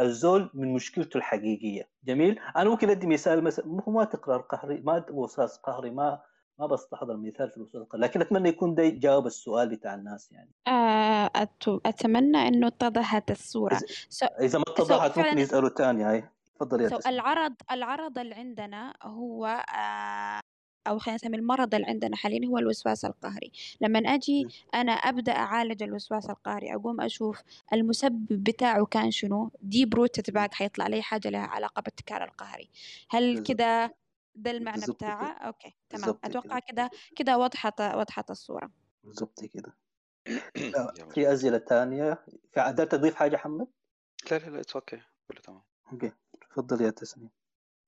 الزول 0.00 0.50
من 0.54 0.72
مشكلته 0.72 1.18
الحقيقية. 1.18 1.88
جميل؟ 2.04 2.40
أنا 2.56 2.70
ممكن 2.70 2.90
أدي 2.90 3.06
مثال 3.06 3.44
مثلا. 3.44 3.82
هو 3.88 3.92
ما 3.92 4.04
تكرار 4.04 4.40
قهري 4.40 4.80
ما 4.80 5.04
وسواس 5.10 5.58
قهري 5.58 5.90
ما 5.90 6.22
ما 6.58 6.66
بستحضر 6.66 7.16
مثال 7.16 7.50
في 7.50 7.56
الوسواس 7.56 7.82
القهري 7.82 8.02
لكن 8.02 8.20
أتمنى 8.20 8.48
يكون 8.48 8.74
ده 8.74 8.88
جاوب 8.88 9.26
السؤال 9.26 9.68
بتاع 9.68 9.94
الناس 9.94 10.32
يعني. 10.32 10.50
آه 10.66 11.30
أتمنى 11.86 12.38
إنه 12.48 12.66
اتضحت 12.66 13.30
الصورة. 13.30 13.76
so, 14.10 14.40
إذا 14.40 14.58
ما 14.58 14.64
اتضحت 14.68 15.18
ممكن 15.18 15.38
يسألوا 15.38 15.68
ثاني 15.68 16.04
هاي. 16.04 16.24
تفضل 16.54 16.80
يا 16.80 16.88
so 16.90 17.06
العرض 17.06 17.54
العرض 17.70 18.18
اللي 18.18 18.34
عندنا 18.34 18.94
هو 19.02 19.46
آه 19.46 20.40
أو 20.86 20.98
خلينا 20.98 21.14
نسمي 21.16 21.36
المرض 21.36 21.74
اللي 21.74 21.86
عندنا 21.86 22.16
حاليا 22.16 22.48
هو 22.48 22.58
الوسواس 22.58 23.04
القهري. 23.04 23.52
لما 23.80 23.98
أجي 23.98 24.48
أنا 24.74 24.92
أبدأ 24.92 25.32
أعالج 25.32 25.82
الوسواس 25.82 26.30
القهري 26.30 26.74
أقوم 26.74 27.00
أشوف 27.00 27.42
المسبب 27.72 28.26
بتاعه 28.44 28.84
كان 28.86 29.10
شنو 29.10 29.50
deep 29.62 29.94
root 29.94 30.30
بتاعه 30.30 30.54
حيطلع 30.54 30.86
لي 30.86 31.02
حاجة 31.02 31.28
لها 31.30 31.40
علاقة 31.46 31.82
بالتكرار 31.82 32.24
القهري. 32.24 32.68
هل 33.10 33.38
كده 33.44 33.94
ده 34.34 34.50
المعنى 34.50 34.86
بتاعه؟ 34.86 35.32
okay 35.32 35.74
تمام. 35.90 36.18
أتوقع 36.24 36.58
كده 36.58 36.90
كده 37.16 37.38
وضحت 37.38 37.80
وضحت 37.80 38.30
الصورة. 38.30 38.70
بالضبط 39.04 39.44
كده. 39.44 39.76
في 41.14 41.32
أسئلة 41.32 41.58
ثانية 41.58 42.24
في 42.50 42.60
عدالة 42.60 42.88
تضيف 42.88 43.14
حاجة 43.14 43.36
حمد؟ 43.36 43.66
لا 44.30 44.38
لا 44.38 44.50
لا 44.50 44.60
it's 44.60 44.74
okay 44.76 45.00
كله 45.28 45.40
تمام. 45.40 45.62
okay. 45.92 46.12
تفضل 46.52 46.84
يا 46.84 46.90
تسنيم. 46.90 47.30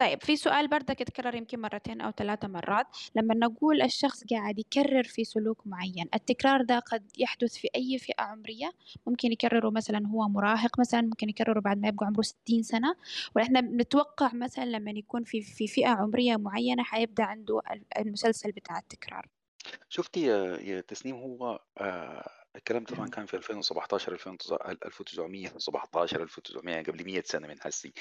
طيب 0.00 0.22
في 0.22 0.36
سؤال 0.36 0.68
بردك 0.68 1.00
يتكرر 1.00 1.34
يمكن 1.34 1.60
مرتين 1.60 2.00
أو 2.00 2.10
ثلاثة 2.10 2.48
مرات. 2.48 2.86
لما 3.14 3.34
نقول 3.34 3.82
الشخص 3.82 4.24
قاعد 4.30 4.58
يكرر 4.58 5.02
في 5.02 5.24
سلوك 5.24 5.66
معين 5.66 6.08
التكرار 6.14 6.62
ده 6.62 6.78
قد 6.78 7.10
يحدث 7.18 7.56
في 7.56 7.68
أي 7.76 7.98
فئة 7.98 8.22
عمرية؟ 8.22 8.70
ممكن 9.06 9.32
يكرره 9.32 9.70
مثلا 9.70 10.06
هو 10.08 10.28
مراهق 10.28 10.80
مثلا 10.80 11.00
ممكن 11.00 11.28
يكرره 11.28 11.60
بعد 11.60 11.78
ما 11.78 11.88
يبقى 11.88 12.06
عمره 12.06 12.22
60 12.22 12.62
سنة. 12.62 12.96
ونحن 13.36 13.60
بنتوقع 13.60 14.30
مثلا 14.34 14.64
لما 14.64 14.90
يكون 14.90 15.24
في 15.24 15.42
في 15.42 15.66
فئة 15.66 15.88
عمرية 15.88 16.36
معينة 16.36 16.82
حيبدأ 16.82 17.24
عنده 17.24 17.60
المسلسل 17.98 18.52
بتاع 18.52 18.78
التكرار. 18.78 19.26
شفتي 19.88 20.22
يا 20.22 20.56
يا 20.60 20.80
تسنيم 20.80 21.16
هو 21.16 21.60
آه 21.78 22.28
الكلام 22.56 22.84
طبعا 22.84 23.08
كان 23.08 23.26
في 23.26 23.34
2017 23.36 24.12
1917 24.12 26.22
1900 26.22 26.82
قبل 26.82 27.04
100 27.04 27.22
سنة 27.26 27.48
من 27.48 27.56
هسي 27.60 27.92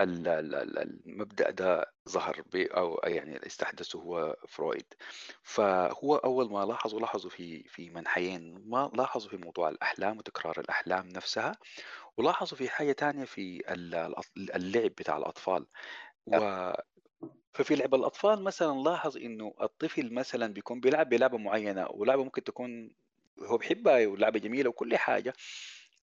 المبدأ 0.00 1.50
ده 1.50 1.92
ظهر 2.08 2.42
أو 2.56 3.00
يعني 3.04 3.46
استحدثه 3.46 3.98
هو 4.00 4.36
فرويد. 4.48 4.94
فهو 5.42 6.16
أول 6.16 6.50
ما 6.52 6.64
لاحظوا 6.64 7.00
لاحظوا 7.00 7.30
في 7.30 7.64
في 7.68 7.90
منحيين 7.90 8.62
ما 8.68 8.90
لاحظوا 8.94 9.30
في 9.30 9.36
موضوع 9.36 9.68
الأحلام 9.68 10.18
وتكرار 10.18 10.60
الأحلام 10.60 11.08
نفسها 11.08 11.52
ولاحظوا 12.18 12.58
في 12.58 12.68
حاجة 12.70 12.92
تانية 12.92 13.24
في 13.24 13.62
اللعب 14.56 14.92
بتاع 14.98 15.16
الأطفال. 15.16 15.66
و 16.26 16.72
ففي 17.54 17.74
لعب 17.76 17.94
الأطفال 17.94 18.42
مثلا 18.44 18.82
لاحظ 18.82 19.16
إنه 19.16 19.54
الطفل 19.62 20.14
مثلا 20.14 20.52
بيكون 20.52 20.80
بيلعب 20.80 21.08
بلعبة 21.08 21.38
معينة 21.38 21.86
ولعبة 21.90 22.24
ممكن 22.24 22.44
تكون 22.44 22.90
هو 23.42 23.58
بيحبها 23.58 24.06
ولعبة 24.06 24.38
جميلة 24.38 24.70
وكل 24.70 24.96
حاجة. 24.96 25.32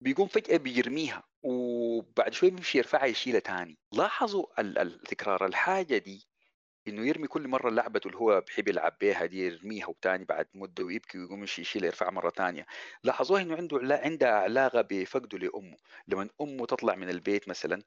بيقوم 0.01 0.29
فجأة 0.29 0.57
بيرميها 0.57 1.23
وبعد 1.43 2.33
شوي 2.33 2.51
بيمشي 2.51 2.79
يرفعها 2.79 3.07
يشيلها 3.07 3.41
تاني. 3.41 3.79
لاحظوا 3.93 4.61
التكرار. 4.61 5.47
الحاجة 5.47 5.99
دي 5.99 6.27
إنه 6.89 7.07
يرمي 7.09 7.27
كل 7.29 7.49
مرة 7.49 7.71
لعبته 7.71 8.09
اللي 8.09 8.19
هو 8.19 8.41
بحب 8.41 8.69
يلعب 8.69 8.97
بيها 9.01 9.27
دي 9.27 9.47
يرميها 9.47 9.87
وتاني 9.87 10.25
بعد 10.25 10.47
مدة 10.55 10.85
ويبكي 10.85 11.19
ويقوم 11.19 11.45
يشيلها 11.45 11.87
يرفعها 11.87 12.11
مرة 12.11 12.31
تانية. 12.31 12.67
لاحظوها 13.05 13.43
إنه 13.43 13.57
عنده 13.57 13.79
عندها 14.05 14.31
علاقة 14.31 14.81
بفقده 14.81 15.39
لأمه. 15.39 15.77
لما 16.09 16.29
أمه 16.41 16.67
تطلع 16.67 16.95
من 16.95 17.11
البيت 17.11 17.49
مثلا 17.49 17.83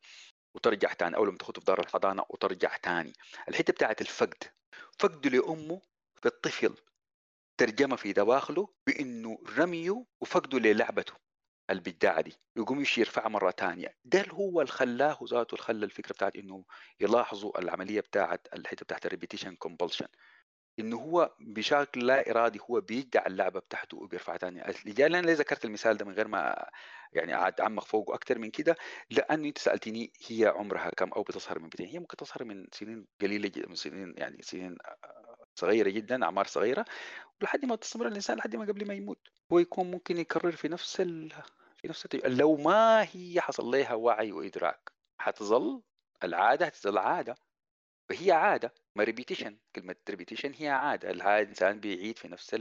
وترجع 0.55 0.93
تاني 0.93 1.15
أو 1.15 1.25
لما 1.25 1.37
تاخذه 1.37 1.59
في 1.59 1.65
دار 1.65 1.79
الحضانة 1.79 2.23
وترجع 2.29 2.77
تاني. 2.77 3.13
الحتة 3.49 3.73
بتاعت 3.73 4.01
الفقد. 4.01 4.43
فقده 4.99 5.29
لأمه 5.29 5.81
في 6.21 6.25
الطفل 6.25 6.75
ترجمة 7.57 7.95
في 7.95 8.13
دواخله 8.13 8.67
بإنه 8.87 9.37
رميه 9.57 10.05
وفقده 10.21 10.59
للعبته. 10.59 11.28
البداعة 11.69 12.21
دي 12.21 12.35
يقوم 12.55 12.77
يمشي 12.77 13.01
يرفعها 13.01 13.29
مرة 13.29 13.51
تانية. 13.51 13.95
ده 14.05 14.25
هو 14.31 14.61
اللي 14.61 14.71
خلاه 14.71 15.17
ذاته 15.23 15.53
اللي 15.55 15.63
خلى 15.63 15.85
الفكرة 15.85 16.13
بتاعت 16.13 16.35
إنه 16.35 16.63
يلاحظوا 16.99 17.59
العملية 17.59 18.01
بتاعت 18.01 18.47
الحتة 18.53 18.83
بتاعت 18.83 19.05
ال 19.05 19.10
repetition 19.10 19.55
compulsion 19.55 20.07
إنه 20.79 20.97
هو 20.97 21.35
بشكل 21.39 22.07
لا 22.07 22.29
إرادي 22.31 22.59
هو 22.69 22.81
بيدع 22.81 23.25
اللعبة 23.27 23.59
بتاعته 23.59 23.97
وبيرفعها 23.97 24.37
تاني 24.37 24.65
أنا 24.65 25.21
ليه 25.21 25.33
ذكرت 25.33 25.65
المثال 25.65 25.97
ده 25.97 26.05
من 26.05 26.13
غير 26.13 26.27
ما 26.27 26.69
يعني 27.13 27.33
قعد 27.33 27.61
أعمق 27.61 27.85
فوقه 27.85 28.15
أكثر 28.15 28.39
من 28.39 28.51
كده؟ 28.51 28.75
لأنه 29.09 29.47
أنت 29.47 29.57
سألتني 29.57 30.11
هي 30.27 30.45
عمرها 30.45 30.89
كم 30.89 31.09
أو 31.09 31.23
بتظهر 31.23 31.59
من 31.59 31.69
متين 31.69 31.87
هي 31.87 31.99
ممكن 31.99 32.17
تظهر 32.17 32.43
من 32.43 32.65
سنين 32.73 33.07
قليلة 33.21 33.47
جدا 33.47 33.69
من 33.69 33.75
سنين 33.75 34.13
يعني 34.17 34.41
سنين 34.41 34.77
صغيرة 35.55 35.89
جدا 35.89 36.23
أعمار 36.23 36.45
صغيرة 36.45 36.85
ولحد 37.41 37.65
ما 37.65 37.75
تستمر 37.75 38.07
الإنسان 38.07 38.37
لحد 38.37 38.55
ما 38.55 38.65
قبل 38.65 38.87
ما 38.87 38.93
يموت. 38.93 39.27
هو 39.53 39.59
يكون 39.59 39.91
ممكن 39.91 40.17
يكرر 40.17 40.51
في 40.51 40.67
نفس 40.67 41.01
ال... 41.01 41.33
في 41.81 41.87
نفس 41.87 42.05
التج... 42.05 42.25
لو 42.25 42.55
ما 42.55 43.01
هي 43.03 43.41
حصل 43.41 43.65
لها 43.65 43.93
وعي 43.93 44.31
وإدراك 44.31 44.91
حتظل 45.21 45.81
العادة 46.23 46.65
حتظل 46.65 46.97
عادة. 46.97 47.35
فهي 48.09 48.31
عادة 48.31 48.73
ما 48.95 49.03
repetition 49.03 49.57
كلمة 49.75 49.95
repetition 50.09 50.53
هي 50.53 50.69
عادة. 50.69 51.11
الإنسان 51.11 51.79
بيعيد 51.79 52.17
في 52.17 52.27
نفس 52.27 52.55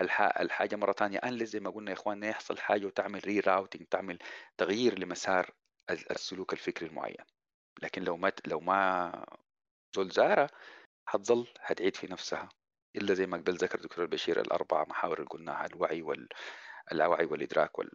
الح... 0.00 0.20
الحاجة 0.40 0.76
مرة 0.76 0.92
ثانية 0.92 1.18
unless 1.18 1.50
زي 1.50 1.60
ما 1.60 1.70
قلنا 1.70 1.90
يا 1.90 1.96
إخواننا 1.96 2.28
يحصل 2.28 2.58
حاجة 2.58 2.86
وتعمل 2.86 3.26
rerouting 3.26 3.86
تعمل 3.86 4.18
تغيير 4.58 4.98
لمسار 4.98 5.50
السلوك 5.90 6.52
الفكري 6.52 6.88
المعين. 6.88 7.24
لكن 7.82 8.02
لو 8.04 8.16
ما 8.16 8.32
لو 8.46 8.60
ما 8.60 9.24
زول 9.96 10.10
زارة 10.10 10.50
حتظل 11.06 11.46
حتعيد 11.60 11.96
في 11.96 12.06
نفسها. 12.06 12.48
إلا 12.96 13.14
زي 13.14 13.26
ما 13.26 13.36
قبل 13.36 13.54
ذكر 13.54 13.80
دكتور 13.80 14.04
البشير 14.04 14.40
الأربع 14.40 14.84
محاور 14.88 15.18
اللي 15.18 15.28
قلناها 15.28 15.66
الوعي 15.66 16.02
وال 16.02 16.28
الوعي 16.92 17.24
والإدراك 17.24 17.78
وال... 17.78 17.90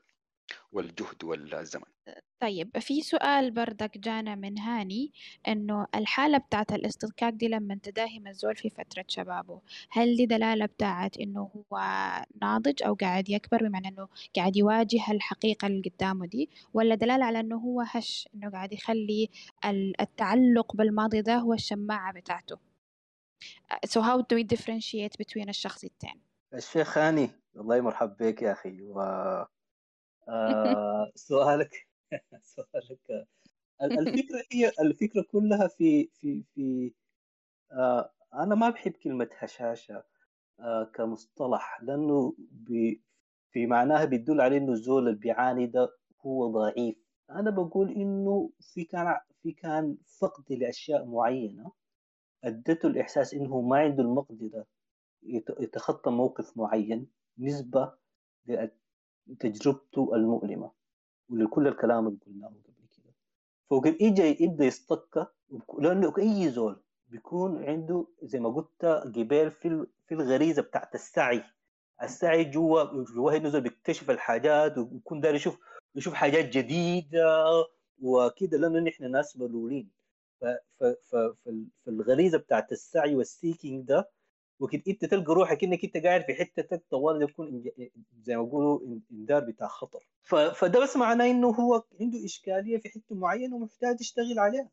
والجهد 0.72 1.24
والزمن. 1.24 1.84
طيب 2.40 2.78
في 2.80 3.02
سؤال 3.02 3.52
بردك 3.52 3.98
جانا 3.98 4.36
من 4.36 4.60
هاني 4.60 5.12
إنه 5.48 5.88
الحالة 5.96 6.38
بتاعت 6.38 6.72
الاستذكاك 6.74 7.34
دي 7.34 7.48
لما 7.48 7.80
تداهم 7.84 8.28
الزول 8.28 8.56
في 8.56 8.70
فترة 8.70 9.06
شبابه 9.08 9.62
هل 9.90 10.16
دي 10.16 10.26
دلالة 10.26 10.66
بتاعت 10.66 11.18
إنه 11.18 11.50
هو 11.56 11.80
ناضج 12.42 12.84
أو 12.84 12.94
قاعد 12.94 13.30
يكبر؟ 13.30 13.68
بمعنى 13.68 13.88
إنه 13.88 14.08
قاعد 14.36 14.58
يواجه 14.58 15.12
الحقيقة 15.12 15.68
اللي 15.68 15.92
قدامه 15.96 16.26
دي 16.26 16.50
ولا 16.74 16.96
دلالة 16.96 17.26
على 17.26 17.40
إنه 17.40 17.58
هو 17.58 17.82
هش 17.82 18.30
إنه 18.36 18.50
قاعد 18.50 18.74
يخلي 18.74 19.30
التعلق 20.02 20.76
بالماضي 20.76 21.22
ده 21.22 21.36
هو 21.36 21.54
الشماعة 21.54 22.14
بتاعته؟ 22.14 22.58
So 23.88 24.02
how 24.02 24.18
do 24.22 24.36
we 24.36 24.44
differentiate 24.44 25.16
between 25.24 25.50
الشخصيتين 25.50 26.22
الشيخ 26.54 26.98
هاني 26.98 27.30
الله 27.56 27.82
مرحب 27.82 28.18
بك 28.20 28.42
يا 28.42 28.52
أخي 28.52 28.82
و 28.82 29.02
سؤالك. 31.16 31.88
سؤالك. 32.44 33.28
الفكرة 33.82 34.44
هي 34.52 34.72
الفكرة 34.82 35.22
كلها 35.32 35.68
في 35.68 36.10
في 36.14 36.44
في 36.56 36.94
آه 37.72 38.14
أنا 38.34 38.56
ما 38.56 38.70
بحب 38.70 38.92
كلمة 38.92 39.30
هشاشة 39.40 40.04
آه 40.60 40.84
كمصطلح 40.96 41.84
لأنه 41.84 42.36
في 43.52 43.66
معناها 43.68 44.06
بيدل 44.06 44.42
على 44.42 44.58
إنه 44.58 44.72
الزول 44.74 45.08
اللي 45.08 45.20
بيعاني 45.20 45.68
ده 45.68 45.90
هو 46.26 46.48
ضعيف. 46.52 46.96
أنا 47.32 47.52
بقول 47.52 47.92
إنه 47.92 48.52
في 48.62 48.84
كان 48.84 49.20
في 49.44 49.52
كان 49.52 49.98
فقد 50.20 50.54
لأشياء 50.54 51.06
معينة 51.06 51.72
أدته 52.44 52.88
الإحساس 52.88 53.34
إنه 53.34 53.62
ما 53.62 53.78
عنده 53.80 54.04
المقدرة 54.04 54.66
يتخطى 55.60 56.12
موقف 56.12 56.58
معين 56.58 57.08
نسبة 57.40 57.94
لتجربته 59.28 60.16
المؤلمة 60.16 60.72
ولكل 61.30 61.68
الكلام 61.68 62.08
اللي 62.08 62.20
قلناه 62.26 62.48
قبل 62.48 62.62
كده. 62.98 63.14
فوق 63.70 63.88
اجى 63.88 64.44
يبدا 64.44 64.66
يصطكى 64.66 65.26
لأنه 65.80 66.14
أي 66.18 66.50
زول 66.50 66.82
بيكون 67.08 67.64
عنده 67.66 68.08
زي 68.24 68.40
ما 68.40 68.50
قلت 68.50 68.86
قبال 68.86 69.52
في 69.52 69.86
في 70.08 70.14
الغريزة 70.14 70.62
بتاعت 70.62 70.96
السعي. 70.96 71.44
السعي 72.04 72.44
جوا 72.44 73.04
جوا 73.04 73.38
نزل 73.38 73.62
بيكتشف 73.62 74.10
الحاجات 74.12 74.78
ويكون 74.78 75.20
داير 75.22 75.36
يشوف 75.36 75.58
يشوف 75.96 76.14
حاجات 76.14 76.46
جديدة 76.46 77.46
وكده 78.02 78.58
لأنه 78.58 78.80
نحن 78.80 79.12
ناس 79.12 79.38
ملولين. 79.38 79.90
في 80.80 81.88
الغريزة 81.88 82.38
بتاعت 82.38 82.72
السعي 82.72 83.16
والسيكينج 83.16 83.88
ده 83.88 84.10
وكده 84.62 84.84
انت 84.88 85.06
تلقى 85.06 85.34
روحك 85.34 85.64
انك 85.64 85.84
انت 85.84 85.98
قاعد 85.98 86.22
في 86.22 86.34
حتتك 86.34 86.84
طوال 86.90 87.22
يكون 87.22 87.64
زي 88.22 88.38
ما 88.38 88.44
يقولوا 88.44 88.80
اندار 89.12 89.44
بتاع 89.44 89.68
خطر. 89.68 90.08
فده 90.56 90.80
بس 90.84 90.98
معناه 90.98 91.32
إنه 91.32 91.48
هو 91.48 91.84
عنده 92.02 92.26
إشكالية 92.26 92.78
في 92.78 92.90
حتة 92.90 93.16
معينة 93.16 93.56
ومحتاج 93.56 94.02
يشتغل 94.02 94.40
عليها. 94.40 94.70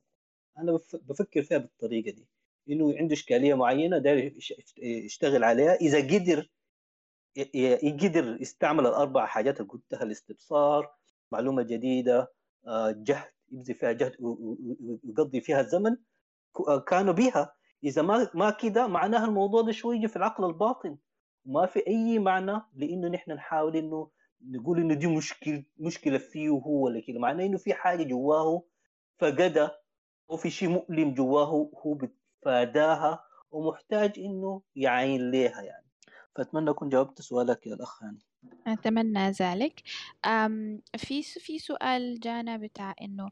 أنا 0.59 0.79
بفكر 0.93 1.43
فيها 1.43 1.59
بالطريقة 1.59 2.11
دي. 2.11 2.27
إنه 2.71 2.95
عنده 2.99 3.15
إشكالية 3.15 3.55
معينة 3.55 3.99
داير 3.99 4.35
يشتغل 4.79 5.45
عليها. 5.45 5.75
إذا 5.75 5.99
قدر 5.99 6.51
يقدر 7.83 8.39
يستعمل 8.41 8.87
الأربع 8.87 9.27
حاجات 9.27 9.61
اللي 9.61 9.73
قلتها 9.73 10.03
الاستبصار 10.03 10.95
معلومة 11.33 11.63
جديدة 11.63 12.33
آه، 12.67 12.91
جهد 12.91 13.33
يبذل 13.53 13.75
فيها 13.75 13.93
جهد 13.93 14.17
ويقضي 14.21 15.41
فيها 15.41 15.61
الزمن 15.61 15.97
آه، 16.69 16.79
كانوا 16.79 17.13
بها 17.13 17.58
إذا 17.85 18.03
ما 18.03 18.31
ما 18.35 18.51
كده 18.51 18.87
معناها 18.87 19.25
الموضوع 19.25 19.63
ده 19.63 19.73
شوية 19.73 20.07
في 20.07 20.17
العقل 20.17 20.45
الباطن. 20.45 20.97
ما 21.45 21.67
في 21.67 21.87
أي 21.87 22.19
معنى 22.19 22.61
لإنه 22.75 23.09
نحن 23.09 23.33
نحاول 23.33 23.77
إنه 23.77 24.11
نقول 24.47 24.79
إنه 24.81 24.95
دي 24.95 25.07
مشكله 25.07 25.65
مشكلة 25.79 26.19
فيه 26.19 26.49
هو 26.49 26.85
ولا 26.85 27.01
كده. 27.01 27.19
معناه 27.19 27.47
إنه 27.47 27.59
في 27.59 27.75
حاجة 27.75 28.03
جواه 28.03 28.63
فقدها 29.19 29.79
في 30.39 30.51
شيء 30.51 30.69
مؤلم 30.69 31.15
جواه 31.15 31.71
هو 31.87 31.95
بتفاداها 31.95 33.25
ومحتاج 33.51 34.13
إنه 34.19 34.63
يعين 34.77 35.31
ليها 35.31 35.63
يعني. 35.63 35.87
فأتمنى 36.37 36.71
أكون 36.71 36.89
جاوبت 36.89 37.23
سؤالك 37.23 37.67
يا 37.67 37.75
الأخ 37.75 38.03
هاني. 38.03 38.19
أتمنى 38.67 39.31
ذلك. 39.31 39.83
في 40.97 41.23
في 41.23 41.59
سؤال 41.59 42.21
جانا 42.21 42.57
بتاع 42.57 42.95
إنه 43.03 43.31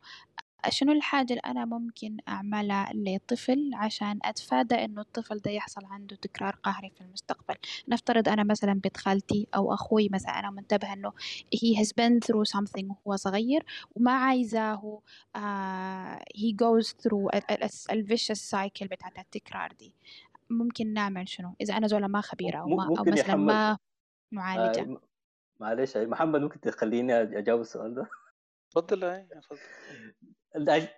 شنو 0.68 0.92
الحاجة 0.92 1.30
اللي 1.30 1.42
أنا 1.46 1.64
ممكن 1.64 2.16
أعملها 2.28 2.92
لطفل 2.94 3.70
عشان 3.74 4.18
أتفادى 4.24 4.74
إنه 4.74 5.00
الطفل 5.00 5.38
ده 5.38 5.50
يحصل 5.50 5.84
عنده 5.84 6.16
تكرار 6.16 6.58
قهري 6.62 6.90
في 6.90 7.00
المستقبل؟ 7.00 7.54
نفترض 7.88 8.28
أنا 8.28 8.44
مثلا 8.44 8.72
بنت 8.72 8.96
خالتي 8.96 9.46
أو 9.54 9.74
أخوي 9.74 10.08
مثلا 10.12 10.38
أنا 10.38 10.50
منتبهة 10.50 10.92
إنه 10.92 11.12
he 11.56 11.78
has 11.78 11.88
been 11.88 12.20
through 12.26 12.58
something 12.58 12.86
وهو 13.06 13.16
صغير 13.16 13.64
وما 13.96 14.12
عايزاه 14.12 15.02
uh, 15.36 16.20
he 16.38 16.52
goes 16.52 16.86
through 16.92 17.50
ال 17.90 18.06
vicious 18.08 18.50
cycle 18.50 18.86
بتاعت 18.86 19.18
التكرار 19.18 19.72
دي. 19.72 19.94
ممكن 20.50 20.92
نعمل 20.92 21.28
شنو؟ 21.28 21.54
إذا 21.60 21.76
أنا 21.76 21.86
زولا 21.86 22.06
ما 22.06 22.20
خبيرة 22.20 22.58
أو, 22.58 22.68
ما 22.68 22.96
أو 22.98 23.04
مثلا 23.04 23.36
ما 23.36 23.78
معالجة. 24.32 24.80
آه 24.80 25.00
معلش 25.60 25.96
محمد 25.96 26.40
ممكن 26.40 26.60
تخليني 26.60 27.22
أجاوب 27.22 27.60
السؤال 27.60 27.94
ده؟ 27.94 28.06
تفضل 28.70 29.04
أي 29.04 29.28
تفضل. 29.42 29.58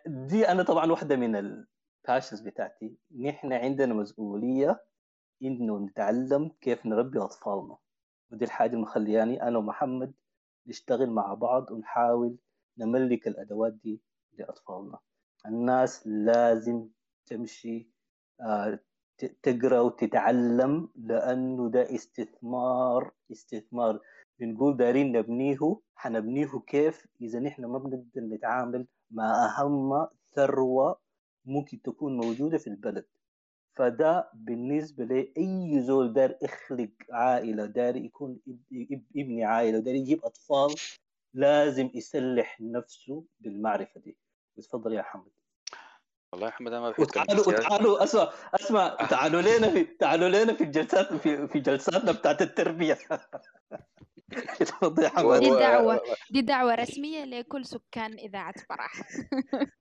دي 0.06 0.48
أنا 0.48 0.62
طبعا 0.62 0.90
واحدة 0.90 1.16
من 1.16 1.36
الباشنز 1.36 2.40
بتاعتي. 2.40 2.96
نحن 3.20 3.52
عندنا 3.52 3.94
مسؤولية 3.94 4.84
إنه 5.42 5.78
نتعلم 5.78 6.50
كيف 6.60 6.86
نربي 6.86 7.18
أطفالنا. 7.18 7.76
ودي 8.32 8.44
الحاجة 8.44 8.70
اللي 8.70 8.82
مخلياني 8.82 9.42
أنا 9.42 9.58
ومحمد 9.58 10.14
نشتغل 10.66 11.10
مع 11.10 11.34
بعض 11.34 11.70
ونحاول 11.70 12.36
نملك 12.78 13.28
الأدوات 13.28 13.72
دي 13.72 14.02
لأطفالنا. 14.38 14.98
الناس 15.46 16.06
لازم 16.06 16.88
تمشي 17.26 17.90
آه، 18.40 18.78
تقرأ 19.42 19.80
وتتعلم 19.80 20.88
لأنه 20.96 21.70
ده 21.70 21.94
استثمار 21.94 23.12
استثمار. 23.32 24.00
بنقول 24.40 24.76
دارين 24.76 25.12
نبنيه 25.12 25.58
حنبنيه 25.94 26.50
كيف؟ 26.66 27.06
إذا 27.20 27.40
نحن 27.40 27.64
ما 27.64 27.78
بنقدر 27.78 28.20
نتعامل 28.20 28.86
مع 29.10 29.46
أهم 29.46 30.08
ثروة 30.36 31.00
ممكن 31.44 31.82
تكون 31.82 32.16
موجودة 32.16 32.58
في 32.58 32.66
البلد. 32.66 33.04
فده 33.76 34.30
بالنسبة 34.34 35.04
لأي 35.04 35.80
زول 35.80 36.12
دار 36.12 36.34
يخلق 36.42 36.90
عائلة 37.10 37.66
دار 37.66 37.96
يكون 37.96 38.38
يبني 39.14 39.44
عائلة 39.44 39.78
دار 39.78 39.94
يجيب 39.94 40.24
أطفال 40.24 40.74
لازم 41.34 41.90
يسلح 41.94 42.60
نفسه 42.60 43.24
بالمعرفة 43.40 44.00
دي. 44.00 44.16
تفضل 44.56 44.92
يا 44.92 45.02
حمد. 45.02 45.30
والله 46.32 46.46
يا 46.46 46.52
احمد 46.52 46.72
أنا 46.72 46.80
ما 46.80 46.90
بحب 46.90 47.02
وتعالوا 47.02 47.48
وتعالوا 47.48 48.02
أسمع 48.04 48.32
أسمع. 48.54 48.96
تعالوا 49.10 49.42
لنا 49.42 49.70
في 49.70 49.84
تعالوا 49.84 50.28
لنا 50.28 50.54
في 50.54 50.64
الجلسات 50.64 51.14
في 51.14 51.48
في 51.48 51.60
جلساتنا 51.60 52.12
بتاعت 52.12 52.42
التربية. 52.42 52.98
دي 55.40 55.50
دعوة 55.50 56.00
دي 56.32 56.42
دعوة 56.42 56.74
رسمية 56.74 57.24
لكل 57.24 57.64
سكان 57.66 58.12
إذاعة 58.12 58.54
فرح. 58.68 58.92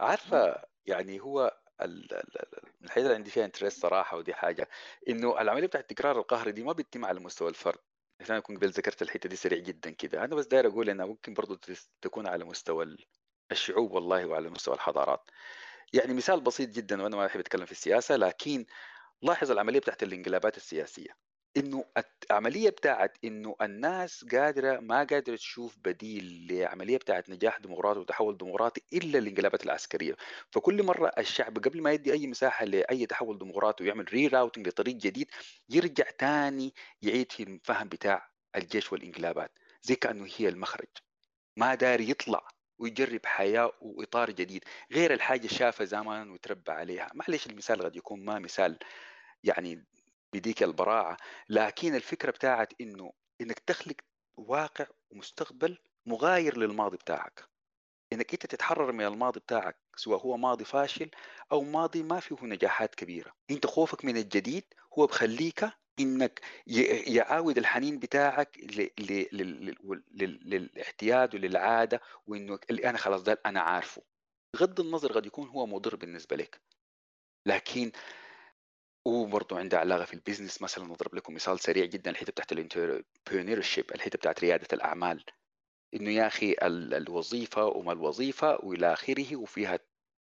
عارفة 0.00 0.62
يعني 0.86 1.20
هو 1.20 1.58
الحاجة 1.80 3.02
اللي 3.04 3.14
عندي 3.14 3.30
فيها 3.30 3.44
انترست 3.44 3.80
صراحة 3.80 4.16
ودي 4.16 4.34
حاجة 4.34 4.68
إنه 5.08 5.40
العملية 5.40 5.66
بتاعت 5.66 5.90
التكرار 5.90 6.18
القهري 6.18 6.52
دي 6.52 6.62
ما 6.62 6.72
بتتم 6.72 7.04
على 7.04 7.20
مستوى 7.20 7.48
الفرد. 7.48 7.78
عشان 8.20 8.36
أكون 8.36 8.56
قبل 8.56 8.68
ذكرت 8.68 9.02
الحتة 9.02 9.28
دي 9.28 9.36
سريع 9.36 9.58
جدا 9.58 9.90
كده. 9.90 10.24
أنا 10.24 10.34
بس 10.36 10.46
داير 10.46 10.66
أقول 10.66 10.90
إنها 10.90 11.06
ممكن 11.06 11.34
برضو 11.34 11.58
تكون 12.02 12.26
على 12.26 12.44
مستوى 12.44 12.96
الشعوب 13.52 13.92
والله 13.92 14.26
وعلى 14.26 14.50
مستوى 14.50 14.74
الحضارات. 14.74 15.30
يعني 15.94 16.14
مثال 16.14 16.40
بسيط 16.40 16.68
جدا 16.70 17.02
وأنا 17.02 17.16
ما 17.16 17.26
بحب 17.26 17.40
أتكلم 17.40 17.66
في 17.66 17.72
السياسة 17.72 18.16
لكن 18.16 18.66
لاحظ 19.22 19.50
العملية 19.50 19.80
بتاعت 19.80 20.02
الانقلابات 20.02 20.56
السياسية. 20.56 21.16
إنه 21.56 21.84
العملية 22.30 22.70
بتاعت 22.70 23.16
إنه 23.24 23.56
الناس 23.62 24.24
قادرة 24.24 24.80
ما 24.80 24.96
قادرة 25.04 25.36
تشوف 25.36 25.76
بديل 25.84 26.46
لعملية 26.50 26.96
بتاعت 26.96 27.30
نجاح 27.30 27.58
ديمقراطي 27.58 28.00
وتحول 28.00 28.36
ديمقراطي 28.36 28.80
إلا 28.92 29.18
الانقلابات 29.18 29.64
العسكرية. 29.64 30.16
فكل 30.50 30.82
مرة 30.82 31.12
الشعب 31.18 31.58
قبل 31.58 31.82
ما 31.82 31.92
يدي 31.92 32.12
أي 32.12 32.26
مساحة 32.26 32.64
لأي 32.64 33.06
تحول 33.06 33.38
ديمقراطي 33.38 33.84
ويعمل 33.84 34.12
ري 34.12 34.26
راوتنج 34.26 34.68
لطريق 34.68 34.94
جديد 34.96 35.30
يرجع 35.68 36.10
تاني 36.18 36.74
يعيد 37.02 37.32
في 37.32 37.42
الفهم 37.42 37.88
بتاع 37.88 38.30
الجيش 38.56 38.92
والانقلابات. 38.92 39.58
زي 39.82 39.94
كأنه 39.94 40.28
هي 40.36 40.48
المخرج. 40.48 40.88
ما 41.56 41.74
دار 41.74 42.00
يطلع 42.00 42.48
ويجرب 42.78 43.26
حياة 43.26 43.72
وإطار 43.80 44.30
جديد. 44.30 44.64
غير 44.92 45.12
الحاجة 45.14 45.46
شافها 45.46 45.86
زمان 45.86 46.30
وتربى 46.30 46.72
عليها. 46.72 47.10
معلش 47.14 47.46
المثال 47.46 47.82
قد 47.82 47.96
يكون 47.96 48.24
ما 48.24 48.38
مثال 48.38 48.78
يعني 49.44 49.84
بديك 50.34 50.62
البراعة 50.62 51.16
لكن 51.48 51.94
الفكرة 51.94 52.30
بتاعت 52.30 52.72
إنه 52.80 53.12
إنك 53.40 53.58
تخلق 53.58 53.96
واقع 54.36 54.86
ومستقبل 55.10 55.78
مغاير 56.06 56.58
للماضي 56.58 56.96
بتاعك. 56.96 57.48
إنك 58.12 58.32
أنت 58.32 58.46
تتحرر 58.46 58.92
من 58.92 59.04
الماضي 59.06 59.40
بتاعك 59.40 59.76
سواء 59.96 60.20
هو 60.20 60.36
ماضي 60.36 60.64
فاشل 60.64 61.10
أو 61.52 61.62
ماضي 61.62 62.02
ما 62.02 62.20
فيه 62.20 62.36
نجاحات 62.42 62.94
كبيرة. 62.94 63.32
أنت 63.50 63.66
خوفك 63.66 64.04
من 64.04 64.16
الجديد 64.16 64.64
هو 64.98 65.06
بخليك 65.06 65.64
إنك 66.00 66.40
يعاود 67.06 67.58
الحنين 67.58 67.98
بتاعك 67.98 68.58
للاعتياد 70.12 71.34
وللعادة 71.34 72.00
وانه 72.26 72.58
أنا 72.70 72.98
خلاص 72.98 73.22
ده 73.22 73.40
أنا 73.46 73.60
عارفه. 73.60 74.02
بغض 74.54 74.80
النظر 74.80 75.12
قد 75.12 75.26
يكون 75.26 75.48
هو 75.48 75.66
مضر 75.66 75.96
بالنسبة 75.96 76.36
لك. 76.36 76.62
لكن 77.46 77.92
وبرضه 79.04 79.58
عنده 79.58 79.78
علاقة 79.78 80.04
في 80.04 80.14
ال 80.14 80.19
business 80.19 80.62
مثلا 80.62 80.84
نضرب 80.84 81.14
لكم 81.14 81.34
مثال 81.34 81.60
سريع 81.60 81.84
جدا 81.84 82.10
الحتة 82.10 82.32
بتاعت 82.32 82.52
ال 82.52 83.60
entrepreneurship 83.60 83.84
الحتة 83.94 84.16
بتاعت 84.16 84.40
ريادة 84.40 84.68
الأعمال. 84.72 85.24
إنه 85.94 86.10
يا 86.10 86.26
أخي 86.26 86.56
الوظيفة 86.62 87.64
وما 87.66 87.92
الوظيفة 87.92 88.58
وإلى 88.62 88.92
آخره 88.92 89.36
وفيها 89.36 89.78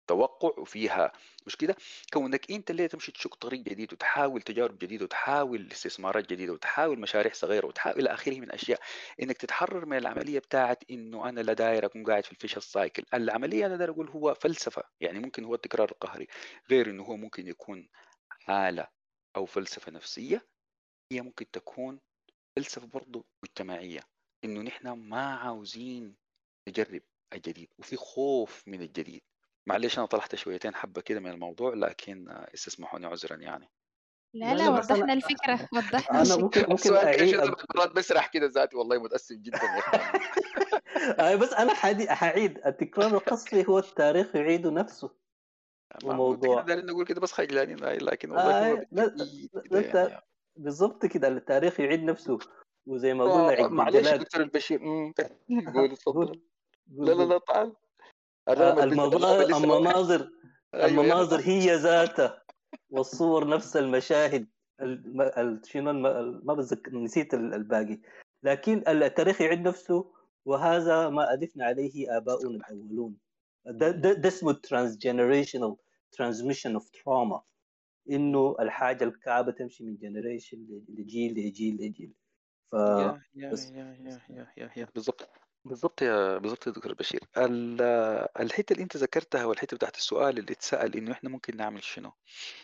توقع 0.06 0.60
وفيها 0.62 1.12
مش 1.46 1.56
كده؟ 1.56 1.76
كونك 2.12 2.50
أنت 2.50 2.70
اللي 2.70 2.88
تمشي 2.88 3.12
تشق 3.12 3.34
طريق 3.34 3.60
جديد 3.60 3.92
وتحاول 3.92 4.42
تجارب 4.42 4.78
جديدة 4.78 5.04
وتحاول 5.04 5.68
استثمارات 5.72 6.30
جديدة 6.30 6.52
وتحاول 6.52 7.00
مشاريع 7.00 7.32
صغيرة 7.32 7.66
وتحاول 7.66 8.00
إلى 8.00 8.14
آخره 8.14 8.40
من 8.40 8.52
أشياء. 8.52 8.80
إنك 9.22 9.36
تتحرر 9.36 9.86
من 9.86 9.96
العملية 9.96 10.38
بتاعت 10.38 10.84
إنه 10.90 11.28
أنا 11.28 11.40
لا 11.40 11.52
داير 11.52 11.84
أكون 11.86 12.04
قاعد 12.04 12.24
في 12.24 12.32
الفيش 12.32 12.56
السايكل 12.56 13.04
العملية 13.14 13.66
أنا 13.66 13.76
داير 13.76 13.90
أقول 13.90 14.08
هو 14.08 14.34
فلسفة 14.34 14.82
يعني 15.00 15.18
ممكن 15.18 15.44
هو 15.44 15.54
التكرار 15.54 15.90
القهري. 15.90 16.26
غير 16.70 16.90
إنه 16.90 17.02
هو 17.04 17.16
ممكن 17.16 17.48
يكون 17.48 17.88
حاله 18.48 18.88
أو 19.36 19.46
فلسفة 19.46 19.92
نفسية 19.92 20.46
هي 21.12 21.20
ممكن 21.20 21.50
تكون 21.50 22.00
فلسفة 22.56 22.86
برضه 22.86 23.24
مجتمعية 23.44 24.00
إنه 24.44 24.60
نحن 24.60 24.88
ما 24.88 25.34
عاوزين 25.34 26.16
نجرب 26.68 27.02
الجديد 27.32 27.68
وفي 27.78 27.96
خوف 27.96 28.62
من 28.68 28.82
الجديد. 28.82 29.22
معلش 29.66 29.98
أنا 29.98 30.06
طلعت 30.06 30.34
شويتين 30.34 30.74
حبة 30.74 31.00
كده 31.00 31.20
من 31.20 31.30
الموضوع 31.30 31.74
لكن 31.74 32.28
استسمحوني 32.28 33.06
عذرا 33.06 33.36
يعني. 33.36 33.68
لا 34.34 34.54
لا، 34.54 34.64
أنا- 34.64 34.68
وضحنا 34.68 35.12
الفكرة 35.12 35.68
وضحنا 35.72 36.10
أنا 36.10 36.22
الفكرة. 36.22 36.42
ممكن 36.42 36.66
ممكن 36.70 36.96
أنا 36.96 37.56
مرات 37.76 37.92
بسرح 37.92 38.26
كده 38.26 38.46
ذاتي 38.46 38.76
والله 38.76 38.98
متأسف 38.98 39.36
جدا 39.36 39.58
يا 39.62 39.82
آه، 41.32 41.34
بس 41.34 41.52
أنا 41.52 41.74
حدي 41.74 42.10
حعيد 42.10 42.58
التكرار 42.66 43.14
القصري 43.14 43.64
هو 43.68 43.78
التاريخ 43.78 44.34
يعيد 44.36 44.66
نفسه. 44.66 45.23
دايرين 46.62 46.86
نقول 46.86 47.04
كده 47.04 47.20
بس 47.20 47.32
خجلانين 47.32 47.78
لكن 47.84 48.30
والله 48.30 48.50
آه، 48.50 48.62
يعني. 48.66 50.20
بالضبط 50.56 51.06
كده. 51.06 51.28
التاريخ 51.28 51.80
يعيد 51.80 52.02
نفسه. 52.04 52.38
وزي 52.86 53.14
ما 53.14 53.24
قلنا 53.24 53.34
آه، 53.48 53.50
عيد 53.50 53.66
معلش 53.70 54.08
دكتور 54.08 54.40
البشير. 54.40 54.80
قول 55.74 55.92
اتفضل. 55.92 56.26
قول- 56.26 56.42
لا 56.92 57.12
لا 57.12 57.22
لا 57.22 57.38
تعال. 57.38 57.72
آه، 58.48 58.74
ما- 58.74 58.84
المناظر 58.84 60.30
أيوة،. 60.74 60.86
المناظر 60.86 61.40
هي 61.40 61.74
ذاتها. 61.76 62.42
والصور 62.90 63.48
نفس 63.48 63.76
المشاهد. 63.76 64.48
الم... 64.80 65.20
ال... 65.20 65.60
شنو 65.64 65.92
ما 66.44 66.54
بتذكر 66.54 66.94
نسيت 66.98 67.34
ال- 67.34 67.54
الباقي. 67.54 68.00
لكن 68.42 68.84
التاريخ 68.88 69.40
يعيد 69.40 69.60
نفسه. 69.60 70.12
وهذا 70.44 71.08
ما 71.08 71.34
ألفنا 71.34 71.64
عليه 71.64 72.16
آباؤنا 72.16 72.56
الأولون. 72.70 73.16
ده, 73.66 73.90
ده, 73.90 74.12
ده 74.12 74.28
اسمه 74.28 74.60
transmission 76.16 76.80
of 76.80 76.84
trauma. 77.00 77.40
إنه 78.10 78.56
الحاجة 78.60 79.04
الكعبة 79.04 79.52
تمشي 79.52 79.84
من 79.84 79.96
generation 79.96 80.58
لجيل 80.88 81.32
لجيل 81.48 81.74
لجيل. 81.74 82.12
ف... 82.72 82.74
يا 82.74 83.22
يا 83.34 83.50
بس- 83.50 83.70
يا 83.70 83.96
يا 84.00 84.20
يا 84.30 84.52
يا 84.56 84.70
يا 84.76 84.88
بالضبط. 84.94 85.30
بالضبط 85.64 86.02
يا 86.02 86.38
بالضبط 86.38 86.66
يا 86.66 86.72
دكتور 86.72 86.94
بشير. 86.94 87.20
ال- 87.36 87.80
الحتة 88.40 88.72
اللي 88.72 88.82
أنت 88.82 88.96
ذكرتها 88.96 89.44
والحتة 89.44 89.76
بتاعت 89.76 89.96
السؤال 89.96 90.38
اللي 90.38 90.52
اتسأل 90.52 90.96
إنه 90.96 91.12
إحنا 91.12 91.30
ممكن 91.30 91.56
نعمل 91.56 91.82
شنو؟ 91.82 92.12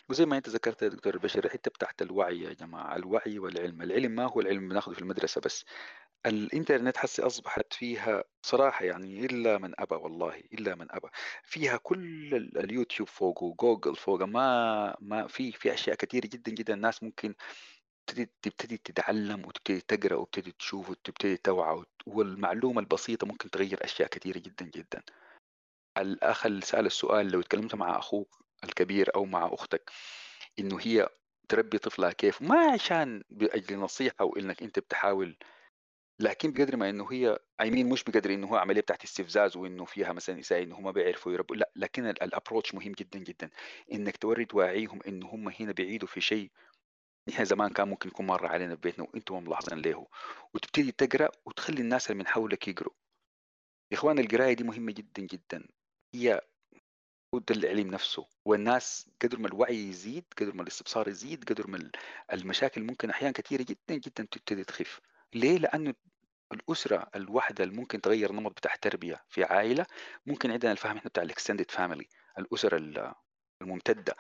وزي 0.08 0.26
ما 0.26 0.36
أنت 0.36 0.48
ذكرت 0.48 0.82
يا 0.82 0.88
دكتور 0.88 1.18
بشير 1.18 1.44
الحتة 1.44 1.70
بتاعت 1.70 2.02
الوعي 2.02 2.40
يا 2.40 2.52
جماعة. 2.52 2.96
الوعي 2.96 3.38
والعلم. 3.38 3.82
العلم 3.82 4.12
ما 4.12 4.26
هو 4.26 4.40
العلم 4.40 4.58
اللي 4.58 4.68
بناخده 4.68 4.94
في 4.94 5.00
المدرسة 5.00 5.40
بس. 5.40 5.64
الإنترنت 6.26 6.96
حسي 6.96 7.22
أصبحت 7.22 7.72
فيها 7.72 8.24
صراحة 8.42 8.84
يعني 8.84 9.26
إلا 9.26 9.58
من 9.58 9.80
أبى 9.80 9.94
والله 9.94 10.36
إلا 10.52 10.74
من 10.74 10.86
أبى. 10.90 11.08
فيها 11.44 11.76
كل 11.76 12.34
ال- 12.34 12.58
اليوتيوب 12.58 13.08
فوق 13.08 13.42
وجوجل 13.42 13.96
فوق 13.96 14.22
ما 14.22 14.96
ما 15.00 15.26
في 15.26 15.52
في 15.52 15.74
أشياء 15.74 15.96
كثيره 15.96 16.26
جدا 16.26 16.52
جدا 16.52 16.74
الناس 16.74 17.02
ممكن 17.02 17.34
تبتدي 18.06 18.30
تبتدي 18.42 18.76
تتعلم 18.76 19.44
وتبتدي 19.46 19.80
تقرأ 19.80 20.16
وتبتدي 20.16 20.52
تشوف 20.52 20.90
وتبتدي 20.90 21.36
توعى 21.36 21.84
والمعلومة 22.06 22.80
البسيطة 22.80 23.26
ممكن 23.26 23.50
تغير 23.50 23.84
أشياء 23.84 24.08
كثيره 24.08 24.38
جدا 24.38 24.64
جدا. 24.74 25.02
الأخ 25.98 26.46
اللي 26.46 26.60
سأل 26.60 26.86
السؤال 26.86 27.30
لو 27.30 27.42
تكلمت 27.42 27.74
مع 27.74 27.98
أخوك 27.98 28.44
الكبير 28.64 29.14
أو 29.14 29.24
مع 29.24 29.50
أختك 29.52 29.90
إنه 30.58 30.78
هي 30.80 31.08
تربي 31.48 31.78
طفلها 31.78 32.12
كيف؟ 32.12 32.42
ما 32.42 32.72
عشان 32.72 33.22
بأجل 33.30 33.76
نصيحة 33.78 34.16
أو 34.20 34.36
انك 34.36 34.62
أنت 34.62 34.78
بتحاول 34.78 35.36
لكن 36.20 36.52
بقدر 36.52 36.76
ما 36.76 36.90
إنه 36.90 37.12
هي 37.12 37.38
اي 37.60 37.70
مين 37.70 37.88
مش 37.88 38.04
بقدر 38.04 38.34
إنه 38.34 38.46
هو 38.46 38.56
عملية 38.56 38.80
بتاعت 38.80 39.04
استفزاز 39.04 39.56
وإنه 39.56 39.84
فيها 39.84 40.12
مثلا 40.12 40.36
نساء 40.36 40.62
إنه 40.62 40.78
هم 40.78 40.92
بيعرفوا 40.92 41.32
يربوا 41.32 41.56
لا 41.56 41.70
لكن 41.76 42.06
الابروتش 42.06 42.74
مهم 42.74 42.92
جدا 42.92 43.18
جدا. 43.18 43.50
إنك 43.92 44.16
توري 44.16 44.44
توعيهم 44.44 45.00
إنه 45.08 45.26
هم 45.26 45.48
هنا 45.60 45.72
بيعيدوا 45.72 46.08
في 46.08 46.20
شيء 46.20 46.50
نحن 47.28 47.44
زمان 47.44 47.70
كان 47.72 47.88
ممكن 47.88 48.08
يكون 48.08 48.26
مر 48.26 48.46
علينا 48.46 48.74
في 48.74 48.80
بيتنا 48.80 49.04
وأنتم 49.04 49.44
ملاحظين 49.44 49.78
له 49.82 50.06
وتبتدي 50.54 50.92
تقرأ 50.92 51.28
وتخلي 51.46 51.80
الناس 51.80 52.10
اللي 52.10 52.18
من 52.18 52.26
حولك 52.26 52.68
يقروا. 52.68 52.94
يا 53.92 53.96
إخوان 53.96 54.18
القراية 54.18 54.52
دي 54.54 54.64
مهمة 54.64 54.92
جدا 54.92 55.22
جدا. 55.22 55.68
هي 56.14 56.40
ود 57.34 57.50
العلم 57.50 57.90
نفسه. 57.90 58.26
والناس 58.44 59.06
قدر 59.22 59.38
ما 59.38 59.48
الوعي 59.48 59.88
يزيد 59.88 60.24
قدر 60.38 60.54
ما 60.54 60.62
الاستبصار 60.62 61.08
يزيد 61.08 61.44
قدر 61.44 61.66
ما 61.66 61.76
ال- 61.76 61.92
المشاكل 62.32 62.82
ممكن 62.82 63.10
أحيانا 63.10 63.32
كثيرة 63.32 63.62
جدا 63.62 63.94
جدا 63.94 64.24
تبتدي 64.30 64.64
تخف. 64.64 65.00
ليه؟ 65.34 65.58
لأنه 65.58 65.94
الأسرة 66.52 67.06
الواحدة 67.14 67.64
اللي 67.64 67.74
ممكن 67.76 68.00
تغير 68.00 68.32
نمط 68.32 68.50
بتاع 68.52 68.74
التربية 68.74 69.24
في 69.28 69.44
عائلة 69.44 69.86
ممكن 70.26 70.50
عندنا 70.50 70.72
الفهم 70.72 70.96
إحنا 70.96 71.08
بتاع 71.10 71.22
ال 71.22 71.28
extended 71.28 71.70
family 71.70 72.08
الاسر 72.38 72.76
ال- 72.76 73.14
الممتدة. 73.62 74.16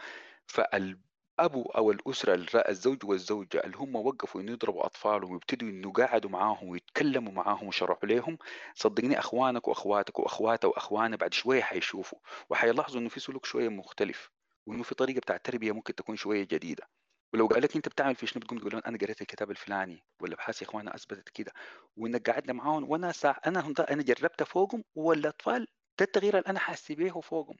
فالأب 0.46 1.56
أو 1.76 1.90
الأسرة 1.90 2.34
الر- 2.34 2.68
الزوج 2.68 3.04
والزوجة 3.04 3.60
اللي 3.64 3.76
هم 3.76 3.96
وقفوا 3.96 4.40
إنه 4.40 4.52
يضربوا 4.52 4.86
أطفالهم 4.86 5.32
ويبتدوا 5.32 5.68
إنه 5.68 5.92
قعدوا 5.92 6.30
معاهم 6.30 6.68
ويتكلموا 6.68 7.32
معاهم 7.32 7.68
وشرحوا 7.68 8.08
لهم 8.08 8.38
صدقني 8.74 9.18
أخوانك 9.18 9.68
وأخواتك 9.68 10.18
وأخواته 10.18 10.68
وأخوانه 10.68 11.16
بعد 11.16 11.34
شوية 11.34 11.62
حيشوفوا 11.62 12.18
وحيلاحظوا 12.50 13.00
إنه 13.00 13.08
في 13.08 13.20
سلوك 13.20 13.46
شوية 13.46 13.68
مختلف 13.68 14.30
وإنه 14.66 14.82
في 14.82 14.94
طريقة 14.94 15.18
بتاع 15.20 15.36
التربية 15.36 15.72
ممكن 15.72 15.94
تكون 15.94 16.16
شوية 16.16 16.44
جديدة. 16.44 16.88
ولو 17.34 17.46
قال 17.46 17.62
لك 17.62 17.76
أنت 17.76 17.88
بتعمل 17.88 18.14
في 18.16 18.26
شنو 18.26 18.40
بتقوم 18.40 18.58
تقول 18.58 18.72
لهم 18.72 18.82
أنا 18.86 18.98
قريت 18.98 19.20
الكتاب 19.20 19.50
الفلاني 19.50 20.04
والأبحاث 20.22 20.62
يا 20.62 20.66
اخوانا 20.66 20.94
أثبتت 20.94 21.28
كده 21.28 21.52
وإنك 21.96 22.30
قعدنا 22.30 22.52
معاهم 22.52 22.90
وأنا 22.90 23.12
ساعة 23.12 23.40
أنا 23.46 23.60
هم 23.60 23.74
أنا 23.90 24.02
جربتها 24.02 24.44
فوقهم 24.44 24.84
والأطفال 24.94 25.66
ده 25.98 26.04
التغيير 26.04 26.38
اللي 26.38 26.46
أنا 26.48 26.58
حاسس 26.58 26.92
به 26.92 27.20
فوقهم. 27.20 27.56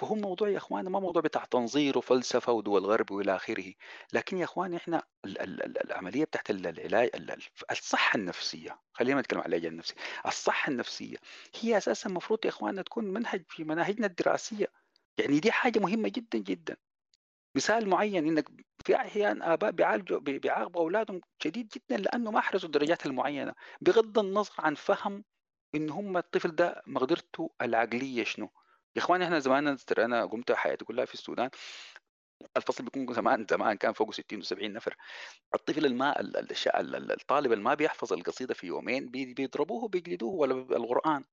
فهو 0.00 0.14
موضوع 0.14 0.48
يا 0.48 0.56
اخوانا 0.56 0.90
ما 0.90 1.00
موضوع 1.00 1.22
بتاع 1.22 1.44
تنظير 1.44 1.98
وفلسفة 1.98 2.52
ودول 2.52 2.86
غرب 2.86 3.10
وإلى 3.10 3.36
آخره. 3.36 3.74
لكن 4.12 4.38
يا 4.38 4.44
إخوان 4.44 4.74
إحنا 4.74 5.02
ال- 5.24 5.40
ال- 5.40 5.62
ال- 5.64 5.84
العملية 5.86 6.24
بتاعت 6.24 6.50
ال- 6.50 6.66
العلاج 6.66 7.10
ال- 7.14 7.30
ال- 7.30 7.42
الصحة 7.70 8.16
النفسية 8.16 8.80
خلينا 8.92 9.20
نتكلم 9.20 9.40
عن 9.40 9.46
العلاج 9.46 9.66
النفسي 9.66 9.94
الصحة 10.26 10.70
النفسية 10.70 11.16
هي 11.60 11.76
أساسا 11.76 12.08
المفروض 12.08 12.38
يا 12.44 12.50
اخواننا 12.50 12.82
تكون 12.82 13.04
منهج 13.04 13.44
في 13.48 13.64
مناهجنا 13.64 14.06
الدراسية. 14.06 14.66
يعني 15.18 15.40
دي 15.40 15.52
حاجة 15.52 15.78
مهمة 15.78 16.08
جدا 16.08 16.38
جدا. 16.38 16.76
مثال 17.56 17.88
معين 17.88 18.26
إنك 18.28 18.48
في 18.84 18.96
أحيان 18.96 19.42
آباء 19.42 19.70
بيعالجوا 19.70 20.18
بي- 20.20 20.38
بيعاقبوا 20.38 20.80
أولادهم 20.80 21.20
شديد 21.42 21.68
جدا 21.68 21.96
لأنه 21.96 22.30
ما 22.30 22.40
حرزوا 22.40 22.66
الدرجات 22.66 23.06
المعينة 23.06 23.54
بغض 23.80 24.18
النظر 24.18 24.52
عن 24.58 24.74
فهم 24.74 25.24
إن 25.74 25.90
هم 25.90 26.16
الطفل 26.16 26.54
ده 26.54 26.82
مقدرته 26.86 27.50
العقلية 27.62 28.24
شنو. 28.24 28.50
يا 28.96 29.00
إخواني 29.02 29.24
إحنا 29.24 29.38
زمان 29.38 29.76
أنا 29.98 30.24
قمت 30.26 30.52
حياتي 30.52 30.84
كلها 30.84 31.04
في 31.04 31.14
السودان. 31.14 31.50
الفصل 32.56 32.84
بيكون 32.84 33.14
زمان 33.14 33.46
زمان 33.50 33.76
كان 33.76 33.92
فوق 33.92 34.14
60 34.14 34.42
و70 34.42 34.62
نفر. 34.62 34.96
الطفل 35.54 35.86
الما 35.86 36.20
الطالب 37.12 37.52
اللي 37.52 37.64
ما 37.64 37.74
بيحفظ 37.74 38.12
القصيدة 38.12 38.54
في 38.54 38.66
يومين 38.66 39.06
بي- 39.08 39.34
بيضربوه 39.34 39.88
بيجلدوه 39.88 40.34
ولا 40.34 40.54
القرآن. 40.54 41.24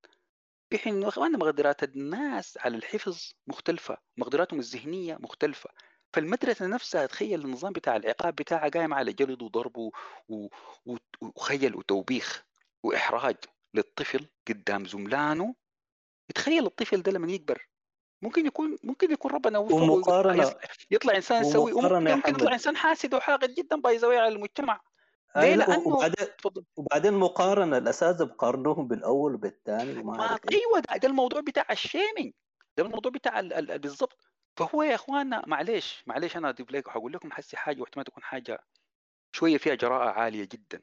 في 0.69 0.77
حين 0.77 1.03
اخواننا 1.03 1.37
مقدرات 1.37 1.83
الناس 1.83 2.57
على 2.57 2.77
الحفظ 2.77 3.31
مختلفة 3.47 3.97
مقدراتهم 4.17 4.59
الذهنية 4.59 5.17
مختلفة. 5.19 5.69
فالمدرسه 6.13 6.67
نفسها 6.67 7.05
تخيل 7.05 7.45
النظام 7.45 7.73
بتاع 7.73 7.95
العقاب 7.95 8.35
بتاعها 8.35 8.69
قايم 8.69 8.93
على 8.93 9.13
جلد 9.13 9.41
وضرب 9.41 9.77
و- 9.77 9.91
و- 10.29 10.47
وخيل 11.21 11.75
وتوبيخ 11.75 12.45
وإحراج 12.83 13.35
للطفل 13.73 14.27
قدام 14.47 14.85
زملانه 14.85 15.55
تخيل 16.35 16.65
الطفل 16.65 17.01
ده 17.01 17.11
لما 17.11 17.31
يكبر 17.31 17.67
ممكن 18.21 18.45
يكون 18.45 18.77
ممكن 18.83 19.11
يكون 19.11 19.31
ربنا 19.31 19.59
وفقه 19.59 19.75
ومقارنة 19.75 20.43
يطلع, 20.43 20.59
يطلع 20.91 21.15
إنسان 21.15 21.43
سوي 21.43 21.73
وممكن 21.73 21.87
يطلع 22.07 22.15
محمد. 22.15 22.43
إنسان 22.43 22.77
حاسد 22.77 23.13
وحاقد 23.13 23.53
جدا 23.53 23.75
باي 23.75 23.99
على 24.05 24.27
المجتمع. 24.27 24.81
ليه؟ 25.35 25.55
لا، 25.55 25.63
لأنه 25.65 25.87
وبعدين 25.87 26.27
تفضل. 26.37 26.63
وبعدين 26.75 27.13
مقارنة 27.13 27.77
الأساتذة 27.77 28.23
بقارنوهم 28.23 28.87
بالأول 28.87 29.35
وبالثاني 29.35 29.99
وما 29.99 30.39
أيوه 30.51 30.79
ده, 30.79 30.97
ده 30.97 31.07
الموضوع 31.07 31.41
بتاع 31.41 31.65
ال 31.71 31.78
shaming. 31.78 32.33
ده 32.77 32.83
الموضوع 32.83 33.11
بتاع 33.11 33.39
ال- 33.39 33.53
ال- 33.53 33.79
بالضبط. 33.79 34.30
فهو 34.57 34.83
يا 34.83 34.95
اخواننا 34.95 35.43
معلش 35.47 36.03
معلش 36.07 36.37
أنا 36.37 36.49
أضيف 36.49 36.71
لك 36.71 36.87
وحقول 36.87 37.13
لكم 37.13 37.31
حسي 37.31 37.57
حاجة 37.57 37.81
واحتمال 37.81 38.05
تكون 38.05 38.23
حاجة 38.23 38.63
شوية 39.35 39.57
فيها 39.57 39.75
جراءة 39.75 40.09
عالية 40.09 40.43
جدا. 40.51 40.81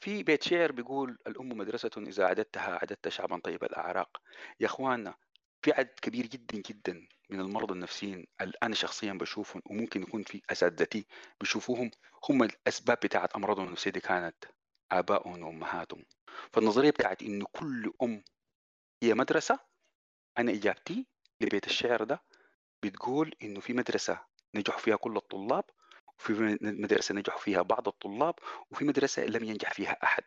في 0.00 0.22
بيت 0.22 0.42
شعر 0.42 0.72
بيقول 0.72 1.18
الأم 1.26 1.48
مدرسة 1.48 1.90
إذا 1.96 2.24
أعددتها 2.26 2.78
أعددت 2.82 3.08
شعبا 3.08 3.38
طيب 3.38 3.64
الأعراق. 3.64 4.22
يا 4.60 4.66
اخواننا 4.66 5.14
في 5.62 5.72
عدد 5.72 5.98
كبير 6.02 6.26
جدا 6.26 6.62
جدا 6.68 7.06
من 7.30 7.40
المرضى 7.40 7.74
النفسيين 7.74 8.26
أنا 8.62 8.74
شخصيا 8.74 9.12
بشوفهم 9.12 9.62
وممكن 9.66 10.02
يكون 10.02 10.22
في 10.22 10.42
أساتذتي 10.50 11.06
بيشوفوهم 11.40 11.90
هم 12.30 12.42
الأسباب 12.42 12.98
بتاعت 13.02 13.34
أمراضهم 13.34 13.66
النفسية 13.66 13.90
دي 13.90 14.00
كانت 14.00 14.44
آبائهم 14.92 15.42
وأمهاتهم. 15.42 16.04
فالنظرية 16.52 16.90
بتاعت 16.90 17.22
انه 17.22 17.46
كل 17.52 17.92
أم 18.02 18.24
هي 19.02 19.14
مدرسة 19.14 19.58
أنا 20.38 20.52
إجابتي 20.52 21.06
لبيت 21.40 21.66
الشعر 21.66 22.04
ده 22.04 22.22
بتقول 22.84 23.34
إنه 23.42 23.60
في 23.60 23.72
مدرسة 23.72 24.20
نجح 24.54 24.78
فيها 24.78 24.96
كل 24.96 25.16
الطلاب 25.16 25.64
وفي 26.18 26.58
مدرسة 26.62 27.14
نجح 27.14 27.36
فيها 27.38 27.62
بعض 27.62 27.88
الطلاب 27.88 28.34
وفي 28.70 28.84
مدرسة 28.84 29.24
لم 29.24 29.44
ينجح 29.44 29.72
فيها 29.72 29.96
أحد. 30.04 30.24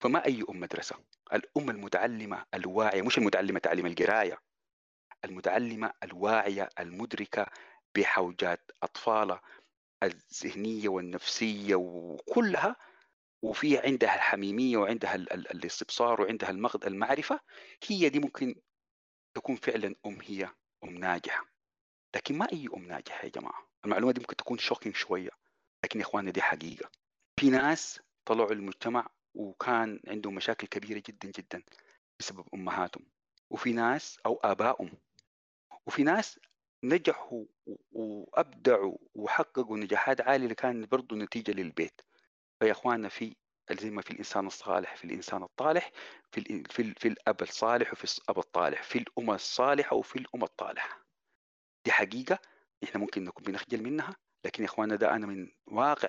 فما 0.00 0.24
أي 0.24 0.44
أم 0.50 0.60
مدرسة 0.60 0.96
الأم 1.32 1.70
المتعلمة 1.70 2.44
الواعية 2.54 3.02
مش 3.02 3.18
المتعلمة 3.18 3.58
تعليم 3.58 3.86
القراية 3.86 4.38
المتعلمة 5.24 5.92
الواعية 6.02 6.68
المدركة 6.80 7.46
بحوجات 7.96 8.70
أطفالها 8.82 9.40
الذهنية 10.02 10.88
والنفسية 10.88 11.74
وكلها 11.74 12.76
وفي 13.42 13.78
عندها 13.78 14.14
الحميمية 14.14 14.76
وعندها 14.76 15.14
الاستبصار 15.14 16.20
وعندها 16.20 16.50
المعرفة 16.84 17.40
هي 17.88 18.08
دي 18.08 18.18
ممكن 18.18 18.54
تكون 19.34 19.56
فعلا 19.56 19.94
أم 20.06 20.18
هي 20.22 20.48
أم 20.84 20.98
ناجحة. 20.98 21.49
لكن 22.16 22.38
ما 22.38 22.46
أي 22.52 22.68
أم 22.76 22.84
ناجحة 22.84 23.24
يا 23.24 23.30
جماعة. 23.30 23.66
المعلومة 23.84 24.12
دي 24.12 24.20
ممكن 24.20 24.36
تكون 24.36 24.58
شوكينج 24.58 24.94
شوية 24.94 25.30
لكن 25.84 26.00
يا 26.00 26.04
إخواننا 26.04 26.30
دي 26.30 26.42
حقيقة. 26.42 26.90
في 27.40 27.50
ناس 27.50 28.00
طلعوا 28.24 28.52
المجتمع 28.52 29.08
وكان 29.34 30.00
عندهم 30.08 30.34
مشاكل 30.34 30.66
كبيرة 30.66 31.02
جدا 31.08 31.30
جدا 31.30 31.62
بسبب 32.20 32.44
أمهاتهم 32.54 33.04
وفي 33.50 33.72
ناس 33.72 34.18
أو 34.26 34.40
آبائهم 34.44 34.92
وفي 35.86 36.02
ناس 36.02 36.40
نجحوا 36.84 37.44
وأبدعوا 37.92 38.98
وحققوا 39.14 39.76
نجاحات 39.78 40.20
عالية 40.20 40.52
كان 40.54 40.86
برضو 40.86 41.16
نتيجة 41.16 41.52
للبيت. 41.52 42.00
فيا 42.60 42.72
إخواننا 42.72 43.08
في 43.08 43.36
زي 43.72 43.90
ما 43.90 44.02
في 44.02 44.10
الإنسان 44.10 44.46
الصالح 44.46 44.96
في 44.96 45.04
الإنسان 45.04 45.42
الطالح 45.42 45.90
في 46.32 46.64
في, 46.70 46.94
في 46.94 47.08
الأب 47.08 47.42
الصالح 47.42 47.92
وفي 47.92 48.18
الاب 48.18 48.38
الطالح 48.38 48.82
في 48.82 48.98
الأمة 48.98 49.34
الصالحة 49.34 49.96
وفي 49.96 50.16
الأمة 50.16 50.44
الطالحة. 50.44 50.99
دي 51.84 51.92
حقيقة 51.92 52.38
إحنا 52.84 53.00
ممكن 53.00 53.24
نكون 53.24 53.44
بنخجل 53.44 53.82
منها 53.82 54.16
لكن 54.44 54.62
يا 54.62 54.68
اخواننا 54.68 54.96
ده 54.96 55.14
أنا 55.16 55.26
من 55.26 55.48
واقع 55.66 56.08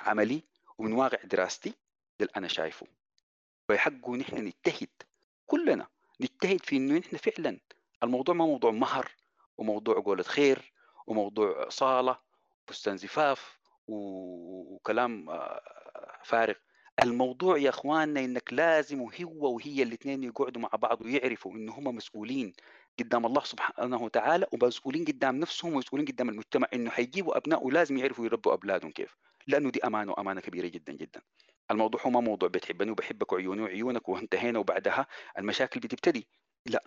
عملي 0.00 0.42
ومن 0.78 0.92
واقع 0.92 1.18
دراستي 1.24 1.70
ده 1.70 1.76
اللي 2.20 2.32
أنا 2.36 2.48
شايفه. 2.48 2.86
فيحقوا 3.68 4.16
نحن 4.16 4.36
نجتهد 4.36 4.88
كلنا 5.46 5.86
نجتهد 6.20 6.64
في 6.64 6.76
إنه 6.76 6.98
نحن 6.98 7.16
فعلا 7.16 7.60
الموضوع 8.02 8.34
ما 8.34 8.46
موضوع 8.46 8.70
مهر 8.70 9.12
وموضوع 9.58 10.00
قولة 10.00 10.22
خير 10.22 10.72
وموضوع 11.06 11.68
صالة 11.68 12.18
فستان 12.66 12.96
زفاف 12.96 13.58
وكلام 13.88 15.30
آه، 15.30 15.62
فارغ. 16.24 16.54
الموضوع 17.02 17.58
يا 17.58 17.68
اخواننا 17.68 18.20
إنك 18.20 18.52
لازم 18.52 19.00
هو 19.00 19.54
وهي 19.54 19.82
الاثنين 19.82 20.24
يقعدوا 20.24 20.62
مع 20.62 20.68
بعض 20.68 21.02
ويعرفوا 21.02 21.52
إن 21.52 21.68
هم 21.68 21.84
مسؤولين 21.84 22.52
قدام 23.02 23.26
الله 23.26 23.44
سبحانه 23.44 24.02
وتعالى 24.02 24.46
ومسؤولين 24.52 25.04
قدام 25.04 25.36
نفسهم 25.36 25.74
ومسؤولين 25.74 26.06
قدام 26.06 26.28
المجتمع 26.28 26.68
إنه 26.74 26.90
حيجيبوا 26.90 27.36
ابناء 27.36 27.66
ولازم 27.66 27.98
يعرفوا 27.98 28.24
يربوا 28.24 28.52
أولادهم 28.52 28.90
كيف. 28.90 29.16
لأنه 29.46 29.70
دي 29.70 29.80
أمانة 29.86 30.12
وأمانة 30.12 30.40
كبيرة 30.40 30.66
جدا 30.66 30.92
جدا. 30.92 31.22
الموضوع 31.70 32.00
هو 32.02 32.10
ما 32.10 32.20
موضوع 32.20 32.48
بتحبني 32.48 32.90
وبحبك 32.90 33.32
وعيوني 33.32 33.62
وعيونك 33.62 34.08
وانتهينا 34.08 34.58
وبعدها 34.58 35.06
المشاكل 35.38 35.80
بتبتدي. 35.80 36.28
لا 36.66 36.84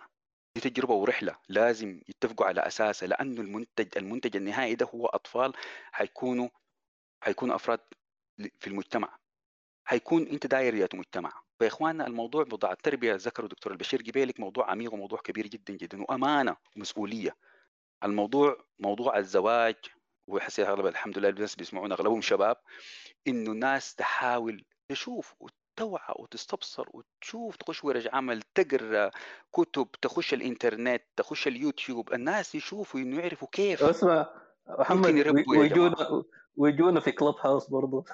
دي 0.54 0.70
تجربة 0.70 0.94
ورحلة 0.94 1.38
لازم 1.48 2.00
يتفقوا 2.08 2.46
على 2.46 2.60
أساسها 2.60 3.08
لأنه 3.08 3.40
المنتج 3.40 3.88
المنتج 3.96 4.36
النهائي 4.36 4.74
ده 4.74 4.86
هو 4.94 5.06
أطفال 5.06 5.52
حيكونوا 5.92 6.48
حيكونوا 7.22 7.54
أفراد 7.54 7.80
في 8.60 8.66
المجتمع. 8.66 9.18
حيكون 9.84 10.26
أنت 10.26 10.46
داير 10.46 10.88
مجتمع. 10.94 11.43
فيا 11.58 11.66
اخواننا 11.66 12.06
الموضوع 12.06 12.44
موضوع 12.50 12.72
التربية 12.72 13.14
ذكره 13.14 13.46
دكتور 13.46 13.72
البشير 13.72 14.02
جبيلك 14.02 14.40
موضوع 14.40 14.70
عميق 14.70 14.94
وموضوع 14.94 15.18
كبير 15.20 15.46
جدا 15.46 15.72
جدا 15.72 16.02
وأمانة 16.02 16.56
ومسؤولية. 16.76 17.36
الموضوع 18.04 18.56
موضوع 18.78 19.18
الزواج 19.18 19.74
وحسي 20.26 20.62
أغلب 20.62 20.86
الحمد 20.86 21.18
لله 21.18 21.28
الناس 21.28 21.56
بيسمعونا 21.56 21.94
أغلبهم 21.94 22.20
شباب 22.20 22.56
إنه 23.28 23.52
الناس 23.52 23.94
تحاول 23.94 24.64
تشوف 24.88 25.34
وتوعى 25.40 26.14
وتستبصر 26.16 26.86
وتشوف 26.92 27.56
تخش 27.56 27.84
ورش 27.84 28.08
عمل 28.12 28.42
تقرأ 28.42 29.10
كتب 29.52 29.88
تخش 30.02 30.34
الإنترنت 30.34 31.02
تخش 31.16 31.48
اليوتيوب 31.48 32.12
الناس 32.12 32.54
يشوفوا 32.54 33.00
إنه 33.00 33.20
يعرفوا 33.20 33.48
كيف 33.52 33.82
اسمع 33.82 34.30
محمد 34.78 35.44
ويجونا 35.48 36.24
ويجونا 36.56 37.00
في 37.00 37.12
كلوب 37.12 37.34
هاوس 37.40 37.68
برضه 37.68 38.04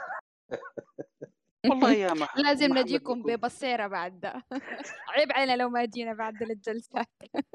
والله 1.69 1.93
يا 1.95 2.15
مح... 2.15 2.37
لازم 2.37 2.78
نجيكم 2.78 3.23
ببصيرة 3.24 3.87
بعد. 3.87 4.20
ده 4.20 4.43
عيب 5.09 5.32
علينا 5.32 5.57
لو 5.57 5.69
ما 5.69 5.85
جينا 5.85 6.15
بعد 6.15 6.43
الجلسات 6.43 7.07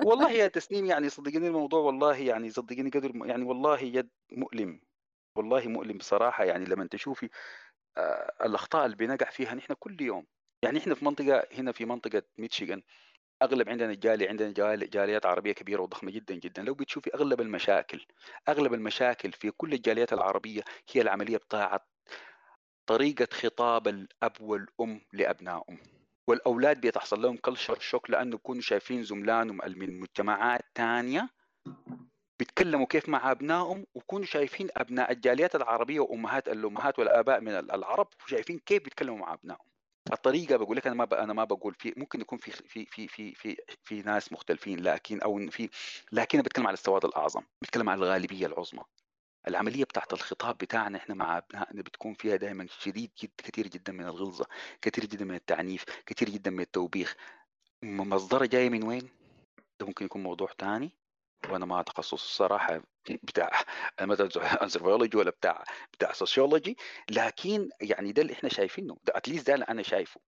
والله 0.02 0.32
يا 0.32 0.48
تسنيم 0.58 0.86
يعني 0.86 1.10
صدقيني 1.10 1.48
الموضوع 1.48 1.80
والله 1.80 2.18
يعني 2.18 2.50
صدقيني 2.52 2.90
قدر 2.90 3.12
يعني 3.26 3.44
والله 3.44 3.80
يد 3.80 4.10
مؤلم. 4.32 4.82
والله 5.38 5.68
مؤلم 5.68 5.98
بصراحة 5.98 6.44
يعني 6.46 6.66
لما 6.66 6.88
تشوفي 6.88 7.30
آه 7.98 8.46
الأخطاء 8.46 8.86
اللي 8.86 8.98
بنقع 8.98 9.30
فيها 9.32 9.56
نحن 9.56 9.74
كل 9.80 10.02
يوم. 10.02 10.28
يعني 10.64 10.80
إحنا 10.80 10.96
في 10.96 11.06
منطقة 11.06 11.48
هنا 11.54 11.72
في 11.72 11.86
منطقة 11.86 12.24
ميتشيغان 12.40 12.84
أغلب 13.44 13.70
عندنا 13.70 13.94
جالي 13.96 14.30
عندنا 14.30 14.54
جاليات 14.88 15.26
عربية 15.28 15.54
كبيرة 15.54 15.82
وضخمة 15.84 16.12
جدا 16.12 16.36
جدا. 16.36 16.64
لو 16.64 16.76
بتشوفي 16.76 17.16
أغلب 17.16 17.42
المشاكل 17.42 18.06
أغلب 18.50 18.74
المشاكل 18.76 19.32
في 19.34 19.52
كل 19.52 19.74
الجاليات 19.74 20.14
العربية 20.14 20.64
هي 20.94 21.02
العملية 21.02 21.38
بتاعت 21.38 21.82
طريقة 22.88 23.28
خطاب 23.32 23.88
الأب 23.88 24.42
والأم 24.42 25.02
لأبنائهم. 25.14 25.78
والأولاد 26.28 26.82
بيتحصل 26.82 27.22
لهم 27.22 27.38
كلشر 27.38 27.80
شوك 27.80 28.10
لأنه 28.10 28.36
يكونوا 28.36 28.62
شايفين 28.62 29.04
زملانهم 29.04 29.60
من 29.66 30.00
مجتمعات 30.00 30.62
ثانية 30.76 31.30
بيتكلموا 32.40 32.86
كيف 32.86 33.10
مع 33.10 33.32
أبنائهم 33.32 33.86
ويكونوا 33.96 34.26
شايفين 34.26 34.70
أبناء 34.78 35.12
الجاليات 35.12 35.56
العربية 35.56 36.00
وأمهات 36.00 36.48
الأمهات 36.48 37.00
والآباء 37.00 37.42
من 37.42 37.52
العرب 37.52 38.08
شايفين 38.28 38.60
كيف 38.60 38.84
بيتكلموا 38.84 39.18
مع 39.18 39.34
أبنائهم. 39.34 39.66
الطريقة 40.14 40.56
بقول 40.58 40.78
لك 40.78 40.88
أنا 40.88 40.96
ما 40.96 41.24
أنا 41.24 41.34
ما 41.34 41.44
بقول 41.44 41.74
في 41.74 41.94
ممكن 41.98 42.22
يكون 42.22 42.40
في 42.40 42.52
في 42.52 42.86
في 42.86 43.08
في 43.08 43.34
في 43.36 43.58
في 43.84 44.02
ناس 44.02 44.32
مختلفين 44.34 44.80
لكن 44.80 45.22
أو 45.22 45.48
في 45.50 45.70
لكن 46.12 46.42
بتكلم 46.42 46.68
على 46.68 46.74
السواد 46.74 47.06
الأعظم 47.06 47.42
بتكلم 47.62 47.90
على 47.90 47.98
الغالبية 47.98 48.48
العظمى. 48.48 48.84
العملية 49.48 49.84
بتاعت 49.84 50.14
الخطاب 50.14 50.58
بتاعنا 50.58 50.98
إحنا 50.98 51.16
مع 51.16 51.38
أبنائنا 51.38 51.82
بتكون 51.82 52.14
فيها 52.14 52.36
دائما 52.36 52.68
شديد 52.80 53.12
جد 53.24 53.32
كثير 53.38 53.68
جدا 53.68 53.94
من 53.94 54.06
الغلظة 54.06 54.46
كثير 54.82 55.06
جدا 55.06 55.26
من 55.26 55.36
التعنيف 55.36 55.86
كثير 56.06 56.30
جدا 56.30 56.52
من 56.52 56.60
التوبيخ. 56.60 57.16
مصدرها 57.84 58.46
جاي 58.46 58.70
من 58.70 58.84
وين؟ 58.84 59.10
ده 59.80 59.86
ممكن 59.86 60.06
يكون 60.06 60.24
موضوع 60.24 60.50
ثاني 60.60 60.92
وأنا 61.50 61.66
ما 61.66 61.82
تخصص 61.82 62.14
الصراحة 62.14 62.82
بتاع 63.24 63.52
مثلا 64.02 64.64
انثروبولوجي 64.64 65.18
ولا 65.18 65.30
بتاع 65.30 65.64
بتاع 65.94 66.14
sociology 66.14 66.78
لكن 67.10 67.70
يعني 67.82 68.12
ده 68.12 68.22
اللي 68.22 68.34
إحنا 68.34 68.50
شايفينه 68.50 68.98
ده 69.04 69.18
at 69.18 69.26
least 69.26 69.48
ده 69.48 69.54
اللي 69.54 69.66
أنا 69.66 69.84
شايفه. 69.84 70.22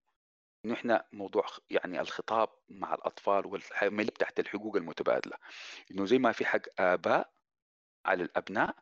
إنه 0.66 0.74
إحنا 0.74 1.06
موضوع 1.14 1.46
يعني 1.70 2.02
الخطاب 2.02 2.50
مع 2.70 2.94
الأطفال 2.94 3.46
والعملية 3.46 4.10
بتاعت 4.10 4.40
الحقوق 4.40 4.76
المتبادلة. 4.76 5.38
إنه 5.92 6.06
زي 6.06 6.18
ما 6.18 6.32
في 6.32 6.46
حق 6.46 6.62
آباء 6.80 7.30
على 8.06 8.24
الأبناء 8.24 8.76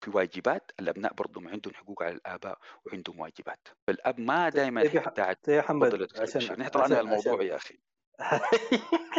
في 0.00 0.10
واجبات 0.10 0.70
الأبناء 0.80 1.14
برضهم 1.14 1.48
عندهم 1.48 1.74
حقوق 1.74 2.02
على 2.02 2.14
الآباء 2.14 2.58
وعندهم 2.86 3.20
واجبات. 3.20 3.68
فالأب 3.86 4.20
ما 4.20 4.48
دائما 4.48 4.82
يحتاج 4.82 5.36
يا 5.48 5.60
محمد 5.60 6.08
عشان 6.20 6.56
نحن 6.58 6.68
طلعنا 6.68 7.00
الموضوع 7.00 7.42
يا 7.42 7.56
أخي. 7.56 7.78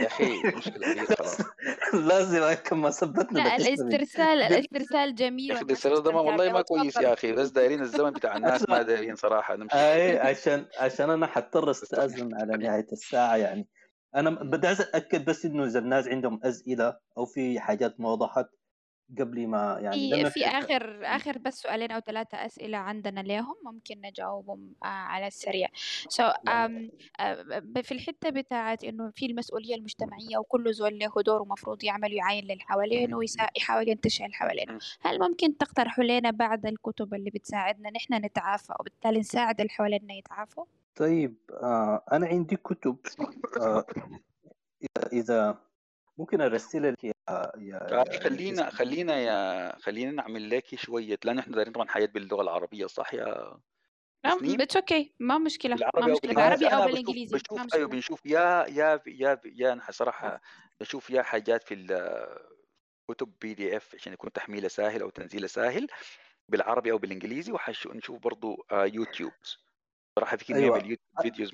يا 0.00 0.06
أخي 0.06 0.42
مشكلة 0.56 1.04
خلاص. 1.04 1.40
لازم 1.94 2.52
كما 2.54 2.90
ثبتنا 2.90 3.38
لا 3.38 3.56
الاسترسال 3.56 4.42
الاسترسال 4.42 5.14
جميل 5.14 5.50
يا 5.50 5.54
أخي 5.54 5.64
الاسترسال 5.64 6.02
ده 6.02 6.10
والله 6.10 6.52
ما 6.52 6.62
كويس 6.62 6.96
يا 6.96 7.12
أخي. 7.12 7.32
بس 7.32 7.48
دايرين 7.48 7.80
الزمن 7.80 8.10
بتاع 8.10 8.36
الناس 8.36 8.68
ما 8.68 8.82
دايرين 8.88 9.16
صراحة 9.16 9.56
نمشي. 9.56 9.76
أي 9.76 10.18
عشان 10.18 10.66
عشان 10.78 11.10
أنا 11.10 11.26
حضطر 11.26 11.70
أستأذن 11.70 12.34
على 12.34 12.56
نهاية 12.56 12.86
الساعة 12.92 13.36
يعني. 13.36 13.68
أنا 14.14 14.30
بدي 14.30 14.72
أتأكد 14.72 15.24
بس 15.24 15.44
إنه 15.44 15.64
إذا 15.64 15.78
الناس 15.78 16.08
عندهم 16.08 16.40
أسئلة 16.44 16.96
أو 17.18 17.26
في 17.26 17.60
حاجات 17.60 18.00
ما 18.00 18.08
وضحت 18.12 18.46
قبل 19.18 19.46
ما 19.46 19.78
يعني 19.80 20.24
في, 20.24 20.30
في 20.30 20.46
آخر 20.46 21.00
آخر 21.04 21.38
بس 21.38 21.54
سؤالين 21.54 21.90
أو 21.90 22.00
ثلاثة 22.00 22.46
أسئلة 22.46 22.78
عندنا 22.78 23.20
لهم 23.20 23.54
ممكن 23.64 24.00
نجاوبهم 24.00 24.74
آه 24.82 24.86
على 24.86 25.26
السريع. 25.26 25.68
سو 26.08 26.22
so, 26.22 26.32
um, 26.32 26.90
uh, 27.20 27.80
في 27.82 27.92
الحتة 27.92 28.30
بتاعت 28.30 28.84
إنه 28.84 29.10
في 29.10 29.26
المسؤولية 29.26 29.74
المجتمعية 29.74 30.38
وكل 30.38 30.74
زول 30.74 30.98
له 30.98 31.12
دور 31.26 31.42
ومفروض 31.42 31.84
يعمل 31.84 32.12
ويعاين 32.12 32.44
للحوالين 32.44 33.14
ويحاول 33.14 33.88
ينتشر 33.88 34.24
الحوالين. 34.24 34.78
هل 35.00 35.18
ممكن 35.20 35.56
تقترحوا 35.56 36.04
لنا 36.04 36.30
بعض 36.30 36.66
الكتب 36.66 37.14
اللي 37.14 37.30
بتساعدنا 37.30 37.90
نحن 37.90 38.14
نتعافى 38.14 38.74
وبالتالي 38.80 39.18
نساعد 39.18 39.60
اللي 39.60 39.70
حوالينا 39.70 40.14
يتعافوا؟ 40.14 40.64
طيب 40.96 41.36
آه 41.50 42.02
أنا 42.12 42.26
عندي 42.26 42.56
كتب 42.56 42.96
آه 43.60 43.84
إذا 45.12 45.67
ممكن 46.18 46.40
ارسل 46.40 46.92
لك 46.92 47.04
يا 47.04 47.12
يا, 47.28 47.52
يا 47.90 48.18
خلينا 48.18 48.70
خلينا 48.70 49.16
يا 49.16 49.78
خلينا 49.78 50.10
نعمل 50.10 50.50
لك 50.50 50.74
شوية 50.74 51.18
لأن 51.24 51.38
إحنا 51.38 51.54
دايرين 51.54 51.72
طبعا 51.72 51.88
حياها 51.88 52.06
باللغة 52.06 52.42
العربية 52.42 52.86
صح 52.86 53.14
يا 53.14 53.58
نعم 54.24 54.60
it's 54.60 54.76
okay 54.76 55.14
ما 55.20 55.38
مشكلة. 55.38 55.76
ما 55.76 56.06
مشكلة. 56.06 56.34
بالعربي 56.34 56.66
أو 56.66 56.86
بالإنجليزي. 56.86 57.36
بشوف 57.36 57.74
أيوه 57.74 57.88
بنشوف 57.88 58.26
يا 58.26 58.66
يا 58.68 59.00
يا 59.06 59.40
يا 59.44 59.80
صراحة 59.90 60.40
بشوف 60.80 61.10
يا 61.10 61.22
حاجات 61.22 61.62
في 61.62 61.74
الكتب 61.74 63.32
PDF 63.40 63.94
عشان 63.94 64.12
يكون 64.12 64.32
تحميله 64.32 64.68
سهل 64.68 65.02
أو 65.02 65.10
تنزيله 65.10 65.46
سهل 65.46 65.86
بالعربي 66.48 66.92
أو 66.92 66.98
بالإنجليزي 66.98 67.52
وحنشوف 67.52 68.18
برضو 68.22 68.66
آه، 68.72 68.84
يوتيوب 68.84 69.32
صراحة 70.18 70.36
في 70.36 70.44
كمية 70.44 70.58
أيوة. 70.60 70.78
من 70.82 70.96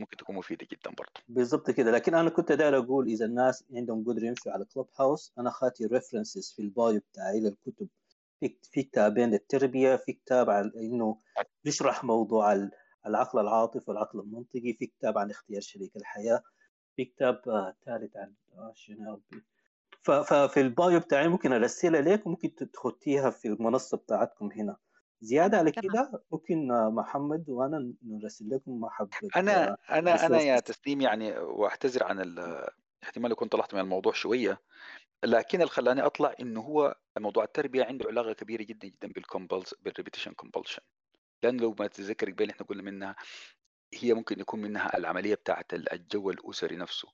ممكن 0.01 0.16
تكون 0.16 0.36
مفيدة 0.36 0.66
جدا 0.73 0.91
برضو. 0.91 1.12
بالضبط 1.28 1.70
كده. 1.70 1.91
لكن 1.91 2.15
أنا 2.15 2.31
كنت 2.31 2.53
داير 2.53 2.78
أقول 2.78 3.07
إذا 3.07 3.24
الناس 3.24 3.65
عندهم 3.73 4.05
قدرة 4.09 4.24
يمشوا 4.24 4.53
على 4.53 4.65
Clubhouse 4.65 5.33
أنا 5.39 5.49
أخذت 5.49 5.82
references 5.83 6.53
في 6.57 6.62
ال 6.62 6.72
bio 6.72 7.01
بتاعي 7.12 7.41
للكتب. 7.41 7.89
في 8.41 8.57
في 8.73 8.82
كتابين 8.82 9.31
للتربيه 9.31 9.97
في 9.97 10.12
كتاب 10.12 10.51
عن 10.51 10.73
إنه 10.77 11.19
بيشرح 11.65 12.05
موضوع 12.05 12.53
ال- 12.53 12.70
العقل 13.07 13.39
العاطفي 13.41 13.85
والعقل 13.91 14.20
المنطقي 14.20 14.73
في 14.73 14.86
كتاب 14.86 15.19
عن 15.19 15.31
اختيار 15.31 15.61
شريك 15.61 15.97
الحياة 15.97 16.43
في 16.97 17.05
كتاب 17.05 17.41
آه، 17.49 17.77
ثالث 17.86 18.16
عن 18.16 18.32
آه، 18.59 18.73
شنو 18.74 19.05
يا 19.05 19.12
ربي. 19.12 19.45
ف- 20.03 20.11
ففي 20.11 20.61
ال 20.61 20.71
bio 20.71 21.01
بتاعي 21.01 21.28
ممكن 21.28 21.53
أرسلها 21.53 22.01
لك 22.01 22.27
وممكن 22.27 22.55
تختيها 22.73 23.31
في 23.31 23.49
المنصة 23.49 23.97
بتاعتكم 23.97 24.53
هنا. 24.53 24.77
زيادة 25.20 25.59
على 25.59 25.70
تمام. 25.70 25.93
كده 25.93 26.23
ممكن 26.32 26.69
محمد 26.95 27.45
وأنا 27.49 27.93
نرسل 28.03 28.51
لكم 28.51 28.81
محبة 28.81 29.11
أنا 29.36 29.77
أنا 29.91 30.27
أنا 30.27 30.41
يا. 30.41 30.61
تسنيم 30.61 31.01
يعني 31.01 31.39
وأعتذر 31.39 32.05
عن 32.05 32.20
ال- 32.20 32.69
احتمال 33.03 33.32
يكون 33.32 33.49
طلعت 33.49 33.74
من 33.74 33.81
الموضوع 33.81 34.12
شوية 34.12 34.61
لكن 35.24 35.61
اللي 35.61 35.70
خلاني 35.70 36.03
أطلع 36.07 36.35
إنه 36.41 36.61
هو 36.61 36.97
موضوع 37.19 37.45
التربية 37.45 37.85
عنده 37.85 38.09
علاقة 38.09 38.32
كبيرة 38.32 38.62
جدا 38.62 38.89
جدا 38.89 39.09
بال 39.09 39.23
compuls 39.23 39.75
بال 39.75 39.84
repetition 39.84 40.33
compulsion 40.33 40.83
لأنه 41.43 41.62
لو 41.62 41.74
ما 41.78 41.86
تتذكر 41.86 42.31
قبل 42.31 42.51
إحنا 42.51 42.66
قلنا 42.66 42.82
منها 42.82 43.16
هي 43.95 44.15
ممكن 44.15 44.41
يكون 44.41 44.61
منها 44.62 44.97
العملية 44.99 45.35
بتاعت 45.35 45.74
الجو 45.74 46.31
الأسري 46.31 46.77
نفسه 46.77 47.09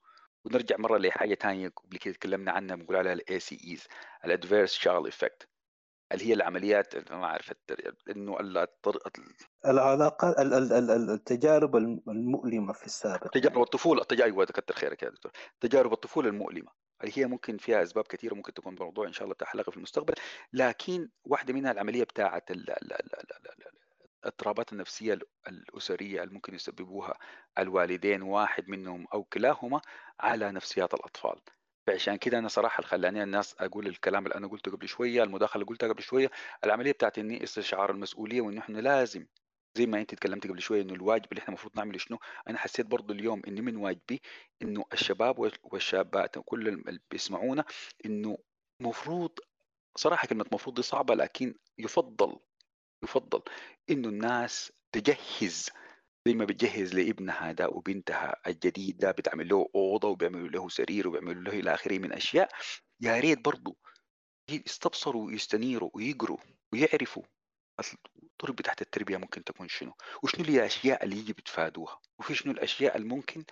ونرجع 0.45 0.77
مرة 0.79 0.99
لحاجة 0.99 1.35
ثانية 1.35 1.69
قبل 1.69 1.97
كده 1.99 2.15
تكلمنا 2.15 2.53
عنها 2.53 2.77
بنقول 2.77 2.97
عليها 2.97 3.13
ال 3.13 3.41
ACEs 3.41 3.87
ال 4.25 4.31
adverse 4.31 4.73
child 4.73 5.07
effect 5.09 5.49
اللي 6.13 6.27
هي 6.29 6.33
العمليات 6.35 7.13
ما 7.13 7.25
اعرف 7.25 7.51
التر- 7.51 7.95
إنه 8.11 8.37
الطر- 8.41 9.11
العلاقة 9.67 10.29
ال- 10.43 10.55
ال- 10.55 10.73
ال- 10.73 10.91
ال- 10.91 11.11
التجارب 11.11 11.77
الم- 11.77 12.03
المؤلمة 12.09 12.73
في 12.73 12.87
السابق 12.87 13.29
تجارب 13.29 13.63
الطفوله 13.63 14.03
التجارب 14.03 14.33
أيوه 14.33 14.45
كتر 14.45 14.75
خيرك 14.75 15.03
يا 15.03 15.09
دكتور. 15.11 15.33
تجارب 15.61 15.93
الطفولة 15.93 16.29
المؤلمة. 16.29 16.73
اللي 17.01 17.13
هي 17.19 17.27
ممكن 17.27 17.57
فيها 17.57 17.83
أسباب 17.83 18.05
كثيرة 18.05 18.35
ممكن 18.35 18.55
تكون 18.55 18.77
موضوع 18.81 19.07
إن 19.07 19.13
شاء 19.13 19.25
الله 19.25 19.37
حلقه 19.43 19.71
في 19.71 19.77
المستقبل 19.77 20.15
لكن 20.53 21.09
واحدة 21.25 21.55
منها 21.55 21.73
العملية 21.73 22.05
بتاعه 22.05 22.43
ال- 22.51 22.71
ال- 22.71 22.93
ال- 22.93 22.93
ال- 22.93 23.33
ال- 23.37 23.49
ال- 23.67 23.79
الاضطرابات 24.25 24.73
النفسية 24.73 25.13
ال- 25.15 25.23
الأسرية 25.49 26.23
اللي 26.23 26.35
ممكن 26.35 26.55
يسببوها 26.55 27.15
الوالدين 27.59 28.23
واحد 28.23 28.69
منهم 28.69 29.07
أو 29.15 29.25
كلاهما 29.25 29.81
على 30.21 30.53
نفسيات 30.53 30.95
الأطفال. 30.95 31.41
فعشان 31.91 32.17
كده 32.17 32.39
أنا 32.39 32.49
صراحة 32.49 32.79
اللي 32.79 32.89
خلاني 32.89 33.23
الناس 33.23 33.55
أقول 33.59 33.87
الكلام 33.87 34.27
اللي 34.27 34.35
أنا 34.35 34.49
قلته 34.49 34.71
قبل 34.73 34.89
شوية 34.89 35.23
المداخلة 35.23 35.55
اللي 35.63 35.67
قلتها 35.67 35.89
قبل 35.89 36.03
شوية 36.03 36.31
العملية 36.65 36.93
بتاعت 36.93 37.19
إني 37.19 37.45
استشعار 37.45 37.91
المسؤولية 37.91 38.41
وإنه 38.41 38.61
إحنا 38.61 38.79
لازم 38.79 39.27
زي 39.77 39.87
ما 39.87 40.01
أنت 40.01 40.15
تكلمت 40.15 40.47
قبل 40.47 40.61
شوية 40.63 40.83
إنه 40.83 40.95
الواجب 40.95 41.27
اللي 41.33 41.39
إحنا 41.39 41.49
المفروض 41.49 41.77
نعمله 41.77 41.99
شنو؟ 41.99 42.19
أنا 42.49 42.59
حسيت 42.59 42.87
برضو 42.87 43.13
اليوم 43.13 43.43
انه 43.49 43.61
من 43.61 43.77
واجبي 43.77 44.23
إنه 44.63 44.85
الشباب 44.93 45.39
وال- 45.39 45.59
والشابات 45.63 46.37
وكل 46.37 46.69
اللي 46.69 47.01
بيسمعونا 47.11 47.65
إنه 48.07 48.39
مفروض 48.81 49.39
صراحة 49.97 50.27
كلمة 50.29 50.45
مفروض 50.53 50.77
دي 50.77 50.83
صعبة 50.83 51.15
لكن 51.15 51.55
يفضل 51.79 52.37
يفضل 53.05 53.43
إنه 53.91 54.09
الناس 54.09 54.73
تجهز 54.93 55.69
زي 56.29 56.35
ما 56.35 56.45
بتجهز 56.45 56.95
لابنها 56.95 57.53
ده 57.53 57.69
وبنتها 57.69 58.37
الجديد 58.47 58.99
ده 58.99 59.11
بتعمل 59.11 59.49
له 59.49 59.69
أوضة 59.75 60.09
وبيعملوا 60.09 60.49
له 60.49 60.69
سرير 60.69 61.09
وبيعملوا 61.09 61.43
له 61.43 61.53
إلى 61.61 61.75
آخره 61.75 61.99
من 61.99 62.13
أشياء 62.13 62.49
يا 63.01 63.21
ريت 63.21 63.45
برضو 63.45 63.77
يستبصروا 64.51 65.27
ويستنيروا 65.27 65.91
ويقروا 65.95 66.39
ويعرفوا 66.73 67.23
الطرق 68.23 68.55
بتاعت 68.55 68.83
التربية 68.83 69.17
ممكن 69.17 69.45
تكون 69.45 69.69
شنو؟ 69.69 69.93
وشنو 70.23 70.45
الأشياء 70.45 71.05
اللي 71.05 71.17
يجي 71.17 71.33
بتفادوها؟ 71.33 72.01
وفي 72.19 72.35
شنو 72.35 72.53
الأشياء 72.53 72.97
اللي 72.97 73.09
ممكن 73.09 73.45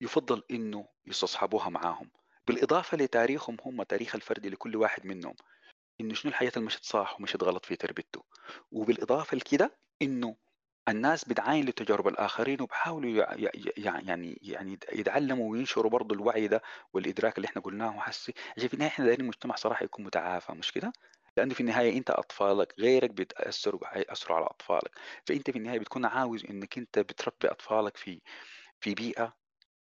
يفضل 0.00 0.42
إنه 0.50 0.88
يستصحبوها 1.06 1.68
معاهم؟ 1.68 2.10
بالإضافة 2.46 2.96
لتاريخهم 2.96 3.56
هم 3.64 3.82
تاريخ 3.82 4.14
الفردي 4.14 4.48
لكل 4.48 4.76
واحد 4.76 5.06
منهم 5.06 5.34
إنه 6.00 6.14
شنو 6.14 6.30
الحياة 6.30 6.52
اللي 6.56 6.66
مشت 6.66 6.84
صح 6.84 7.16
ومشت 7.20 7.42
غلط 7.42 7.66
في 7.66 7.76
تربيته؟ 7.76 8.24
وبالإضافة 8.72 9.36
لكده 9.36 9.78
إنه 10.02 10.36
الناس 10.88 11.24
بتعاين 11.24 11.64
لتجارب 11.66 12.08
الآخرين 12.08 12.62
وبحاولوا 12.62 13.10
يع- 13.10 13.34
يع- 13.34 13.50
يع- 13.76 14.00
يعني 14.00 14.38
يعني 14.42 14.78
يتعلموا 14.92 15.50
وينشروا 15.50 15.90
برضه 15.90 16.14
الوعي 16.14 16.48
ده 16.48 16.62
والإدراك 16.92 17.36
اللي 17.36 17.46
إحنا 17.48 17.62
قلناه 17.62 18.00
حسي 18.00 18.34
عشان 18.56 18.68
في 18.68 18.74
النهاية 18.74 18.90
إحنا 18.90 19.04
دايرين 19.04 19.26
مجتمع 19.26 19.54
صراحة 19.56 19.84
يكون 19.84 20.04
متعافى 20.04 20.52
مش 20.52 20.72
كده؟ 20.72 20.92
لأنه 21.36 21.54
في 21.54 21.60
النهاية 21.60 21.98
أنت 21.98 22.10
أطفالك 22.10 22.74
غيرك 22.78 23.10
بيتاثروا 23.10 23.80
بيأثروا 23.94 24.36
على 24.36 24.46
أطفالك 24.46 24.90
فأنت 25.26 25.50
في 25.50 25.58
النهاية 25.58 25.78
بتكون 25.78 26.04
عاوز 26.04 26.44
إنك 26.44 26.78
أنت 26.78 26.98
بتربي 26.98 27.48
أطفالك 27.50 27.96
في 27.96 28.20
في 28.80 28.94
بيئة 28.94 29.36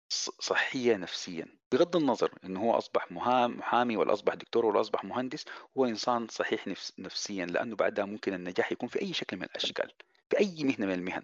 ص- 0.10 0.30
صحية 0.42 0.96
نفسيا 0.96 1.46
بغض 1.72 1.96
النظر 1.96 2.40
انه 2.44 2.62
هو 2.64 2.78
أصبح 2.78 3.12
مهام 3.12 3.58
محامي 3.58 3.98
ولا 3.98 4.14
أصبح 4.14 4.34
دكتور 4.34 4.66
ولا 4.66 4.82
أصبح 4.82 5.04
مهندس 5.04 5.46
هو 5.78 5.86
إنسان 5.86 6.28
صحيح 6.28 6.68
نفس 6.68 6.94
نفسيا 7.00 7.46
لأنه 7.46 7.76
بعدها 7.76 8.06
ممكن 8.06 8.34
النجاح 8.34 8.72
يكون 8.72 8.90
في 8.90 9.02
أي 9.02 9.14
شكل 9.14 9.38
من 9.38 9.44
الأشكال 9.44 9.92
في 10.34 10.40
اي 10.40 10.64
مهنة 10.64 10.86
من 10.86 10.94
المهن. 10.94 11.24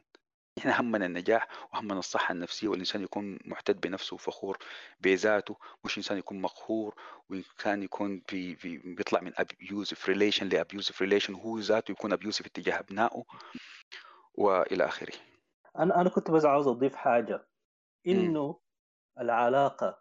إحنا 0.58 0.82
همنا 0.82 1.06
النجاح 1.06 1.48
وهمنا 1.74 2.00
الصحة 2.00 2.32
النفسية 2.32 2.68
والإنسان 2.68 3.04
يكون 3.04 3.40
معتد 3.46 3.82
بنفسه 3.82 4.14
وفخور 4.14 4.58
بذاته 5.00 5.58
مش 5.86 5.98
إنسان 5.98 6.18
يكون 6.18 6.42
مقهور 6.42 6.96
وإنسان 7.30 7.84
يكون 7.84 8.22
في, 8.28 8.56
في 8.56 8.78
بيطلع 8.78 9.22
من 9.22 9.32
abusive 9.38 10.10
relation 10.10 10.50
ل 10.50 10.56
abusive 10.56 11.02
relation 11.02 11.34
وهو 11.34 11.60
ذاته 11.60 11.92
يكون 11.92 12.14
abusive 12.14 12.46
اتجاه 12.46 12.80
أبنائه 12.80 13.24
وإلى 14.34 14.86
آخره. 14.86 15.14
أنا 15.80 16.02
أنا 16.02 16.10
كنت 16.10 16.32
بس 16.32 16.46
عاوز 16.46 16.68
أضيف 16.68 16.96
حاجة. 16.96 17.48
إنه 18.08 18.60
العلاقة 19.20 20.00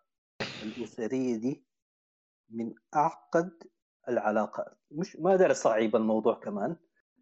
الأسرية 0.63 1.37
دي 1.37 1.65
من 2.51 2.75
أعقد 2.97 3.63
العلاقات. 4.09 4.79
مش 4.91 5.17
ما 5.17 5.31
أقدر 5.31 5.51
اصعب 5.51 5.97
الموضوع 5.97 6.35
كمان 6.35 6.77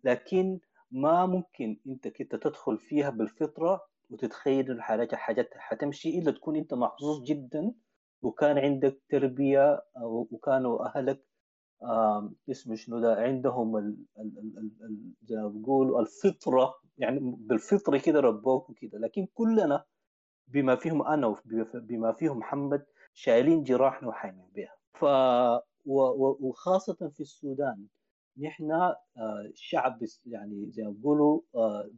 لكن 0.05 0.61
ما 0.91 1.27
ممكن 1.27 1.81
انت 1.87 2.09
كنت 2.09 2.35
تدخل 2.37 2.79
فيها 2.79 3.11
بالفطرة 3.11 3.81
وتتخيل 4.11 4.71
الحاجات 4.71 5.15
حاجات 5.15 5.51
حتمشي 5.57 6.19
إلا 6.19 6.31
تكون 6.31 6.57
أنت 6.57 6.75
محظوظ 6.75 7.23
جدا 7.23 7.75
وكان 8.23 8.59
عندك 8.59 9.03
تربية 9.09 9.83
وكانوا 10.03 10.87
أهلك 10.87 11.25
اسمه 12.51 12.75
شنو 12.75 13.01
ده 13.01 13.15
عندهم 13.15 13.77
ال 13.77 13.97
ال 14.19 14.39
ال 14.39 14.73
ال 14.83 15.13
زي 15.23 15.37
ما 15.37 15.49
بيقولوا 15.49 16.01
الفطرة 16.01 16.75
يعني 16.99 17.21
بالفطره 17.23 17.99
كده 17.99 18.21
ربوك 18.21 18.71
وكده. 18.71 18.99
لكن 18.99 19.27
كلنا 19.35 19.85
بما 20.49 20.77
فيهم 20.77 21.03
أنا 21.03 21.27
وبما 21.27 22.13
فيهم 22.13 22.39
محمد 22.39 22.87
شايلين 23.15 23.63
جراحنا 23.63 24.09
وحامين 24.09 24.47
بها 24.55 24.77
ف 24.95 25.05
وخاصة 26.41 27.11
في 27.15 27.21
السودان 27.21 27.87
نحن 28.39 28.71
آه، 28.73 28.97
شعب 29.55 30.05
يعني 30.27 30.71
زي 30.71 30.83
ما 30.83 30.91
بيقولوا 30.91 31.41
آه، 31.55 31.91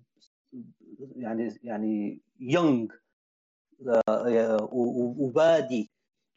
يعني 1.16 1.58
يعني 1.62 2.20
يونج 2.40 2.92
وبادي. 5.18 5.90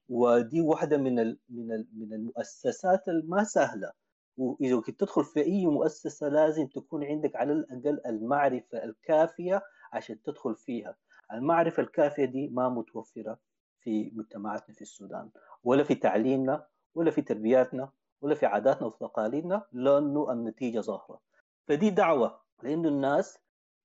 ودي 0.10 0.61
واحدة 0.61 0.98
من 0.98 1.15
من 1.49 1.86
من 1.94 2.14
المؤسسات 2.14 3.07
الما 3.07 3.44
سهلة. 3.44 3.91
وإذا 4.38 4.80
كنت 4.82 4.99
تدخل 4.99 5.23
في 5.23 5.41
أي 5.41 5.65
مؤسسة 5.65 6.28
لازم 6.28 6.68
تكون 6.68 7.03
عندك 7.03 7.36
على 7.36 7.53
الأقل 7.53 8.02
المعرفة 8.06 8.84
الكافية 8.84 9.61
عشان 9.94 10.22
تدخل 10.22 10.56
فيها. 10.56 10.95
المعرفة 11.34 11.84
الكافية 11.84 12.26
دي 12.26 12.48
ما 12.48 12.69
متوفرة 12.69 13.40
في 13.80 14.11
مجتمعاتنا 14.15 14.76
في 14.76 14.82
السودان 14.82 15.30
ولا 15.64 15.84
في 15.84 15.95
تعليمنا 15.95 16.68
ولا 16.95 17.11
في 17.11 17.22
تربياتنا 17.22 17.91
ولا 18.22 18.35
في 18.35 18.45
عاداتنا 18.45 18.88
وتقاليدنا 18.88 19.65
لأنه 19.72 20.31
النتيجة 20.31 20.80
ظاهرة. 20.80 21.22
فدي 21.68 21.89
دعوة 21.89 22.41
لأنه 22.64 22.89
الناس 22.89 23.39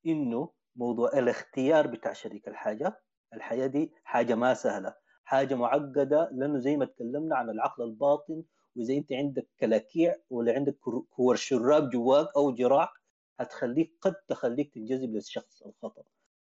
إنه 0.07 0.51
موضوع 0.77 1.11
الاختيار 1.19 1.87
بتاع 1.87 2.13
شريك 2.13 2.49
الحاجة 2.49 3.01
الحياة 3.35 3.67
دي 3.67 3.93
حاجة 4.05 4.35
ما 4.35 4.55
سهلة 4.55 4.95
حاجة 5.25 5.55
معقدة 5.55 6.31
لأنه 6.33 6.59
زي 6.59 6.77
ما 6.77 6.85
تكلمنا 6.85 7.37
عن 7.37 7.51
العقل 7.51 7.83
الباطن 7.85 8.43
وإذا 8.77 8.95
أنت 8.95 9.13
عندك 9.13 9.49
كلاكيع 9.61 10.15
ولا 10.31 10.55
عندك 10.55 10.77
كور 11.11 11.37
شراب 11.37 11.91
جواك 11.91 12.29
أو 12.37 12.55
جراح 12.55 12.93
هتخليك 13.41 13.97
قد 14.01 14.15
تخليك 14.29 14.75
تنجذب 14.75 15.15
للشخص 15.15 15.63
الخطأ. 15.63 16.03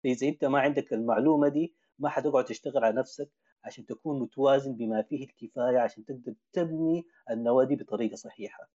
فإذا 0.05 0.29
أنت 0.29 0.45
ما 0.45 0.61
عندك 0.61 0.93
المعلومة 0.93 1.49
دي 1.49 1.75
ما 1.99 2.09
حتقعد 2.09 2.45
تشتغل 2.45 2.85
على 2.85 2.97
نفسك 2.97 3.31
عشان 3.65 3.87
تكون 3.87 4.21
متوازن 4.21 4.73
بما 4.77 5.03
فيه 5.03 5.25
الكفاية 5.25 5.79
عشان 5.79 6.05
تقدر 6.05 6.35
تبني 6.53 7.07
النواه 7.31 7.65
دي 7.65 7.77
بطريقة 7.77 8.15
صحيحة. 8.17 8.69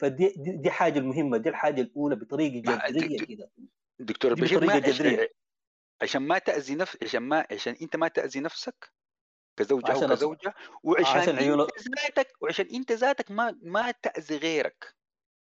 فدي 0.00 0.34
دي, 0.36 0.70
حاجة 0.70 0.98
المهمة 0.98 1.36
دي 1.36 1.48
الحاجة 1.48 1.80
الأولى 1.80 2.16
بطريقة 2.16 2.60
جذرية 2.88 3.18
كده. 3.18 3.50
دكتور 3.98 4.34
بشير 4.34 4.58
بطريقة 4.58 4.78
جذرية. 4.78 5.28
عشان 6.02 6.22
ما 6.22 6.38
تأذي 6.38 6.74
نفس 6.74 6.96
عشان 7.02 7.22
ما 7.22 7.46
عشان 7.52 7.76
أنت 7.82 7.96
ما 7.96 8.08
تأذي 8.08 8.40
نفسك 8.40 8.92
كزوجة 9.56 9.92
أو 9.92 10.00
كزوجة 10.00 10.54
وعشان 10.82 11.20
عشان 11.20 11.36
عيون- 11.36 11.60
أنت 11.60 11.70
ذاتك 12.00 12.26
وعشان 12.42 12.66
أنت 12.74 12.92
ذاتك 12.92 13.30
ما 13.30 13.58
ما 13.62 13.90
تأذي 13.90 14.36
غيرك. 14.36 14.94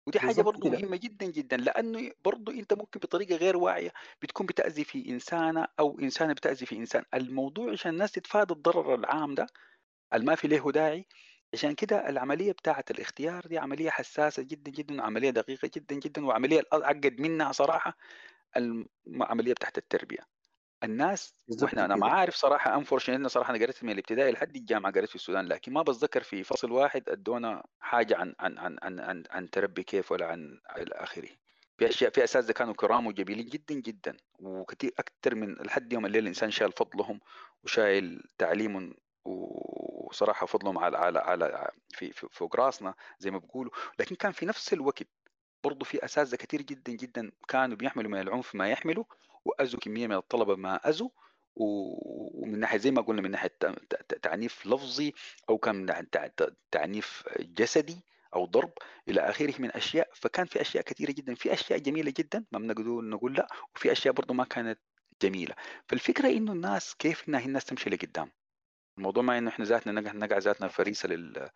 ودي 0.08 0.20
حاجة 0.20 0.28
بالضبط 0.28 0.46
برضو 0.46 0.70
كده. 0.70 0.78
مهمة 0.80 0.98
جدا 0.98 1.26
جدا 1.26 1.58
لأنه 1.58 2.12
برضو 2.26 2.52
أنت 2.52 2.74
ممكن 2.74 3.00
بطريقة 3.00 3.36
غير 3.36 3.58
واعية 3.58 3.94
بتكون 4.22 4.46
بتأذي 4.46 4.84
في 4.84 5.10
إنسانة 5.10 5.68
أو 5.80 6.00
إنسانة 6.00 6.34
بتأذي 6.34 6.66
في 6.66 6.76
إنسان 6.78 7.04
الموضوع 7.14 7.72
عشان 7.72 7.92
الناس 7.94 8.12
تتفادى 8.12 8.54
الضرر 8.54 8.96
العام 8.96 9.36
ده 9.36 9.48
الما 10.14 10.36
في 10.36 10.48
له 10.48 10.72
داعي 10.72 11.08
عشان 11.54 11.76
كده 11.76 12.10
العملية 12.10 12.52
بتاعه 12.52 12.86
الاختيار 12.92 13.48
دي 13.48 13.58
عملية 13.58 13.90
حساسة 13.90 14.44
جدا 14.44 14.72
جدا 14.72 15.02
وعملية 15.02 15.30
دقيقة 15.30 15.72
جدا 15.76 15.96
جدا 15.96 16.26
وعملية 16.26 16.60
الاعقد 16.60 17.16
منها 17.22 17.52
صراحة 17.52 17.98
العملية 19.08 19.54
بتاعت 19.54 19.78
التربية 19.78 20.37
الناس 20.84 21.34
وإحنا 21.62 21.86
أنا 21.86 21.96
ما. 21.96 22.08
عارف 22.08 22.36
صراحة 22.36 22.76
انفورشن 22.76 23.28
صراحة 23.28 23.50
أنا 23.56 23.64
قريت 23.64 23.84
من 23.84 23.90
الابتدائي 23.92 24.32
لحد 24.32 24.56
الجامعة 24.56 24.92
قريت 24.92 25.10
في 25.10 25.16
السودان 25.16 25.46
لكن 25.46 25.74
ما 25.74 25.82
بتذكر 25.82 26.24
في 26.24 26.44
فصل 26.44 26.72
واحد 26.72 27.10
أدونا 27.10 27.64
حاجة 27.80 28.18
عن 28.18 28.36
عن 28.40 28.58
عن 28.58 28.78
عن 28.84 29.00
عن, 29.00 29.24
عن 29.30 29.50
تربي 29.50 29.84
كيف 29.84 30.12
ولا 30.12 30.28
عن 30.28 30.60
إلى 30.78 30.96
آخره 30.96 31.30
في 31.78 31.90
أشياء 31.90 32.12
في 32.12 32.24
أساتذة 32.24 32.52
كانوا 32.52 32.74
كرام 32.74 33.08
وجميلين 33.08 33.46
جدا 33.46 33.76
جدا 33.76 34.18
وكثير 34.40 34.94
أكثر 35.00 35.36
من 35.36 35.54
لحد 35.54 35.94
يوم 35.94 36.06
الليل 36.06 36.22
الإنسان 36.22 36.52
شايل 36.52 36.72
فضلهم 36.72 37.20
وشايل 37.64 38.24
تعليم 38.38 38.94
وصراحة 39.26 40.46
فضلهم 40.46 40.78
على 40.78 40.98
على 40.98 41.20
على 41.20 41.72
في 41.90 42.12
في 42.12 42.28
فوق 42.32 42.56
راسنا 42.56 42.94
زي 43.20 43.32
ما 43.32 43.38
بيقولوا 43.38 43.72
لكن 44.00 44.16
كان 44.16 44.32
في 44.32 44.46
نفس 44.46 44.74
الوقت 44.74 45.08
برضه 45.64 45.86
في 45.86 46.06
أساتذة 46.06 46.36
كثير 46.36 46.62
جدا 46.62 46.92
جدا 46.92 47.32
كانوا 47.48 47.78
بيحملوا 47.78 48.12
من 48.12 48.22
العنف 48.22 48.56
ما 48.56 48.70
يحملوا 48.70 49.04
واذوا 49.48 49.80
كمية 49.80 50.08
من 50.08 50.16
الطلبة 50.16 50.56
ما 50.56 50.76
اذوا 50.90 51.10
ومن 51.56 52.60
ناحية 52.60 52.78
زي 52.78 52.92
ما 52.92 53.02
قلنا 53.02 53.22
من 53.22 53.32
ناحية 53.32 53.58
تعنيف 54.22 54.68
لفظي 54.68 55.14
أو 55.50 55.58
كان 55.58 55.76
من 55.76 56.10
تع- 56.10 56.30
تعنيف 56.72 57.24
جسدي 57.40 57.98
أو 58.36 58.46
ضرب 58.46 58.72
إلى 59.10 59.22
آخره 59.22 59.62
من 59.62 59.72
أشياء 59.72 60.10
فكان 60.14 60.46
في 60.46 60.62
أشياء 60.62 60.84
كثيرة 60.84 61.12
جدا 61.12 61.36
في 61.36 61.54
أشياء 61.54 61.80
جميلة 61.80 62.14
جدا 62.18 62.46
ما 62.52 62.60
بنقدر 62.60 62.84
نقول 63.02 63.34
لا 63.34 63.48
وفي 63.76 63.92
أشياء 63.92 64.14
برضه 64.14 64.34
ما 64.34 64.44
كانت 64.44 64.80
جميلة 65.22 65.56
فالفكرة 65.90 66.28
إنه 66.30 66.52
الناس 66.54 66.96
كيف 66.96 67.30
إنها 67.30 67.46
الناس 67.46 67.66
تمشي 67.66 67.90
لقدام 67.90 68.32
الموضوع 68.98 69.24
ما 69.24 69.38
إنه 69.38 69.50
إحنا 69.50 69.66
ذاتنا 69.66 70.02
نقع 70.02 70.38
ذاتنا 70.38 70.68
فريسة 70.68 71.10
لل 71.10 71.50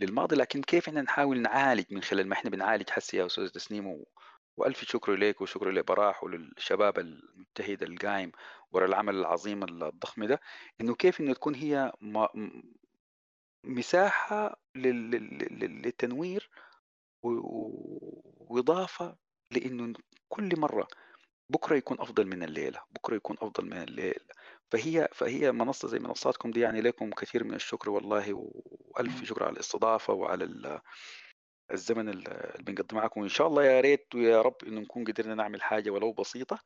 للماضي 0.00 0.36
لكن 0.36 0.62
كيف 0.62 0.88
إحنا 0.88 1.02
نحاول 1.02 1.42
نعالج 1.42 1.84
من 1.90 2.02
خلال 2.02 2.28
ما 2.28 2.34
إحنا 2.34 2.50
بنعالج 2.50 2.90
حسي 2.90 3.16
يا 3.16 3.26
أستاذ 3.26 3.48
تسنيم. 3.48 4.04
وألف 4.58 4.84
شكر 4.84 5.14
لك 5.14 5.40
وشكر 5.40 5.70
لبراح 5.70 6.24
وللشباب 6.24 6.98
المجتهد 6.98 7.82
القايم 7.82 8.32
وراء 8.72 8.88
العمل 8.88 9.14
العظيم 9.14 9.62
الضخم 9.64 10.24
ده 10.24 10.40
إنه 10.80 10.94
كيف 10.94 11.20
إنه 11.20 11.32
تكون 11.34 11.54
هي 11.54 11.92
مساحة 13.64 14.60
لل... 14.74 15.10
لل- 15.10 15.38
لل- 15.60 15.82
للتنوير 15.82 16.50
وإضافة 17.22 19.16
لإنه 19.50 19.92
كل 20.28 20.60
مرة 20.60 20.88
بكرة 21.50 21.76
يكون 21.76 22.00
أفضل 22.00 22.26
من 22.26 22.42
الليلة 22.42 22.82
بكرة 22.90 23.16
يكون 23.16 23.36
أفضل 23.42 23.64
من 23.66 23.82
الليلة 23.82 24.20
فهي 24.70 25.08
فهي 25.12 25.52
منصة 25.52 25.88
زي 25.88 25.98
منصاتكم 25.98 26.50
دي 26.50 26.60
يعني 26.60 26.80
لكم 26.80 27.10
كثير 27.10 27.44
من 27.44 27.54
الشكر 27.54 27.90
والله 27.90 28.32
وألف 28.34 29.24
شكر 29.24 29.44
على 29.44 29.52
الاستضافة 29.52 30.12
وعلى 30.12 30.44
ال- 30.44 30.80
الزمن 31.72 32.08
ال- 32.08 32.28
اللي 32.28 32.62
بنقضي 32.72 32.96
معكم 32.96 33.20
وإن 33.20 33.28
شاء 33.28 33.46
الله 33.46 33.64
يا 33.64 33.80
ريت 33.80 34.14
ويا 34.14 34.42
رب 34.42 34.56
انه 34.66 34.80
نكون 34.80 35.04
قدرنا 35.04 35.34
نعمل 35.34 35.62
حاجة 35.62 35.90
ولو 35.90 36.12
بسيطة 36.12 36.58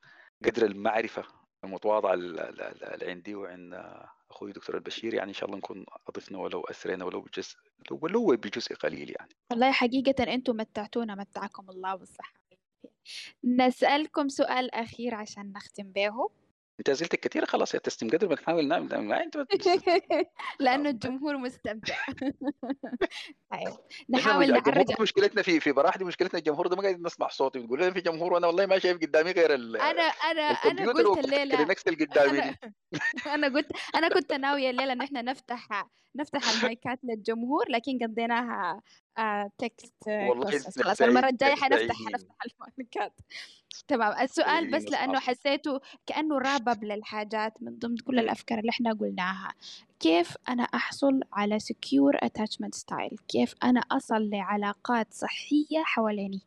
قدر 0.45 0.67
المعرفة 0.67 1.25
المتواضعة 1.65 2.15
ال- 2.15 2.41
ال- 2.41 2.63
ال- 2.63 2.85
اللي 2.85 3.11
عندي 3.11 3.35
وعند 3.35 3.75
أخوي 4.31 4.53
دكتور 4.53 4.77
البشير 4.77 5.15
يعني 5.15 5.29
إن 5.29 5.35
شاء 5.35 5.47
الله 5.47 5.59
نكون 5.59 5.85
أضفنا 6.09 6.39
ولو 6.39 6.61
أسرينا 6.61 7.05
ولو 7.05 7.21
بجزء 7.21 7.57
ولو 7.91 8.27
بجزء 8.27 8.75
قليل 8.75 9.11
يعني. 9.19 9.31
والله 9.51 9.73
حقيقة 9.73 10.35
أنتم 10.35 10.57
متعتونا 10.57 11.15
متعكم 11.15 11.71
الله 11.71 11.95
بالصحة 11.95 12.43
نسألكم 13.45 14.29
سؤال 14.29 14.75
أخير 14.75 15.15
عشان 15.15 15.53
نختم 15.53 15.83
به. 15.85 16.29
انت 16.81 16.89
اسئلتك 16.89 17.21
كثيره 17.21 17.45
خلاص 17.53 17.75
يا 17.75 17.79
تسلم 17.79 18.11
قدر 18.11 18.29
ما 18.29 18.35
نحاول 18.35 18.69
نعمل. 18.69 18.99
ما 18.99 19.23
انت 19.23 19.37
بت- 19.37 19.69
لأنه 20.61 20.91
الجمهور 20.91 21.37
مستمتع. 21.37 21.95
إحنا 23.55 23.77
نحاول 24.11 24.45
الجمهور 24.45 24.75
نعرج 24.75 25.01
مشكلتنا 25.01 25.43
في 25.43 25.61
في 25.61 25.73
براح 25.73 25.97
دي 25.97 26.05
مشكلتنا. 26.05 26.39
الجمهور 26.39 26.67
ده 26.67 26.77
ما 26.77 26.83
قاعد 26.83 27.01
نسمع 27.01 27.29
صوتي. 27.29 27.59
بتقول 27.59 27.81
لي 27.81 27.93
في 27.93 28.01
جمهور 28.01 28.33
وأنا 28.33 28.47
والله 28.47 28.67
ما 28.67 28.79
شايف 28.79 28.99
قدامي 28.99 29.31
غير 29.31 29.55
ال- 29.55 29.77
أنا 29.77 30.03
أنا 30.03 30.43
أنا 30.43 30.51
الكمبيوتر 30.51 31.03
قلت 31.09 31.25
الليلة. 31.25 31.65
نفس 31.65 31.89
اللي 31.89 32.05
قدامي 32.05 32.39
أنا 32.43 32.51
دي. 32.63 32.75
أنا 33.27 33.49
قلت 33.49 33.73
أنا 33.95 34.09
كنت 34.09 34.33
ناوية 34.33 34.71
الليلة 34.71 34.93
إن 34.93 35.01
إحنا 35.01 35.23
نفتح 35.23 35.69
نفتح 36.17 36.41
المايكات 36.51 36.99
للجمهور 37.03 37.65
لكن 37.69 37.99
قضيناها 38.03 38.81
آه 39.19 39.51
تكست 39.59 39.95
خلاص 40.81 41.01
المرة 41.03 41.29
الجاية 41.29 41.55
حنفتح. 41.55 41.97
حنفتح 42.07 42.35
المايكات 42.47 43.13
تمام 43.89 44.21
السؤال 44.21 44.71
بس 44.71 44.85
لأنه. 44.85 45.19
حسيته 45.19 45.81
كأنه 46.07 46.39
رابب 46.39 46.85
للحاجات 46.85 47.63
من 47.63 47.79
ضمن 47.79 47.97
كل 47.97 48.13
مم. 48.15 48.19
الأفكار 48.21 48.59
اللي 48.59 48.71
إحنا 48.71 48.93
قلناها. 48.93 49.55
كيف 50.01 50.37
أنا 50.49 50.63
أحصل 50.63 51.21
على 51.33 51.59
secure 51.61 52.19
attachment 52.25 52.79
style 52.81 53.17
كيف 53.29 53.55
أنا 53.63 53.81
أصل 53.81 54.31
لعلاقات 54.31 55.15
صحية 55.15 55.83
حواليني؟ 55.85 56.41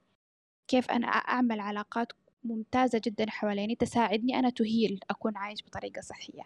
كيف 0.67 0.91
أنا 0.91 1.07
أعمل 1.07 1.59
علاقات 1.59 2.11
ممتازة 2.43 3.01
جدا 3.05 3.29
حواليني 3.29 3.75
تساعدني 3.75 4.39
أنا 4.39 4.49
تهيل 4.49 4.99
أكون 5.09 5.37
عايش 5.37 5.63
بطريقة 5.63 6.01
صحية. 6.01 6.41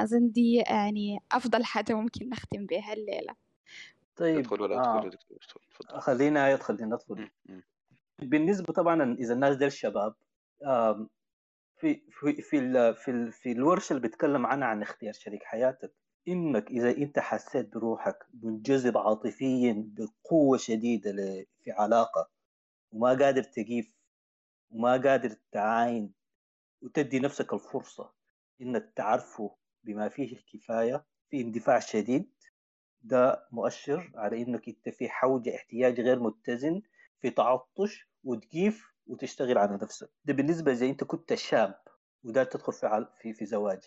أظن 0.00 0.30
دي 0.30 0.54
يعني 0.54 1.18
أفضل 1.32 1.64
حاجة 1.64 1.94
ممكن 1.94 2.28
نختم 2.28 2.66
بها 2.66 2.92
الليلة. 2.92 3.34
طيب 4.16 4.38
ادخل 4.38 4.62
ولا 4.62 4.80
ادخل 4.80 5.06
آه. 5.06 5.10
دكتور؟ 5.10 5.38
تفضل 5.70 6.00
خلينا 6.00 6.50
يدخل 6.50 6.74
ندخل. 6.74 7.30
بالنسبة 8.18 8.72
طبعا 8.72 9.14
إذا 9.14 9.34
الناس 9.34 9.56
دي 9.56 9.66
الشباب 9.66 10.14
في 11.76 12.02
في 12.10 12.42
في 12.42 12.58
ال 12.58 12.94
في, 12.96 13.10
ال 13.10 13.32
في 13.32 13.52
الورشة 13.52 13.92
اللي 13.92 14.02
بيتكلم 14.02 14.46
عنها 14.46 14.68
عن 14.68 14.82
اختيار 14.82 15.12
شريك 15.12 15.42
حياتك 15.44 15.94
إنك 16.28 16.70
إذا 16.70 16.90
أنت 16.90 17.18
حسيت 17.18 17.72
بروحك 17.74 18.26
منجذب 18.42 18.98
عاطفيا 18.98 19.84
بقوة 19.88 20.58
شديدة 20.58 21.12
في 21.62 21.70
علاقة 21.70 22.30
وما 22.92 23.08
قادر 23.08 23.42
تقيف 23.42 23.94
وما 24.70 24.92
قادر 24.92 25.36
تعاين 25.52 26.12
وتدي 26.82 27.20
نفسك 27.20 27.52
الفرصة 27.52 28.12
إنك 28.60 28.92
تعرفه 28.96 29.56
بما 29.84 30.08
فيه 30.08 30.32
الكفايه 30.36 31.04
في 31.30 31.40
اندفاع 31.40 31.78
شديد 31.78 32.30
ده 33.02 33.46
مؤشر 33.52 34.10
على 34.14 34.42
إنك 34.42 34.68
أنت 34.68 34.88
في 34.88 35.08
حوجة 35.08 35.54
احتياج 35.56 36.00
غير 36.00 36.20
متزن 36.20 36.82
في 37.20 37.30
تعطش 37.30 38.08
وتقيف 38.24 38.92
وتشتغل 39.06 39.58
على 39.58 39.78
نفسك. 39.82 40.10
ده 40.24 40.34
بالنسبة 40.34 40.72
اذا 40.72 40.86
أنت 40.86 41.04
كنت 41.04 41.34
شاب 41.34 41.74
وده 42.24 42.44
تدخل 42.44 42.72
في 42.72 43.06
في 43.22 43.32
في 43.32 43.46
زواج. 43.46 43.80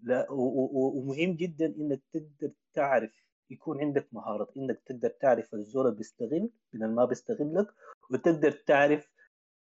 لا 0.00 0.26
ومهم 0.30 1.36
جدا 1.36 1.66
إنك 1.66 2.00
تقدر 2.12 2.52
تعرف 2.74 3.10
يكون 3.50 3.80
عندك 3.80 4.08
مهارة 4.12 4.48
إنك 4.56 4.82
تقدر 4.86 5.08
تعرف 5.08 5.54
الزول 5.54 5.94
بيستغل 5.94 6.50
من 6.72 6.94
ما 6.94 7.04
بيستغلك 7.04 7.66
وتقدر 8.10 8.50
تعرف 8.50 9.08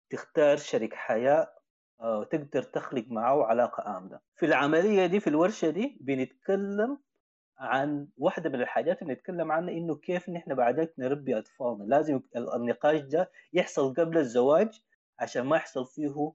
تختار 0.10 0.58
شريك 0.58 0.94
حياة 0.94 1.48
آه، 2.02 2.20
وتقدر 2.20 2.64
تخلق 2.64 3.06
معه 3.08 3.44
علاقة 3.44 3.98
آمنة. 3.98 4.20
في 4.36 4.46
العملية 4.46 5.06
دي 5.06 5.20
في 5.20 5.28
الورشة 5.28 5.70
دي 5.70 5.98
بنتكلم 6.02 6.98
عن 7.60 8.08
واحدة 8.18 8.50
من 8.50 8.62
الحاجات 8.62 9.02
اللي 9.02 9.14
نتكلم 9.14 9.52
عنها 9.52 9.74
إنه 9.74 9.96
كيف 9.96 10.30
نحن 10.30 10.56
بعدين 10.56 10.88
نربي 10.98 11.38
أطفالنا. 11.38 11.84
لازم 11.84 12.22
ال- 12.36 12.54
النقاش 12.56 13.00
ده 13.02 13.32
يحصل 13.54 13.94
قبل 13.94 14.18
الزواج 14.18 14.82
عشان 15.20 15.42
ما 15.42 15.56
يحصل 15.56 15.86
فيه 15.86 16.32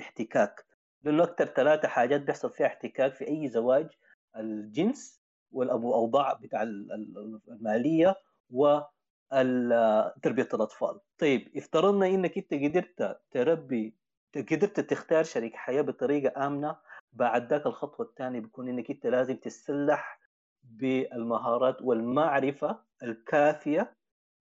احتكاك. 0.00 0.64
لأنه 1.04 1.22
أكثر 1.24 1.44
ثلاثة 1.46 1.88
حاجات 1.88 2.20
بيحصل 2.20 2.50
فيها 2.52 2.66
احتكاك 2.66 3.14
في 3.14 3.28
أي 3.28 3.48
زواج 3.48 3.88
الجنس 4.36 5.22
والأوضاع 5.52 6.32
بتاع 6.32 6.62
ال- 6.62 6.92
ال- 6.92 7.40
المالية 7.48 8.16
وتربية 9.32 10.48
الأطفال. 10.54 11.00
طيب 11.18 11.52
افترضنا 11.56 12.06
إنك 12.06 12.38
أنت 12.38 12.54
قدرت 12.54 13.20
تربي 13.30 13.94
قدرت 14.36 14.80
تختار 14.80 15.24
شريك 15.24 15.56
حياة 15.56 15.82
بطريقة 15.82 16.46
آمنة 16.46 16.76
بعد 17.12 17.50
ذاك 17.50 17.66
الخطوة 17.66 18.06
الثانية 18.06 18.40
بيكون 18.40 18.68
إنك 18.68 18.90
أنت 18.90 19.06
لازم 19.06 19.36
تتسلح 19.36 20.21
بالمهارات 20.64 21.82
والمعرفة 21.82 22.78
الكافية 23.02 23.96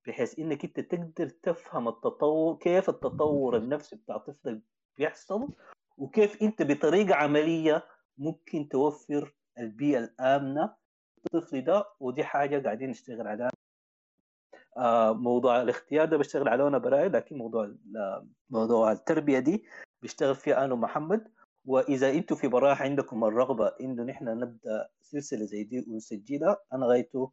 بحيث 0.07 0.39
إنك 0.39 0.63
أنت 0.65 0.79
تقدر 0.79 1.29
تفهم 1.29 1.87
التطور 1.87 2.57
كيف 2.57 2.89
التطور 2.89 3.57
النفسي 3.57 3.95
بتاع 3.95 4.17
طفلك 4.17 4.61
بيحصل 4.97 5.49
وكيف 5.97 6.41
أنت 6.41 6.61
بطريقة 6.61 7.15
عملية 7.15 7.85
ممكن 8.17 8.69
توفر 8.69 9.33
البيئة 9.59 9.99
الآمنة 9.99 10.73
للطفل 11.33 11.63
ده. 11.63 11.85
ودي 11.99 12.23
حاجة 12.23 12.63
قاعدين 12.63 12.89
نشتغل 12.89 13.27
عليها. 13.27 13.49
آه، 14.77 15.13
موضوع 15.13 15.61
الاختيار 15.61 16.05
ده 16.05 16.17
بشتغل 16.17 16.49
عليه 16.49 16.67
أنا 16.67 16.77
براي 16.77 17.09
لكن 17.09 17.37
موضوع 17.37 17.75
موضوع 18.49 18.91
التربية 18.91 19.39
دي 19.39 19.65
بيشتغل 20.01 20.35
فيها 20.35 20.65
أنا 20.65 20.73
ومحمد 20.73 21.27
وإذا 21.65 22.09
إنتم 22.11 22.35
في 22.35 22.47
براح 22.47 22.81
عندكم 22.81 23.23
الرغبة 23.23 23.67
إنه 23.81 24.03
نحن 24.03 24.25
نبدأ 24.25 24.89
سلسلة 25.01 25.45
زي 25.45 25.63
دي 25.63 25.85
ونسجلها 25.87 26.57
أنا 26.73 26.85
غايته 26.85 27.31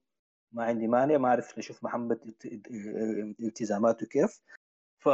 ما 0.52 0.64
عندي 0.64 0.86
مانع 0.86 1.16
ما 1.18 1.28
أعرف 1.28 1.58
نشوف 1.58 1.84
محمد 1.84 2.34
التزاماته 3.40 4.06
كيف. 4.06 4.40
ف 4.98 5.06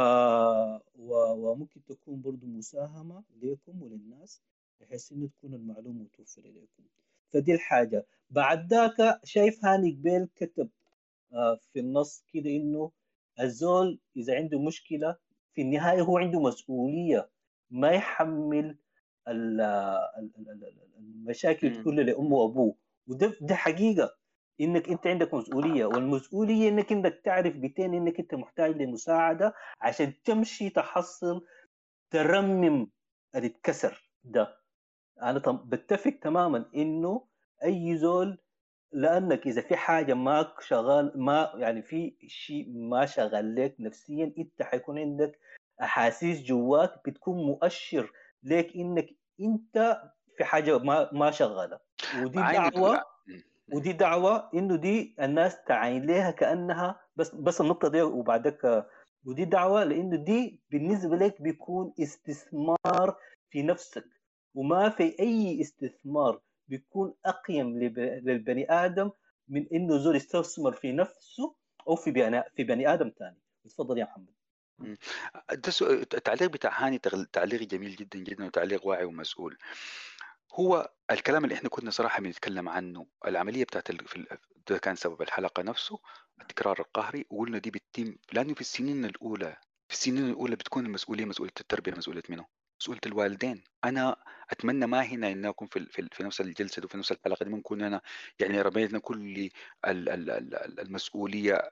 و... 0.95 1.15
وممكن 1.33 1.85
تكون 1.85 2.21
برضو 2.21 2.45
مساهمة 2.47 3.23
لكم 3.41 3.81
وللناس 3.81 4.41
بحيث 4.81 5.11
إنه 5.11 5.27
تكون 5.27 5.53
المعلومة 5.53 6.03
متوفرة 6.03 6.47
لكم 6.47 6.83
فدي 7.29 7.53
الحاجة. 7.53 8.05
بعد 8.29 8.73
ذاك 8.73 9.19
شايف 9.23 9.65
هاني 9.65 9.91
قبيل 9.91 10.27
كتب 10.35 10.69
آه، 11.33 11.59
في 11.73 11.79
النص 11.79 12.23
كده 12.33 12.49
إنه 12.49 12.91
الزول 13.39 13.99
إذا 14.17 14.35
عنده 14.35 14.59
مشكلة 14.61 15.15
في 15.53 15.61
النهاية 15.61 16.01
هو 16.01 16.17
عنده 16.17 16.39
مسؤولية 16.39 17.29
ما 17.71 17.89
يحمل 17.91 18.77
المشاكل 20.97 21.83
كلها 21.83 22.03
لأمه 22.03 22.35
وأبوه. 22.35 22.75
وده 23.07 23.33
ده 23.41 23.55
حقيقة. 23.55 24.15
إنك 24.61 24.89
أنت 24.89 25.07
عندك 25.07 25.33
مسؤولية 25.33 25.85
والمسؤولية 25.85 26.69
إنك 26.69 26.91
إنك 26.91 27.21
تعرف 27.25 27.55
بتين 27.57 27.93
إنك 27.93 28.19
أنت 28.19 28.35
محتاج 28.35 28.81
لمساعدة 28.81 29.53
عشان 29.81 30.13
تمشي 30.23 30.69
تحصل 30.69 31.45
ترمم 32.11 32.87
اللي 33.35 33.47
اتكسر 33.47 34.09
ده. 34.23 34.57
أنا 35.21 35.39
بتفق 35.65 36.13
تماما 36.21 36.65
إنه 36.75 37.27
أي 37.63 37.97
زول 37.97 38.37
لأنك 38.91 39.47
إذا 39.47 39.61
في 39.61 39.75
حاجة 39.75 40.13
ما 40.13 40.53
شغال 40.59 41.11
ما 41.15 41.51
يعني 41.55 41.81
في 41.81 42.15
شيء 42.27 42.69
ما 42.69 43.05
شغال 43.05 43.55
لك 43.55 43.75
نفسيا 43.79 44.33
إنت 44.37 44.61
حيكون 44.61 44.99
عندك 44.99 45.39
أحاسيس 45.81 46.43
جواك 46.43 47.09
بتكون 47.09 47.37
مؤشر 47.45 48.11
لك 48.45 48.75
إنك 48.75 49.09
أنت 49.41 50.01
في 50.37 50.43
حاجة 50.43 50.77
ما 50.77 51.09
ما 51.13 51.31
شغالة. 51.31 51.79
ودي 52.23 52.39
دعوة 52.53 53.03
ودي 53.73 53.93
دعوة 53.93 54.49
إنه 54.53 54.75
دي 54.75 55.15
الناس 55.21 55.63
تعاين 55.67 56.05
لها 56.05 56.31
كأنها 56.31 56.99
بس 57.15 57.35
بس 57.35 57.61
النقطة 57.61 57.87
دي 57.87 58.01
وبعدك 58.01 58.85
ودي 59.25 59.45
دعوة 59.45 59.83
لإنه 59.83 60.15
دي 60.17 60.61
بالنسبة 60.71 61.15
لك 61.15 61.41
بيكون 61.41 61.93
استثمار 61.99 63.17
في 63.49 63.63
نفسك. 63.63 64.05
وما 64.55 64.89
في 64.89 65.19
أي 65.19 65.61
استثمار 65.61 66.41
بيكون 66.67 67.13
أقيم 67.25 67.79
للبني 67.79 68.71
آدم 68.71 69.11
من 69.47 69.67
إنه 69.73 69.97
زول 69.97 70.15
يستثمر 70.15 70.71
في 70.71 70.91
نفسه 70.91 71.55
أو 71.87 71.95
في 71.95 72.11
بني 72.11 72.43
في 72.55 72.63
بني 72.63 72.93
آدم 72.93 73.11
ثاني 73.19 73.37
تفضل 73.65 73.97
يا 73.97 74.03
محمد. 74.05 74.34
ده 74.79 75.71
التعليق 76.13 76.49
بتاع 76.49 76.85
هاني 76.85 76.99
تعليق 77.33 77.61
جميل 77.63 77.95
جدا 77.95 78.19
جدا 78.19 78.45
وتعليق 78.45 78.87
واعي 78.87 79.05
ومسؤول. 79.05 79.57
هو 80.53 80.91
الكلام 81.11 81.43
اللي 81.43 81.55
إحنا 81.55 81.69
كنا 81.69 81.91
صراحة 81.91 82.21
بنتكلم 82.21 82.69
عنه 82.69 83.07
العملية 83.27 83.63
بتاعت 83.63 83.91
في 83.91 84.37
ده 84.69 84.77
كان 84.77 84.95
سبب 84.95 85.21
الحلقة 85.21 85.63
نفسه 85.63 85.99
التكرار 86.41 86.79
القهري 86.79 87.25
وقلنا 87.29 87.57
دي 87.57 87.71
بتتم 87.71 88.15
لأنه 88.33 88.53
في 88.53 88.61
السنين 88.61 89.05
الأولى 89.05 89.57
في 89.87 89.93
السنين 89.93 90.29
الأولى 90.29 90.55
بتكون 90.55 90.85
المسؤولية 90.85 91.25
مسؤولية 91.25 91.53
التربية 91.59 91.91
مسؤولية 91.97 92.23
منه 92.29 92.45
مسؤولية 92.79 93.01
الوالدين. 93.05 93.63
أنا 93.83 94.15
أتمنى 94.49 94.87
ما 94.87 95.01
هنا 95.01 95.31
إن 95.31 95.45
أكون 95.45 95.67
في 95.67 95.85
في, 95.85 96.07
في 96.11 96.23
نفس 96.23 96.41
الجلسة 96.41 96.81
وفي 96.85 96.97
نفس 96.97 97.11
الحلقة 97.11 97.43
دي 97.43 97.49
ممكن 97.49 97.81
أنا 97.81 98.01
يعني 98.39 98.61
رمينا 98.61 98.99
كل 98.99 99.49
المسؤولية 100.79 101.69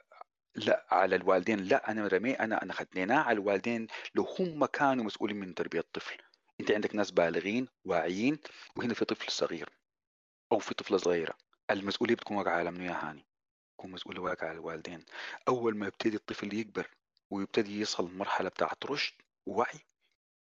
لأ 0.55 0.85
على 0.91 1.15
الوالدين 1.15 1.59
لأ 1.59 1.91
أنا 1.91 2.07
رمي 2.07 2.33
أنا 2.33 2.63
أنا 2.63 2.73
خدناه 2.73 3.19
على 3.23 3.33
الوالدين 3.39 3.87
لو 4.15 4.23
هم 4.39 4.65
كانوا 4.65 5.03
مسؤولين 5.03 5.37
من 5.39 5.55
تربية 5.55 5.79
الطفل. 5.79 6.17
أنت 6.59 6.71
عندك 6.71 6.95
ناس 6.95 7.11
بالغين 7.11 7.67
واعيين 7.85 8.39
وهنا 8.75 8.93
في 8.93 9.05
طفل 9.05 9.31
صغير 9.31 9.69
أو 10.51 10.59
في 10.59 10.73
طفلة 10.73 10.97
صغيرة. 10.97 11.33
المسؤولية 11.71 12.15
بتكون 12.15 12.37
واقعة 12.37 12.55
على 12.55 12.71
منو 12.71 12.83
يا 12.83 13.09
هاني؟ 13.09 13.25
تكون 13.77 13.91
مسؤولية 13.91 14.19
واقعة 14.21 14.47
على 14.47 14.57
الوالدين. 14.57 15.05
أول 15.47 15.77
ما 15.77 15.87
يبتدي 15.87 16.15
الطفل 16.15 16.53
يكبر 16.53 16.87
ويبتدي 17.31 17.79
يصل 17.81 18.11
مرحله 18.13 18.49
بتاعت 18.49 18.85
رشد 18.85 19.13
ووعي 19.45 19.79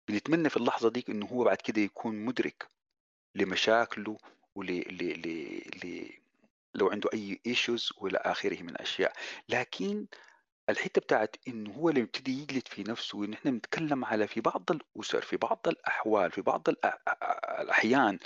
بنتمنى 0.08 0.48
في 0.50 0.56
اللحظة 0.56 0.90
دي 0.90 1.04
إنه 1.08 1.26
هو 1.26 1.44
بعد 1.44 1.56
كده 1.56 1.80
يكون 1.82 2.24
مدرك 2.24 2.68
لمشاكله 3.34 4.18
ول 4.54 4.66
ل... 4.66 4.80
ل... 4.98 5.58
ل... 5.86 6.10
لو 6.74 6.88
عنده 6.90 7.10
أي 7.14 7.40
issues 7.46 7.92
وإلى 7.98 8.18
آخره 8.18 8.62
من 8.62 8.80
اشياء 8.80 9.12
لكن 9.48 10.06
الحتة 10.68 11.00
بتاعت 11.00 11.36
إنه 11.48 11.70
هو 11.74 11.88
اللي 11.88 12.00
يبتدي 12.00 12.42
يجلد 12.42 12.68
في 12.68 12.82
نفسه 12.82 13.18
وإن 13.18 13.32
إحنا 13.32 13.50
بنتكلم 13.50 14.04
على 14.04 14.26
في 14.26 14.40
بعض 14.40 14.64
الأسر 14.70 15.22
في 15.22 15.36
بعض 15.36 15.68
الأحوال 15.68 16.30
في 16.30 16.42
بعض 16.42 16.68
الأحيان 16.68 18.18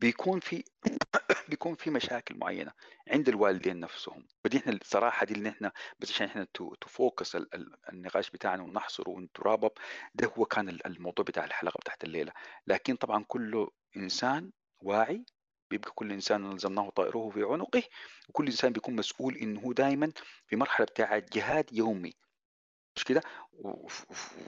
بيكون 0.00 0.40
في 0.40 0.64
بيكون 1.48 1.74
في 1.74 1.90
مشاكل 1.90 2.38
معينة 2.38 2.72
عند 3.08 3.28
الوالدين 3.28 3.80
نفسهم. 3.80 4.26
فدي 4.44 4.58
إحنا 4.58 4.72
الصراحة 4.72 5.26
دي 5.26 5.34
اللي 5.34 5.48
إحنا 5.48 5.72
بس 5.98 6.10
عشان 6.12 6.26
إحنا 6.26 6.46
ت 6.80 6.89
focus 6.89 7.36
النقاش 7.92 8.30
بتاعنا 8.30 8.62
ونحصره 8.62 9.10
ون 9.10 9.25
wrap 9.25 9.55
up 9.55 9.70
ده 10.14 10.32
هو 10.38 10.44
كان 10.44 10.68
الموضوع 10.86 11.24
بتاع 11.24 11.44
الحلقة 11.44 11.78
بتاعت 11.80 12.04
الليلة. 12.04 12.32
لكن 12.66 12.96
طبعا 12.96 13.24
كل 13.28 13.68
إنسان 13.96 14.52
واعي 14.80 15.24
بيبقى 15.72 15.90
كل 15.94 16.12
إنسان 16.12 16.50
ألزمناه 16.50 16.90
طائره 16.90 17.30
في 17.34 17.42
عنقه 17.42 17.82
وكل 18.28 18.46
إنسان 18.46 18.72
بيكون 18.72 18.96
مسؤول 18.96 19.36
انه 19.36 19.72
دائما 19.76 20.12
في 20.46 20.56
مرحلة 20.56 20.86
بتاعه 20.86 21.22
جهاد 21.32 21.72
يومي. 21.72 22.12
مش 22.96 23.04
كده؟ 23.04 23.22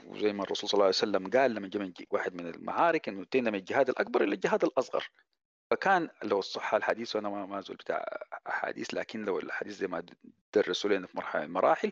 وزي 0.07 0.33
ما 0.33 0.43
الرسول 0.43 0.69
صلى 0.69 0.73
الله 0.73 0.85
عليه 0.85 0.95
وسلم 0.95 1.27
قال 1.29 1.53
لما 1.53 1.67
جاء 1.67 1.91
واحد 2.11 2.33
من 2.33 2.47
المعارك 2.47 3.09
إنه 3.09 3.19
انتهينا 3.19 3.51
من 3.51 3.59
الجهاد 3.59 3.89
الأكبر 3.89 4.23
إلى 4.23 4.35
الجهاد 4.35 4.63
الأصغر. 4.63 5.09
فكان 5.75 6.09
لو 6.23 6.41
صح 6.41 6.73
الحديث 6.73 7.15
وأنا 7.15 7.29
ما 7.29 7.61
زول 7.61 7.75
بتاع 7.75 8.05
أحاديث 8.47 8.93
لكن 8.93 9.25
لو 9.25 9.39
الحديث 9.39 9.73
زي 9.73 9.87
ما 9.87 10.03
درسوا 10.53 10.89
لنا 10.89 11.07
في 11.07 11.17
مرحلة 11.17 11.43
المراحل 11.43 11.91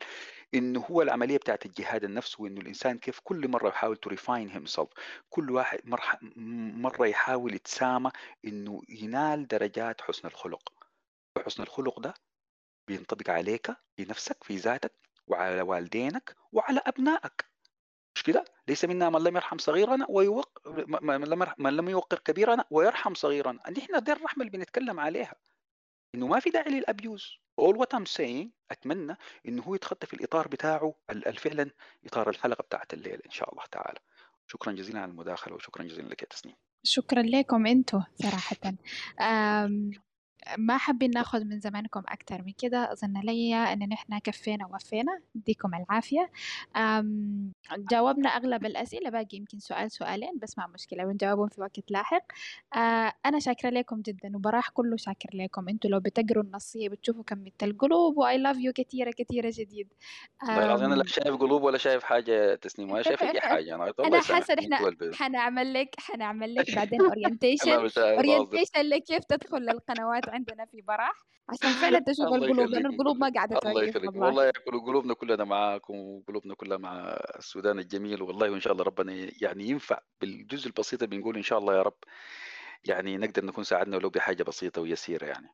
إنه 0.54 0.80
هو 0.92 1.02
العملية 1.02 1.38
بتاعت 1.38 1.66
الجهاد 1.66 2.04
النفس 2.04 2.40
وإنه 2.40 2.62
الإنسان 2.62 2.98
كيف 2.98 3.20
كل 3.24 3.48
مرة 3.48 3.70
يحاول 3.70 3.98
to 3.98 4.10
refine 4.10 4.50
him 4.50 4.66
كل 5.30 5.52
واحد 5.52 5.80
مرة 6.76 7.08
يحاول 7.08 7.54
يتسامى 7.56 8.12
إنه 8.46 8.82
ينال 8.90 9.48
درجات 9.48 10.02
حسن 10.02 10.28
الخلق. 10.28 10.74
وحسن 11.38 11.64
الخلق 11.64 12.00
ده 12.00 12.14
بينطبق 12.88 13.30
عليك 13.30 13.68
في 13.96 14.06
نفسك 14.06 14.44
في 14.44 14.56
ذاتك 14.56 14.94
وعلى 15.28 15.62
والدينك 15.62 16.36
وعلى 16.52 16.82
أبنائك. 16.86 17.53
مش 18.16 18.24
كده 18.24 18.46
ليس 18.68 18.86
منا 18.86 19.10
من 19.10 19.22
لم 19.24 19.36
يرحم 19.36 19.58
صغيرنا 19.58 20.06
ويوق 20.10 20.60
من 21.60 21.74
لم 21.78 21.90
يوقر 21.90 22.20
كبيرنا 22.20 22.66
ويرحم 22.72 23.14
صغيرنا. 23.14 23.60
نحن 23.78 24.04
دي 24.04 24.12
الرحمة 24.12 24.46
اللي 24.46 24.58
بنتكلم 24.58 25.00
عليها. 25.00 25.36
إنه 26.16 26.28
ما 26.28 26.40
في 26.40 26.50
داعي 26.50 26.72
للأبيوز. 26.72 27.38
All 27.62 27.74
what 27.74 27.98
I'm 27.98 28.06
saying 28.18 28.48
أتمنى 28.72 29.18
إنه 29.48 29.64
هو 29.64 29.76
يتخطى 29.76 30.08
في 30.08 30.14
الإطار 30.14 30.48
بتاعه 30.48 30.96
فعلا 31.38 31.72
إطار 32.06 32.30
الحلقة 32.30 32.62
بتاعت 32.62 32.94
الليل 32.94 33.22
إن 33.26 33.32
شاء 33.32 33.52
الله 33.52 33.64
تعالى. 33.72 34.00
شكرا 34.48 34.72
جزيلا 34.72 35.00
على 35.00 35.12
المداخلة 35.12 35.56
وشكرا 35.56 35.84
جزيلا 35.84 36.08
لك 36.08 36.22
يا 36.22 36.28
تسنيم. 36.28 36.56
شكرا 36.84 37.22
لكم 37.22 37.68
أنتم 37.68 38.04
صراحة. 38.16 38.74
ما 40.58 40.78
حابين 40.78 41.12
ناخذ 41.12 41.44
من 41.46 41.60
زمانكم 41.60 42.04
أكثر 42.08 42.42
من 42.42 42.54
كده 42.58 42.92
أظن 42.92 43.22
لي 43.24 43.56
أن 43.56 43.90
نحن 43.90 44.18
كفينا 44.20 44.66
ووفينا. 44.66 45.20
يديكم 45.36 45.72
العافية. 45.76 46.32
جاوبنا 47.78 48.30
أغلب 48.30 48.66
الأسئلة 48.66 49.10
باقي 49.10 49.38
يمكن 49.38 49.60
سؤال 49.60 49.92
سؤالين 49.92 50.40
بس 50.42 50.58
ما 50.58 50.68
مشكلة 50.68 51.04
بنجاوبهم 51.04 51.48
في 51.48 51.62
وقت 51.62 51.92
لاحق. 51.92 52.24
أنا 53.26 53.40
شاكرة 53.40 53.70
لكم 53.70 54.02
جدا 54.02 54.36
وبراح 54.36 54.70
كله 54.70 54.98
شاكر 54.98 55.30
لكم. 55.34 55.70
أنتوا 55.70 55.90
لو 55.90 56.00
بتقروا 56.00 56.44
النصية 56.44 56.90
بتشوفوا 56.90 57.24
كمية 57.24 57.52
القلوب 57.64 58.18
وآي 58.18 58.38
لاف 58.38 58.58
يو 58.58 58.74
كثيرة 58.74 59.12
كثيرة 59.12 59.54
جديد. 59.56 59.88
العظيم 60.44 60.86
أنا 60.86 60.96
لا 60.96 61.08
شايف 61.08 61.36
قلوب 61.36 61.64
ولا 61.64 61.78
شايف 61.78 62.04
حاجة 62.04 62.56
تسنيم 62.56 62.92
ولا 62.92 63.02
شايف 63.02 63.24
أي 63.24 63.42
حاجة. 63.42 63.76
أنا 63.76 63.94
أنا 64.00 64.22
حاسة 64.22 64.56
إحنا 64.60 64.96
حنعمل 65.14 65.74
لك 65.74 65.96
حنعمل 66.00 66.56
لك 66.56 66.76
بعدين 66.76 67.02
orientation 67.10 67.72
orientation 67.98 68.82
لكيف 68.82 69.24
تدخل 69.24 69.58
للقنوات 69.58 70.30
عندنا 70.34 70.66
في 70.66 70.82
براح 70.82 71.26
عشان 71.50 71.70
فعلا 71.82 72.00
تشوف 72.00 72.26
القلوب 72.28 72.70
لأن 72.70 72.86
القلوب 72.86 73.18
ما 73.18 73.30
قاعدة 73.36 73.60
الله 73.66 73.84
يخليك. 73.84 74.16
والله 74.16 74.52
قلوبنا 74.86 75.14
كلنا 75.14 75.44
معاكم 75.44 75.94
وقلوبنا 75.94 76.56
كلها 76.56 76.78
مع 76.78 77.18
السودان 77.38 77.80
الجميل 77.80 78.22
والله 78.22 78.52
وإن 78.52 78.60
شاء 78.60 78.74
الله 78.74 78.84
ربنا 78.84 79.14
يعني 79.42 79.70
ينفع 79.70 80.00
بالجزء 80.22 80.68
البسيط 80.68 81.04
اللي 81.04 81.16
بنقول 81.16 81.36
إن 81.36 81.42
شاء 81.42 81.60
الله 81.60 81.76
يا 81.76 81.82
رب 81.82 81.98
يعني 82.86 83.18
نقدر 83.18 83.46
نكون 83.46 83.64
ساعدنا 83.64 83.98
ولو 83.98 84.10
بحاجة 84.10 84.44
بسيطة 84.44 84.82
ويسيرة 84.82 85.26
يعني. 85.26 85.50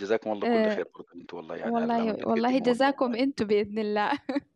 جزاكم 0.00 0.32
الله 0.32 0.48
كل 0.48 0.54
آه، 0.54 0.74
خير 0.74 0.88
برضه 0.94 1.08
أنتم 1.14 1.36
والله 1.36 1.56
يعني 1.56 1.72
والله 1.72 2.26
والله 2.26 2.58
جزاكم 2.58 3.14
أنتم 3.14 3.46
بإذن 3.46 3.78
الله. 3.78 4.12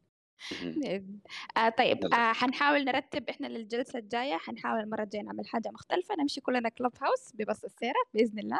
آه 1.57 1.69
طيب 1.69 2.15
آه 2.15 2.33
حنحاول 2.33 2.85
نرتب 2.85 3.29
إحنا 3.29 3.47
للجلسة 3.47 3.99
الجاية. 3.99 4.37
حنحاول 4.37 4.81
المرة 4.81 5.03
الجاية 5.03 5.23
نعمل 5.23 5.49
حاجة 5.49 5.71
مختلفة. 5.71 6.15
نمشي 6.15 6.41
كلنا 6.41 6.69
كلوب 6.69 6.93
هاوس 7.03 7.33
ببص 7.35 7.65
السيره 7.65 8.05
بإذن 8.15 8.39
الله. 8.39 8.59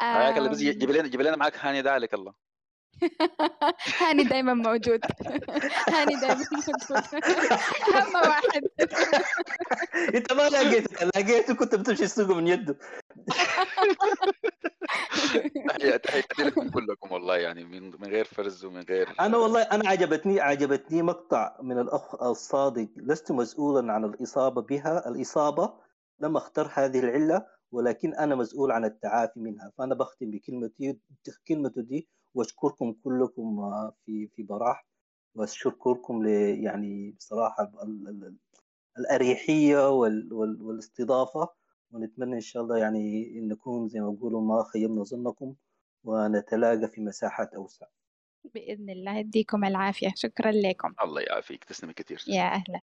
آه 0.00 0.48
بس 0.48 0.58
جيب 0.58 0.90
لنا 0.90 1.08
جيب 1.08 1.20
لنا 1.20 1.36
معاك 1.36 1.56
هاني 1.56 1.82
ذلك 1.82 2.14
الله. 2.14 2.49
هاني 4.00 4.24
دايما 4.24 4.54
موجود. 4.54 5.00
هاني 5.94 6.16
دايما 6.20 6.44
موجود. 6.52 7.02
أهم 7.94 8.14
واحد. 8.14 8.62
انت 10.14 10.32
ما 10.32 10.48
لقيته 10.48 11.04
لقيته 11.04 11.54
كنت 11.54 11.74
بتمشي 11.74 12.04
السوق 12.04 12.36
من 12.36 12.46
يده. 12.48 12.78
تحية 15.68 15.96
تحياتي 15.96 16.42
لكم 16.42 16.70
كلكم 16.70 17.12
والله 17.12 17.36
يعني 17.36 17.64
من 17.64 17.82
من 17.90 18.08
غير 18.08 18.24
فرز 18.24 18.64
ومن 18.64 18.82
غير 18.82 19.08
أنا 19.20 19.36
والله 19.36 19.62
أنا 19.62 19.88
عجبتني 19.88 20.40
عجبتني 20.40 21.02
مقطع 21.02 21.56
من 21.62 21.78
الأخ 21.78 22.22
الصادق 22.22 22.88
لست 22.96 23.32
مسؤولا 23.32 23.92
عن 23.92 24.04
الإصابة 24.04 24.62
بها 24.62 25.08
الإصابة 25.08 25.72
لم 26.20 26.36
أختر 26.36 26.70
هذه 26.74 26.98
العلة 27.00 27.46
ولكن 27.72 28.14
أنا 28.14 28.34
مسؤول 28.34 28.72
عن 28.72 28.84
التعافي 28.84 29.40
منها. 29.40 29.72
فأنا 29.78 29.94
بختم 29.94 30.30
بكلمتي 30.30 30.98
كلمته 31.48 31.82
دي 31.82 32.08
واشكركم 32.34 32.92
كلكم 32.92 33.58
آه، 33.58 33.94
في 34.06 34.26
في 34.28 34.42
براح 34.42 34.86
واشكركم 35.34 36.22
ل 36.24 36.28
يعني 36.64 37.10
بصراحة 37.10 37.72
ال- 37.82 38.08
ال- 38.08 38.36
الأريحية 38.98 39.90
وال- 39.90 40.32
وال- 40.32 40.62
والاستضافة 40.62 41.48
ونتمنى 41.92 42.34
إن 42.34 42.40
شاء 42.40 42.62
الله 42.62 42.78
يعني 42.78 43.38
إن 43.38 43.48
نكون 43.48 43.88
زي 43.88 44.00
ما 44.00 44.10
بيقولوا 44.10 44.40
ما 44.40 44.64
خيبنا 44.72 45.02
ظنكم 45.02 45.54
ونتلاقى 46.04 46.88
في 46.88 47.00
مساحات 47.00 47.54
أوسع. 47.54 47.86
بإذن 48.54 48.90
الله 48.90 49.18
يديكم 49.18 49.64
العافية. 49.64 50.12
شكرا 50.16 50.50
لكم. 50.50 50.94
الله 51.02 51.20
يعافيك. 51.20 51.64
تسلمي 51.64 51.92
كثير. 51.92 52.24
يا 52.28 52.42
أهلا. 52.42 52.80